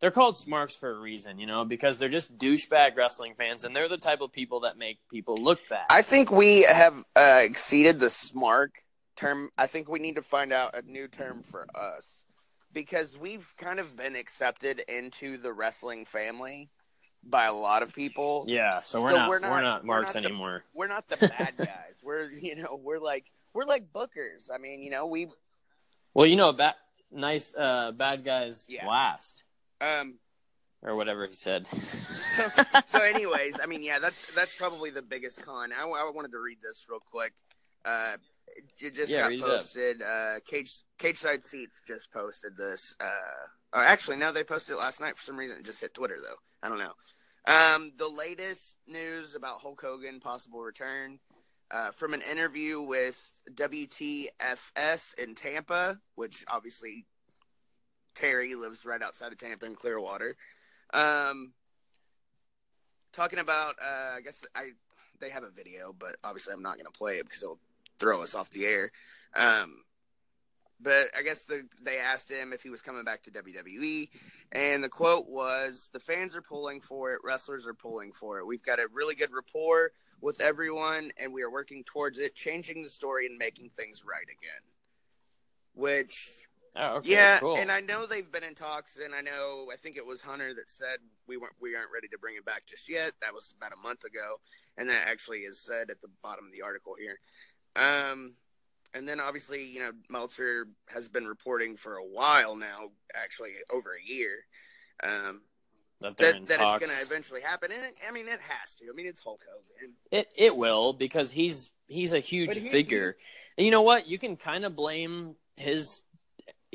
they're 0.00 0.10
called 0.10 0.36
Smarks 0.36 0.74
for 0.74 0.90
a 0.90 0.98
reason, 0.98 1.38
you 1.38 1.46
know, 1.46 1.64
because 1.64 1.98
they're 1.98 2.08
just 2.08 2.36
douchebag 2.38 2.96
wrestling 2.96 3.34
fans, 3.36 3.64
and 3.64 3.76
they're 3.76 3.88
the 3.88 3.98
type 3.98 4.22
of 4.22 4.32
people 4.32 4.60
that 4.60 4.78
make 4.78 4.98
people 5.10 5.36
look 5.36 5.60
bad. 5.68 5.84
I 5.90 6.00
think 6.02 6.30
we 6.30 6.62
have 6.62 6.94
uh, 7.14 7.40
exceeded 7.42 8.00
the 8.00 8.06
smark 8.06 8.68
term. 9.16 9.50
I 9.58 9.66
think 9.66 9.88
we 9.90 9.98
need 9.98 10.16
to 10.16 10.22
find 10.22 10.52
out 10.54 10.74
a 10.74 10.82
new 10.90 11.06
term 11.06 11.44
for 11.50 11.66
us 11.74 12.24
because 12.72 13.18
we've 13.18 13.52
kind 13.58 13.78
of 13.78 13.94
been 13.94 14.16
accepted 14.16 14.80
into 14.88 15.36
the 15.36 15.52
wrestling 15.52 16.06
family 16.06 16.70
by 17.22 17.44
a 17.44 17.52
lot 17.52 17.82
of 17.82 17.92
people. 17.94 18.46
yeah, 18.48 18.80
so 18.80 19.02
we're 19.02 19.12
not 19.12 19.28
we're 19.28 19.40
we're 19.42 19.48
not- 19.48 19.62
not, 19.62 19.82
we're 19.82 19.86
Marks 19.86 20.14
not 20.14 20.22
the- 20.22 20.28
anymore. 20.30 20.64
We're 20.72 20.88
not 20.88 21.08
the 21.08 21.16
bad 21.38 21.54
guys. 21.58 21.96
we're 22.02 22.30
you 22.30 22.56
know 22.56 22.80
we're 22.82 22.98
like 23.00 23.26
we're 23.54 23.64
like 23.64 23.92
bookers. 23.92 24.50
I 24.52 24.58
mean 24.58 24.82
you 24.82 24.90
know 24.90 25.06
we 25.06 25.28
Well, 26.14 26.26
you 26.26 26.36
know, 26.36 26.52
ba- 26.52 26.76
nice 27.12 27.54
uh, 27.54 27.92
bad 27.92 28.24
guys 28.24 28.66
Yeah. 28.68 28.86
last 28.86 29.44
um 29.80 30.18
or 30.82 30.96
whatever 30.96 31.26
he 31.26 31.32
said. 31.34 31.66
so, 31.66 32.48
so 32.86 32.98
anyways 33.02 33.58
i 33.62 33.66
mean 33.66 33.82
yeah 33.82 33.98
that's 33.98 34.32
that's 34.34 34.54
probably 34.54 34.90
the 34.90 35.02
biggest 35.02 35.42
con 35.44 35.72
i, 35.72 35.82
I 35.82 36.10
wanted 36.14 36.30
to 36.32 36.38
read 36.38 36.58
this 36.62 36.86
real 36.88 37.00
quick 37.00 37.32
uh 37.84 38.16
it 38.80 38.94
just 38.94 39.12
Yeah, 39.12 39.20
got 39.22 39.28
read 39.30 39.40
it 39.40 39.44
up. 39.44 39.48
posted 39.58 40.02
uh 40.02 40.40
cage 40.46 40.72
cage 40.98 41.18
side 41.18 41.44
seats 41.44 41.80
just 41.86 42.12
posted 42.12 42.56
this 42.56 42.94
uh 43.00 43.76
or 43.76 43.82
actually 43.84 44.16
no 44.16 44.32
they 44.32 44.44
posted 44.44 44.74
it 44.74 44.78
last 44.78 45.00
night 45.00 45.16
for 45.18 45.24
some 45.24 45.36
reason 45.36 45.58
it 45.58 45.64
just 45.64 45.80
hit 45.80 45.92
twitter 45.94 46.18
though 46.22 46.36
i 46.62 46.68
don't 46.68 46.78
know 46.78 46.92
um 47.52 47.92
the 47.98 48.08
latest 48.08 48.76
news 48.86 49.34
about 49.34 49.60
hulk 49.60 49.80
hogan 49.82 50.20
possible 50.20 50.60
return 50.60 51.18
uh, 51.70 51.90
from 51.92 52.14
an 52.14 52.22
interview 52.22 52.80
with 52.80 53.18
WTFS 53.54 55.14
in 55.18 55.34
Tampa, 55.34 55.98
which 56.14 56.44
obviously 56.48 57.06
Terry 58.14 58.54
lives 58.54 58.84
right 58.84 59.02
outside 59.02 59.32
of 59.32 59.38
Tampa 59.38 59.66
in 59.66 59.74
Clearwater. 59.74 60.36
Um, 60.92 61.52
talking 63.12 63.38
about, 63.38 63.76
uh, 63.80 64.16
I 64.16 64.20
guess 64.20 64.44
I 64.54 64.72
they 65.20 65.30
have 65.30 65.42
a 65.42 65.50
video, 65.50 65.94
but 65.96 66.16
obviously 66.24 66.54
I'm 66.54 66.62
not 66.62 66.76
going 66.76 66.86
to 66.86 66.98
play 66.98 67.18
it 67.18 67.24
because 67.24 67.42
it'll 67.42 67.60
throw 67.98 68.22
us 68.22 68.34
off 68.34 68.50
the 68.50 68.64
air. 68.64 68.90
Um, 69.36 69.84
but 70.80 71.10
I 71.16 71.22
guess 71.22 71.44
the, 71.44 71.68
they 71.82 71.98
asked 71.98 72.30
him 72.30 72.54
if 72.54 72.62
he 72.62 72.70
was 72.70 72.80
coming 72.80 73.04
back 73.04 73.22
to 73.24 73.30
WWE, 73.30 74.08
and 74.50 74.82
the 74.82 74.88
quote 74.88 75.28
was, 75.28 75.90
"The 75.92 76.00
fans 76.00 76.34
are 76.34 76.42
pulling 76.42 76.80
for 76.80 77.12
it, 77.12 77.20
wrestlers 77.22 77.66
are 77.66 77.74
pulling 77.74 78.12
for 78.12 78.38
it. 78.38 78.46
We've 78.46 78.62
got 78.62 78.80
a 78.80 78.88
really 78.92 79.14
good 79.14 79.32
rapport 79.32 79.92
with 80.20 80.40
everyone, 80.40 81.12
and 81.16 81.32
we 81.32 81.42
are 81.42 81.50
working 81.50 81.84
towards 81.84 82.18
it, 82.18 82.34
changing 82.34 82.82
the 82.82 82.88
story 82.88 83.26
and 83.26 83.38
making 83.38 83.70
things 83.70 84.04
right 84.04 84.24
again." 84.24 84.62
Which 85.74 86.46
Oh, 86.76 86.96
okay, 86.96 87.10
yeah, 87.10 87.40
cool. 87.40 87.56
and 87.56 87.70
I 87.70 87.80
know 87.80 88.06
they've 88.06 88.30
been 88.30 88.44
in 88.44 88.54
talks, 88.54 88.96
and 88.98 89.12
I 89.12 89.20
know 89.22 89.66
I 89.72 89.76
think 89.76 89.96
it 89.96 90.06
was 90.06 90.20
Hunter 90.20 90.54
that 90.54 90.70
said 90.70 90.98
we 91.26 91.36
weren't 91.36 91.54
we 91.60 91.74
aren't 91.74 91.90
ready 91.92 92.06
to 92.08 92.18
bring 92.18 92.36
it 92.36 92.44
back 92.44 92.64
just 92.64 92.88
yet. 92.88 93.12
That 93.20 93.34
was 93.34 93.52
about 93.56 93.72
a 93.72 93.82
month 93.82 94.04
ago, 94.04 94.36
and 94.78 94.88
that 94.88 95.08
actually 95.08 95.40
is 95.40 95.60
said 95.60 95.90
at 95.90 96.00
the 96.00 96.08
bottom 96.22 96.46
of 96.46 96.52
the 96.52 96.62
article 96.62 96.94
here. 96.98 97.18
Um, 97.74 98.34
and 98.94 99.08
then 99.08 99.18
obviously 99.18 99.64
you 99.64 99.80
know 99.80 99.90
Meltzer 100.08 100.68
has 100.86 101.08
been 101.08 101.26
reporting 101.26 101.76
for 101.76 101.96
a 101.96 102.06
while 102.06 102.54
now, 102.54 102.90
actually 103.14 103.54
over 103.72 103.90
a 103.94 104.08
year, 104.08 104.44
um, 105.02 105.42
that 106.00 106.16
that, 106.16 106.46
that 106.46 106.60
it's 106.60 106.78
going 106.78 106.80
to 106.80 107.02
eventually 107.02 107.40
happen. 107.42 107.70
And 107.72 107.82
it, 107.84 107.98
I 108.06 108.12
mean, 108.12 108.26
it 108.28 108.40
has 108.40 108.74
to. 108.76 108.86
I 108.90 108.94
mean, 108.94 109.06
it's 109.06 109.20
Hulk 109.20 109.40
Hogan. 109.48 109.94
It 110.10 110.28
it 110.36 110.56
will 110.56 110.92
because 110.92 111.30
he's 111.30 111.70
he's 111.88 112.12
a 112.12 112.20
huge 112.20 112.56
he- 112.56 112.68
figure. 112.68 113.16
And 113.58 113.64
you 113.64 113.70
know 113.70 113.82
what? 113.82 114.08
You 114.08 114.18
can 114.18 114.36
kind 114.36 114.64
of 114.64 114.74
blame 114.74 115.36
his 115.56 116.02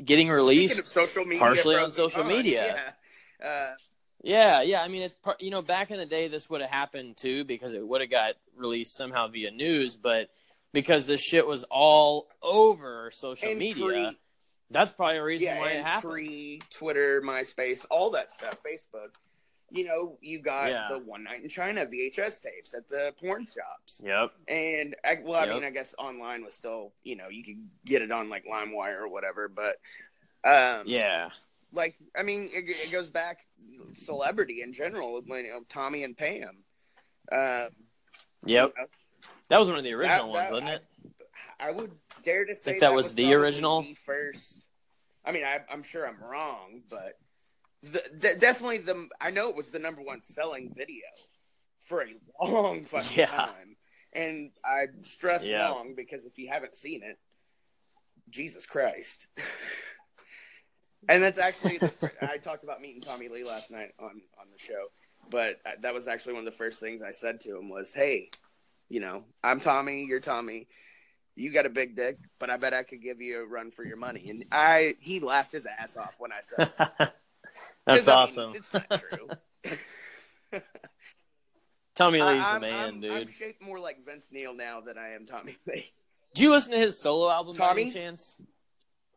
getting 0.02 0.28
released. 0.28 0.86
social 0.86 1.24
media, 1.24 1.40
partially 1.40 1.76
on 1.76 1.90
social 1.90 2.22
cons, 2.22 2.36
media. 2.36 2.92
Yeah. 3.40 3.48
Uh, 3.48 3.74
Yeah, 4.22 4.62
yeah. 4.62 4.82
I 4.82 4.88
mean, 4.88 5.02
it's 5.02 5.14
par- 5.14 5.36
you 5.40 5.50
know 5.50 5.62
back 5.62 5.90
in 5.90 5.98
the 5.98 6.06
day 6.06 6.28
this 6.28 6.48
would 6.50 6.60
have 6.60 6.70
happened 6.70 7.16
too 7.16 7.44
because 7.44 7.72
it 7.72 7.86
would 7.86 8.00
have 8.00 8.10
got 8.10 8.34
released 8.56 8.96
somehow 8.96 9.28
via 9.28 9.50
news, 9.50 9.96
but 9.96 10.28
because 10.72 11.06
this 11.06 11.22
shit 11.22 11.46
was 11.46 11.64
all 11.70 12.28
over 12.42 13.10
social 13.12 13.54
media, 13.54 13.84
pre- 13.84 14.18
that's 14.70 14.92
probably 14.92 15.18
a 15.18 15.22
reason 15.24 15.46
yeah, 15.48 15.58
why 15.60 15.70
it 15.70 15.84
happened. 15.84 16.12
pre 16.12 16.60
Twitter, 16.70 17.22
MySpace, 17.22 17.86
all 17.90 18.10
that 18.10 18.30
stuff, 18.30 18.58
Facebook. 18.62 19.10
You 19.70 19.84
know, 19.84 20.16
you 20.20 20.38
got 20.38 20.70
Yeah. 20.70 20.86
the 20.88 20.98
one 21.00 21.24
night 21.24 21.42
in 21.42 21.48
Chyna 21.48 21.86
VHS 21.90 22.40
tapes 22.40 22.72
at 22.72 22.88
the 22.88 23.12
porn 23.20 23.46
shops, 23.46 24.00
Yep. 24.04 24.32
and 24.48 24.94
I, 25.04 25.18
well, 25.22 25.40
I 25.40 25.46
Yep. 25.46 25.54
mean, 25.54 25.64
I 25.64 25.70
guess 25.70 25.94
online 25.98 26.44
was 26.44 26.54
still, 26.54 26.92
you 27.02 27.16
know, 27.16 27.28
you 27.28 27.42
could 27.42 27.68
get 27.84 28.00
it 28.02 28.12
on 28.12 28.28
like 28.28 28.44
LimeWire 28.46 29.00
or 29.00 29.08
whatever, 29.08 29.48
but 29.48 29.76
um, 30.44 30.84
Yeah. 30.86 31.30
like 31.72 31.96
I 32.16 32.22
mean, 32.22 32.48
it, 32.52 32.68
it 32.68 32.92
goes 32.92 33.10
back 33.10 33.40
celebrity 33.92 34.62
in 34.62 34.72
general, 34.72 35.20
you 35.26 35.42
know, 35.42 35.64
Tommy 35.68 36.04
and 36.04 36.16
Pam. 36.16 36.62
Um, 37.32 37.38
Yep. 37.38 37.72
you 38.44 38.54
know, 38.54 38.72
That 39.48 39.58
was 39.58 39.68
one 39.68 39.78
of 39.78 39.84
the 39.84 39.92
original 39.94 40.32
that- 40.34 40.52
ones, 40.52 40.64
wasn't 40.64 40.70
it? 40.70 40.84
I 40.84 40.95
would 41.70 41.92
dare 42.22 42.44
to 42.44 42.54
say 42.54 42.72
Think 42.72 42.80
that 42.80 42.92
was 42.94 43.14
the 43.14 43.32
original? 43.34 43.82
the 43.82 43.94
first. 43.94 44.66
I 45.24 45.32
mean, 45.32 45.44
I, 45.44 45.60
I'm 45.70 45.82
sure 45.82 46.06
I'm 46.06 46.22
wrong, 46.22 46.82
but 46.88 47.18
the, 47.82 48.02
the, 48.12 48.34
definitely 48.38 48.78
the. 48.78 49.08
I 49.20 49.30
know 49.30 49.48
it 49.48 49.56
was 49.56 49.70
the 49.70 49.78
number 49.78 50.02
one 50.02 50.22
selling 50.22 50.72
video 50.76 51.06
for 51.86 52.02
a 52.02 52.06
long 52.44 52.84
fucking 52.86 53.18
Yeah. 53.18 53.26
time, 53.26 53.76
and 54.12 54.50
I 54.64 54.86
stress 55.04 55.44
Yeah. 55.44 55.68
long 55.68 55.94
because 55.96 56.24
if 56.24 56.38
you 56.38 56.48
haven't 56.48 56.76
seen 56.76 57.02
it, 57.02 57.18
Jesus 58.30 58.66
Christ. 58.66 59.26
and 61.08 61.22
that's 61.22 61.38
actually 61.38 61.78
the, 61.78 61.92
I 62.22 62.38
talked 62.38 62.64
about 62.64 62.80
meeting 62.80 63.00
Tommy 63.00 63.28
Lee 63.28 63.44
last 63.44 63.70
night 63.70 63.92
on 63.98 64.20
on 64.40 64.46
the 64.52 64.58
show, 64.58 64.86
but 65.30 65.56
that 65.80 65.94
was 65.94 66.08
actually 66.08 66.34
one 66.34 66.46
of 66.46 66.52
the 66.52 66.58
first 66.58 66.80
things 66.80 67.02
I 67.02 67.12
said 67.12 67.40
to 67.42 67.56
him 67.56 67.68
was, 67.68 67.92
"Hey, 67.92 68.30
you 68.88 69.00
know, 69.00 69.24
I'm 69.42 69.60
Tommy, 69.60 70.04
you're 70.08 70.20
Tommy." 70.20 70.68
You 71.36 71.52
got 71.52 71.66
a 71.66 71.70
big 71.70 71.94
dick, 71.96 72.16
but 72.38 72.48
I 72.50 72.56
bet 72.56 72.72
I 72.74 72.82
could 72.82 73.02
give 73.02 73.20
you 73.20 73.42
a 73.42 73.46
run 73.46 73.70
for 73.70 73.84
your 73.84 73.98
money. 73.98 74.30
And 74.30 74.44
I, 74.50 74.94
he 75.00 75.20
laughed 75.20 75.52
his 75.52 75.66
ass 75.66 75.96
off 75.96 76.14
when 76.18 76.32
I 76.32 76.40
said, 76.42 76.72
that. 76.78 76.96
That's 77.86 78.06
'Cause, 78.06 78.08
I 78.08 78.12
mean, 78.12 78.18
awesome. 78.18 78.54
it's 78.54 78.72
not 78.72 78.90
true. 79.00 79.28
Tommy 81.94 82.20
I- 82.20 82.32
Lee's 82.32 82.42
the 82.42 82.48
I'm- 82.50 82.60
man, 82.60 82.72
I'm- 82.84 83.00
dude. 83.00 83.12
I'm 83.12 83.28
shaped 83.28 83.62
more 83.62 83.78
like 83.78 84.04
Vince 84.04 84.28
Neil 84.30 84.54
now 84.54 84.80
than 84.80 84.98
I 84.98 85.10
am 85.10 85.26
Tommy 85.26 85.56
Lee. 85.66 85.92
Did 86.34 86.42
you 86.42 86.50
listen 86.50 86.72
to 86.72 86.78
his 86.78 87.00
solo 87.00 87.30
album 87.30 87.56
by 87.56 87.70
any 87.70 87.90
chance? 87.90 88.40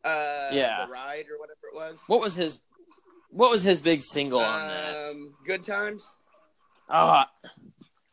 Uh, 0.04 0.50
Yeah. 0.52 0.86
the 0.86 0.92
ride 0.92 1.26
or 1.30 1.38
whatever 1.40 1.68
it 1.72 1.76
was. 1.76 2.00
What 2.08 2.22
was 2.22 2.36
his 2.36 2.60
What 3.32 3.52
was 3.52 3.64
his 3.64 3.80
big 3.82 4.02
single 4.02 4.40
on 4.40 4.68
that? 4.70 4.96
Um, 5.10 5.34
good 5.46 5.64
times. 5.64 6.06
Oh, 6.90 7.24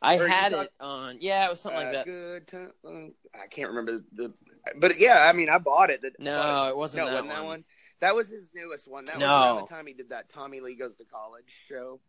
I 0.01 0.17
or 0.17 0.27
had 0.27 0.53
it 0.53 0.71
on. 0.79 1.17
Yeah, 1.21 1.45
it 1.47 1.49
was 1.49 1.59
something 1.61 1.81
like 1.81 1.91
that. 1.93 2.05
Good 2.05 2.47
time. 2.47 2.71
I 3.33 3.47
can't 3.47 3.69
remember 3.69 4.03
the, 4.13 4.33
but 4.79 4.99
yeah, 4.99 5.27
I 5.27 5.33
mean, 5.33 5.49
I 5.49 5.57
bought 5.57 5.89
it. 5.89 6.01
I 6.03 6.09
No, 6.19 6.37
bought 6.37 6.69
it 6.69 6.77
wasn't 6.77 7.03
no, 7.03 7.05
that 7.07 7.13
wasn't 7.13 7.29
that 7.29 7.37
one. 7.39 7.45
one. 7.47 7.63
That 7.99 8.15
was 8.15 8.29
his 8.29 8.49
newest 8.53 8.87
one. 8.87 9.05
That 9.05 9.15
was 9.15 9.21
No. 9.21 9.27
around 9.27 9.61
the 9.61 9.67
time 9.67 9.87
he 9.87 9.93
did 9.93 10.09
that 10.09 10.29
Tommy 10.29 10.59
Lee 10.59 10.75
goes 10.75 10.95
to 10.97 11.05
college 11.05 11.51
show. 11.67 11.99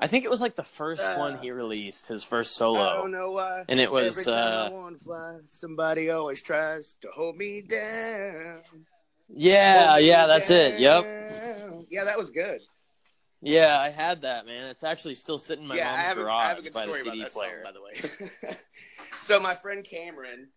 I 0.00 0.06
think 0.06 0.24
it 0.24 0.30
was 0.30 0.40
like 0.40 0.56
the 0.56 0.64
first 0.64 1.02
Uh, 1.02 1.16
one 1.16 1.38
he 1.38 1.50
released, 1.50 2.06
his 2.06 2.24
first 2.24 2.56
solo. 2.56 2.80
I 2.80 2.94
don't 2.94 3.10
know 3.12 3.32
why. 3.32 3.64
And 3.68 3.78
it 3.78 3.92
was, 3.92 4.18
Every 4.18 4.32
time 4.32 4.52
I 4.52 4.66
uh, 4.66 4.70
want 4.70 4.98
to 4.98 5.04
fly, 5.04 5.38
somebody 5.44 6.10
always 6.10 6.40
tries 6.40 6.94
to 7.02 7.08
hold 7.08 7.36
me 7.36 7.60
down. 7.60 8.62
Yeah, 9.28 9.88
Hold 9.90 10.00
me 10.00 10.08
yeah, 10.08 10.26
that's 10.26 10.50
it. 10.50 10.80
Yep. 10.80 11.86
Yeah, 11.90 12.04
that 12.04 12.18
was 12.18 12.30
good. 12.30 12.62
Yeah, 13.42 13.78
I 13.80 13.88
had 13.88 14.22
that, 14.22 14.44
man. 14.46 14.66
It's 14.66 14.84
actually 14.84 15.14
still 15.14 15.38
sitting 15.38 15.62
in 15.62 15.68
my 15.68 15.76
yeah, 15.76 15.88
I 15.88 15.92
mom's 15.92 16.02
have, 16.08 16.18
a, 16.18 16.20
I 16.20 16.24
garage 16.24 16.46
have 16.48 16.58
a 16.58 16.62
good 16.62 16.72
by 16.74 16.86
the 16.86 16.92
CD 16.92 17.20
about 17.20 17.32
player. 17.32 17.64
song, 17.64 17.72
by 17.72 17.72
the 17.72 17.82
way. 18.50 18.56
so 19.18 19.40
my 19.40 19.54
friend 19.54 19.82
Cameron, 19.84 20.48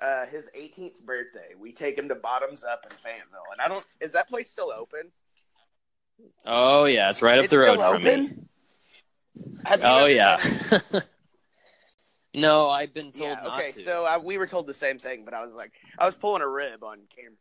uh, 0.00 0.26
his 0.26 0.48
18th 0.56 1.00
birthday, 1.04 1.54
we 1.58 1.72
take 1.72 1.98
him 1.98 2.08
to 2.08 2.14
Bottoms 2.14 2.62
Up 2.64 2.82
in 2.88 2.96
Fayetteville, 2.96 3.42
and 3.52 3.60
I 3.60 3.66
don't. 3.68 3.84
Is 4.00 4.12
that 4.12 4.28
place 4.28 4.48
still 4.48 4.70
open? 4.72 5.10
Oh 6.46 6.84
yeah, 6.84 7.10
it's 7.10 7.22
right 7.22 7.38
up 7.38 7.44
It's 7.44 7.50
the 7.50 7.58
road 7.58 7.80
from 7.80 8.02
me. 8.02 8.10
open? 8.10 8.48
Have 9.64 9.80
you 9.80 9.86
Oh 9.86 10.06
yeah. 10.06 10.38
no, 12.34 12.68
I've 12.68 12.94
been 12.94 13.12
told 13.12 13.38
yeah. 13.38 13.44
not 13.44 13.58
Okay, 13.58 13.70
to. 13.70 13.84
so 13.84 14.06
uh, 14.06 14.18
we 14.22 14.38
were 14.38 14.46
told 14.46 14.66
the 14.66 14.74
same 14.74 14.98
thing, 14.98 15.24
but 15.24 15.34
I 15.34 15.44
was 15.44 15.54
like, 15.54 15.72
I 15.98 16.06
was 16.06 16.14
pulling 16.14 16.42
a 16.42 16.48
rib 16.48 16.84
on 16.84 16.98
Cameron. 17.14 17.36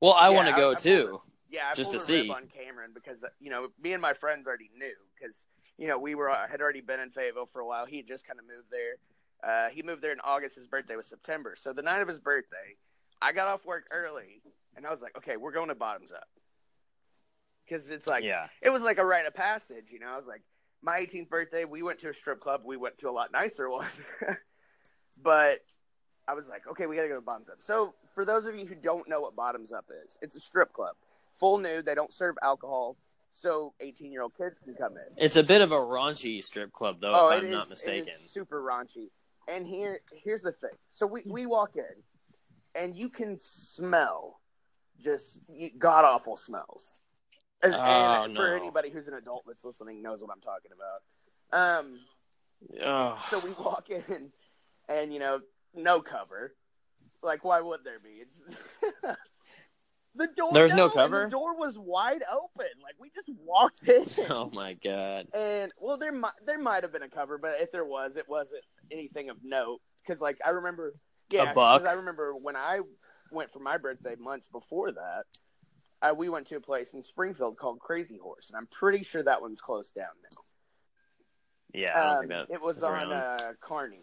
well, 0.00 0.14
I 0.14 0.30
Yeah, 0.30 0.36
want 0.36 0.48
to 0.48 0.54
go 0.54 0.70
I 0.72 0.74
too. 0.74 1.20
Yeah, 1.50 1.68
I 1.70 1.74
Just 1.74 1.90
pulled 1.92 2.02
to 2.06 2.12
a 2.12 2.16
rib 2.16 2.26
see. 2.26 2.30
on 2.32 2.46
Cameron 2.46 2.90
because 2.94 3.22
uh, 3.24 3.28
you 3.40 3.50
know 3.50 3.68
me 3.82 3.92
and 3.92 4.00
my 4.00 4.14
friends 4.14 4.46
already 4.46 4.70
knew 4.78 4.94
because 5.18 5.36
you 5.78 5.88
know, 5.88 5.98
we 5.98 6.14
were 6.14 6.28
had 6.30 6.60
already 6.60 6.82
been 6.82 7.00
in 7.00 7.10
Fayetteville 7.10 7.46
for 7.46 7.60
a 7.60 7.66
while. 7.66 7.86
He 7.86 7.96
had 7.96 8.06
just 8.06 8.26
kind 8.26 8.38
of 8.38 8.44
moved 8.46 8.68
there. 8.70 8.96
Uh, 9.42 9.70
he 9.70 9.82
moved 9.82 10.02
there 10.02 10.12
in 10.12 10.20
August. 10.22 10.56
His 10.56 10.66
birthday 10.66 10.94
was 10.94 11.06
September. 11.06 11.56
So 11.58 11.72
the 11.72 11.80
night 11.80 12.02
of 12.02 12.08
his 12.08 12.18
birthday, 12.18 12.76
I 13.22 13.32
got 13.32 13.48
off 13.48 13.64
work 13.64 13.86
early, 13.90 14.42
and 14.76 14.86
I 14.86 14.90
was 14.90 15.00
like, 15.00 15.16
okay, 15.16 15.38
we're 15.38 15.52
going 15.52 15.68
to 15.70 15.74
Bottoms 15.74 16.12
Up 16.12 16.28
because 17.66 17.90
it's 17.90 18.06
like 18.06 18.24
Yeah. 18.24 18.48
it 18.60 18.68
was 18.70 18.82
like 18.82 18.98
a 18.98 19.04
rite 19.06 19.24
of 19.24 19.34
passage. 19.34 19.86
You 19.90 20.00
know, 20.00 20.08
I 20.08 20.16
was 20.18 20.26
like, 20.26 20.42
my 20.82 21.00
18th 21.00 21.30
birthday, 21.30 21.64
we 21.64 21.82
went 21.82 21.98
to 22.00 22.10
a 22.10 22.14
strip 22.14 22.40
club. 22.40 22.60
We 22.64 22.76
went 22.76 22.98
to 22.98 23.08
a 23.08 23.12
lot 23.12 23.32
nicer 23.32 23.70
one, 23.70 23.86
but 25.22 25.60
I 26.28 26.34
was 26.34 26.48
like, 26.48 26.66
okay, 26.72 26.86
we 26.86 26.96
got 26.96 27.02
to 27.02 27.08
go 27.08 27.14
to 27.16 27.20
Bottoms 27.20 27.48
Up. 27.48 27.56
So 27.60 27.94
for 28.14 28.24
those 28.26 28.46
of 28.46 28.54
you 28.56 28.66
who 28.66 28.74
don't 28.74 29.08
know 29.08 29.20
what 29.20 29.34
Bottoms 29.34 29.72
Up 29.72 29.86
is, 30.04 30.16
it's 30.20 30.36
a 30.36 30.40
strip 30.40 30.72
club, 30.72 30.94
full 31.40 31.58
nude. 31.58 31.84
They 31.86 31.94
don't 31.96 32.12
serve 32.12 32.36
alcohol, 32.42 32.96
so 33.32 33.74
18 33.80 34.12
year 34.12 34.22
old 34.22 34.36
kids 34.36 34.58
can 34.62 34.74
come 34.74 34.92
in. 34.96 35.04
It's 35.16 35.36
a 35.36 35.42
bit 35.42 35.62
of 35.62 35.72
a 35.72 35.76
raunchy 35.76 36.44
strip 36.44 36.72
club, 36.72 36.98
though, 37.00 37.10
Oh, 37.12 37.28
if 37.30 37.42
I'm 37.42 37.50
not 37.50 37.64
is- 37.64 37.70
mistaken. 37.70 38.08
It 38.08 38.20
is 38.20 38.30
super 38.30 38.62
raunchy. 38.62 39.08
And 39.48 39.66
here, 39.66 40.00
here's 40.22 40.42
the 40.42 40.52
thing. 40.52 40.70
So 40.90 41.06
we, 41.06 41.22
we 41.26 41.46
walk 41.46 41.74
in, 41.76 41.84
and 42.80 42.94
you 42.94 43.08
can 43.08 43.38
smell 43.40 44.38
just 45.02 45.40
god 45.78 46.04
awful 46.04 46.36
smells. 46.36 47.00
And, 47.62 47.74
Oh, 47.74 47.78
and 48.24 48.36
for 48.36 48.48
no. 48.50 48.54
anybody 48.56 48.90
who's 48.90 49.08
an 49.08 49.14
adult 49.14 49.44
that's 49.46 49.64
listening, 49.64 50.02
knows 50.02 50.20
what 50.20 50.30
I'm 50.30 50.40
talking 50.40 50.70
about. 51.50 51.78
Um, 51.80 51.98
Ugh. 52.84 53.18
so 53.28 53.38
we 53.40 53.50
walk 53.52 53.88
in, 53.90 54.30
and 54.88 55.12
you 55.12 55.18
know, 55.18 55.40
no 55.74 56.00
cover. 56.00 56.54
Like, 57.22 57.44
why 57.44 57.60
would 57.60 57.80
there 57.84 57.98
be? 57.98 58.22
It's 58.22 58.40
the 60.14 60.28
door. 60.36 60.52
There's 60.52 60.72
no 60.74 60.84
and 60.86 60.92
cover? 60.94 61.24
The 61.24 61.30
door 61.30 61.56
was 61.56 61.78
wide 61.78 62.22
open. 62.30 62.66
Like 62.82 62.94
we 62.98 63.10
just 63.14 63.28
walked 63.44 63.86
in. 63.88 64.04
oh 64.30 64.50
my 64.52 64.74
god. 64.74 65.28
And 65.34 65.72
well, 65.78 65.96
there 65.96 66.12
might 66.12 66.32
there 66.46 66.58
might 66.58 66.82
have 66.82 66.92
been 66.92 67.02
a 67.02 67.08
cover, 67.08 67.38
but 67.38 67.60
if 67.60 67.70
there 67.72 67.84
was, 67.84 68.16
it 68.16 68.28
wasn't 68.28 68.62
anything 68.90 69.30
of 69.30 69.38
note. 69.42 69.80
Because 70.04 70.20
like 70.20 70.38
I 70.44 70.50
remember, 70.50 70.94
yeah, 71.30 71.52
buck? 71.52 71.82
'cause 71.82 71.88
I 71.88 71.94
remember 71.94 72.34
when 72.34 72.56
I 72.56 72.80
went 73.30 73.52
for 73.52 73.60
my 73.60 73.76
birthday 73.78 74.16
months 74.16 74.48
before 74.48 74.92
that. 74.92 75.24
I, 76.02 76.12
we 76.12 76.30
went 76.30 76.46
to 76.46 76.56
a 76.56 76.60
place 76.60 76.94
in 76.94 77.02
Springfield 77.02 77.58
called 77.58 77.78
Crazy 77.78 78.16
Horse, 78.16 78.48
and 78.48 78.56
I'm 78.56 78.66
pretty 78.68 79.04
sure 79.04 79.22
that 79.22 79.42
one's 79.42 79.60
closed 79.60 79.94
down 79.94 80.06
now. 80.22 80.38
Yeah, 81.74 82.18
Um, 82.20 82.30
it 82.48 82.62
was 82.62 82.78
is 82.78 82.82
on 82.82 83.12
uh, 83.12 83.52
Carney. 83.60 84.00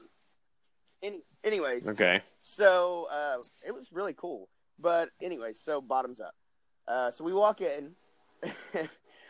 Any, 1.01 1.21
anyways, 1.43 1.87
Okay. 1.87 2.21
so 2.43 3.07
uh, 3.11 3.37
it 3.65 3.73
was 3.73 3.91
really 3.91 4.13
cool. 4.15 4.47
But 4.79 5.09
anyway, 5.21 5.53
so 5.53 5.81
bottoms 5.81 6.19
up. 6.19 6.35
Uh, 6.87 7.11
so 7.11 7.23
we 7.23 7.33
walk 7.33 7.61
in. 7.61 7.91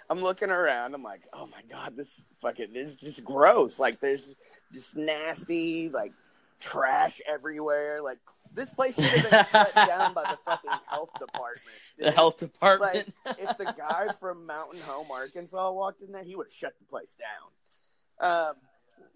I'm 0.09 0.21
looking 0.21 0.49
around. 0.49 0.93
I'm 0.93 1.03
like, 1.03 1.21
oh 1.33 1.47
my 1.47 1.61
god, 1.69 1.95
this 1.97 2.09
fucking 2.41 2.75
is 2.75 2.95
just 2.95 3.23
gross. 3.23 3.79
Like 3.79 3.99
there's 3.99 4.35
just 4.73 4.95
nasty 4.95 5.89
like 5.89 6.13
trash 6.59 7.19
everywhere. 7.27 8.01
Like 8.01 8.19
this 8.53 8.69
place 8.69 8.95
should 8.95 9.05
have 9.25 9.29
been 9.31 9.45
shut 9.51 9.75
down 9.75 10.13
by 10.13 10.23
the 10.23 10.37
fucking 10.45 10.69
health 10.87 11.09
department. 11.19 11.61
The 11.99 12.11
health 12.11 12.37
department. 12.37 13.13
Like 13.25 13.37
if 13.39 13.57
the 13.57 13.73
guy 13.77 14.07
from 14.19 14.45
Mountain 14.45 14.79
Home, 14.81 15.07
Arkansas, 15.11 15.71
walked 15.71 16.01
in 16.01 16.11
there, 16.11 16.23
he 16.23 16.35
would 16.35 16.47
have 16.47 16.53
shut 16.53 16.73
the 16.79 16.85
place 16.85 17.13
down. 17.19 18.49
Um, 18.49 18.55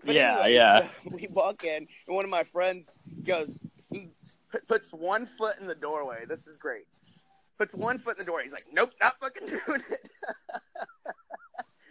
Yeah, 0.04 0.34
anyway, 0.42 0.54
yeah. 0.56 0.88
so 1.04 1.10
we 1.12 1.28
walk 1.32 1.64
in, 1.64 1.88
and 2.08 2.16
one 2.16 2.26
of 2.26 2.32
my 2.32 2.44
friends 2.44 2.90
goes, 3.24 3.60
put, 4.52 4.68
puts 4.68 4.92
one 4.92 5.26
foot 5.26 5.58
in 5.60 5.68
the 5.68 5.76
doorway. 5.76 6.26
This 6.28 6.48
is 6.48 6.58
great. 6.58 6.86
Puts 7.58 7.74
one 7.74 7.98
foot 8.00 8.18
in 8.18 8.26
the 8.26 8.32
door. 8.32 8.42
He's 8.42 8.52
like, 8.52 8.66
"Nope, 8.72 8.92
not 9.00 9.20
fucking 9.20 9.48
doing 9.48 9.82
it." 9.90 10.12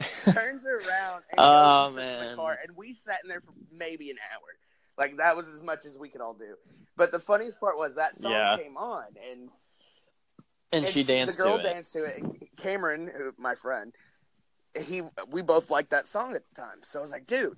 Turns 0.32 0.64
around 0.64 1.22
and 1.30 1.38
Oh, 1.38 1.90
goes 1.90 1.96
to 2.22 2.28
the 2.30 2.34
car, 2.36 2.58
and 2.66 2.76
we 2.76 2.94
sat 2.94 3.20
in 3.22 3.28
there 3.28 3.40
for 3.40 3.52
maybe 3.70 4.10
an 4.10 4.16
hour. 4.32 4.40
Like 4.98 5.16
that 5.18 5.36
was 5.36 5.46
as 5.48 5.62
much 5.62 5.84
as 5.86 5.96
we 5.98 6.08
could 6.08 6.20
all 6.20 6.34
do. 6.34 6.56
But 6.96 7.12
the 7.12 7.18
funniest 7.18 7.58
part 7.60 7.76
was 7.78 7.94
that 7.96 8.16
song 8.20 8.32
Yeah. 8.32 8.56
came 8.56 8.76
on, 8.76 9.04
and 9.30 9.48
and 10.72 10.86
she 10.86 11.02
danced 11.02 11.36
the 11.36 11.42
girl 11.42 11.58
to 11.58 11.60
it. 11.60 11.72
danced 11.72 11.92
to 11.92 12.04
it. 12.04 12.18
And 12.18 12.36
Cameron, 12.56 13.10
who, 13.14 13.32
my 13.38 13.54
friend, 13.54 13.92
he 14.78 15.02
we 15.28 15.42
both 15.42 15.70
liked 15.70 15.90
that 15.90 16.08
song 16.08 16.34
at 16.34 16.42
the 16.48 16.60
time. 16.60 16.78
So 16.82 16.98
I 16.98 17.02
was 17.02 17.10
like, 17.10 17.26
dude, 17.26 17.56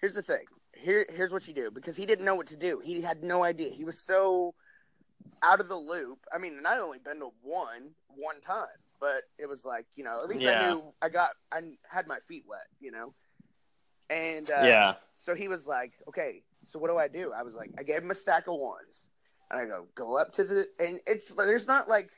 here's 0.00 0.14
the 0.14 0.22
thing. 0.22 0.44
Here, 0.84 1.06
here's 1.10 1.32
what 1.32 1.48
you 1.48 1.54
do 1.54 1.70
because 1.70 1.96
he 1.96 2.06
didn't 2.06 2.24
know 2.24 2.34
what 2.34 2.48
to 2.48 2.56
do. 2.56 2.80
He 2.84 3.00
had 3.00 3.22
no 3.22 3.42
idea. 3.42 3.70
He 3.70 3.84
was 3.84 3.98
so 3.98 4.54
out 5.42 5.60
of 5.60 5.68
the 5.68 5.76
loop. 5.76 6.18
I 6.32 6.38
mean, 6.38 6.58
and 6.58 6.66
I'd 6.66 6.78
only 6.78 6.98
been 6.98 7.20
to 7.20 7.30
one 7.42 7.90
one 8.08 8.40
time, 8.40 8.66
but 9.00 9.22
it 9.38 9.48
was 9.48 9.64
like 9.64 9.86
you 9.96 10.04
know, 10.04 10.22
at 10.22 10.28
least 10.28 10.44
I 10.44 10.68
knew 10.68 10.82
I 11.00 11.08
got 11.08 11.30
I 11.50 11.60
had 11.88 12.06
my 12.06 12.18
feet 12.28 12.44
wet, 12.46 12.66
you 12.80 12.90
know. 12.90 13.14
And 14.10 14.50
uh, 14.50 14.64
yeah. 14.64 14.94
so 15.16 15.34
he 15.34 15.48
was 15.48 15.66
like, 15.66 15.92
okay, 16.08 16.42
so 16.64 16.78
what 16.78 16.88
do 16.88 16.96
I 16.96 17.08
do? 17.08 17.32
I 17.34 17.42
was 17.42 17.54
like, 17.54 17.70
I 17.78 17.82
gave 17.82 18.02
him 18.02 18.10
a 18.10 18.14
stack 18.14 18.46
of 18.46 18.58
ones. 18.58 19.06
And 19.50 19.60
I 19.60 19.64
go, 19.66 19.86
go 19.94 20.16
up 20.16 20.32
to 20.34 20.44
the, 20.44 20.68
and 20.78 21.00
it's, 21.06 21.32
there's 21.34 21.66
not 21.66 21.88
like, 21.88 22.10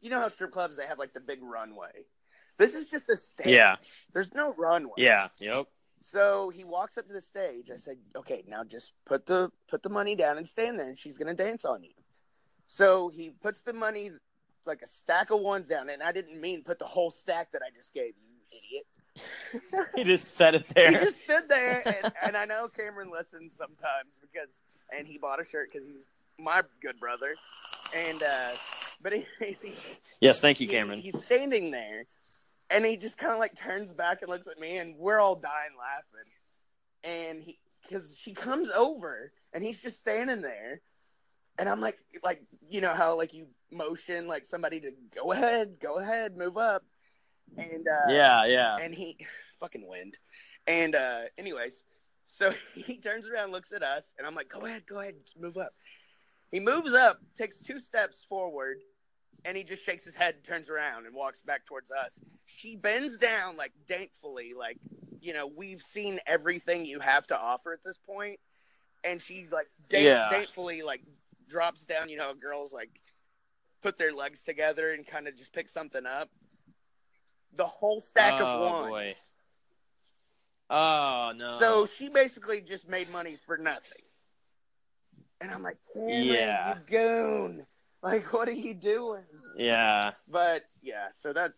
you 0.00 0.10
know 0.10 0.20
how 0.20 0.28
strip 0.28 0.52
clubs, 0.52 0.76
they 0.76 0.86
have 0.86 0.98
like 0.98 1.14
the 1.14 1.20
big 1.20 1.42
runway. 1.42 2.04
This 2.58 2.74
is 2.74 2.86
just 2.86 3.08
a 3.10 3.16
stage. 3.16 3.48
Yeah. 3.48 3.76
There's 4.12 4.32
no 4.34 4.54
runway. 4.56 4.94
Yeah. 4.96 5.28
Yep. 5.40 5.66
So 6.00 6.50
he 6.50 6.64
walks 6.64 6.98
up 6.98 7.06
to 7.08 7.12
the 7.12 7.22
stage. 7.22 7.70
I 7.72 7.76
said, 7.76 7.96
okay, 8.14 8.44
now 8.46 8.62
just 8.64 8.92
put 9.04 9.26
the, 9.26 9.50
put 9.68 9.82
the 9.82 9.88
money 9.88 10.14
down 10.14 10.38
and 10.38 10.48
stand 10.48 10.78
there 10.78 10.88
and 10.88 10.98
she's 10.98 11.16
going 11.18 11.34
to 11.34 11.42
dance 11.42 11.64
on 11.64 11.82
you. 11.82 11.90
So 12.68 13.08
he 13.08 13.30
puts 13.30 13.62
the 13.62 13.72
money, 13.72 14.10
like 14.66 14.82
a 14.82 14.86
stack 14.88 15.30
of 15.30 15.40
ones 15.40 15.66
down. 15.66 15.88
And 15.88 16.02
I 16.02 16.12
didn't 16.12 16.40
mean 16.40 16.62
put 16.62 16.78
the 16.78 16.84
whole 16.86 17.10
stack 17.10 17.52
that 17.52 17.62
I 17.62 17.74
just 17.76 17.92
gave 17.94 18.14
you, 18.16 18.28
you 18.50 18.58
idiot. 18.58 18.86
He 19.96 20.04
just 20.04 20.36
set 20.36 20.54
it 20.54 20.66
there. 20.74 20.90
He 20.90 21.04
just 21.04 21.20
stood 21.20 21.48
there, 21.48 21.82
and, 21.86 22.12
and 22.22 22.36
I 22.36 22.44
know 22.44 22.68
Cameron 22.68 23.10
listens 23.10 23.54
sometimes 23.56 24.18
because, 24.20 24.50
and 24.96 25.06
he 25.06 25.16
bought 25.16 25.40
a 25.40 25.44
shirt 25.44 25.70
because 25.72 25.88
he's 25.88 26.06
my 26.38 26.60
good 26.82 27.00
brother, 27.00 27.34
and 27.96 28.22
uh, 28.22 28.50
but 29.02 29.12
anyways, 29.40 29.62
he, 29.62 29.72
yes, 30.20 30.40
thank 30.40 30.60
you, 30.60 30.66
he- 30.66 30.72
Cameron. 30.72 31.00
he's 31.00 31.18
standing 31.24 31.70
there, 31.70 32.04
and 32.70 32.84
he 32.84 32.96
just 32.96 33.16
kind 33.16 33.32
of 33.32 33.38
like 33.38 33.56
turns 33.56 33.92
back 33.92 34.22
and 34.22 34.30
looks 34.30 34.48
at 34.48 34.58
me, 34.58 34.78
and 34.78 34.96
we're 34.96 35.20
all 35.20 35.36
dying 35.36 35.72
laughing, 35.78 36.32
and 37.04 37.42
he 37.42 37.58
because 37.82 38.16
she 38.18 38.32
comes 38.32 38.68
over, 38.70 39.32
and 39.52 39.62
he's 39.62 39.78
just 39.78 39.98
standing 39.98 40.42
there, 40.42 40.80
and 41.58 41.68
I'm 41.68 41.80
like, 41.80 41.98
like 42.22 42.42
you 42.68 42.80
know 42.80 42.94
how 42.94 43.16
like 43.16 43.32
you 43.32 43.46
motion 43.70 44.26
like 44.26 44.46
somebody 44.46 44.80
to 44.80 44.92
go 45.14 45.32
ahead, 45.32 45.76
go 45.80 45.98
ahead, 45.98 46.36
move 46.36 46.56
up, 46.56 46.84
and 47.56 47.86
uh, 47.86 48.10
yeah, 48.10 48.44
yeah. 48.46 48.76
and 48.76 48.94
he 48.94 49.18
fucking 49.60 49.86
wind. 49.86 50.18
And 50.66 50.94
uh 50.94 51.22
anyways, 51.38 51.84
so 52.26 52.52
he 52.74 52.98
turns 52.98 53.28
around, 53.28 53.52
looks 53.52 53.72
at 53.72 53.82
us, 53.82 54.04
and 54.18 54.26
I'm 54.26 54.34
like, 54.34 54.48
"Go 54.48 54.60
ahead, 54.60 54.84
go 54.88 55.00
ahead, 55.00 55.14
move 55.38 55.56
up." 55.56 55.72
He 56.50 56.60
moves 56.60 56.94
up, 56.94 57.20
takes 57.36 57.58
two 57.60 57.80
steps 57.80 58.24
forward, 58.28 58.78
and 59.46 59.56
he 59.56 59.62
just 59.64 59.82
shakes 59.84 60.04
his 60.04 60.14
head, 60.14 60.42
turns 60.44 60.68
around, 60.68 61.06
and 61.06 61.14
walks 61.14 61.38
back 61.40 61.64
towards 61.64 61.90
us. 61.90 62.18
She 62.46 62.74
bends 62.76 63.16
down, 63.16 63.56
like 63.56 63.72
daintfully, 63.86 64.52
like 64.58 64.76
you 65.22 65.32
know, 65.32 65.46
we've 65.46 65.82
seen 65.82 66.20
everything 66.26 66.84
you 66.84 67.00
have 67.00 67.26
to 67.28 67.36
offer 67.38 67.72
at 67.72 67.82
this 67.84 67.96
point, 68.06 68.38
and 69.04 69.22
she 69.22 69.46
like 69.50 69.68
da- 69.88 70.02
Yeah. 70.04 70.28
daintfully 70.30 70.82
like 70.82 71.00
drops 71.48 71.84
down. 71.86 72.08
You 72.08 72.18
know, 72.18 72.34
girls 72.34 72.72
like 72.72 72.90
put 73.82 73.96
their 73.96 74.12
legs 74.12 74.42
together 74.42 74.92
and 74.92 75.06
kind 75.06 75.28
of 75.28 75.36
just 75.36 75.52
pick 75.52 75.68
something 75.68 76.04
up. 76.04 76.28
The 77.56 77.66
whole 77.66 78.00
stack 78.00 78.34
Oh, 78.40 78.44
of 78.46 78.60
wands. 78.60 78.88
boy. 78.90 79.14
Oh 80.68 81.32
no. 81.36 81.58
So 81.60 81.86
she 81.86 82.08
basically 82.08 82.60
just 82.60 82.88
made 82.88 83.10
money 83.10 83.36
for 83.46 83.56
nothing. 83.56 84.02
And 85.40 85.50
I'm 85.50 85.62
like, 85.62 85.76
Cameron, 85.94 86.24
Yeah. 86.24 86.74
you 86.74 86.80
goon. 86.86 87.66
Like, 88.06 88.32
what 88.32 88.48
are 88.48 88.52
you 88.52 88.72
doing? 88.72 89.24
yeah. 89.56 90.12
But 90.28 90.62
yeah, 90.80 91.08
so 91.20 91.32
that 91.32 91.54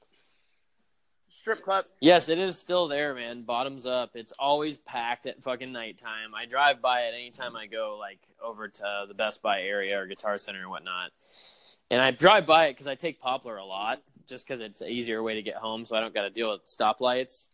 strip 1.29 1.63
club. 1.63 1.85
Yes, 2.01 2.31
it 2.31 2.39
is 2.39 2.59
still 2.59 2.89
there, 2.89 3.15
man. 3.15 3.43
Bottoms 3.43 3.85
up. 3.85 4.13
It's 4.15 4.33
always 4.39 4.79
packed 4.79 5.27
at 5.27 5.43
fucking 5.43 5.71
nighttime. 5.73 6.35
I 6.35 6.47
drive 6.47 6.81
by 6.81 7.01
it 7.03 7.15
anytime 7.15 7.55
I 7.55 7.67
go, 7.67 7.99
like 8.01 8.21
over 8.43 8.67
to 8.67 9.05
the 9.07 9.13
Best 9.13 9.43
Buy 9.43 9.61
area 9.61 10.01
or 10.01 10.07
Guitar 10.07 10.39
Center 10.39 10.61
and 10.61 10.71
whatnot. 10.71 11.11
And 11.91 12.01
I 12.01 12.13
drive 12.13 12.47
by 12.47 12.69
it 12.69 12.73
because 12.73 12.87
I 12.87 12.95
take 12.95 13.21
Poplar 13.21 13.59
a 13.59 13.65
lot, 13.67 14.03
just 14.27 14.47
because 14.47 14.61
it's 14.61 14.81
an 14.81 14.89
easier 14.89 15.23
way 15.23 15.35
to 15.35 15.43
get 15.43 15.57
home, 15.57 15.85
so 15.85 15.97
I 15.97 16.01
don't 16.01 16.15
got 16.15 16.23
to 16.23 16.31
deal 16.31 16.51
with 16.51 16.65
stoplights. 16.65 17.49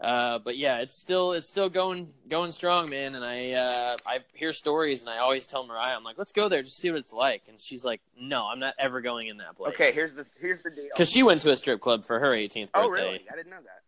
Uh, 0.00 0.38
but 0.38 0.56
yeah, 0.56 0.78
it's 0.78 0.96
still 1.00 1.32
it's 1.32 1.48
still 1.48 1.68
going 1.68 2.08
going 2.28 2.52
strong, 2.52 2.88
man. 2.88 3.16
And 3.16 3.24
I 3.24 3.50
uh, 3.52 3.96
I 4.06 4.18
hear 4.34 4.52
stories, 4.52 5.00
and 5.00 5.10
I 5.10 5.18
always 5.18 5.44
tell 5.44 5.66
Mariah, 5.66 5.96
I'm 5.96 6.04
like, 6.04 6.16
let's 6.18 6.32
go 6.32 6.48
there, 6.48 6.62
just 6.62 6.76
see 6.78 6.90
what 6.90 7.00
it's 7.00 7.12
like. 7.12 7.42
And 7.48 7.58
she's 7.60 7.84
like, 7.84 8.00
no, 8.20 8.44
I'm 8.44 8.60
not 8.60 8.74
ever 8.78 9.00
going 9.00 9.26
in 9.26 9.38
that 9.38 9.56
place. 9.56 9.74
Okay, 9.74 9.90
here's 9.90 10.14
the 10.14 10.24
here's 10.40 10.62
the 10.62 10.70
deal. 10.70 10.86
because 10.92 11.10
she 11.10 11.24
went 11.24 11.42
to 11.42 11.50
a 11.50 11.56
strip 11.56 11.80
club 11.80 12.04
for 12.04 12.20
her 12.20 12.30
18th 12.30 12.52
birthday. 12.52 12.70
oh, 12.74 12.88
really? 12.88 13.24
I 13.30 13.34
didn't 13.36 13.50
know 13.50 13.56
that. 13.56 13.82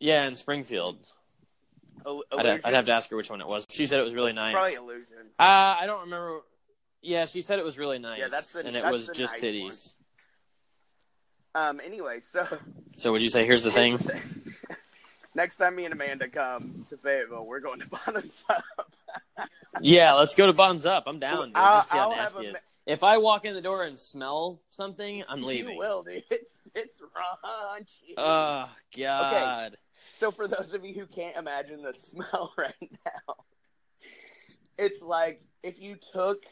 Yeah, 0.00 0.26
in 0.26 0.34
Springfield. 0.34 0.98
I'd, 2.04 2.10
Illusion? 2.32 2.60
I'd 2.64 2.74
have 2.74 2.86
to 2.86 2.92
ask 2.92 3.08
her 3.10 3.16
which 3.16 3.30
one 3.30 3.40
it 3.40 3.46
was. 3.46 3.66
She 3.70 3.86
said 3.86 3.98
it 4.00 4.02
was 4.04 4.14
really 4.14 4.32
nice. 4.32 4.52
Probably 4.52 4.74
illusion. 4.74 5.16
Uh, 5.38 5.76
I 5.80 5.84
don't 5.86 6.02
remember. 6.02 6.40
Yeah, 7.00 7.26
she 7.26 7.42
said 7.42 7.58
it 7.58 7.64
was 7.64 7.78
really 7.78 7.98
nice. 7.98 8.18
Yeah, 8.18 8.28
that's 8.28 8.52
the- 8.52 8.66
and 8.66 8.76
it 8.76 8.84
was 8.84 9.08
just 9.14 9.34
nice 9.34 9.40
titties. 9.40 9.94
Um. 11.54 11.80
Anyway, 11.84 12.20
so 12.32 12.46
So 12.96 13.12
would 13.12 13.22
you 13.22 13.30
say 13.30 13.46
here's 13.46 13.62
the 13.62 13.70
thing? 13.70 13.98
Next 15.34 15.56
time 15.56 15.74
me 15.74 15.84
and 15.84 15.92
Amanda 15.92 16.28
come 16.28 16.86
to 16.90 16.96
Fayetteville, 16.96 17.44
we're 17.46 17.60
going 17.60 17.80
to 17.80 17.86
Bottoms 18.06 18.44
Up. 18.48 18.64
Yeah, 19.80 20.12
let's 20.14 20.34
go 20.34 20.46
to 20.46 20.52
Bottoms 20.52 20.86
Up. 20.86 21.04
I'm 21.06 21.18
down, 21.18 21.48
dude. 21.48 21.56
I'll- 21.56 21.78
Just 21.78 21.90
see 21.90 21.98
how 21.98 22.10
I'll 22.10 22.16
have 22.16 22.32
nasty 22.34 22.46
a 22.46 22.50
it 22.50 22.54
is. 22.56 22.60
If 22.86 23.02
I 23.02 23.16
walk 23.18 23.44
in 23.46 23.54
the 23.54 23.62
door 23.62 23.82
and 23.84 23.98
smell 23.98 24.60
something, 24.70 25.24
I'm 25.28 25.42
leaving. 25.42 25.72
You 25.72 25.78
will, 25.78 26.02
dude. 26.02 26.22
It's 26.30 26.52
it's 26.74 26.98
raunchy. 27.00 28.14
Oh 28.18 28.68
God. 28.96 29.66
Okay. 29.72 29.76
So 30.18 30.30
for 30.32 30.46
those 30.48 30.72
of 30.74 30.84
you 30.84 30.92
who 30.94 31.06
can't 31.06 31.36
imagine 31.36 31.82
the 31.82 31.94
smell 31.96 32.52
right 32.58 32.74
now, 32.80 33.34
it's 34.78 35.00
like 35.02 35.40
if 35.62 35.80
you 35.80 35.96
took 36.12 36.42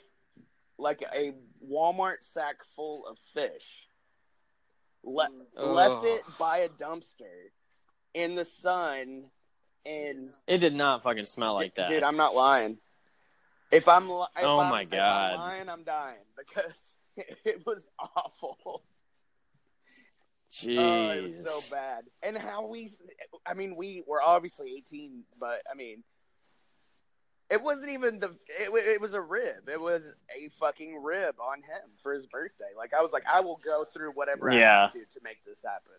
like 0.79 1.03
a 1.15 1.33
Walmart 1.69 2.19
sack 2.23 2.57
full 2.77 3.07
of 3.07 3.19
fish, 3.35 3.87
le- 5.05 5.29
left 5.57 6.05
it 6.07 6.23
by 6.39 6.59
a 6.59 6.69
dumpster 6.69 7.51
in 8.15 8.35
the 8.35 8.45
sun, 8.45 9.25
and 9.87 10.31
It 10.47 10.59
did 10.59 10.75
not 10.75 11.03
fucking 11.03 11.25
smell 11.25 11.55
like 11.55 11.75
that. 11.77 11.89
dude, 11.91 12.03
I'm 12.03 12.17
not 12.17 12.35
lying. 12.35 12.79
If 13.71 13.89
I'm, 13.89 14.05
if 14.05 14.11
Oh 14.11 14.59
I'm- 14.59 14.71
my 14.71 14.83
if 14.83 14.93
I'm 14.93 14.99
God. 14.99 15.37
lying, 15.37 15.69
I'm 15.69 15.83
dying 15.85 16.19
because 16.37 16.97
it 17.45 17.65
was 17.67 17.89
awful. 17.99 18.83
Jeez. 20.51 20.79
Oh, 20.79 21.11
it 21.13 21.23
was 21.23 21.51
so 21.51 21.75
bad. 21.75 22.05
And 22.23 22.37
how 22.37 22.67
we, 22.67 22.91
I 23.47 23.55
mean, 23.55 23.75
we 23.75 24.03
were 24.07 24.21
obviously 24.23 24.75
18, 24.77 25.23
but 25.41 25.63
I 25.71 25.75
mean, 25.75 26.05
it 27.49 27.63
wasn't 27.63 27.91
even 27.91 28.19
the, 28.19 28.29
it, 28.49 28.71
it 28.75 29.01
was 29.01 29.15
a 29.15 29.21
rib. 29.21 29.69
It 29.69 29.81
was 29.81 30.03
a 30.31 30.49
fucking 30.61 31.03
rib 31.03 31.37
on 31.41 31.59
him 31.59 31.91
for 32.03 32.13
his 32.13 32.27
birthday. 32.27 32.71
Like, 32.77 32.93
I 32.93 33.01
was 33.01 33.13
like, 33.13 33.25
I 33.31 33.41
will 33.41 33.61
go 33.65 33.85
through 33.85 34.13
whatever 34.13 34.51
I 34.51 34.57
have 34.57 34.93
to 34.93 34.99
to 35.01 35.21
make 35.25 35.43
this 35.47 35.63
happen. 35.63 35.93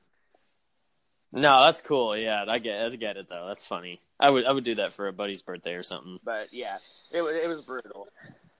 No, 1.34 1.64
that's 1.64 1.82
cool. 1.82 2.16
Yeah, 2.16 2.46
I 2.48 2.60
get, 2.60 2.80
I 2.80 2.96
get 2.96 3.18
it 3.18 3.28
though. 3.28 3.48
That's 3.48 3.66
funny. 3.66 4.00
I 4.20 4.30
would, 4.30 4.46
I 4.46 4.52
would 4.52 4.64
do 4.64 4.76
that 4.76 4.94
for 4.94 5.08
a 5.08 5.14
buddy's 5.14 5.42
birthday 5.42 5.74
or 5.74 5.82
something. 5.84 6.20
But 6.24 6.54
yeah, 6.54 6.78
it 7.12 7.22
was, 7.22 7.36
it 7.36 7.50
was 7.50 7.62
brutal. 7.62 8.08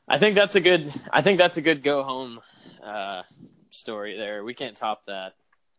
I 0.08 0.18
think 0.18 0.36
that's 0.36 0.56
a 0.56 0.60
good, 0.60 0.92
I 1.12 1.22
think 1.22 1.38
that's 1.38 1.58
a 1.58 1.62
good 1.62 1.84
go 1.84 2.02
home 2.04 2.42
uh, 2.84 3.22
story 3.70 4.18
there. 4.18 4.44
We 4.44 4.54
can't 4.56 4.76
top 4.76 5.06
that 5.06 5.36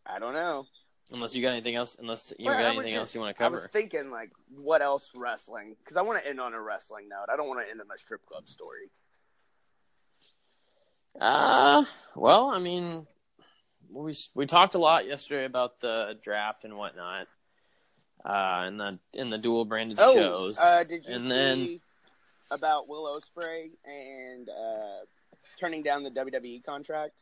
I 0.07 0.19
don't 0.21 0.35
know. 0.35 0.67
unless 1.13 1.35
you 1.35 1.43
got 1.43 1.51
anything 1.51 1.75
else. 1.75 1.97
Unless 2.01 2.33
you 2.39 2.47
Well, 2.47 2.59
got 2.59 2.75
anything 2.77 2.95
else 2.95 3.13
you 3.15 3.21
want 3.21 3.35
to 3.37 3.39
cover. 3.43 3.57
I 3.57 3.61
was 3.63 3.69
thinking, 3.71 4.11
like, 4.11 4.31
what 4.57 4.81
else 4.81 5.11
wrestling? 5.17 5.75
Because 5.83 5.97
I 5.97 6.03
want 6.03 6.23
to 6.23 6.29
end 6.29 6.41
on 6.41 6.55
a 6.55 6.61
wrestling 6.61 7.09
note. 7.09 7.27
I 7.33 7.37
don't 7.37 7.49
want 7.49 7.61
to 7.65 7.71
end 7.71 7.81
on 7.81 7.87
a 7.93 7.99
strip 7.99 8.25
club 8.25 8.49
story. 8.49 8.91
Uh, 11.21 11.85
well, 12.15 12.51
I 12.51 12.59
mean, 12.59 13.07
we 13.91 14.15
we 14.35 14.47
talked 14.47 14.75
a 14.75 14.79
lot 14.79 15.07
yesterday 15.07 15.45
about 15.45 15.81
the 15.81 16.19
draft 16.23 16.65
and 16.65 16.77
whatnot, 16.77 17.27
uh, 18.25 18.65
and 18.67 18.79
the 18.81 18.99
in 19.13 19.31
the 19.31 19.39
dual 19.39 19.65
branded 19.65 19.99
Oh, 20.01 20.15
shows. 20.15 20.59
uh, 20.59 20.85
did 20.85 21.05
you 21.07 21.15
and 21.15 21.23
see 21.25 21.29
then 21.29 21.81
about 22.51 22.89
Will 22.89 23.05
Ospreay 23.21 23.71
and 23.85 24.49
uh, 24.49 25.05
turning 25.59 25.83
down 25.83 26.03
the 26.03 26.11
WWE 26.11 26.65
contract? 26.65 27.13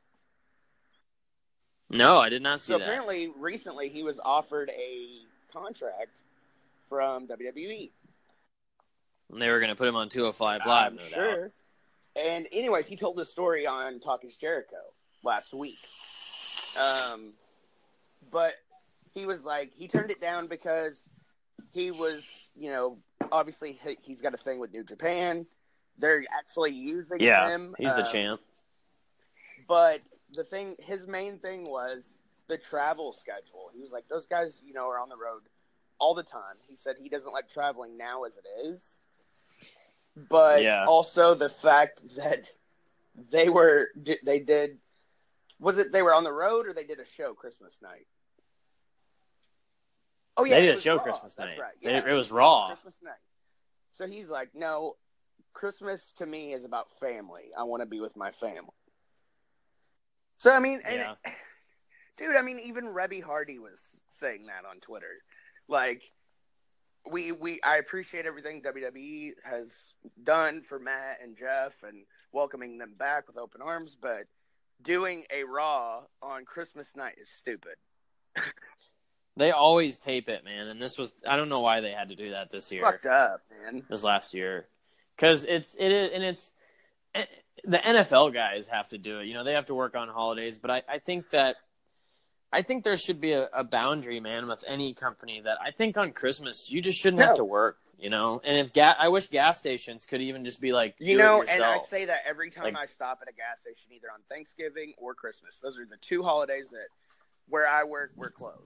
no, 1.90 2.18
I 2.18 2.28
did 2.30 2.43
not 2.43 2.60
see 2.60 2.72
So 2.72 2.78
that. 2.78 2.84
apparently, 2.84 3.30
recently 3.39 3.89
he 3.89 4.02
was 4.02 4.18
offered 4.24 4.70
a 4.70 5.09
contract 5.52 6.10
from 6.89 7.26
WWE. 7.28 7.90
And 9.30 9.40
they 9.43 9.48
were 9.51 9.59
going 9.60 9.70
to 9.70 9.76
put 9.76 9.89
him 9.89 9.97
on 9.97 10.09
205 10.09 10.60
Live, 10.66 10.93
I'm 10.93 10.97
no 10.97 11.02
sure. 11.02 11.40
doubt. 11.43 11.51
And 12.16 12.48
anyways, 12.52 12.86
he 12.86 12.97
told 12.97 13.16
the 13.16 13.24
story 13.24 13.66
on 13.66 13.98
Talk 14.01 14.24
is 14.24 14.36
Jericho 14.36 14.76
last 15.24 15.52
week. 15.55 15.78
Um, 16.77 17.32
but 18.31 18.55
he 19.15 19.27
was 19.27 19.43
like 19.43 19.73
he 19.74 19.89
turned 19.89 20.11
it 20.11 20.20
down 20.20 20.47
because 20.47 20.99
he 21.73 21.90
was, 21.90 22.49
you 22.55 22.70
know, 22.70 22.99
obviously 23.31 23.78
he- 23.85 23.99
he's 24.03 24.20
got 24.20 24.35
a 24.35 24.39
thing 24.39 24.59
with 24.59 24.73
New 24.73 24.85
Japan. 24.85 25.47
They're 25.99 26.24
actually 26.32 26.73
using 26.73 27.20
Yeah, 27.20 27.49
him. 27.49 27.74
he's 27.78 27.94
the 27.94 28.01
um, 28.01 28.07
champ. 28.07 28.40
But 29.69 30.01
the 30.35 30.44
thing, 30.44 30.77
his 30.78 31.07
main 31.07 31.39
thing 31.39 31.65
was 31.65 32.20
the 32.49 32.59
travel 32.59 33.12
schedule. 33.12 33.70
He 33.74 33.81
was 33.81 33.93
like, 33.93 34.09
those 34.09 34.27
guys, 34.27 34.61
you 34.65 34.74
know, 34.74 34.89
are 34.89 34.99
on 34.99 35.09
the 35.09 35.16
road 35.16 35.43
all 35.99 36.15
the 36.15 36.23
time. 36.23 36.57
He 36.69 36.77
said 36.77 36.97
he 37.01 37.09
doesn't 37.09 37.32
like 37.32 37.49
traveling 37.49 37.97
now 37.97 38.24
as 38.24 38.36
it 38.36 38.44
is. 38.66 38.97
But 40.28 40.62
Yeah. 40.62 40.85
also 40.86 41.35
the 41.35 41.49
fact 41.49 42.16
that 42.16 42.51
they 43.31 43.49
were, 43.49 43.89
they 44.24 44.40
did, 44.40 44.78
was 45.62 45.78
it 45.78 45.93
they 45.93 46.02
were 46.02 46.12
on 46.12 46.24
the 46.24 46.32
road 46.32 46.66
or 46.66 46.72
they 46.74 46.84
did 46.84 46.98
a 47.01 47.05
show 47.06 47.32
Christmas 47.34 47.78
night? 47.80 48.06
Oh 50.36 50.44
yeah, 50.44 50.56
They 50.60 50.66
did 50.66 50.76
a 50.76 50.80
show 50.80 50.97
Raw. 50.97 51.02
Christmas 51.02 51.34
That's 51.34 51.51
night. 51.52 51.60
right. 51.60 51.74
Yeah, 51.80 52.06
it 52.06 52.12
was 52.12 52.32
Raw. 52.32 52.66
Christmas 52.68 52.97
night. 53.02 53.12
So 53.94 54.06
he's 54.06 54.28
like, 54.28 54.51
no, 54.55 54.97
Christmas 55.52 56.12
to 56.16 56.26
me 56.26 56.52
is 56.52 56.64
about 56.64 56.89
family. 57.01 57.51
I 57.56 57.62
want 57.64 57.82
to 57.82 57.86
be 57.86 58.01
with 58.01 58.16
my 58.16 58.32
family. 58.32 58.70
So 60.39 60.51
I 60.51 60.59
mean, 60.59 60.80
and 60.84 60.97
Yeah. 61.24 61.32
dude, 62.16 62.34
I 62.36 62.43
mean, 62.43 62.59
even 62.60 62.86
Reby 62.86 63.22
Hardy 63.22 63.59
was 63.59 63.78
saying 64.10 64.47
that 64.47 64.68
on 64.68 64.80
Twitter. 64.80 65.12
Like, 65.68 66.02
we 67.09 67.30
we 67.32 67.60
I 67.62 67.76
appreciate 67.76 68.26
everything 68.26 68.62
WWE 68.62 69.32
has 69.44 69.94
done 70.24 70.62
for 70.68 70.78
Matt 70.78 71.18
and 71.22 71.36
Jeff 71.36 71.72
and 71.86 72.05
welcoming 72.32 72.78
them 72.78 72.94
back 72.98 73.28
with 73.28 73.36
open 73.36 73.60
arms, 73.62 73.97
but 74.01 74.24
doing 74.83 75.25
a 75.31 75.45
Raw 75.45 76.03
on 76.23 76.45
Christmas 76.45 76.95
night 76.97 77.15
is 77.21 77.29
stupid. 77.31 77.75
They 79.35 79.51
always 79.51 79.97
tape 79.97 80.29
it, 80.29 80.45
man. 80.45 80.69
And 80.69 80.79
this 80.79 80.99
was, 80.99 81.11
I 81.27 81.37
don't 81.37 81.49
know 81.49 81.61
why 81.61 81.81
they 81.81 81.93
had 81.93 82.11
to 82.11 82.15
do 82.15 82.33
that 82.33 82.51
this 82.51 82.71
year. 82.71 82.83
Fucked 82.83 83.07
up, 83.07 83.41
man. 83.65 83.83
this 83.89 84.05
last 84.05 84.35
year 84.35 84.67
because 85.17 85.45
it's 85.45 85.75
it 85.79 85.93
is 85.93 86.11
and 86.13 86.23
it's 86.23 86.53
eh, 87.15 87.25
the 87.65 87.79
NFL 87.79 88.35
guys 88.35 88.69
have 88.69 88.89
to 88.91 88.99
do 88.99 89.21
it. 89.21 89.27
You 89.27 89.35
know, 89.35 89.45
they 89.45 89.55
have 89.55 89.67
to 89.67 89.75
work 89.75 89.95
on 89.95 90.09
holidays, 90.09 90.59
but 90.59 90.71
I, 90.71 90.83
I 90.89 90.99
think 90.99 91.31
that 91.31 91.57
I 92.53 92.63
think 92.63 92.85
there 92.85 92.97
should 92.97 93.21
be 93.21 93.33
a, 93.33 93.49
a 93.53 93.65
boundary, 93.65 94.21
man, 94.21 94.49
with 94.49 94.65
any 94.67 94.95
company 94.95 95.41
that 95.45 95.59
I 95.65 95.71
think 95.71 95.97
on 95.97 96.13
Christmas 96.13 96.71
you 96.71 96.83
just 96.83 96.99
shouldn't 96.99 97.23
have 97.23 97.37
to 97.37 97.45
work. 97.45 97.79
You 98.03 98.11
know, 98.11 98.41
and 98.43 98.59
if 98.59 98.73
ga- 98.73 98.97
I 98.99 99.09
wish 99.09 99.29
gas 99.29 99.59
stations 99.59 100.07
could 100.07 100.20
even 100.20 100.45
just 100.45 100.61
be 100.61 100.73
like 100.73 100.97
You 100.99 101.16
know, 101.16 101.43
and 101.43 101.62
I 101.62 101.79
say 101.89 102.07
that 102.07 102.23
every 102.27 102.51
time 102.51 102.65
Like- 102.65 102.77
I 102.77 102.87
stop 102.87 103.20
at 103.23 103.29
a 103.29 103.33
gas 103.33 103.61
station, 103.61 103.93
either 103.93 104.09
on 104.12 104.19
Thanksgiving 104.29 104.95
or 104.99 105.15
Christmas. 105.15 105.59
Those 105.59 105.79
are 105.79 105.87
the 105.87 105.99
two 105.99 106.24
holidays 106.24 106.66
that 106.73 106.89
where 107.49 107.69
I 107.69 107.85
work 107.85 108.11
we're 108.16 108.31
closed. 108.31 108.59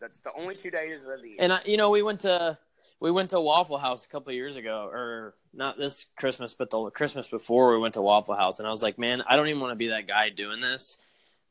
That's 0.00 0.18
the 0.20 0.32
only 0.32 0.56
two 0.56 0.72
days 0.72 1.04
of 1.06 1.22
the 1.22 1.28
year. 1.28 1.36
And 1.38 1.52
I, 1.52 1.60
you 1.64 1.76
know, 1.76 1.90
we 1.90 2.02
went 2.02 2.20
to 2.20 2.58
we 2.98 3.12
went 3.12 3.30
to 3.30 3.40
Waffle 3.40 3.78
House 3.78 4.04
a 4.04 4.08
couple 4.08 4.30
of 4.30 4.34
years 4.34 4.56
ago, 4.56 4.88
or 4.92 5.34
not 5.54 5.78
this 5.78 6.06
Christmas, 6.16 6.52
but 6.52 6.70
the 6.70 6.90
Christmas 6.90 7.28
before 7.28 7.72
we 7.72 7.78
went 7.78 7.94
to 7.94 8.02
Waffle 8.02 8.34
House, 8.34 8.58
and 8.58 8.66
I 8.66 8.70
was 8.70 8.82
like, 8.82 8.98
man, 8.98 9.22
I 9.22 9.36
don't 9.36 9.46
even 9.46 9.60
want 9.60 9.70
to 9.70 9.76
be 9.76 9.88
that 9.88 10.08
guy 10.08 10.30
doing 10.30 10.60
this. 10.60 10.98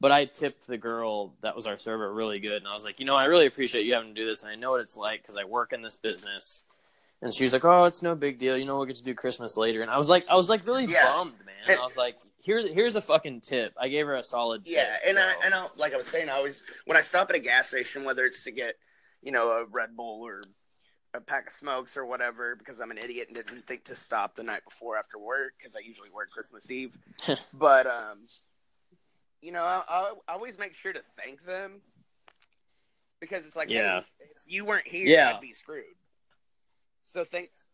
But 0.02 0.12
I 0.12 0.26
tipped 0.26 0.68
the 0.68 0.78
girl 0.78 1.34
that 1.42 1.56
was 1.56 1.68
our 1.68 1.78
server 1.78 2.14
really 2.14 2.40
good, 2.40 2.58
and 2.58 2.68
I 2.68 2.74
was 2.74 2.86
like, 2.86 3.00
you 3.00 3.06
know, 3.06 3.16
I 3.16 3.26
really 3.26 3.48
appreciate 3.48 3.86
you 3.86 3.94
having 3.94 4.14
to 4.14 4.22
do 4.22 4.28
this, 4.28 4.44
and 4.44 4.52
I 4.52 4.56
know 4.56 4.72
what 4.72 4.82
it's 4.82 4.96
like 4.96 5.22
because 5.22 5.38
I 5.38 5.44
work 5.46 5.74
in 5.74 5.82
this 5.82 5.98
business. 5.98 6.66
And 7.22 7.34
she 7.34 7.44
was 7.44 7.52
like, 7.54 7.66
"Oh, 7.66 7.84
it's 7.84 8.02
no 8.02 8.16
big 8.16 8.38
deal. 8.40 8.58
You 8.58 8.66
know, 8.66 8.78
we'll 8.78 8.86
get 8.86 8.96
to 8.98 9.04
do 9.04 9.14
Christmas 9.14 9.58
later." 9.58 9.82
And 9.82 9.92
I 9.92 9.98
was 9.98 10.08
like, 10.10 10.26
I 10.30 10.36
was 10.36 10.50
like 10.50 10.66
really 10.66 10.86
Yeah. 10.86 11.06
bummed, 11.06 11.34
man. 11.46 11.78
I 11.78 11.84
was 11.84 11.98
like, 11.98 12.16
"Here's 12.42 12.70
here's 12.70 12.96
a 12.96 13.02
fucking 13.02 13.42
tip." 13.42 13.74
I 13.78 13.90
gave 13.90 14.06
her 14.06 14.16
a 14.16 14.24
solid 14.24 14.64
tip. 14.66 14.74
Yeah, 14.76 14.98
and 15.06 15.20
I 15.20 15.34
so- 15.34 15.40
and 15.44 15.54
I 15.54 15.68
like 15.76 15.94
I 15.94 15.98
was 15.98 16.08
saying, 16.08 16.30
I 16.30 16.34
always 16.34 16.62
when 16.86 16.98
I 16.98 17.02
stop 17.02 17.30
at 17.30 17.36
a 17.36 17.40
gas 17.40 17.68
station, 17.68 18.06
whether 18.06 18.26
it's 18.26 18.44
to 18.44 18.52
get 18.52 18.76
you 19.22 19.32
know 19.34 19.52
a 19.52 19.66
Red 19.66 19.98
Bull 19.98 20.26
or 20.26 20.44
a 21.14 21.20
pack 21.20 21.48
of 21.48 21.54
smokes 21.54 21.98
or 21.98 22.06
whatever, 22.06 22.56
because 22.56 22.80
I'm 22.80 22.92
an 22.92 23.00
idiot 23.00 23.28
and 23.28 23.36
didn't 23.36 23.66
think 23.68 23.84
to 23.86 23.96
stop 23.96 24.36
the 24.36 24.44
night 24.44 24.62
before 24.64 24.96
after 24.96 25.18
work 25.18 25.54
because 25.58 25.76
I 25.76 25.80
usually 25.80 26.12
work 26.12 26.30
Christmas 26.30 26.70
Eve. 26.72 26.96
but 27.54 27.86
um, 27.88 28.20
you 29.42 29.52
know, 29.52 29.64
I, 29.64 29.84
I, 29.90 30.14
I 30.28 30.34
always 30.34 30.58
make 30.60 30.74
sure 30.76 30.94
to 30.94 31.02
thank 31.18 31.44
them 31.46 31.82
because 33.20 33.46
it's 33.46 33.56
like, 33.56 33.70
Yeah. 33.70 34.02
hey, 34.02 34.26
if 34.30 34.38
you 34.46 34.66
weren't 34.66 34.88
here, 34.88 35.08
Yeah. 35.08 35.34
I'd 35.36 35.42
be 35.42 35.52
screwed. 35.54 35.84
So 37.10 37.26
thanks. 37.26 37.66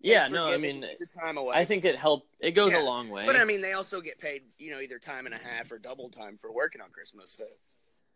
yeah, 0.00 0.22
thanks 0.22 0.34
no, 0.34 0.46
I 0.46 0.58
mean, 0.58 0.80
the 0.82 1.06
time 1.06 1.38
away. 1.38 1.56
I 1.56 1.64
think 1.64 1.84
it 1.84 1.96
helped. 1.96 2.28
It 2.38 2.52
goes 2.52 2.72
Yeah. 2.72 2.82
a 2.82 2.84
long 2.84 3.08
way. 3.08 3.24
But 3.26 3.36
I 3.36 3.44
mean, 3.44 3.60
they 3.62 3.72
also 3.72 4.00
get 4.00 4.18
paid, 4.18 4.42
you 4.58 4.70
know, 4.70 4.80
either 4.80 4.98
time 4.98 5.26
and 5.26 5.34
a 5.34 5.38
half 5.38 5.72
or 5.72 5.78
double 5.78 6.10
time 6.10 6.36
for 6.38 6.52
working 6.52 6.80
on 6.80 6.90
Christmas. 6.90 7.32
So. 7.32 7.46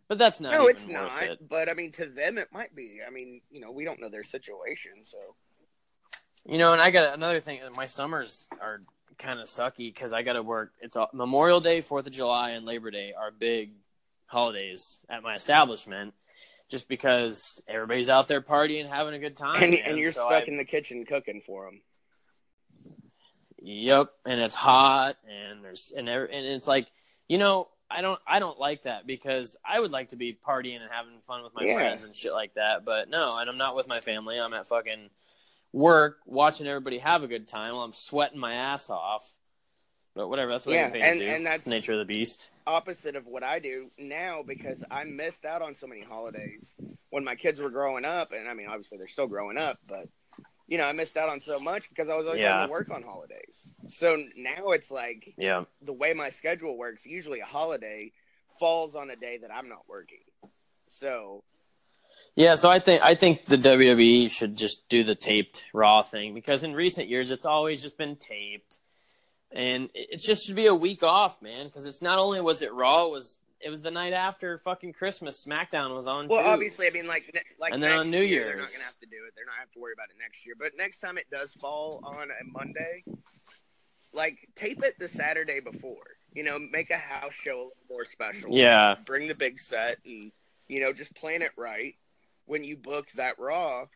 But 0.08 0.18
that's 0.18 0.40
not 0.40 0.52
no, 0.52 0.64
even 0.64 0.76
it's 0.76 0.86
worth 0.86 1.12
not. 1.12 1.22
it. 1.22 1.48
But 1.48 1.70
I 1.70 1.74
mean, 1.74 1.92
to 1.92 2.06
them, 2.06 2.38
it 2.38 2.48
might 2.52 2.74
be. 2.74 3.00
I 3.06 3.10
mean, 3.10 3.40
you 3.50 3.60
know, 3.60 3.72
we 3.72 3.84
don't 3.84 4.00
know 4.00 4.08
their 4.08 4.24
situation, 4.24 5.04
so 5.04 5.18
You 6.46 6.58
know, 6.58 6.72
and 6.72 6.80
I 6.80 6.90
got 6.90 7.14
another 7.14 7.40
thing. 7.40 7.60
My 7.76 7.86
summers 7.86 8.46
are 8.60 8.80
kind 9.18 9.40
of 9.40 9.48
sucky 9.48 9.92
because 9.92 10.12
I 10.12 10.22
got 10.22 10.34
to 10.34 10.42
work. 10.42 10.72
It's 10.80 10.96
a, 10.96 11.08
Memorial 11.12 11.60
Day, 11.60 11.80
Fourth 11.80 12.06
of 12.06 12.12
July, 12.12 12.50
and 12.50 12.64
Labor 12.64 12.90
Day 12.90 13.12
are 13.18 13.30
big 13.30 13.72
holidays 14.26 15.00
at 15.10 15.22
my 15.22 15.34
establishment. 15.34 16.14
Just 16.68 16.86
because 16.88 17.62
everybody's 17.66 18.08
out 18.10 18.28
there 18.28 18.42
partying, 18.42 18.88
having 18.88 19.14
a 19.14 19.18
good 19.18 19.36
time, 19.36 19.62
and, 19.62 19.74
and 19.74 19.98
you're 19.98 20.12
So 20.12 20.26
stuck 20.26 20.42
I- 20.44 20.46
in 20.46 20.56
the 20.58 20.64
kitchen 20.64 21.04
cooking 21.06 21.40
for 21.40 21.64
them. 21.64 21.80
Yep, 23.60 24.10
and 24.24 24.40
it's 24.40 24.54
hot, 24.54 25.16
and 25.28 25.64
there's 25.64 25.92
and 25.96 26.08
every, 26.08 26.32
and 26.32 26.46
it's 26.46 26.68
like 26.68 26.86
you 27.28 27.38
know 27.38 27.68
I 27.90 28.02
don't 28.02 28.20
I 28.26 28.38
don't 28.38 28.58
like 28.58 28.82
that 28.82 29.06
because 29.06 29.56
I 29.66 29.80
would 29.80 29.90
like 29.90 30.10
to 30.10 30.16
be 30.16 30.32
partying 30.46 30.76
and 30.80 30.90
having 30.90 31.14
fun 31.26 31.42
with 31.42 31.54
my 31.54 31.64
Yeah. 31.64 31.74
friends 31.74 32.04
and 32.04 32.14
shit 32.14 32.32
like 32.32 32.54
that. 32.54 32.84
But 32.84 33.08
no, 33.08 33.36
and 33.36 33.50
I'm 33.50 33.58
not 33.58 33.74
with 33.74 33.88
my 33.88 34.00
family. 34.00 34.38
I'm 34.38 34.54
at 34.54 34.68
fucking 34.68 35.10
work 35.72 36.18
watching 36.24 36.66
everybody 36.66 36.98
have 36.98 37.22
a 37.24 37.26
good 37.28 37.48
time 37.48 37.74
while 37.74 37.84
I'm 37.84 37.92
sweating 37.92 38.38
my 38.38 38.54
ass 38.54 38.90
off. 38.90 39.32
But 40.18 40.26
whatever, 40.30 40.50
that's 40.50 40.66
what 40.66 40.72
Yeah, 40.74 40.90
and- 40.92 41.22
and 41.22 41.46
that's- 41.46 41.62
the 41.62 41.70
nature 41.70 41.92
of 41.92 42.00
the 42.00 42.04
beast. 42.04 42.50
opposite 42.66 43.14
of 43.14 43.24
what 43.28 43.44
I 43.44 43.60
do 43.60 43.92
now 43.96 44.42
because 44.42 44.82
I 44.90 45.04
missed 45.04 45.44
out 45.44 45.62
on 45.62 45.76
so 45.76 45.86
many 45.86 46.02
holidays 46.02 46.76
when 47.10 47.22
my 47.22 47.36
kids 47.36 47.60
were 47.60 47.70
growing 47.70 48.04
up, 48.04 48.32
and 48.32 48.48
I 48.48 48.52
mean, 48.54 48.66
obviously 48.66 48.98
they're 48.98 49.06
still 49.06 49.28
growing 49.28 49.56
up, 49.56 49.78
but 49.86 50.08
you 50.66 50.76
know, 50.76 50.84
I 50.86 50.92
missed 50.92 51.16
out 51.16 51.28
on 51.28 51.38
so 51.40 51.60
much 51.60 51.88
because 51.88 52.08
I 52.08 52.16
was 52.16 52.26
always 52.26 52.40
Yeah. 52.42 52.54
having 52.54 52.66
to 52.68 52.72
work 52.72 52.90
on 52.90 53.02
holidays. 53.04 53.68
So 53.86 54.16
now 54.36 54.72
it's 54.72 54.90
like 54.90 55.32
Yeah. 55.38 55.64
the 55.82 55.92
way 55.94 56.12
my 56.14 56.30
schedule 56.30 56.76
works. 56.76 57.06
Usually, 57.06 57.38
a 57.40 57.46
holiday 57.46 58.12
falls 58.58 58.96
on 58.96 59.08
a 59.10 59.16
day 59.16 59.38
that 59.38 59.50
I'm 59.54 59.68
not 59.68 59.88
working. 59.88 60.24
So 60.88 61.44
Yeah, 62.34 62.56
so 62.56 62.68
I 62.68 62.80
think 62.80 63.02
I 63.02 63.14
think 63.14 63.44
the 63.44 63.56
WWE 63.56 64.28
should 64.28 64.56
just 64.56 64.88
do 64.88 65.04
the 65.04 65.14
taped 65.14 65.64
Raw 65.72 66.02
thing 66.02 66.34
because 66.34 66.64
in 66.64 66.74
recent 66.74 67.08
years 67.08 67.30
it's 67.30 67.46
always 67.46 67.80
just 67.82 67.96
been 67.96 68.16
taped, 68.16 68.78
and 69.52 69.84
it 69.94 70.08
it 70.12 70.20
just 70.20 70.46
should 70.46 70.56
be 70.56 70.66
a 70.66 70.74
week 70.74 71.02
off, 71.02 71.40
man. 71.42 71.66
Because 71.66 71.86
it's 71.86 72.02
not 72.02 72.18
only 72.18 72.40
was 72.40 72.62
it 72.62 72.72
Raw, 72.72 73.06
it 73.06 73.10
was 73.12 73.38
it 73.60 73.70
was 73.70 73.82
the 73.82 73.90
night 73.90 74.12
after 74.12 74.58
fucking 74.58 74.92
Christmas. 74.92 75.44
SmackDown 75.44 75.94
was 75.94 76.06
on. 76.06 76.28
Well, 76.28 76.42
too. 76.42 76.48
obviously, 76.48 76.86
I 76.86 76.90
mean, 76.90 77.06
like, 77.06 77.30
ne- 77.34 77.40
like 77.58 77.72
And 77.72 77.82
then 77.82 77.92
on 77.92 78.10
New 78.10 78.20
year, 78.20 78.44
they're 78.44 78.58
not 78.58 78.68
gonna 78.72 78.84
have 78.84 78.98
to 79.00 79.06
do 79.06 79.16
it. 79.26 79.34
They're 79.36 79.46
not 79.46 79.56
have 79.58 79.70
to 79.72 79.80
worry 79.80 79.92
about 79.92 80.10
it 80.10 80.16
next 80.20 80.46
year. 80.46 80.54
But 80.58 80.72
next 80.76 81.00
time 81.00 81.18
it 81.18 81.26
does 81.30 81.52
fall 81.54 82.00
on 82.04 82.28
a 82.30 82.44
Monday, 82.44 83.04
like 84.12 84.38
tape 84.54 84.82
it 84.84 84.98
the 84.98 85.08
Saturday 85.08 85.60
before. 85.60 86.04
You 86.32 86.44
know, 86.44 86.58
make 86.58 86.90
a 86.90 86.96
house 86.98 87.34
show 87.34 87.52
a 87.52 87.64
little 87.64 87.72
more 87.88 88.04
special. 88.04 88.50
Yeah. 88.52 88.96
bring 89.06 89.26
the 89.26 89.34
big 89.34 89.58
set, 89.58 89.98
and 90.04 90.30
you 90.68 90.80
know, 90.80 90.92
just 90.92 91.14
plan 91.14 91.42
it 91.42 91.52
right 91.56 91.94
when 92.44 92.64
you 92.64 92.76
book 92.76 93.08
that 93.16 93.38
Raw. 93.38 93.86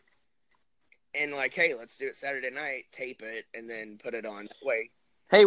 And 1.15 1.33
like, 1.33 1.53
hey, 1.53 1.75
let's 1.75 1.99
do 1.99 2.07
it 2.07 2.17
Saturday 2.17 2.51
night. 2.51 2.85
Tape 2.91 3.21
it 3.21 3.45
and 3.53 3.69
then 3.69 3.99
put 4.03 4.15
it 4.15 4.25
on. 4.25 4.45
that 4.45 4.67
Way 4.67 4.91
Hey, 5.33 5.47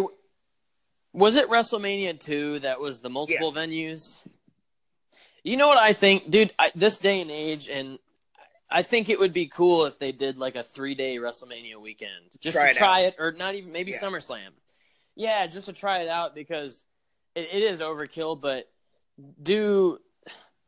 was 1.12 1.36
it 1.36 1.48
WrestleMania 1.48 2.18
two 2.18 2.58
that 2.58 2.80
was 2.80 3.02
the 3.02 3.08
multiple 3.08 3.52
Yes. 3.54 3.66
venues? 3.68 4.22
You 5.44 5.56
know 5.56 5.68
what 5.68 5.78
I 5.78 5.92
think, 5.92 6.28
dude? 6.28 6.52
I, 6.58 6.72
this 6.74 6.98
day 6.98 7.20
and 7.20 7.30
age, 7.30 7.68
and 7.68 8.00
I 8.68 8.82
think 8.82 9.08
it 9.08 9.16
would 9.20 9.32
be 9.32 9.46
cool 9.46 9.84
if 9.84 9.96
they 10.00 10.10
did 10.10 10.38
like 10.38 10.56
a 10.56 10.64
three 10.64 10.96
day 10.96 11.18
WrestleMania 11.18 11.80
weekend, 11.80 12.32
just 12.40 12.56
Try 12.56 12.64
to 12.64 12.70
it 12.70 12.76
try 12.76 13.02
out. 13.02 13.06
it, 13.10 13.14
or 13.20 13.30
not 13.30 13.54
even 13.54 13.70
maybe 13.70 13.92
Yeah. 13.92 14.00
SummerSlam. 14.00 14.48
Yeah, 15.14 15.46
just 15.46 15.66
to 15.66 15.72
try 15.72 16.00
it 16.00 16.08
out 16.08 16.34
because 16.34 16.84
it, 17.36 17.48
it 17.52 17.62
is 17.62 17.78
overkill. 17.78 18.40
But 18.40 18.68
do 19.40 20.00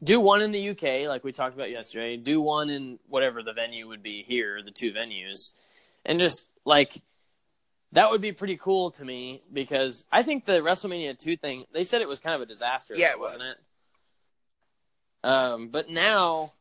do 0.04 0.20
one 0.20 0.42
in 0.42 0.52
the 0.52 0.68
UK, 0.70 1.08
like 1.08 1.24
we 1.24 1.32
talked 1.32 1.56
about 1.56 1.70
yesterday. 1.70 2.16
Do 2.16 2.40
one 2.40 2.70
in 2.70 3.00
whatever 3.08 3.42
the 3.42 3.52
venue 3.52 3.88
would 3.88 4.04
be 4.04 4.22
here, 4.28 4.62
the 4.64 4.70
two 4.70 4.92
venues, 4.92 5.50
and 6.06 6.20
just 6.20 6.44
like 6.64 7.02
that 7.92 8.10
would 8.10 8.20
be 8.20 8.32
pretty 8.32 8.56
cool 8.56 8.90
to 8.92 9.04
me 9.04 9.42
because 9.52 10.04
I 10.12 10.22
think 10.22 10.44
the 10.44 10.60
WrestleMania 10.60 11.18
two 11.18 11.36
thing. 11.36 11.64
They 11.72 11.84
said 11.84 12.02
it 12.02 12.08
was 12.08 12.18
kind 12.18 12.34
of 12.34 12.42
a 12.42 12.46
disaster. 12.46 12.94
Yeah, 12.96 13.10
it 13.10 13.18
was. 13.18 13.34
wasn't 13.34 13.50
it? 13.50 15.28
Um, 15.28 15.68
but 15.68 15.88
now, 15.88 16.52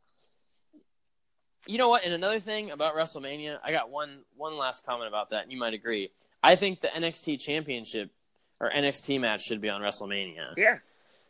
you 1.65 1.77
know 1.77 1.89
what? 1.89 2.03
And 2.03 2.13
another 2.13 2.39
thing 2.39 2.71
about 2.71 2.95
WrestleMania, 2.95 3.59
I 3.63 3.71
got 3.71 3.89
one 3.89 4.19
one 4.35 4.57
last 4.57 4.85
comment 4.85 5.07
about 5.07 5.31
that, 5.31 5.43
and 5.43 5.51
you 5.51 5.59
might 5.59 5.73
agree. 5.73 6.11
I 6.41 6.55
think 6.55 6.81
the 6.81 6.87
NXT 6.87 7.39
Championship 7.41 8.11
or 8.59 8.71
NXT 8.71 9.19
match 9.19 9.43
should 9.43 9.61
be 9.61 9.69
on 9.69 9.81
WrestleMania. 9.81 10.53
yeah, 10.55 10.79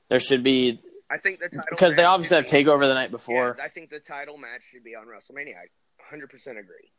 There 0.10 0.20
should 0.20 0.44
be 0.44 0.80
I 1.10 1.18
think 1.18 1.40
the 1.40 1.50
title 1.50 1.64
because 1.72 1.96
they 1.96 2.04
obviously 2.04 2.36
have 2.38 2.46
Takeover 2.46 2.82
the 2.82 2.94
night 2.94 3.12
before. 3.12 3.56
Yeah, 3.58 3.64
I 3.64 3.70
think 3.70 3.90
the 3.90 4.00
title 4.00 4.38
match 4.38 4.62
should 4.72 4.84
be 4.84 4.96
on 4.96 5.08
WrestleMania. 5.08 5.56
I 5.56 5.68
100 5.98 6.30
percent 6.30 6.58
agree. 6.58 6.92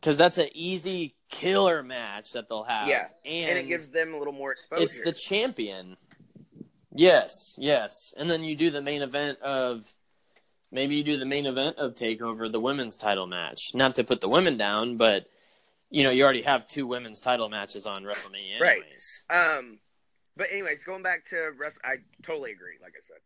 Because 0.00 0.16
that's 0.16 0.38
an 0.38 0.48
easy 0.54 1.14
killer 1.30 1.82
match 1.82 2.32
that 2.32 2.48
they'll 2.48 2.64
have. 2.64 2.88
Yeah, 2.88 3.08
and, 3.24 3.50
and 3.50 3.58
it 3.58 3.68
gives 3.68 3.88
them 3.88 4.14
a 4.14 4.18
little 4.18 4.32
more 4.32 4.52
exposure. 4.52 4.82
it's 4.84 5.00
the 5.02 5.12
champion. 5.12 5.96
Yes, 6.92 7.54
yes, 7.58 7.92
and 8.16 8.28
then 8.30 8.42
you 8.42 8.56
do 8.56 8.70
the 8.70 8.82
main 8.82 9.02
event 9.02 9.40
of 9.42 9.84
maybe 10.72 10.96
you 10.96 11.04
do 11.04 11.18
the 11.18 11.24
main 11.24 11.46
event 11.46 11.76
of 11.78 11.94
Takeover, 11.94 12.50
the 12.50 12.60
women's 12.60 12.96
title 12.96 13.26
match. 13.26 13.60
Not 13.74 13.94
to 13.96 14.04
put 14.04 14.20
the 14.20 14.28
women 14.28 14.56
down, 14.56 14.96
but 14.96 15.26
you 15.90 16.02
know 16.02 16.10
you 16.10 16.24
already 16.24 16.42
have 16.42 16.66
two 16.66 16.86
women's 16.86 17.20
title 17.20 17.48
matches 17.48 17.86
on 17.86 18.02
WrestleMania, 18.02 18.60
Right. 18.60 18.78
anyways. 18.82 19.22
Um, 19.30 19.78
but 20.36 20.48
anyways, 20.50 20.82
going 20.82 21.02
back 21.02 21.26
to 21.28 21.50
Rest, 21.58 21.78
I 21.84 21.96
totally 22.24 22.50
agree. 22.52 22.74
Like 22.82 22.94
I 22.96 23.02
said, 23.06 23.18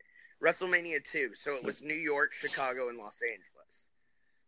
WrestleMania 0.43 1.03
two. 1.11 1.31
So 1.35 1.55
it 1.55 1.65
was 1.65 1.81
New 1.81 1.95
York, 1.95 2.33
Chicago, 2.35 2.89
and 2.91 2.99
Los 2.99 3.17
Angeles. 3.23 3.89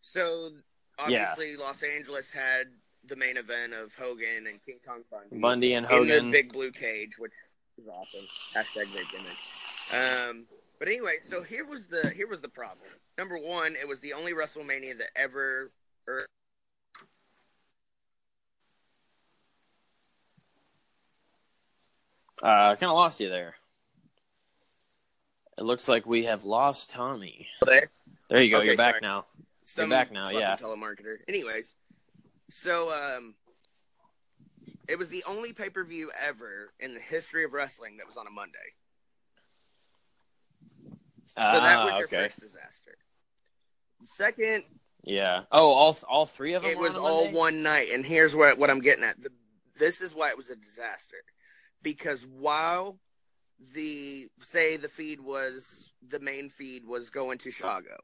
So 0.03 0.51
obviously, 0.99 1.57
Los 1.57 1.83
Angeles 1.83 2.31
had 2.31 2.67
the 3.09 3.17
main 3.17 3.37
event 3.37 3.73
of 3.75 3.95
Hogan 3.95 4.47
and 4.49 4.61
King 4.65 4.79
Kong 4.87 5.03
Bundy, 5.11 5.37
Bundy 5.39 5.75
and 5.75 5.87
in 5.87 5.91
Hogan. 5.93 6.27
the 6.27 6.33
big 6.33 6.53
blue 6.53 6.71
cage, 6.71 7.13
which 7.19 7.33
is 7.79 7.87
awesome. 7.89 8.27
Hashtag 8.55 8.93
great 8.93 9.07
gimmick. 9.11 10.29
Um, 10.29 10.47
but 10.79 10.89
anyway, 10.89 11.15
so 11.27 11.43
here 11.43 11.65
was 11.65 11.87
the 11.87 12.11
here 12.11 12.27
was 12.27 12.41
the 12.41 12.49
problem. 12.49 12.89
Number 13.17 13.39
one, 13.39 13.77
it 13.81 13.87
was 13.89 14.01
the 14.01 14.13
only 14.13 14.33
WrestleMania 14.33 14.99
that 14.99 15.09
ever. 15.17 15.71
Er, 16.09 16.27
Uh, 22.43 22.77
kind 22.77 22.91
of 22.91 22.95
lost 22.97 23.21
you 23.21 23.29
there. 23.31 23.55
It 25.59 25.63
looks 25.65 25.89
like 25.89 26.05
we 26.07 26.25
have 26.27 26.45
lost 26.45 26.91
Tommy. 26.91 27.49
there. 27.65 27.91
There 28.29 28.43
you 28.43 28.51
go. 28.51 28.59
Okay, 28.59 28.67
You're 28.69 28.77
back 28.77 28.95
sorry. 28.97 29.01
now. 29.03 29.25
Some 29.67 29.91
back 29.91 30.13
now, 30.13 30.31
yeah. 30.31 30.57
telemarketer. 30.57 31.17
Anyways, 31.29 31.75
so 32.51 32.93
um, 32.93 33.35
it 34.89 34.97
was 34.99 35.09
the 35.09 35.25
only 35.27 35.53
pay 35.53 35.69
per 35.71 35.85
view 35.85 36.11
ever 36.21 36.73
in 36.81 36.95
the 36.95 37.01
history 37.01 37.45
of 37.45 37.53
wrestling 37.53 37.97
that 37.99 38.07
was 38.07 38.17
on 38.17 38.27
a 38.27 38.31
Monday. 38.31 38.59
So 41.27 41.33
that 41.43 41.85
was 41.85 41.93
Ah, 41.93 41.99
your 41.99 42.07
okay. 42.07 42.17
first 42.29 42.41
disaster. 42.41 42.97
Second, 44.05 44.65
Yeah. 45.03 45.43
Oh, 45.51 45.73
all 45.73 45.97
all 46.09 46.27
three 46.27 46.55
of 46.55 46.63
them. 46.63 46.71
it 46.71 46.79
was 46.79 46.97
on 46.97 47.03
all 47.03 47.31
one 47.31 47.63
night, 47.63 47.91
and 47.93 48.05
here's 48.07 48.35
what 48.37 48.59
what 48.59 48.71
I'm 48.71 48.81
getting 48.81 49.05
at. 49.05 49.21
The, 49.21 49.31
this 49.79 50.01
is 50.01 50.15
why 50.15 50.31
it 50.31 50.37
was 50.37 50.49
a 50.51 50.57
disaster, 50.57 51.17
because 51.83 52.25
while 52.27 52.99
the 53.75 54.29
say 54.43 54.77
the 54.77 54.89
feed 54.89 55.21
was 55.21 55.91
the 56.07 56.21
main 56.21 56.49
feed 56.51 56.87
was 56.87 57.11
going 57.11 57.39
to 57.39 57.51
Chicago, 57.51 57.97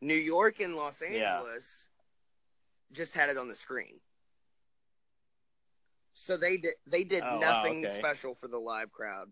New 0.00 0.14
York 0.14 0.60
and 0.60 0.74
Los 0.76 1.00
Yeah. 1.02 1.36
Angeles 1.38 1.88
just 2.92 3.14
had 3.14 3.28
it 3.30 3.36
on 3.38 3.48
the 3.48 3.54
screen. 3.54 4.00
So 6.12 6.36
they 6.36 6.56
did 6.56 6.74
they 6.86 7.04
did 7.04 7.22
Oh, 7.24 7.34
wow, 7.34 7.40
nothing 7.40 7.86
okay. 7.86 7.94
special 7.94 8.34
for 8.34 8.48
the 8.48 8.58
live 8.58 8.92
crowd. 8.92 9.30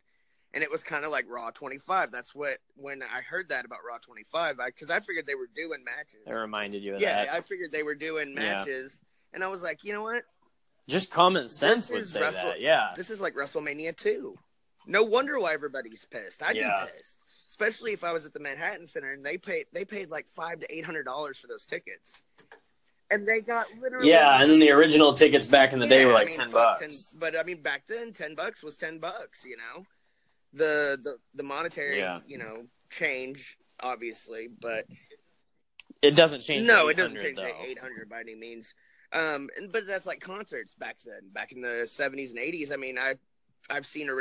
And 0.55 0.63
it 0.63 0.71
was 0.71 0.83
kind 0.83 1.05
of 1.05 1.11
like 1.11 1.27
Raw 1.29 1.51
25. 1.51 2.11
That's 2.11 2.35
what 2.35 2.59
when 2.77 3.03
I 3.03 3.21
heard 3.21 3.49
that 3.51 3.65
about 3.65 3.81
Raw 3.87 3.99
25, 3.99 4.61
I 4.61 4.67
because 4.67 4.91
I, 4.91 5.01
figured 5.01 5.27
they 5.27 5.35
were 5.35 5.49
doing 5.55 5.85
matches. 5.85 6.21
It 6.27 6.33
reminded 6.33 6.83
you 6.83 6.95
of 6.95 7.01
Yeah, 7.01 7.25
that. 7.27 7.35
I 7.35 7.41
figured 7.41 7.73
they 7.73 7.83
were 7.83 7.95
doing 7.97 8.31
Yeah. 8.31 8.41
matches, 8.59 9.03
and 9.33 9.43
I 9.45 9.49
was 9.49 9.63
like, 9.63 9.85
you 9.85 9.93
know 9.93 10.03
what? 10.03 10.23
Just 10.89 11.11
common 11.11 11.49
sense 11.49 11.89
This 11.89 11.97
would 11.97 12.09
say 12.09 12.21
Wrestle- 12.21 12.51
that. 12.51 12.61
Yeah. 12.61 12.93
This 12.97 13.11
is 13.11 13.21
like 13.21 13.35
WrestleMania 13.35 13.97
2. 13.97 14.39
No 14.87 15.03
wonder 15.03 15.39
why 15.41 15.53
everybody's 15.53 16.05
pissed. 16.05 16.43
I'd 16.43 16.57
Yeah. 16.57 16.87
be 16.87 16.93
pissed, 16.93 17.19
especially 17.49 17.93
if 17.93 18.05
I 18.05 18.13
was 18.13 18.25
at 18.27 18.33
the 18.33 18.41
Manhattan 18.41 18.87
Center 18.87 19.13
and 19.13 19.25
they 19.25 19.39
paid 19.39 19.67
they 19.73 19.85
paid 19.85 20.11
like 20.11 20.27
five 20.29 20.61
to 20.61 20.75
eight 20.75 20.85
hundred 20.85 21.05
dollars 21.05 21.39
for 21.39 21.47
those 21.47 21.65
tickets, 21.67 22.13
and 23.11 23.27
they 23.27 23.41
got 23.41 23.67
literally 23.81 24.11
Yeah, 24.11 24.41
and 24.41 24.51
then 24.51 24.59
the 24.59 24.71
original 24.71 25.15
tickets 25.15 25.47
back 25.47 25.73
in 25.73 25.79
the 25.79 25.87
day 25.87 26.01
Yeah, 26.01 26.07
were 26.07 26.13
I 26.13 26.15
like 26.15 26.29
mean, 26.29 26.37
ten 26.39 26.51
bucks. 26.51 27.17
but 27.19 27.37
I 27.37 27.43
mean, 27.43 27.63
back 27.63 27.83
then, 27.89 28.13
ten 28.13 28.35
bucks 28.35 28.63
was 28.63 28.77
ten 28.77 28.99
bucks. 28.99 29.45
You 29.45 29.57
know, 29.57 29.85
the 30.53 30.99
the 31.03 31.17
the 31.35 31.43
monetary 31.43 31.99
Yeah. 31.99 32.21
you 32.27 32.39
know 32.39 32.65
change 32.91 33.59
obviously, 33.81 34.49
but 34.49 34.87
It 36.03 36.13
doesn't 36.17 36.41
change. 36.41 36.67
no, 36.67 36.89
it 36.89 36.97
doesn't 36.97 37.17
800, 37.19 37.37
change 37.37 37.39
to 37.39 37.71
800 37.71 38.09
by 38.09 38.21
any 38.21 38.35
means. 38.35 38.75
Um, 39.13 39.51
and, 39.57 39.71
but 39.71 39.87
that's 39.87 40.07
like 40.07 40.21
concerts 40.21 40.75
back 40.75 40.97
then, 41.05 41.29
back 41.33 41.53
in 41.53 41.61
the 41.61 41.85
70s 41.87 42.31
and 42.31 42.39
80s. 42.39 42.73
I 42.73 42.77
mean, 42.77 42.99
I 42.99 43.15
I've 43.69 43.87
seen 43.87 44.09
a 44.09 44.15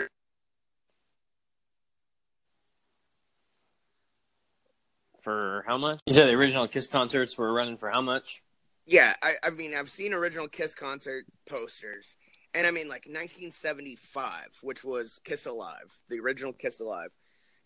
For 5.26 5.64
how 5.68 5.78
much? 5.80 6.02
You 6.06 6.14
said 6.14 6.28
the 6.28 6.34
original 6.34 6.68
Kiss 6.68 6.86
concerts 6.86 7.36
were 7.36 7.52
running 7.52 7.78
for 7.78 7.90
how 7.90 8.00
much? 8.02 8.44
yeah, 8.86 9.16
I, 9.24 9.34
I 9.42 9.50
mean, 9.50 9.74
I've 9.74 9.90
seen 9.90 10.14
original 10.14 10.48
Kiss 10.48 10.76
concert 10.76 11.26
posters, 11.50 12.16
and 12.54 12.68
I 12.68 12.70
mean, 12.72 12.88
like 12.88 13.08
1975, 13.08 14.60
which 14.62 14.84
was 14.84 15.20
Kiss 15.24 15.48
Alive, 15.48 16.00
the 16.10 16.20
original 16.20 16.54
Kiss 16.54 16.80
Alive, 16.80 17.10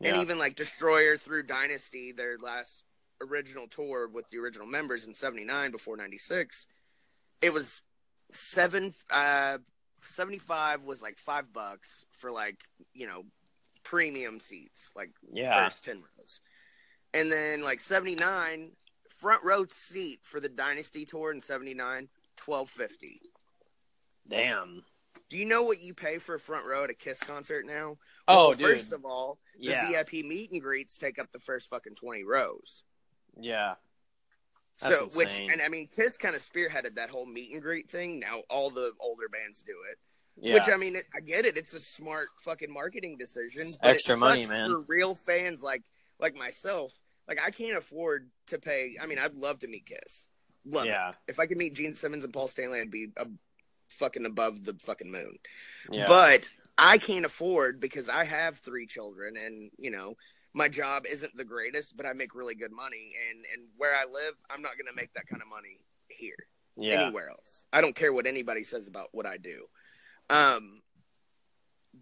and 0.02 0.16
even 0.16 0.40
like 0.40 0.56
Destroyer 0.56 1.18
through 1.18 1.44
Dynasty, 1.44 2.14
their 2.14 2.38
last 2.38 2.86
original 3.22 3.68
tour 3.68 4.08
with 4.08 4.30
the 4.30 4.38
original 4.38 4.66
members 4.66 5.06
in 5.06 5.14
'79 5.14 5.72
before 5.72 5.98
'96. 5.98 6.66
It 7.42 7.52
was 7.54 7.82
seven 8.32 8.94
uh 9.12 9.58
75 10.06 10.84
was 10.84 11.02
like 11.02 11.18
five 11.18 11.52
bucks 11.52 12.06
for 12.12 12.32
like 12.32 12.62
you 12.94 13.06
know 13.06 13.24
premium 13.84 14.40
seats, 14.40 14.92
like 14.96 15.10
Yeah. 15.30 15.66
first 15.66 15.84
10 15.84 15.98
rows, 15.98 16.40
and 17.14 17.32
then 17.32 17.62
like 17.62 17.80
79 17.82 18.72
front 19.18 19.44
row 19.44 19.66
seat 19.70 20.20
for 20.24 20.40
the 20.40 20.50
Dynasty 20.50 21.06
tour 21.06 21.32
in 21.32 21.42
79, 21.42 22.10
1250. 22.44 23.22
Damn. 24.28 24.84
Do 25.30 25.38
you 25.38 25.46
know 25.46 25.64
what 25.64 25.80
you 25.82 25.94
pay 25.94 26.18
for 26.18 26.36
a 26.36 26.40
front 26.40 26.66
row 26.66 26.84
at 26.84 26.90
a 26.90 26.94
Kiss 26.94 27.20
concert 27.20 27.66
now? 27.66 27.98
Oh, 28.28 28.50
Well, 28.50 28.54
dude. 28.54 28.68
First 28.68 28.94
of 28.94 29.06
all, 29.06 29.40
the 29.58 29.66
Yeah. 29.66 29.88
VIP 29.88 30.24
meet 30.24 30.52
and 30.52 30.62
greets 30.62 30.98
take 30.98 31.20
up 31.20 31.32
the 31.32 31.40
first 31.40 31.70
fucking 31.70 31.96
20 31.96 32.24
rows. 32.24 32.84
Yeah. 33.40 33.76
so, 34.78 34.90
That's 34.90 35.16
which, 35.16 35.40
and 35.40 35.62
I 35.62 35.68
mean, 35.68 35.88
Kiss 35.88 36.18
kind 36.18 36.36
of 36.36 36.42
spearheaded 36.42 36.96
that 36.96 37.10
whole 37.10 37.26
meet 37.26 37.52
and 37.52 37.62
greet 37.62 37.90
thing. 37.90 38.20
Now 38.20 38.42
all 38.50 38.70
the 38.70 38.94
older 39.00 39.28
bands 39.28 39.62
do 39.62 39.76
it. 39.92 39.98
Yeah. 40.42 40.54
Which 40.54 40.70
I 40.70 40.78
mean, 40.78 40.96
it, 40.96 41.06
I 41.14 41.20
get 41.20 41.46
it. 41.46 41.58
It's 41.58 41.74
a 41.74 41.80
smart 41.82 42.30
fucking 42.44 42.72
marketing 42.72 43.18
decision. 43.18 43.64
It's 43.64 43.76
but 43.78 43.90
it 43.90 43.92
extra 43.96 44.16
money, 44.16 44.46
man. 44.46 44.70
For 44.70 44.80
real 44.82 45.16
fans 45.16 45.62
like 45.62 45.84
like 46.20 46.36
myself, 46.36 46.94
like 47.28 47.40
I 47.44 47.52
can't 47.52 47.78
afford 47.78 48.30
to 48.48 48.60
pay. 48.60 48.98
I 49.02 49.08
mean, 49.08 49.20
I'd 49.20 49.36
love 49.36 49.60
to 49.60 49.68
meet 49.68 49.86
Kiss. 49.86 50.28
Love 50.66 50.86
it. 50.86 50.90
Yeah. 50.90 51.14
If 51.28 51.40
I 51.40 51.46
could 51.46 51.58
meet 51.58 51.74
Gene 51.74 51.96
Simmons 51.96 52.24
and 52.24 52.34
Paul 52.34 52.48
Stanley, 52.48 52.80
I'd 52.80 52.92
be 52.92 53.08
a 53.18 53.26
fucking 53.90 54.26
above 54.26 54.64
the 54.66 54.76
fucking 54.82 55.12
moon. 55.12 55.38
yeah. 55.92 56.06
But 56.08 56.50
I 56.78 56.98
can't 56.98 57.26
afford 57.26 57.80
because 57.80 58.10
I 58.10 58.24
have 58.24 58.60
three 58.60 58.86
children, 58.86 59.38
and 59.38 59.72
you 59.78 59.92
know 59.92 60.16
my 60.54 60.68
job 60.68 61.06
isn't 61.10 61.36
the 61.36 61.46
greatest, 61.46 61.96
but 61.96 62.06
I 62.06 62.14
make 62.14 62.36
really 62.36 62.56
good 62.56 62.72
money, 62.72 63.14
and 63.30 63.46
and 63.54 63.68
where 63.78 63.96
I 63.96 64.06
live, 64.12 64.34
I'm 64.50 64.62
not 64.62 64.74
going 64.78 64.88
to 64.88 64.96
make 64.96 65.14
that 65.14 65.28
kind 65.28 65.42
of 65.42 65.48
money 65.48 65.80
here 66.08 66.48
yeah. 66.76 67.02
anywhere 67.02 67.30
else. 67.30 67.66
I 67.72 67.82
don't 67.82 67.96
care 67.96 68.14
what 68.14 68.26
anybody 68.26 68.64
says 68.64 68.88
about 68.88 69.10
what 69.12 69.26
I 69.26 69.38
do. 69.38 69.66
Um, 70.30 70.82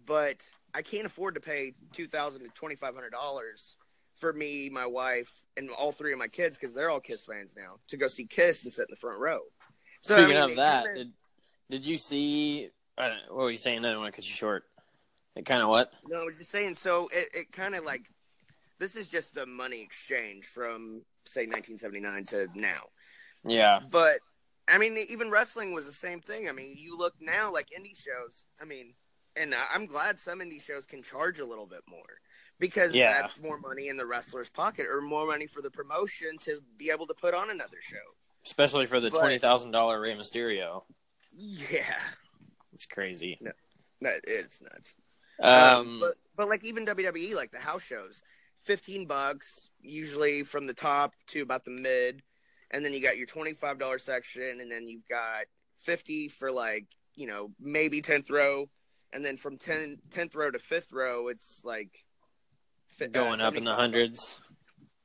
but 0.06 0.44
I 0.74 0.82
can't 0.82 1.06
afford 1.06 1.34
to 1.34 1.40
pay 1.40 1.74
two 1.92 2.08
thousand 2.08 2.42
to 2.42 2.48
twenty 2.48 2.76
five 2.76 2.94
hundred 2.94 3.10
dollars 3.10 3.76
for 4.18 4.32
me, 4.32 4.68
my 4.70 4.86
wife, 4.86 5.32
and 5.56 5.70
all 5.70 5.92
three 5.92 6.12
of 6.12 6.18
my 6.18 6.28
kids 6.28 6.58
because 6.58 6.74
they're 6.74 6.90
all 6.90 7.00
Kiss 7.00 7.24
fans 7.24 7.54
now 7.56 7.76
to 7.88 7.96
go 7.96 8.08
see 8.08 8.26
Kiss 8.26 8.62
and 8.64 8.72
sit 8.72 8.82
in 8.82 8.90
the 8.90 8.96
front 8.96 9.18
row. 9.18 9.40
So, 10.02 10.14
I 10.14 10.18
Speaking 10.18 10.34
mean, 10.34 10.50
of 10.50 10.56
that, 10.56 10.86
did, 10.94 11.12
did 11.70 11.86
you 11.86 11.98
see? 11.98 12.70
Uh, 12.96 13.10
what 13.28 13.44
were 13.44 13.50
you 13.50 13.56
saying? 13.56 13.84
I 13.84 13.90
don't 13.90 14.00
want 14.00 14.12
to 14.12 14.16
cut 14.16 14.28
you 14.28 14.34
short. 14.34 14.64
It 15.36 15.46
kind 15.46 15.62
of 15.62 15.68
what? 15.68 15.92
No, 16.08 16.22
I 16.22 16.24
was 16.24 16.38
just 16.38 16.50
saying. 16.50 16.74
So 16.74 17.08
it, 17.12 17.28
it 17.32 17.52
kind 17.52 17.74
of 17.74 17.84
like 17.84 18.02
this 18.78 18.96
is 18.96 19.08
just 19.08 19.34
the 19.34 19.46
money 19.46 19.82
exchange 19.82 20.46
from 20.46 21.02
say 21.26 21.42
1979 21.42 22.24
to 22.26 22.48
now. 22.54 22.82
Yeah. 23.44 23.80
But 23.88 24.18
I 24.66 24.78
mean, 24.78 24.98
even 24.98 25.30
wrestling 25.30 25.72
was 25.72 25.84
the 25.84 25.92
same 25.92 26.20
thing. 26.20 26.48
I 26.48 26.52
mean, 26.52 26.74
you 26.76 26.98
look 26.98 27.14
now 27.20 27.52
like 27.52 27.68
indie 27.68 27.96
shows. 27.96 28.44
I 28.60 28.64
mean, 28.64 28.94
and 29.36 29.54
I'm 29.72 29.86
glad 29.86 30.18
some 30.18 30.40
indie 30.40 30.62
shows 30.62 30.86
can 30.86 31.02
charge 31.02 31.38
a 31.38 31.46
little 31.46 31.66
bit 31.66 31.82
more 31.88 32.02
because 32.58 32.94
Yeah. 32.94 33.20
that's 33.20 33.40
more 33.40 33.58
money 33.58 33.88
in 33.88 33.96
the 33.96 34.06
wrestler's 34.06 34.48
pocket 34.48 34.86
or 34.86 35.00
more 35.00 35.26
money 35.26 35.46
for 35.46 35.62
the 35.62 35.70
promotion 35.70 36.38
to 36.42 36.60
be 36.76 36.90
able 36.90 37.06
to 37.06 37.14
put 37.14 37.34
on 37.34 37.50
another 37.50 37.80
show. 37.80 37.96
Especially 38.44 38.86
for 38.86 39.00
the 39.00 39.10
But- 39.10 39.18
twenty 39.20 39.38
thousand 39.38 39.70
dollar 39.72 40.00
Rey 40.00 40.14
Mysterio. 40.14 40.84
Yeah, 41.32 42.00
It's 42.72 42.86
crazy. 42.86 43.40
that 44.00 44.20
it's 44.26 44.60
nuts. 44.60 44.94
Um, 45.40 46.00
but 46.00 46.16
but 46.34 46.48
like 46.48 46.64
even 46.64 46.84
WWE, 46.84 47.34
like 47.34 47.50
the 47.52 47.58
house 47.60 47.82
shows, 47.82 48.22
fifteen 48.62 49.06
bucks 49.06 49.70
usually 49.80 50.42
from 50.42 50.66
the 50.66 50.74
top 50.74 51.14
to 51.28 51.42
about 51.42 51.64
the 51.64 51.70
mid, 51.70 52.22
and 52.70 52.84
then 52.84 52.92
you 52.92 53.00
got 53.00 53.16
your 53.18 53.26
twenty 53.26 53.54
five 53.54 53.78
dollar 53.78 53.98
section, 53.98 54.60
and 54.60 54.70
then 54.70 54.86
you've 54.88 55.06
got 55.08 55.46
fifty 55.78 56.28
for 56.28 56.50
like 56.50 56.86
you 57.14 57.26
know 57.26 57.52
maybe 57.60 58.00
tenth 58.02 58.30
row, 58.30 58.68
and 59.12 59.24
then 59.24 59.36
from 59.36 59.58
10, 59.58 59.98
10th 60.10 60.34
row 60.36 60.50
to 60.50 60.58
fifth 60.58 60.92
row, 60.92 61.28
it's 61.28 61.62
like 61.64 62.04
Uh, 63.06 63.06
going 63.08 63.40
up 63.40 63.54
in 63.56 63.64
the 63.64 63.74
hundreds. 63.74 64.40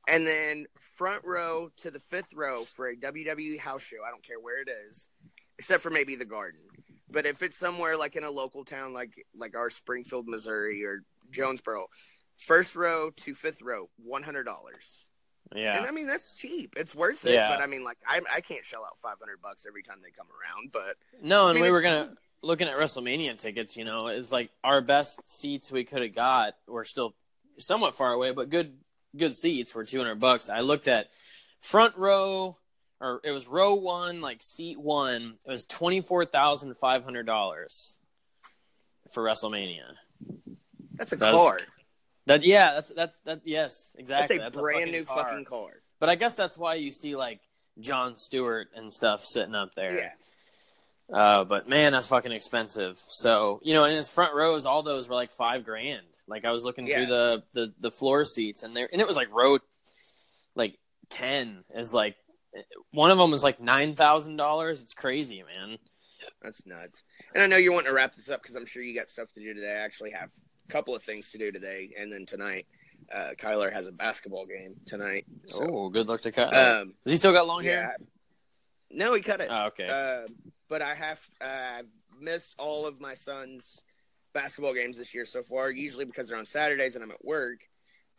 and 0.08 0.26
then 0.26 0.66
front 0.96 1.24
row 1.24 1.70
to 1.78 1.90
the 1.90 1.98
fifth 1.98 2.32
row 2.34 2.64
for 2.64 2.88
a 2.88 2.96
WWE 2.96 3.58
house 3.58 3.82
show. 3.82 3.96
I 4.06 4.10
don't 4.10 4.24
care 4.26 4.38
where 4.40 4.60
it 4.62 4.68
is, 4.88 5.08
except 5.58 5.82
for 5.82 5.90
maybe 5.90 6.14
the 6.14 6.24
Garden. 6.24 6.60
But 7.10 7.26
if 7.26 7.42
it's 7.42 7.56
somewhere 7.56 7.96
like 7.96 8.16
in 8.16 8.24
a 8.24 8.30
local 8.30 8.64
town, 8.64 8.92
like 8.92 9.12
like 9.36 9.56
our 9.56 9.70
Springfield, 9.70 10.26
Missouri, 10.26 10.84
or 10.84 11.02
Jonesboro, 11.30 11.86
first 12.38 12.74
row 12.76 13.10
to 13.10 13.34
fifth 13.34 13.62
row, 13.62 13.88
one 13.96 14.22
hundred 14.22 14.44
dollars. 14.44 15.06
Yeah. 15.54 15.76
And 15.76 15.86
I 15.86 15.90
mean 15.92 16.06
that's 16.06 16.36
cheap. 16.36 16.74
It's 16.76 16.94
worth 16.94 17.24
it. 17.26 17.34
Yeah. 17.34 17.48
But 17.48 17.60
I 17.62 17.66
mean, 17.66 17.84
like 17.84 17.98
I 18.08 18.20
I 18.34 18.40
can't 18.40 18.64
shell 18.64 18.84
out 18.84 18.98
five 19.00 19.16
hundred 19.20 19.40
bucks 19.42 19.66
every 19.66 19.82
time 19.82 19.98
they 20.02 20.10
come 20.10 20.26
around. 20.28 20.72
But 20.72 20.96
No, 21.22 21.46
I 21.46 21.50
and 21.50 21.54
mean, 21.56 21.64
we 21.64 21.70
were 21.70 21.82
gonna 21.82 22.14
looking 22.42 22.66
at 22.66 22.76
WrestleMania 22.76 23.36
tickets. 23.38 23.76
You 23.76 23.84
know, 23.84 24.08
it 24.08 24.16
was 24.16 24.32
like 24.32 24.50
our 24.64 24.80
best 24.80 25.20
seats 25.28 25.70
we 25.70 25.84
could 25.84 26.02
have 26.02 26.14
got 26.14 26.54
were 26.66 26.84
still 26.84 27.14
somewhat 27.58 27.96
far 27.96 28.12
away, 28.12 28.32
but 28.32 28.50
good 28.50 28.74
good 29.16 29.36
seats 29.36 29.74
were 29.74 29.84
two 29.84 29.98
hundred 29.98 30.20
bucks. 30.20 30.48
I 30.48 30.60
looked 30.60 30.88
at 30.88 31.08
front 31.60 31.96
row, 31.96 32.56
or 33.00 33.20
it 33.24 33.30
was 33.30 33.46
row 33.46 33.74
one, 33.74 34.20
like 34.20 34.42
seat 34.42 34.78
one. 34.78 35.34
It 35.46 35.50
was 35.50 35.64
twenty 35.64 36.00
four 36.00 36.24
thousand 36.24 36.74
five 36.76 37.04
hundred 37.04 37.26
dollars 37.26 37.96
for 39.12 39.22
WrestleMania. 39.22 39.82
that's 40.94 41.12
a 41.12 41.16
That's- 41.16 41.36
car. 41.38 41.60
That 42.26 42.42
yeah, 42.42 42.72
that's 42.72 42.90
that's 42.90 43.18
that 43.26 43.40
yes, 43.44 43.94
exactly. 43.98 44.38
That's 44.38 44.56
a 44.56 44.56
That's 44.56 44.62
brand 44.62 44.78
fucking 44.86 44.92
new 44.92 45.04
car. 45.04 45.24
fucking 45.24 45.44
car. 45.44 45.68
But 46.00 46.08
I 46.08 46.14
guess 46.14 46.34
that's 46.34 46.56
why 46.56 46.76
you 46.76 46.90
see 46.90 47.16
like 47.16 47.40
Jon 47.80 48.16
Stewart 48.16 48.68
and 48.74 48.90
stuff 48.90 49.22
sitting 49.26 49.54
up 49.54 49.74
there. 49.74 49.94
Yeah. 49.94 50.10
Uh, 51.12 51.44
but 51.44 51.68
man, 51.68 51.92
that's 51.92 52.06
fucking 52.06 52.32
expensive. 52.32 53.00
So 53.08 53.60
you 53.62 53.74
know, 53.74 53.84
in 53.84 53.94
his 53.96 54.08
front 54.10 54.34
rows, 54.34 54.64
all 54.66 54.82
those 54.82 55.08
were 55.08 55.14
like 55.14 55.32
five 55.32 55.64
grand. 55.64 56.06
Like 56.26 56.44
I 56.44 56.50
was 56.50 56.64
looking 56.64 56.86
Yeah. 56.86 56.96
through 56.96 57.06
the, 57.06 57.42
the 57.52 57.74
the 57.80 57.90
floor 57.90 58.24
seats, 58.24 58.62
and 58.62 58.74
there, 58.74 58.88
and 58.90 59.00
it 59.00 59.06
was 59.06 59.16
like 59.16 59.28
row 59.32 59.58
like 60.54 60.78
ten 61.10 61.64
is 61.74 61.92
like 61.92 62.16
one 62.92 63.10
of 63.10 63.18
them 63.18 63.30
was 63.30 63.42
like 63.42 63.60
nine 63.60 63.94
thousand 63.96 64.36
dollars. 64.36 64.80
It's 64.82 64.94
crazy, 64.94 65.42
man. 65.42 65.78
That's 66.42 66.64
nuts. 66.64 67.02
And 67.34 67.42
I 67.42 67.46
know 67.46 67.56
you're 67.56 67.72
wanting 67.72 67.88
to 67.90 67.94
wrap 67.94 68.14
this 68.14 68.30
up 68.30 68.40
because 68.40 68.54
I'm 68.56 68.64
sure 68.64 68.82
you 68.82 68.94
got 68.98 69.10
stuff 69.10 69.28
to 69.34 69.40
do 69.40 69.52
today. 69.52 69.72
I 69.72 69.84
actually 69.84 70.12
have 70.12 70.30
a 70.68 70.72
couple 70.72 70.94
of 70.94 71.02
things 71.02 71.30
to 71.32 71.38
do 71.38 71.52
today, 71.52 71.90
and 72.00 72.10
then 72.10 72.24
tonight, 72.24 72.66
uh, 73.12 73.32
Kyler 73.38 73.70
has 73.70 73.86
a 73.88 73.92
basketball 73.92 74.46
game 74.46 74.76
tonight. 74.86 75.26
So, 75.48 75.66
oh, 75.70 75.88
good 75.90 76.08
luck 76.08 76.22
to 76.22 76.32
cut. 76.32 76.54
um, 76.56 76.94
Has 77.04 77.12
he 77.12 77.16
still 77.18 77.32
got 77.32 77.46
long 77.46 77.62
yeah. 77.62 77.70
hair? 77.70 77.96
No, 78.90 79.12
he 79.12 79.20
cut 79.20 79.42
it. 79.42 79.48
Oh, 79.50 79.66
okay. 79.66 79.86
Uh, 79.86 80.28
but 80.74 80.82
I 80.82 80.96
have 80.96 81.20
uh, 81.40 81.78
I've 81.78 81.86
missed 82.20 82.52
all 82.58 82.84
of 82.84 83.00
my 83.00 83.14
son's 83.14 83.80
basketball 84.32 84.74
games 84.74 84.98
this 84.98 85.14
year 85.14 85.24
so 85.24 85.44
far. 85.44 85.70
Usually 85.70 86.04
because 86.04 86.26
they're 86.26 86.36
on 86.36 86.46
Saturdays 86.46 86.96
and 86.96 87.04
I'm 87.04 87.12
at 87.12 87.24
work. 87.24 87.60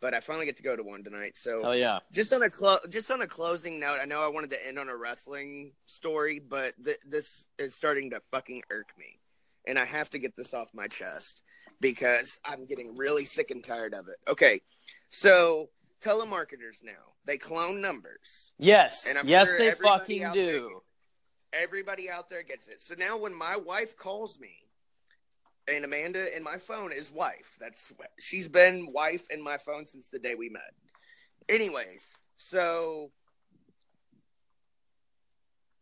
But 0.00 0.14
I 0.14 0.20
finally 0.20 0.46
get 0.46 0.56
to 0.56 0.62
go 0.62 0.74
to 0.74 0.82
one 0.82 1.04
tonight. 1.04 1.36
So 1.36 1.60
Hell 1.60 1.76
yeah. 1.76 1.98
just 2.12 2.32
on 2.32 2.42
a 2.42 2.48
clo- 2.48 2.78
just 2.88 3.10
on 3.10 3.20
a 3.20 3.26
closing 3.26 3.78
note, 3.78 3.98
I 4.00 4.06
know 4.06 4.22
I 4.22 4.28
wanted 4.28 4.48
to 4.50 4.66
end 4.66 4.78
on 4.78 4.88
a 4.88 4.96
wrestling 4.96 5.72
story, 5.84 6.38
but 6.38 6.72
th- 6.82 6.96
this 7.06 7.46
is 7.58 7.74
starting 7.74 8.08
to 8.12 8.20
fucking 8.30 8.62
irk 8.70 8.88
me, 8.98 9.20
and 9.66 9.78
I 9.78 9.84
have 9.84 10.08
to 10.10 10.18
get 10.18 10.34
this 10.34 10.54
off 10.54 10.68
my 10.72 10.86
chest 10.86 11.42
because 11.78 12.40
I'm 12.42 12.64
getting 12.64 12.96
really 12.96 13.26
sick 13.26 13.50
and 13.50 13.62
tired 13.62 13.92
of 13.92 14.08
it. 14.08 14.16
Okay, 14.26 14.62
so 15.10 15.68
telemarketers 16.02 16.82
now 16.82 17.16
they 17.26 17.36
clone 17.36 17.82
numbers. 17.82 18.54
Yes. 18.58 19.06
And 19.06 19.18
I'm 19.18 19.28
yes, 19.28 19.48
sure 19.48 19.58
they 19.58 19.72
fucking 19.72 20.32
do. 20.32 20.80
Everybody 21.52 22.10
out 22.10 22.28
there 22.28 22.42
gets 22.42 22.68
it. 22.68 22.80
So 22.80 22.94
now 22.98 23.16
when 23.16 23.34
my 23.34 23.56
wife 23.56 23.96
calls 23.96 24.38
me, 24.38 24.66
and 25.68 25.84
Amanda 25.84 26.34
in 26.36 26.42
my 26.42 26.58
phone 26.58 26.92
is 26.92 27.10
wife. 27.10 27.56
That's 27.58 27.90
she's 28.20 28.48
been 28.48 28.92
wife 28.92 29.26
in 29.30 29.42
my 29.42 29.58
phone 29.58 29.84
since 29.86 30.08
the 30.08 30.18
day 30.18 30.34
we 30.34 30.48
met. 30.48 30.72
Anyways, 31.48 32.14
so 32.36 33.10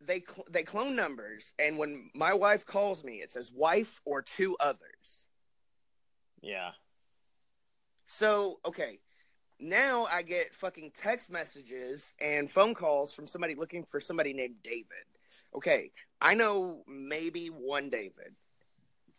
they 0.01 0.21
cl- 0.21 0.47
they 0.51 0.63
clone 0.63 0.97
numbers, 0.97 1.53
and 1.59 1.79
when 1.79 2.11
my 2.15 2.35
wife 2.35 2.67
calls 2.67 3.05
me, 3.05 3.17
it 3.17 3.31
says 3.31 3.53
wife 3.53 4.01
or 4.05 4.23
two 4.23 4.57
others. 4.59 5.29
Yeah. 6.41 6.73
So 8.07 8.61
okay, 8.65 9.01
now 9.61 10.07
I 10.11 10.23
get 10.23 10.55
fucking 10.55 10.93
text 10.95 11.31
messages 11.31 12.15
and 12.21 12.51
phone 12.51 12.75
calls 12.75 13.13
from 13.13 13.27
somebody 13.27 13.55
looking 13.55 13.85
for 13.85 14.01
somebody 14.01 14.33
named 14.33 14.57
David. 14.63 14.87
Okay, 15.55 15.93
I 16.21 16.35
know 16.35 16.83
maybe 16.89 17.47
one 17.47 17.91
David. 17.91 18.35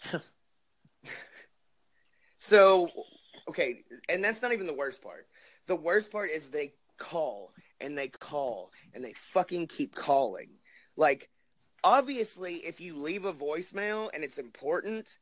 so, 2.40 2.90
okay, 3.48 3.84
and 4.10 4.24
that's 4.24 4.42
not 4.42 4.52
even 4.52 4.68
the 4.68 4.74
worst 4.74 5.02
part. 5.02 5.28
The 5.68 5.76
worst 5.76 6.12
part 6.12 6.30
is 6.30 6.50
they 6.50 6.74
call 6.98 7.54
and 7.80 7.98
they 7.98 8.08
call 8.08 8.72
and 8.94 9.04
they 9.04 9.14
fucking 9.14 9.68
keep 9.68 9.96
calling. 9.96 10.50
Like, 10.98 11.30
obviously, 11.84 12.56
if 12.56 12.80
you 12.82 12.98
leave 12.98 13.26
a 13.26 13.34
voicemail 13.34 14.10
and 14.14 14.24
it's 14.24 14.38
important, 14.38 15.18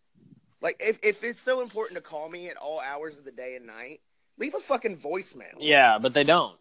like 0.62 0.78
if, 0.80 1.00
if 1.04 1.24
it's 1.24 1.42
so 1.42 1.62
important 1.62 1.98
to 1.98 2.02
call 2.02 2.30
me 2.30 2.50
at 2.50 2.58
all 2.58 2.80
hours 2.80 3.18
of 3.18 3.26
the 3.26 3.32
day 3.32 3.56
and 3.56 3.68
night, 3.68 4.02
leave 4.38 4.56
a 4.56 4.60
fucking 4.60 4.98
voicemail. 4.98 5.56
Yeah, 5.60 6.00
but 6.00 6.14
they 6.14 6.24
don't. 6.24 6.58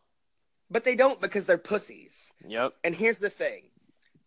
But 0.71 0.85
they 0.85 0.95
don't 0.95 1.21
because 1.21 1.45
they're 1.45 1.59
pussies. 1.59 2.33
Yep. 2.47 2.75
And 2.85 2.95
here's 2.95 3.19
the 3.19 3.31
thing 3.31 3.65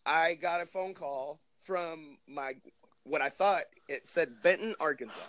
I 0.06 0.36
got 0.36 0.61
a 0.61 0.65
phone 0.65 0.94
call 0.94 1.41
from 1.61 2.18
my 2.27 2.53
what 3.03 3.22
I 3.22 3.30
thought 3.30 3.64
it 3.88 4.07
said 4.07 4.41
Benton, 4.44 4.76
Arkansas. 4.80 5.19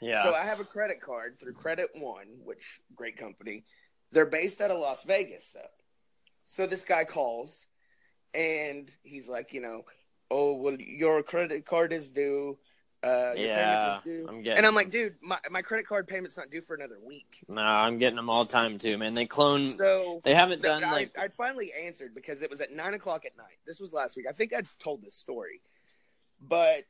Yeah. 0.00 0.22
So 0.22 0.34
I 0.34 0.44
have 0.44 0.60
a 0.60 0.64
credit 0.64 1.00
card 1.00 1.38
through 1.40 1.54
Credit 1.54 1.88
One, 1.94 2.26
which 2.44 2.80
great 2.94 3.16
company. 3.16 3.64
They're 4.12 4.26
based 4.26 4.60
out 4.60 4.70
of 4.70 4.78
Las 4.78 5.02
Vegas 5.02 5.50
though. 5.52 5.60
So 6.44 6.66
this 6.66 6.84
guy 6.84 7.04
calls 7.04 7.66
and 8.34 8.90
he's 9.02 9.28
like, 9.28 9.52
you 9.52 9.60
know, 9.60 9.82
oh 10.30 10.54
well 10.54 10.76
your 10.78 11.22
credit 11.22 11.66
card 11.66 11.92
is 11.92 12.10
due. 12.10 12.58
Uh, 13.02 13.32
Yeah. 13.36 14.00
I'm 14.04 14.42
getting 14.42 14.58
and 14.58 14.66
I'm 14.66 14.74
like, 14.74 14.90
dude, 14.90 15.14
my, 15.22 15.38
my 15.50 15.62
credit 15.62 15.86
card 15.86 16.08
payment's 16.08 16.36
not 16.36 16.50
due 16.50 16.60
for 16.60 16.74
another 16.74 16.98
week. 17.00 17.44
no, 17.48 17.62
I'm 17.62 17.98
getting 17.98 18.16
them 18.16 18.28
all 18.28 18.44
the 18.44 18.52
time 18.52 18.78
too, 18.78 18.98
man. 18.98 19.14
They 19.14 19.26
clone. 19.26 19.68
So 19.68 20.20
They 20.24 20.34
haven't 20.34 20.62
done 20.62 20.82
I, 20.82 20.90
like. 20.90 21.18
I 21.18 21.28
finally 21.28 21.72
answered 21.72 22.14
because 22.14 22.42
it 22.42 22.50
was 22.50 22.60
at 22.60 22.72
nine 22.72 22.94
o'clock 22.94 23.24
at 23.24 23.36
night. 23.36 23.58
This 23.66 23.78
was 23.78 23.92
last 23.92 24.16
week. 24.16 24.26
I 24.28 24.32
think 24.32 24.52
I 24.52 24.62
told 24.78 25.02
this 25.02 25.14
story, 25.14 25.60
but 26.40 26.84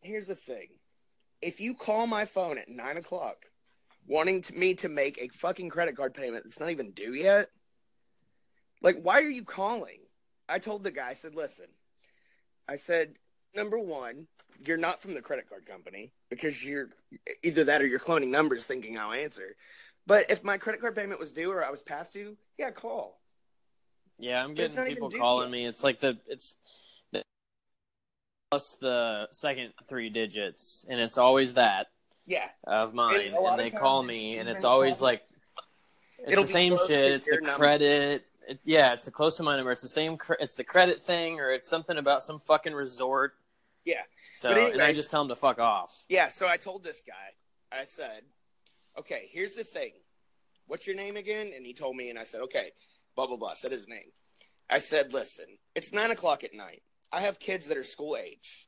here's 0.00 0.26
the 0.26 0.34
thing: 0.34 0.68
if 1.40 1.60
you 1.60 1.74
call 1.74 2.06
my 2.06 2.24
phone 2.24 2.58
at 2.58 2.68
nine 2.68 2.96
o'clock, 2.96 3.46
wanting 4.06 4.42
to, 4.42 4.54
me 4.54 4.74
to 4.74 4.88
make 4.88 5.18
a 5.18 5.28
fucking 5.28 5.68
credit 5.68 5.96
card 5.96 6.14
payment 6.14 6.44
that's 6.44 6.60
not 6.60 6.70
even 6.70 6.90
due 6.90 7.14
yet, 7.14 7.48
like, 8.80 9.00
why 9.00 9.20
are 9.20 9.30
you 9.30 9.44
calling? 9.44 10.00
I 10.48 10.58
told 10.58 10.82
the 10.82 10.90
guy, 10.90 11.10
I 11.10 11.14
said, 11.14 11.34
listen, 11.34 11.66
I 12.68 12.76
said, 12.76 13.14
number 13.54 13.78
one, 13.78 14.26
you're 14.64 14.76
not 14.76 15.00
from 15.00 15.14
the 15.14 15.20
credit 15.22 15.48
card 15.48 15.66
company 15.66 16.12
because 16.30 16.64
you're 16.64 16.88
either 17.42 17.64
that 17.64 17.82
or 17.82 17.86
you're 17.86 17.98
cloning 17.98 18.28
numbers 18.28 18.66
thinking 18.66 18.98
I'll 18.98 19.12
answer. 19.12 19.56
But 20.06 20.30
if 20.30 20.42
my 20.44 20.58
credit 20.58 20.80
card 20.80 20.96
payment 20.96 21.20
was 21.20 21.32
due 21.32 21.50
or 21.50 21.64
I 21.64 21.70
was 21.70 21.82
past 21.82 22.12
due, 22.12 22.36
yeah, 22.58 22.70
call. 22.70 23.20
Yeah, 24.18 24.42
I'm 24.42 24.54
getting 24.54 24.84
people 24.84 25.10
calling 25.10 25.48
yet. 25.48 25.52
me. 25.52 25.66
It's 25.66 25.82
like 25.84 26.00
the 26.00 26.18
it's 26.28 26.54
the, 27.12 27.22
plus 28.50 28.76
the 28.80 29.28
second 29.32 29.72
three 29.88 30.10
digits, 30.10 30.84
and 30.88 31.00
it's 31.00 31.18
always 31.18 31.54
that 31.54 31.86
Yeah. 32.26 32.48
of 32.64 32.94
mine. 32.94 33.20
And 33.26 33.34
And, 33.34 33.58
they 33.60 33.70
call 33.70 34.02
me, 34.02 34.36
and 34.38 34.48
it's 34.48 34.64
always 34.64 35.00
like 35.00 35.22
it's 36.18 36.32
It'll 36.32 36.44
the 36.44 36.48
same 36.50 36.76
shit. 36.86 37.12
It's 37.12 37.26
the 37.28 37.36
number. 37.36 37.50
credit. 37.56 38.26
It's 38.48 38.66
yeah, 38.66 38.92
it's 38.92 39.04
the 39.04 39.10
close 39.10 39.36
to 39.36 39.42
my 39.42 39.56
number. 39.56 39.72
It's 39.72 39.82
the 39.82 39.88
same. 39.88 40.16
cre- 40.16 40.34
It's 40.40 40.54
the 40.54 40.64
credit 40.64 41.02
thing, 41.02 41.40
or 41.40 41.50
it's 41.52 41.68
something 41.68 41.96
about 41.98 42.22
some 42.22 42.40
fucking 42.40 42.74
resort. 42.74 43.34
Yeah. 43.84 44.02
So, 44.42 44.52
But 44.52 44.72
and 44.72 44.82
I 44.82 44.92
just 44.92 45.08
tell 45.08 45.22
him 45.22 45.28
to 45.28 45.36
fuck 45.36 45.60
off. 45.60 46.04
Yeah, 46.08 46.26
so 46.26 46.48
I 46.48 46.56
told 46.56 46.82
this 46.82 47.00
guy, 47.06 47.14
I 47.70 47.84
said, 47.84 48.22
okay, 48.98 49.28
here's 49.30 49.54
the 49.54 49.62
thing. 49.62 49.92
What's 50.66 50.84
your 50.84 50.96
name 50.96 51.16
again? 51.16 51.52
And 51.54 51.64
he 51.64 51.72
told 51.72 51.94
me, 51.94 52.10
and 52.10 52.18
I 52.18 52.24
said, 52.24 52.40
okay, 52.40 52.72
blah, 53.14 53.28
blah, 53.28 53.36
blah. 53.36 53.54
Said 53.54 53.70
his 53.70 53.86
name. 53.86 54.10
I 54.68 54.80
said, 54.80 55.12
listen, 55.12 55.44
it's 55.76 55.92
nine 55.92 56.10
o'clock 56.10 56.42
at 56.42 56.54
night. 56.54 56.82
I 57.12 57.20
have 57.20 57.38
kids 57.38 57.68
that 57.68 57.76
are 57.76 57.84
school 57.84 58.16
age. 58.16 58.66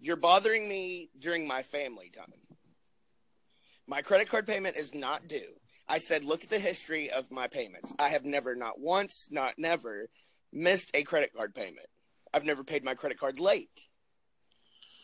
You're 0.00 0.16
bothering 0.16 0.66
me 0.66 1.10
during 1.18 1.46
my 1.46 1.60
family 1.60 2.08
time. 2.08 2.32
My 3.86 4.00
credit 4.00 4.30
card 4.30 4.46
payment 4.46 4.76
is 4.76 4.94
not 4.94 5.28
due. 5.28 5.52
I 5.86 5.98
said, 5.98 6.24
look 6.24 6.44
at 6.44 6.48
the 6.48 6.58
history 6.58 7.10
of 7.10 7.30
my 7.30 7.46
payments. 7.46 7.92
I 7.98 8.08
have 8.08 8.24
never, 8.24 8.56
not 8.56 8.80
once, 8.80 9.28
not 9.30 9.58
never, 9.58 10.08
missed 10.50 10.90
a 10.94 11.02
credit 11.02 11.34
card 11.36 11.54
payment. 11.54 11.88
I've 12.32 12.46
never 12.46 12.64
paid 12.64 12.84
my 12.84 12.94
credit 12.94 13.18
card 13.18 13.38
late. 13.38 13.86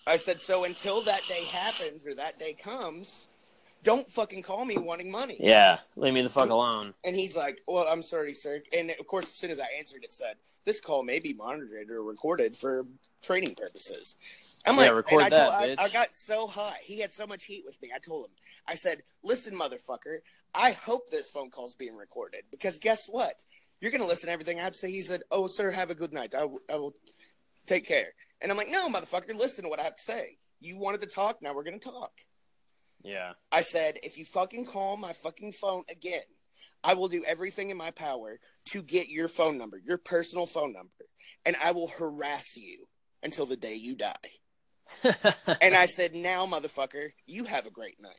I 0.06 0.16
said, 0.16 0.40
so 0.40 0.64
until 0.64 1.02
that 1.02 1.22
day 1.28 1.44
happens 1.44 2.06
or 2.06 2.14
that 2.14 2.39
day 2.39 2.52
comes, 2.52 3.28
don't 3.82 4.06
fucking 4.06 4.43
call 4.43 4.64
me 4.64 4.76
wanting 4.76 5.10
money. 5.10 5.36
Yeah, 5.40 5.78
leave 5.97 6.14
me 6.14 6.22
the 6.22 6.28
fuck 6.28 6.51
alone. 6.51 6.94
And 7.05 7.16
he's 7.16 7.36
like, 7.36 7.59
well, 7.66 7.86
I'm 7.89 8.02
sorry, 8.02 8.35
sir. 8.35 8.60
And 8.76 8.90
of 8.98 9.06
course, 9.06 9.24
as 9.26 9.35
soon 9.35 9.51
as 9.51 9.60
I 9.60 9.66
answered, 9.78 10.05
it 10.05 10.12
said, 10.12 10.36
this 10.64 10.81
call 10.81 11.02
may 11.05 11.20
be 11.20 11.32
monitored 11.35 11.90
or 11.90 12.02
recorded 12.02 12.56
for 12.56 12.86
training 13.22 13.55
purposes. 13.55 14.16
I'm 14.66 14.76
Yeah, 14.76 14.82
like, 14.82 14.94
record 14.94 15.22
I, 15.22 15.28
that, 15.31 15.48
told, 15.51 15.52
I- 15.55 15.66
bitch. 15.68 15.81
I 15.81 15.89
got 15.90 16.09
so 16.16 16.47
hot. 16.47 16.76
He 16.82 17.01
had 17.01 17.12
so 17.12 17.26
much 17.26 17.44
heat 17.44 17.64
with 17.66 17.81
me. 17.82 17.90
I 17.94 17.98
told 17.98 18.26
him, 18.26 18.31
I 18.66 18.74
said, 18.74 19.02
listen, 19.22 19.55
motherfucker, 19.55 20.18
I 20.55 20.72
hope 20.72 21.10
this 21.10 21.28
phone 21.28 21.51
call's 21.51 21.74
being 21.74 21.97
recorded 21.97 22.44
because 22.51 22.78
guess 22.78 23.06
what? 23.06 23.44
You're 23.81 23.90
going 23.90 24.01
to 24.01 24.06
listen 24.06 24.28
to 24.28 24.32
everything 24.32 24.59
I 24.59 24.62
have 24.62 24.72
to 24.72 24.78
say. 24.78 24.90
He 24.90 25.02
said, 25.02 25.22
oh, 25.31 25.47
sir, 25.47 25.70
have 25.70 25.90
a 25.90 25.94
good 25.94 26.12
night. 26.14 26.35
I, 26.35 26.40
w- 26.40 26.60
I 26.72 26.76
will 26.76 26.94
take 27.66 27.86
care. 27.86 28.12
And 28.40 28.51
I'm 28.51 28.59
like, 28.59 28.70
no, 28.70 28.89
motherfucker, 28.89 29.35
listen 29.35 29.65
to 29.65 29.70
what 29.70 29.81
I 29.81 29.85
have 29.85 29.97
to 29.97 30.02
say. 30.02 30.39
You 30.61 30.78
wanted 30.78 31.01
to 31.02 31.06
talk. 31.06 31.40
Now 31.40 31.55
we're 31.55 31.65
going 31.65 31.78
to 31.78 31.85
talk. 31.85 32.12
Yeah, 33.02 33.32
I 33.52 33.61
said, 33.61 33.98
if 34.02 34.16
you 34.16 34.24
fucking 34.24 34.65
call 34.66 34.97
my 34.97 35.12
fucking 35.12 35.52
phone 35.52 35.85
again, 35.90 36.23
I 36.82 36.94
will 36.94 37.09
do 37.09 37.23
everything 37.24 37.70
in 37.70 37.77
my 37.77 37.90
power 37.90 38.40
to 38.66 38.82
get 38.82 39.09
your 39.09 39.28
phone 39.28 39.59
number, 39.59 39.78
your 39.78 39.98
personal 39.98 40.47
phone 40.47 40.73
number, 40.73 40.90
and 41.44 41.56
I 41.62 41.73
will 41.73 41.89
harass 41.89 42.56
you 42.56 42.86
until 43.23 43.47
the 43.47 43.56
day 43.56 43.74
you 43.74 43.94
die. 43.94 44.15
And 45.61 45.74
I 45.74 45.86
said, 45.86 46.15
now, 46.15 46.47
motherfucker, 46.47 47.11
you 47.27 47.44
have 47.44 47.66
a 47.66 47.70
great 47.70 48.01
night. 48.01 48.12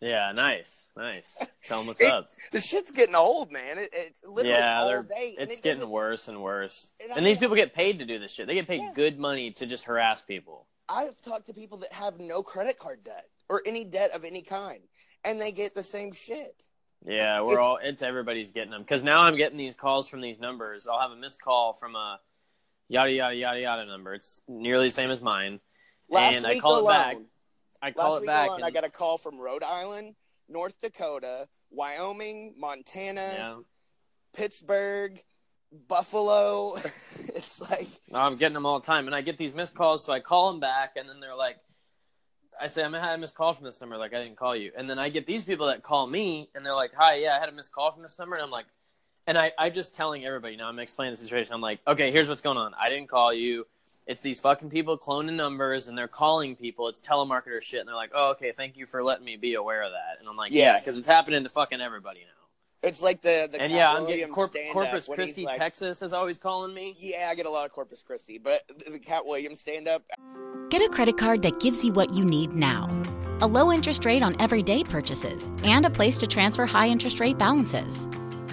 Yeah, 0.00 0.32
nice, 0.32 0.86
nice. 0.96 1.36
Tell 1.64 1.78
them 1.78 1.88
what's 1.88 2.00
It- 2.00 2.08
up. 2.10 2.30
The 2.52 2.60
shit's 2.60 2.90
getting 2.90 3.14
old, 3.14 3.50
man. 3.52 3.78
It, 3.78 3.90
it's 3.92 4.24
literally 4.24 4.56
yeah, 4.56 4.82
all 4.82 5.02
day. 5.02 5.36
it's 5.38 5.58
it 5.58 5.62
getting 5.62 5.88
worse 5.88 6.28
and 6.28 6.42
worse. 6.42 6.90
And 7.00 7.12
And 7.18 7.26
these 7.26 7.38
people 7.38 7.56
get 7.56 7.74
paid 7.74 7.98
to 8.00 8.06
do 8.06 8.18
this 8.18 8.32
shit. 8.32 8.46
They 8.46 8.54
get 8.54 8.66
paid 8.68 8.80
Yeah. 8.80 8.92
good 8.94 9.18
money 9.18 9.50
to 9.52 9.66
just 9.66 9.84
harass 9.84 10.22
people. 10.22 10.66
I've 10.88 11.20
talked 11.22 11.46
to 11.46 11.54
people 11.54 11.78
that 11.78 11.92
have 11.92 12.18
no 12.18 12.42
credit 12.42 12.78
card 12.78 13.04
debt 13.04 13.26
or 13.48 13.62
any 13.66 13.84
debt 13.84 14.10
of 14.12 14.24
any 14.24 14.42
kind, 14.42 14.80
and 15.24 15.40
they 15.40 15.52
get 15.52 15.74
the 15.74 15.82
same 15.84 16.12
shit. 16.12 16.64
Yeah, 17.04 17.40
we're 17.42 17.52
It's- 17.52 17.64
all. 17.66 17.78
It's 17.82 18.02
everybody's 18.02 18.50
getting 18.50 18.70
them 18.72 18.82
because 18.82 19.02
now 19.02 19.20
I'm 19.20 19.36
getting 19.36 19.56
these 19.58 19.74
calls 19.74 20.08
from 20.08 20.20
these 20.20 20.38
numbers. 20.38 20.86
I'll 20.86 21.00
have 21.00 21.12
a 21.12 21.16
missed 21.16 21.40
call 21.40 21.72
from 21.74 21.94
a 21.96 22.20
yada 22.88 23.10
yada 23.12 23.34
yada 23.34 23.60
yada 23.60 23.86
number. 23.86 24.14
It's 24.14 24.40
nearly 24.48 24.88
the 24.88 24.92
same 24.92 25.10
as 25.10 25.20
mine, 25.22 25.60
and 26.12 26.46
I 26.46 26.58
call 26.58 26.80
alone, 26.80 26.90
it 26.90 26.94
back. 26.98 27.16
I 27.82 27.90
call 27.92 28.12
last 28.12 28.22
it 28.22 28.26
back. 28.26 28.50
and, 28.50 28.64
I 28.64 28.70
got 28.70 28.84
a 28.84 28.90
call 28.90 29.18
from 29.18 29.38
Rhode 29.38 29.62
Island, 29.62 30.14
North 30.48 30.80
Dakota, 30.80 31.48
Wyoming, 31.70 32.54
Montana, 32.58 33.34
yeah, 33.36 33.56
Pittsburgh, 34.34 35.22
Buffalo. 35.88 36.76
it's 37.34 37.60
like 37.60 37.88
I'm 38.12 38.36
getting 38.36 38.54
them 38.54 38.66
all 38.66 38.80
the 38.80 38.86
time, 38.86 39.06
and 39.06 39.14
I 39.14 39.20
get 39.20 39.38
these 39.38 39.54
missed 39.54 39.74
calls. 39.74 40.04
So 40.04 40.12
I 40.12 40.20
call 40.20 40.50
them 40.50 40.60
back, 40.60 40.96
and 40.96 41.08
then 41.08 41.20
they're 41.20 41.34
like, 41.34 41.56
I 42.60 42.66
say, 42.66 42.84
I'm 42.84 42.92
had 42.92 43.14
a 43.14 43.18
missed 43.18 43.34
call 43.34 43.52
from 43.52 43.64
this 43.64 43.80
number. 43.80 43.96
Like 43.96 44.14
I 44.14 44.22
didn't 44.22 44.36
call 44.36 44.54
you, 44.54 44.72
and 44.76 44.88
then 44.88 44.98
I 44.98 45.08
get 45.08 45.26
these 45.26 45.44
people 45.44 45.66
that 45.66 45.82
call 45.82 46.06
me, 46.06 46.50
and 46.54 46.64
they're 46.64 46.74
like, 46.74 46.92
Hi, 46.96 47.16
yeah, 47.16 47.36
I 47.36 47.40
had 47.40 47.48
a 47.48 47.52
missed 47.52 47.72
call 47.72 47.90
from 47.92 48.02
this 48.02 48.18
number, 48.18 48.36
and 48.36 48.44
I'm 48.44 48.50
like, 48.50 48.66
and 49.26 49.38
I 49.38 49.52
I 49.58 49.70
just 49.70 49.94
telling 49.94 50.24
everybody 50.24 50.56
now. 50.56 50.68
I'm 50.68 50.78
explaining 50.78 51.14
the 51.14 51.20
situation. 51.20 51.54
I'm 51.54 51.60
like, 51.60 51.80
okay, 51.86 52.10
here's 52.10 52.28
what's 52.28 52.42
going 52.42 52.58
on. 52.58 52.72
I 52.78 52.88
didn't 52.88 53.08
call 53.08 53.32
you. 53.32 53.66
It's 54.10 54.20
these 54.20 54.40
fucking 54.40 54.70
people 54.70 54.98
cloning 54.98 55.34
numbers, 55.34 55.86
and 55.86 55.96
they're 55.96 56.08
calling 56.08 56.56
people. 56.56 56.88
It's 56.88 57.00
telemarketer 57.00 57.62
shit, 57.62 57.78
and 57.78 57.88
they're 57.88 57.94
like, 57.94 58.10
oh, 58.12 58.32
okay, 58.32 58.50
thank 58.50 58.76
you 58.76 58.84
for 58.84 59.04
letting 59.04 59.24
me 59.24 59.36
be 59.36 59.54
aware 59.54 59.82
of 59.84 59.92
that. 59.92 60.18
And 60.18 60.28
I'm 60.28 60.36
like, 60.36 60.50
Yeah. 60.50 60.72
yeah, 60.72 60.78
because 60.80 60.98
it's 60.98 61.06
happening 61.06 61.44
to 61.44 61.48
fucking 61.48 61.80
everybody 61.80 62.20
now. 62.20 62.88
it's 62.88 63.00
like 63.00 63.22
the 63.22 63.48
the 63.52 63.60
and 63.60 63.70
Cat 63.70 63.78
yeah, 63.78 63.90
I'm 63.90 64.02
Williams 64.02 64.18
getting 64.20 64.34
Corp- 64.34 64.56
Corpus 64.72 65.08
Christi, 65.14 65.44
like- 65.44 65.56
Texas, 65.56 66.02
is 66.02 66.12
always 66.12 66.38
calling 66.38 66.74
me. 66.74 66.94
Yeah, 66.98 67.28
I 67.30 67.36
get 67.36 67.46
a 67.46 67.50
lot 67.50 67.66
of 67.66 67.70
Corpus 67.70 68.02
Christi, 68.02 68.38
but 68.38 68.62
the 68.90 68.98
Katt 68.98 69.24
Williams 69.24 69.60
stand 69.60 69.86
up. 69.86 70.02
Get 70.70 70.82
a 70.82 70.88
credit 70.88 71.16
card 71.16 71.42
that 71.42 71.60
gives 71.60 71.84
you 71.84 71.92
what 71.92 72.12
you 72.12 72.24
need 72.24 72.52
now 72.52 72.88
a 73.42 73.46
low 73.46 73.72
interest 73.72 74.04
rate 74.04 74.22
on 74.22 74.38
everyday 74.40 74.84
purchases, 74.84 75.48
and 75.64 75.86
a 75.86 75.90
place 75.90 76.18
to 76.18 76.26
transfer 76.26 76.66
high 76.66 76.88
interest 76.88 77.20
rate 77.20 77.38
balances. 77.38 78.06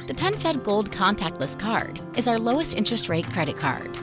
The 0.08 0.14
PenFed 0.14 0.64
Gold 0.64 0.92
Contactless 0.92 1.60
Card 1.60 2.00
is 2.18 2.28
our 2.28 2.40
lowest 2.40 2.78
interest 2.78 3.10
rate 3.10 3.26
credit 3.32 3.58
card. 3.58 4.00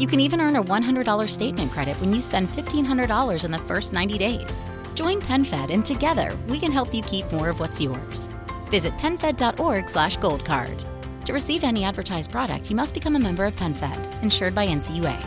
You 0.00 0.06
can 0.06 0.20
even 0.20 0.40
earn 0.40 0.56
a 0.56 0.64
$100 0.64 1.28
statement 1.28 1.70
credit 1.70 1.94
when 2.00 2.10
you 2.10 2.22
spend 2.22 2.48
$1,500 2.48 3.44
in 3.44 3.50
the 3.50 3.58
first 3.58 3.92
90 3.92 4.16
days. 4.16 4.64
Join 4.94 5.20
PenFed 5.20 5.70
and 5.70 5.84
together 5.84 6.34
we 6.48 6.58
can 6.58 6.72
help 6.72 6.94
you 6.94 7.02
keep 7.02 7.30
more 7.30 7.50
of 7.50 7.60
what's 7.60 7.82
yours. 7.82 8.26
Visit 8.68 8.94
penfed.org 8.94 9.90
slash 9.90 10.16
goldcard. 10.16 10.82
To 11.26 11.34
receive 11.34 11.64
any 11.64 11.84
advertised 11.84 12.30
product, 12.30 12.70
you 12.70 12.76
must 12.76 12.94
become 12.94 13.14
a 13.14 13.18
member 13.20 13.44
of 13.44 13.54
PenFed, 13.56 14.22
insured 14.22 14.54
by 14.54 14.66
NCUA. 14.68 15.22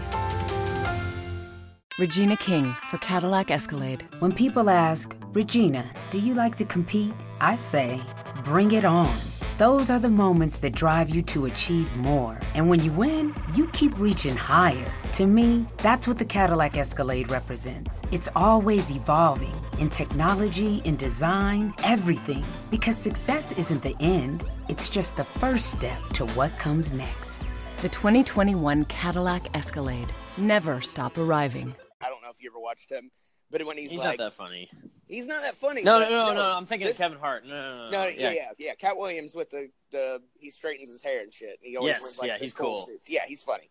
Regina 1.99 2.35
King 2.37 2.75
for 2.89 2.97
Cadillac 2.97 3.51
Escalade. 3.51 4.07
When 4.17 4.31
people 4.31 4.71
ask, 4.71 5.15
Regina, 5.33 5.85
do 6.09 6.17
you 6.17 6.33
like 6.33 6.55
to 6.55 6.65
compete? 6.65 7.13
I 7.39 7.57
say, 7.57 8.01
bring 8.43 8.71
it 8.71 8.85
on. 8.85 9.15
Those 9.59 9.91
are 9.91 9.99
the 9.99 10.09
moments 10.09 10.57
that 10.59 10.73
drive 10.73 11.11
you 11.11 11.21
to 11.23 11.45
achieve 11.45 11.95
more. 11.97 12.39
And 12.55 12.67
when 12.67 12.83
you 12.83 12.91
win, 12.91 13.35
you 13.53 13.67
keep 13.67 13.95
reaching 13.99 14.35
higher. 14.35 14.91
To 15.11 15.27
me, 15.27 15.67
that's 15.77 16.07
what 16.07 16.17
the 16.17 16.25
Cadillac 16.25 16.75
Escalade 16.75 17.29
represents. 17.29 18.01
It's 18.11 18.27
always 18.35 18.89
evolving 18.89 19.53
in 19.77 19.91
technology, 19.91 20.81
in 20.85 20.95
design, 20.95 21.71
everything. 21.83 22.43
Because 22.71 22.97
success 22.97 23.51
isn't 23.51 23.83
the 23.83 23.95
end, 23.99 24.43
it's 24.69 24.89
just 24.89 25.17
the 25.17 25.23
first 25.23 25.69
step 25.69 26.01
to 26.13 26.25
what 26.33 26.57
comes 26.57 26.91
next. 26.91 27.53
The 27.83 27.89
2021 27.89 28.85
Cadillac 28.85 29.55
Escalade. 29.55 30.11
Never 30.35 30.81
stop 30.81 31.19
arriving. 31.19 31.75
I 32.01 32.09
don't 32.09 32.23
know 32.23 32.31
if 32.31 32.41
you 32.41 32.49
ever 32.49 32.59
watched 32.59 32.91
him, 32.91 33.11
but 33.53 33.65
when 33.65 33.77
he's, 33.77 33.91
He's 33.91 33.99
like, 34.01 34.17
not 34.17 34.25
that 34.25 34.33
funny. 34.33 34.69
he's 35.07 35.27
not 35.27 35.43
that 35.43 35.55
funny. 35.55 35.83
No, 35.83 35.99
no, 35.99 36.05
but 36.05 36.33
no, 36.33 36.33
no, 36.33 36.51
I'm 36.57 36.65
thinking 36.65 36.87
this- 36.87 36.97
of 36.97 37.01
Kevin 37.03 37.19
Hart. 37.19 37.45
No, 37.45 37.53
no, 37.53 37.85
no. 37.85 37.89
No, 37.91 38.07
yeah, 38.07 38.31
yeah, 38.31 38.49
yeah. 38.57 38.73
Katt 38.75 38.97
Williams 38.97 39.35
with 39.35 39.51
the 39.51 39.69
the 39.91 40.21
he 40.39 40.49
straightens 40.49 40.89
his 40.89 41.01
hair 41.03 41.21
and 41.21 41.31
shit. 41.31 41.59
And 41.61 41.69
he 41.69 41.77
always 41.77 41.93
Yes, 41.93 42.01
wears 42.01 42.19
like 42.19 42.27
yeah, 42.29 42.37
he's 42.39 42.53
cool 42.53 42.65
cool. 42.79 42.85
Suits. 42.87 43.09
Yeah, 43.09 43.21
he's 43.27 43.43
funny. 43.43 43.69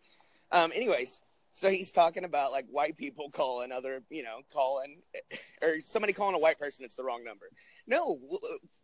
Um, 0.53 0.71
anyways, 0.75 1.21
So 1.53 1.69
he's 1.69 1.91
talking 1.93 2.25
about 2.25 2.53
like 2.53 2.67
white 2.71 2.97
people 2.97 3.29
calling 3.31 3.73
other, 3.73 4.03
you 4.09 4.23
know, 4.23 4.41
calling 4.53 5.03
or 5.63 5.81
somebody 5.87 6.13
calling 6.13 6.35
a 6.37 6.39
white 6.39 6.59
person. 6.59 6.85
It's 6.85 6.95
the 6.95 7.03
wrong 7.05 7.25
number. 7.25 7.47
No, 7.87 8.19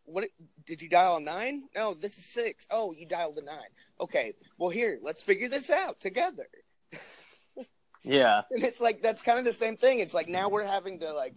what 0.04 0.28
did 0.66 0.82
you 0.82 0.88
dial 0.88 1.16
a 1.16 1.20
nine? 1.20 1.64
No, 1.76 1.94
this 1.94 2.18
is 2.18 2.24
six. 2.24 2.66
Oh, 2.70 2.92
you 2.92 3.06
dialed 3.06 3.38
a 3.38 3.42
nine. 3.44 3.70
Okay, 4.00 4.34
well 4.58 4.70
here, 4.70 4.98
let's 5.00 5.22
figure 5.22 5.48
this 5.48 5.70
out 5.70 6.00
together. 6.00 6.48
Yeah. 8.08 8.42
And 8.50 8.64
it's 8.64 8.80
like 8.80 9.02
that's 9.02 9.22
kind 9.22 9.38
of 9.38 9.44
the 9.44 9.52
same 9.52 9.76
thing. 9.76 10.00
It's 10.00 10.14
like 10.14 10.28
now 10.28 10.48
we're 10.48 10.66
having 10.66 11.00
to 11.00 11.12
like, 11.12 11.34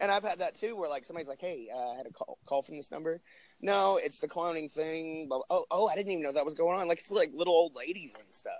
and 0.00 0.10
I've 0.10 0.22
had 0.22 0.40
that 0.40 0.56
too, 0.56 0.76
where 0.76 0.88
like 0.88 1.04
somebody's 1.04 1.28
like, 1.28 1.40
"Hey, 1.40 1.68
uh, 1.74 1.92
I 1.92 1.96
had 1.96 2.06
a 2.06 2.10
call 2.10 2.38
call 2.46 2.62
from 2.62 2.76
this 2.76 2.90
number." 2.90 3.20
No, 3.60 3.96
it's 3.96 4.18
the 4.18 4.28
cloning 4.28 4.70
thing. 4.70 5.28
Blah, 5.28 5.38
blah. 5.38 5.58
Oh, 5.58 5.64
oh, 5.70 5.88
I 5.88 5.94
didn't 5.94 6.12
even 6.12 6.22
know 6.22 6.32
that 6.32 6.44
was 6.44 6.54
going 6.54 6.78
on. 6.78 6.86
Like 6.88 6.98
it's 6.98 7.10
like 7.10 7.30
little 7.34 7.54
old 7.54 7.74
ladies 7.74 8.14
and 8.14 8.32
stuff. 8.32 8.52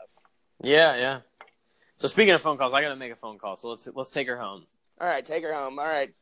Yeah, 0.62 0.96
yeah. 0.96 1.20
So 1.98 2.08
speaking 2.08 2.32
of 2.32 2.40
phone 2.40 2.56
calls, 2.56 2.72
I 2.72 2.80
got 2.80 2.88
to 2.88 2.96
make 2.96 3.12
a 3.12 3.16
phone 3.16 3.38
call. 3.38 3.56
So 3.56 3.68
let's 3.68 3.88
let's 3.94 4.10
take 4.10 4.26
her 4.28 4.38
home. 4.38 4.64
All 5.00 5.08
right, 5.08 5.24
take 5.24 5.42
her 5.44 5.52
home. 5.52 5.78
All 5.78 5.84
right, 5.84 6.12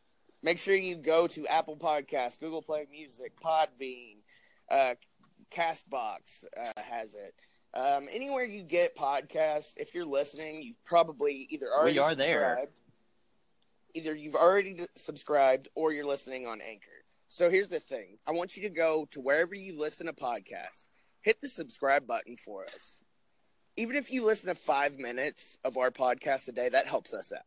make 0.43 0.59
sure 0.59 0.75
you 0.75 0.97
go 0.97 1.27
to 1.29 1.47
Apple 1.47 1.77
Podcasts, 1.77 2.41
Google 2.41 2.63
Play 2.63 2.87
Music, 2.91 3.33
Podbean, 3.41 4.17
uh, 4.71 4.95
Castbox 5.51 6.45
uh, 6.59 6.81
has 6.81 7.15
it. 7.15 7.35
Um, 7.75 8.07
anywhere 8.13 8.45
you 8.45 8.63
get 8.63 8.97
podcasts, 8.97 9.73
if 9.77 9.95
you're 9.95 10.05
listening, 10.07 10.63
you 10.63 10.75
probably 10.85 11.47
either 11.51 11.67
already 11.73 11.95
We 11.95 11.99
are 12.01 12.15
there. 12.15 12.67
either 13.95 14.15
you've 14.15 14.35
already 14.35 14.87
subscribed 14.95 15.69
or 15.75 15.93
you're 15.93 16.05
listening 16.05 16.47
on 16.47 16.61
Anchor. 16.61 16.89
So 17.29 17.49
here's 17.51 17.69
the 17.69 17.81
thing: 17.81 18.19
I 18.27 18.33
want 18.33 18.57
you 18.57 18.63
to 18.65 18.69
go 18.71 19.07
to 19.13 19.21
wherever 19.21 19.55
you 19.55 19.79
listen 19.79 20.07
to 20.07 20.13
podcasts, 20.13 20.85
hit 21.23 21.41
the 21.41 21.49
subscribe 21.49 22.07
button 22.07 22.37
for 22.37 22.65
us. 22.65 23.01
Even 23.79 23.97
if 23.97 24.13
you 24.13 24.23
listen 24.23 24.49
to 24.49 24.55
five 24.55 24.99
minutes 24.99 25.57
of 25.65 25.79
our 25.79 25.91
podcast 25.91 26.47
a 26.49 26.53
day, 26.53 26.69
that 26.69 26.87
helps 26.87 27.15
us 27.15 27.33
out. 27.33 27.45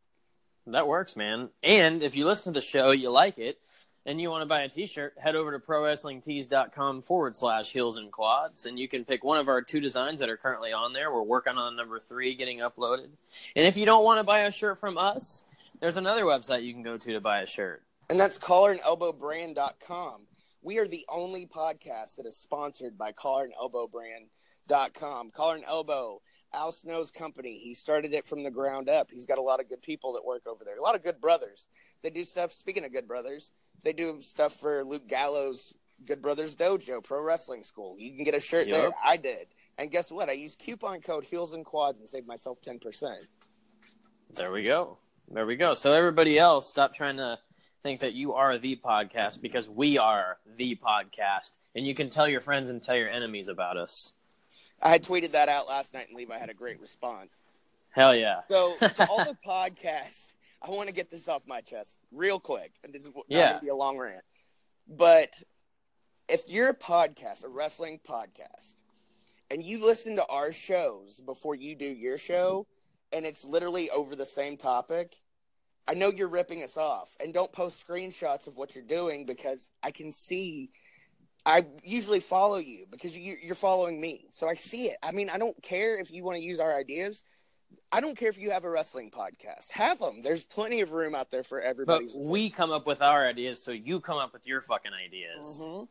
That 0.65 0.87
works, 0.87 1.15
man. 1.15 1.49
And 1.61 2.01
if 2.01 2.15
you 2.15 2.25
listen 2.25 2.51
to 2.53 2.59
the 2.59 2.65
show, 2.65 2.89
you 2.89 3.11
like 3.11 3.37
it, 3.37 3.59
and 4.05 4.21
you 4.21 4.29
want 4.29 4.41
to 4.41 4.45
buy 4.45 4.61
a 4.61 4.69
T-shirt, 4.69 5.15
head 5.17 5.35
over 5.35 5.51
to 5.51 5.59
prowrestlingtees.com 5.59 7.01
forward 7.01 7.35
slash 7.35 7.71
heels 7.71 7.97
and 7.97 8.11
quads, 8.11 8.65
and 8.65 8.77
you 8.77 8.87
can 8.87 9.05
pick 9.05 9.23
one 9.23 9.37
of 9.37 9.47
our 9.47 9.61
two 9.61 9.79
designs 9.79 10.19
that 10.19 10.29
are 10.29 10.37
currently 10.37 10.73
on 10.73 10.93
there. 10.93 11.11
We're 11.11 11.23
working 11.23 11.57
on 11.57 11.75
number 11.75 11.99
three 11.99 12.35
getting 12.35 12.59
uploaded. 12.59 13.07
And 13.55 13.65
if 13.65 13.77
you 13.77 13.85
don't 13.85 14.03
want 14.03 14.19
to 14.19 14.23
buy 14.23 14.39
a 14.41 14.51
shirt 14.51 14.79
from 14.79 14.97
us, 14.97 15.43
there's 15.79 15.97
another 15.97 16.23
website 16.23 16.63
you 16.63 16.73
can 16.73 16.83
go 16.83 16.97
to 16.97 17.13
to 17.13 17.21
buy 17.21 17.41
a 17.41 17.45
shirt. 17.45 17.81
and 18.09 18.19
that's 18.19 18.37
collarandelbowbrand.com. 18.37 20.21
We 20.61 20.79
are 20.79 20.87
the 20.87 21.05
only 21.09 21.45
podcast 21.45 22.15
that 22.17 22.25
is 22.25 22.37
sponsored 22.37 22.97
by 22.97 23.11
collarandelbowbrand.com. 23.11 25.31
Collar 25.31 25.55
and 25.55 25.65
Elbow, 25.65 26.21
Al 26.53 26.71
Snow's 26.71 27.11
company. 27.11 27.59
He 27.59 27.73
started 27.73 28.13
it 28.13 28.25
from 28.25 28.43
the 28.43 28.51
ground 28.51 28.89
up. 28.89 29.09
He's 29.11 29.25
got 29.25 29.37
a 29.37 29.41
lot 29.43 29.59
of 29.59 29.69
good 29.69 29.81
people 29.81 30.13
that 30.13 30.25
work 30.25 30.47
over 30.47 30.63
there. 30.63 30.77
A 30.77 30.81
lot 30.81 30.95
of 30.95 31.03
good 31.03 31.19
brothers. 31.21 31.67
They 32.05 32.11
do 32.11 32.23
stuff, 32.23 32.53
speaking 32.53 32.85
of 32.85 32.93
good 32.93 33.07
brothers, 33.07 33.51
they 33.81 33.91
do 33.91 34.21
stuff 34.21 34.53
for 34.59 34.85
Luke 34.85 35.07
Gallows 35.07 35.73
Good 36.05 36.21
Brothers 36.21 36.55
Dojo, 36.55 37.03
Pro 37.03 37.19
Wrestling 37.19 37.63
School. 37.63 37.95
You 37.97 38.11
can 38.11 38.23
get 38.23 38.35
a 38.35 38.39
shirt 38.39 38.69
there. 38.69 38.91
I 39.03 39.17
did. 39.17 39.47
And 39.79 39.89
guess 39.89 40.11
what? 40.11 40.29
I 40.29 40.33
used 40.33 40.59
coupon 40.59 41.01
code 41.01 41.23
Heels 41.23 41.53
and 41.53 41.65
Quads 41.65 41.97
and 41.97 42.07
saved 42.07 42.27
myself 42.27 42.61
10%. 42.61 43.15
There 44.35 44.51
we 44.51 44.61
go. 44.61 44.99
There 45.31 45.47
we 45.47 45.55
go. 45.55 45.73
So 45.73 45.93
everybody 45.93 46.37
else, 46.37 46.69
stop 46.69 46.93
trying 46.93 47.17
to 47.17 47.39
think 47.81 48.01
that 48.01 48.13
you 48.13 48.33
are 48.33 48.59
the 48.59 48.75
podcast 48.85 49.41
because 49.41 49.67
we 49.67 49.97
are 49.97 50.37
the 50.57 50.75
podcast, 50.75 51.53
and 51.73 51.87
you 51.87 51.95
can 51.95 52.11
tell 52.11 52.27
your 52.27 52.39
friends 52.39 52.69
and 52.69 52.83
tell 52.83 52.95
your 52.95 53.09
enemies 53.09 53.47
about 53.47 53.77
us. 53.77 54.13
I 54.79 54.89
had 54.89 55.03
tweeted 55.03 55.31
that 55.31 55.49
out 55.49 55.67
last 55.67 55.91
night 55.95 56.09
and 56.09 56.15
Levi 56.15 56.37
had 56.37 56.51
a 56.51 56.53
great 56.53 56.79
response. 56.79 57.35
Hell 57.89 58.15
yeah. 58.15 58.41
So 58.47 58.75
to 58.77 59.09
all 59.09 59.25
the 59.25 59.37
podcasts, 59.47 60.27
I 60.65 60.71
want 60.71 60.87
to 60.87 60.93
get 60.93 61.11
this 61.11 61.27
off 61.27 61.43
my 61.45 61.61
chest 61.61 61.99
real 62.11 62.39
quick. 62.39 62.73
And 62.83 62.93
this 62.93 63.05
is 63.05 63.11
Yeah. 63.27 63.47
going 63.47 63.59
to 63.59 63.65
be 63.65 63.69
a 63.69 63.75
long 63.75 63.97
rant. 63.97 64.23
But 64.87 65.31
if 66.27 66.49
you're 66.49 66.69
a 66.69 66.75
podcast, 66.75 67.43
a 67.43 67.49
wrestling 67.49 67.99
podcast, 68.07 68.75
and 69.51 69.63
you 69.63 69.79
listen 69.83 70.15
to 70.15 70.25
our 70.25 70.51
shows 70.51 71.21
before 71.23 71.53
you 71.55 71.75
do 71.75 71.85
your 71.85 72.17
show, 72.17 72.65
and 73.11 73.25
it's 73.25 73.45
literally 73.45 73.91
over 73.91 74.15
the 74.15 74.25
same 74.25 74.57
topic, 74.57 75.15
I 75.87 75.93
know 75.93 76.11
you're 76.11 76.27
ripping 76.27 76.63
us 76.63 76.77
off. 76.77 77.15
And 77.19 77.31
don't 77.31 77.51
post 77.51 77.85
screenshots 77.85 78.47
of 78.47 78.57
what 78.57 78.73
you're 78.73 78.83
doing 78.83 79.25
because 79.25 79.69
I 79.83 79.91
can 79.91 80.11
see. 80.11 80.71
I 81.45 81.67
usually 81.83 82.21
follow 82.21 82.57
you 82.57 82.87
because 82.89 83.15
you're 83.15 83.53
following 83.53 84.01
me. 84.01 84.29
So 84.31 84.49
I 84.49 84.55
see 84.55 84.87
it. 84.87 84.97
I 85.03 85.11
mean, 85.11 85.29
I 85.29 85.37
don't 85.37 85.61
care 85.61 85.99
if 85.99 86.11
you 86.11 86.23
want 86.23 86.37
to 86.37 86.43
use 86.43 86.59
our 86.59 86.75
ideas. 86.75 87.21
I 87.91 88.01
don't 88.01 88.17
care 88.17 88.29
if 88.29 88.37
you 88.37 88.51
have 88.51 88.65
a 88.65 88.69
wrestling 88.69 89.09
podcast. 89.09 89.71
Have 89.71 89.99
them. 89.99 90.21
There's 90.21 90.43
plenty 90.43 90.81
of 90.81 90.91
room 90.91 91.15
out 91.15 91.31
there 91.31 91.43
for 91.43 91.61
everybody. 91.61 92.07
But 92.07 92.15
we 92.15 92.49
come 92.49 92.71
up 92.71 92.85
with 92.85 93.01
our 93.01 93.25
ideas, 93.25 93.63
so 93.63 93.71
you 93.71 93.99
come 93.99 94.17
up 94.17 94.33
with 94.33 94.45
your 94.45 94.61
fucking 94.61 94.91
ideas. 94.93 95.61
Mhm. 95.61 95.87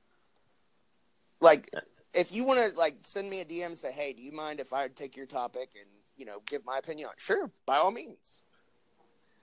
Like, 1.41 1.71
if 2.13 2.33
you 2.33 2.45
want 2.45 2.61
to 2.61 2.79
like 2.79 2.99
send 3.07 3.29
me 3.31 3.41
a 3.41 3.45
DM 3.45 3.67
and 3.67 3.79
say, 3.79 3.93
"Hey, 3.93 4.13
do 4.13 4.23
you 4.23 4.33
mind 4.33 4.61
if 4.61 4.73
I 4.73 4.89
take 4.89 5.17
your 5.17 5.27
topic 5.27 5.71
and 5.75 5.89
you 6.17 6.27
know 6.27 6.41
give 6.47 6.65
my 6.65 6.79
opinion 6.79 7.09
on?" 7.09 7.15
it? 7.15 7.21
Sure, 7.21 7.51
by 7.67 7.77
all 7.79 7.91
means. 7.91 8.43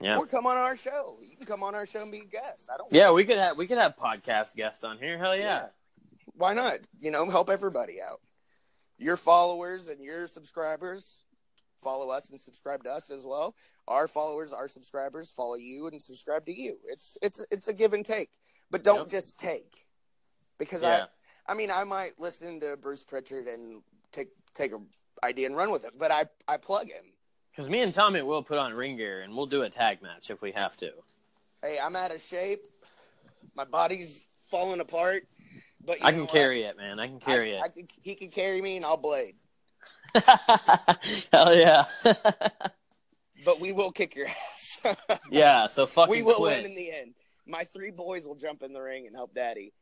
Yeah. 0.00 0.18
Or 0.18 0.26
come 0.26 0.46
on 0.46 0.56
our 0.56 0.76
show. 0.76 1.18
You 1.22 1.36
can 1.36 1.46
come 1.46 1.62
on 1.62 1.74
our 1.74 1.86
show 1.86 2.02
and 2.02 2.10
be 2.10 2.20
a 2.20 2.24
guest. 2.24 2.68
I 2.72 2.76
don't. 2.76 2.92
Yeah, 2.92 3.12
we 3.12 3.24
could 3.24 3.38
have 3.38 3.56
we 3.56 3.66
could 3.66 3.78
have 3.78 3.96
podcast 3.96 4.54
guests 4.56 4.82
on 4.84 4.98
here. 4.98 5.16
Hell 5.18 5.36
yeah. 5.36 5.68
Why 6.34 6.54
not? 6.54 6.80
You 7.00 7.10
know, 7.10 7.28
help 7.28 7.50
everybody 7.50 8.00
out. 8.00 8.20
Your 8.98 9.16
followers 9.16 9.88
and 9.88 10.02
your 10.02 10.26
subscribers 10.26 11.24
follow 11.82 12.10
us 12.10 12.30
and 12.30 12.38
subscribe 12.40 12.84
to 12.84 12.90
us 12.90 13.10
as 13.10 13.24
well. 13.24 13.54
Our 13.88 14.08
followers, 14.08 14.52
our 14.52 14.68
subscribers 14.68 15.30
follow 15.30 15.56
you 15.56 15.88
and 15.88 16.00
subscribe 16.00 16.46
to 16.46 16.58
you. 16.58 16.78
It's 16.86 17.18
it's 17.20 17.44
it's 17.50 17.68
a 17.68 17.72
give 17.72 17.92
and 17.92 18.04
take, 18.04 18.30
but 18.70 18.84
don't 18.84 19.00
Yep. 19.00 19.08
just 19.08 19.38
take. 19.38 19.86
Because 20.58 20.82
Yeah. 20.82 21.06
I, 21.48 21.52
I 21.52 21.54
mean, 21.54 21.70
I 21.70 21.84
might 21.84 22.18
listen 22.20 22.60
to 22.60 22.76
Bruce 22.76 23.04
Pritchard 23.04 23.48
and 23.48 23.82
take 24.12 24.28
take 24.54 24.72
a 24.72 24.80
idea 25.24 25.46
and 25.46 25.56
run 25.56 25.70
with 25.70 25.84
it, 25.84 25.92
but 25.98 26.10
I 26.10 26.26
I 26.46 26.56
plug 26.56 26.86
him. 26.88 27.04
Because 27.50 27.68
me 27.68 27.82
and 27.82 27.92
Tommy 27.92 28.22
will 28.22 28.42
put 28.42 28.58
on 28.58 28.72
ring 28.72 28.96
gear 28.96 29.20
and 29.22 29.34
we'll 29.36 29.46
do 29.46 29.62
a 29.62 29.68
tag 29.68 30.00
match 30.02 30.30
if 30.30 30.40
we 30.40 30.52
have 30.52 30.76
to. 30.78 30.92
Hey, 31.62 31.78
I'm 31.78 31.96
out 31.96 32.12
of 32.14 32.22
shape. 32.22 32.62
My 33.54 33.64
body's 33.64 34.24
falling 34.48 34.80
apart. 34.80 35.26
But 35.84 35.98
you 36.00 36.06
I 36.06 36.10
know 36.12 36.18
can 36.18 36.22
what? 36.22 36.32
carry 36.32 36.62
it, 36.62 36.76
man. 36.76 37.00
I 37.00 37.08
can 37.08 37.18
carry 37.18 37.58
I, 37.58 37.62
I 37.62 37.68
can, 37.68 37.88
he 38.02 38.14
can 38.14 38.30
carry 38.30 38.62
me, 38.62 38.76
and 38.76 38.86
I'll 38.86 38.96
blade. 38.96 39.34
Hell 41.32 41.54
yeah. 41.54 41.84
But 43.44 43.58
we 43.58 43.72
will 43.72 43.90
kick 43.90 44.14
your 44.14 44.28
ass. 44.28 44.80
yeah, 45.30 45.66
so 45.66 45.84
fucking 45.84 46.12
we 46.12 46.22
will 46.22 46.36
quit. 46.36 46.58
win 46.58 46.64
in 46.70 46.76
the 46.76 46.92
end. 46.92 47.14
My 47.44 47.64
three 47.64 47.90
boys 47.90 48.24
will 48.24 48.36
jump 48.36 48.62
in 48.62 48.72
the 48.72 48.80
ring 48.80 49.08
and 49.08 49.16
help 49.16 49.34
Daddy. 49.34 49.72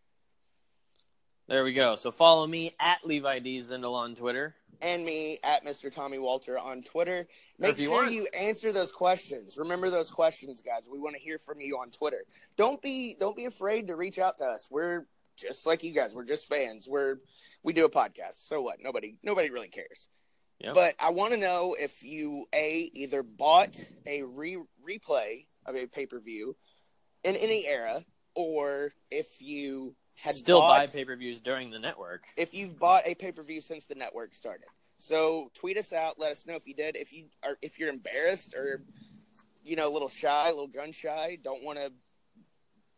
There 1.46 1.62
we 1.62 1.74
go. 1.74 1.94
So 1.96 2.10
follow 2.10 2.46
me 2.46 2.74
at 2.80 2.98
Levi 3.04 3.40
D 3.40 3.58
Zindel 3.58 3.92
on 3.92 4.14
Twitter. 4.14 4.54
And 4.80 5.04
me 5.04 5.40
at 5.44 5.62
Mr. 5.62 5.92
Tommy 5.92 6.18
Walter 6.18 6.58
on 6.58 6.82
Twitter. 6.82 7.28
Make 7.58 7.76
you 7.76 7.88
sure 7.88 8.04
want- 8.04 8.12
you 8.12 8.28
answer 8.32 8.72
those 8.72 8.92
questions. 8.92 9.58
Remember 9.58 9.90
those 9.90 10.10
questions, 10.10 10.62
guys. 10.62 10.88
We 10.90 10.98
want 10.98 11.16
to 11.16 11.20
hear 11.20 11.36
from 11.36 11.60
you 11.60 11.76
on 11.76 11.90
Twitter. 11.90 12.24
Don't 12.56 12.80
be 12.80 13.14
don't 13.20 13.36
be 13.36 13.44
afraid 13.44 13.88
to 13.88 13.96
reach 13.96 14.18
out 14.18 14.38
to 14.38 14.44
us. 14.44 14.68
We're 14.70 15.04
just 15.36 15.66
like 15.66 15.82
you 15.82 15.92
guys. 15.92 16.14
We're 16.14 16.24
just 16.24 16.46
fans. 16.48 16.88
We're 16.88 17.16
we 17.62 17.74
do 17.74 17.84
a 17.84 17.90
podcast. 17.90 18.46
So 18.46 18.62
what? 18.62 18.78
Nobody 18.80 19.16
nobody 19.22 19.50
really 19.50 19.68
cares. 19.68 20.08
Yep. 20.60 20.74
But 20.74 20.94
I 21.00 21.10
want 21.10 21.32
to 21.32 21.38
know 21.38 21.74
if 21.78 22.02
you 22.02 22.46
a 22.54 22.90
either 22.92 23.22
bought 23.22 23.76
a 24.06 24.22
re- 24.22 24.58
replay 24.86 25.46
of 25.66 25.74
a 25.74 25.86
pay 25.86 26.06
per 26.06 26.20
view 26.20 26.56
in 27.24 27.36
any 27.36 27.66
era, 27.66 28.04
or 28.34 28.92
if 29.10 29.40
you 29.40 29.94
had 30.16 30.34
Still 30.34 30.60
buy 30.60 30.86
pay 30.86 31.04
per 31.04 31.16
views 31.16 31.40
during 31.40 31.70
the 31.70 31.78
network. 31.78 32.24
if 32.36 32.52
you've 32.52 32.78
bought 32.78 33.04
a 33.06 33.14
pay 33.14 33.32
per 33.32 33.42
view 33.42 33.60
since 33.62 33.86
the 33.86 33.94
network 33.94 34.34
started. 34.34 34.66
So 34.98 35.50
tweet 35.54 35.78
us 35.78 35.94
out. 35.94 36.18
Let 36.18 36.30
us 36.30 36.46
know 36.46 36.56
if 36.56 36.66
you 36.66 36.74
did. 36.74 36.94
If 36.96 37.10
you 37.12 37.26
are 37.42 37.56
if 37.62 37.78
you're 37.78 37.88
embarrassed 37.88 38.54
or 38.54 38.82
you 39.64 39.76
know 39.76 39.88
a 39.88 39.92
little 39.92 40.10
shy, 40.10 40.48
a 40.48 40.52
little 40.52 40.66
gun 40.66 40.92
shy, 40.92 41.38
don't 41.42 41.64
want 41.64 41.78
to 41.78 41.90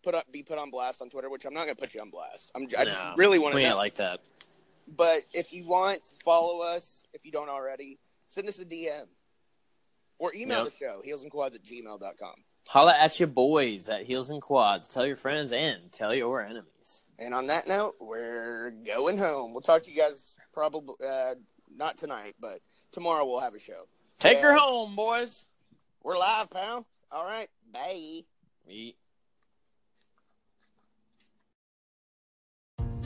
put 0.03 0.17
up 0.17 0.31
be 0.33 0.43
put 0.43 0.59
on 0.59 0.71
blast 0.73 1.01
on 1.01 1.11
Twitter. 1.11 1.31
Which 1.31 1.45
I'm 1.45 1.55
not 1.55 1.67
going 1.67 1.77
to 1.77 1.81
put 1.81 1.95
you 1.95 2.01
on 2.01 2.11
blast. 2.11 2.51
I'm 2.57 2.67
I 2.77 2.85
just 2.85 3.01
really 3.17 3.39
want 3.39 3.53
to 3.53 3.57
We 3.57 3.63
know. 3.63 3.69
ain't 3.69 3.79
like 3.79 3.95
that. 3.97 4.19
But 4.89 5.23
if 5.33 5.53
you 5.53 5.67
want, 5.67 6.05
follow 6.25 6.61
us. 6.63 7.07
If 7.13 7.25
you 7.25 7.33
don't 7.33 7.49
already, 7.49 7.99
send 8.29 8.49
us 8.49 8.59
a 8.59 8.65
DM 8.65 9.07
or 10.19 10.35
email 10.35 10.65
Yep. 10.65 10.73
the 10.73 10.77
show, 10.77 11.03
heelsandquads 11.07 11.55
at 11.55 11.63
gmail.com. 11.65 12.35
Holla 12.69 12.95
at 12.97 13.19
your 13.19 13.27
boys 13.27 13.89
at 13.89 14.05
Heels 14.05 14.31
and 14.31 14.41
Quads. 14.41 14.89
Tell 14.89 15.05
your 15.05 15.17
friends 15.17 15.53
and 15.53 15.91
tell 15.93 16.15
your 16.15 16.41
enemies. 16.41 17.03
And 17.19 17.35
on 17.35 17.49
that 17.49 17.67
note, 17.67 17.97
we're 18.01 18.71
going 18.87 19.19
home. 19.19 19.53
We'll 19.53 19.63
talk 19.63 19.83
to 19.85 19.91
you 19.91 19.97
guys 20.01 20.37
probably 20.53 20.95
uh, 21.07 21.35
not 21.75 21.99
tonight, 21.99 22.37
but 22.39 22.61
tomorrow 22.93 23.25
we'll 23.27 23.41
have 23.41 23.55
a 23.55 23.59
show. 23.59 23.89
Take 24.21 24.37
Yeah. 24.39 24.43
her 24.53 24.55
home, 24.59 24.95
boys. 24.95 25.45
We're 26.05 26.17
live, 26.19 26.51
pal. 26.51 26.87
All 27.11 27.25
right. 27.25 27.49
Bye. 27.73 28.23
Eat. 28.69 28.97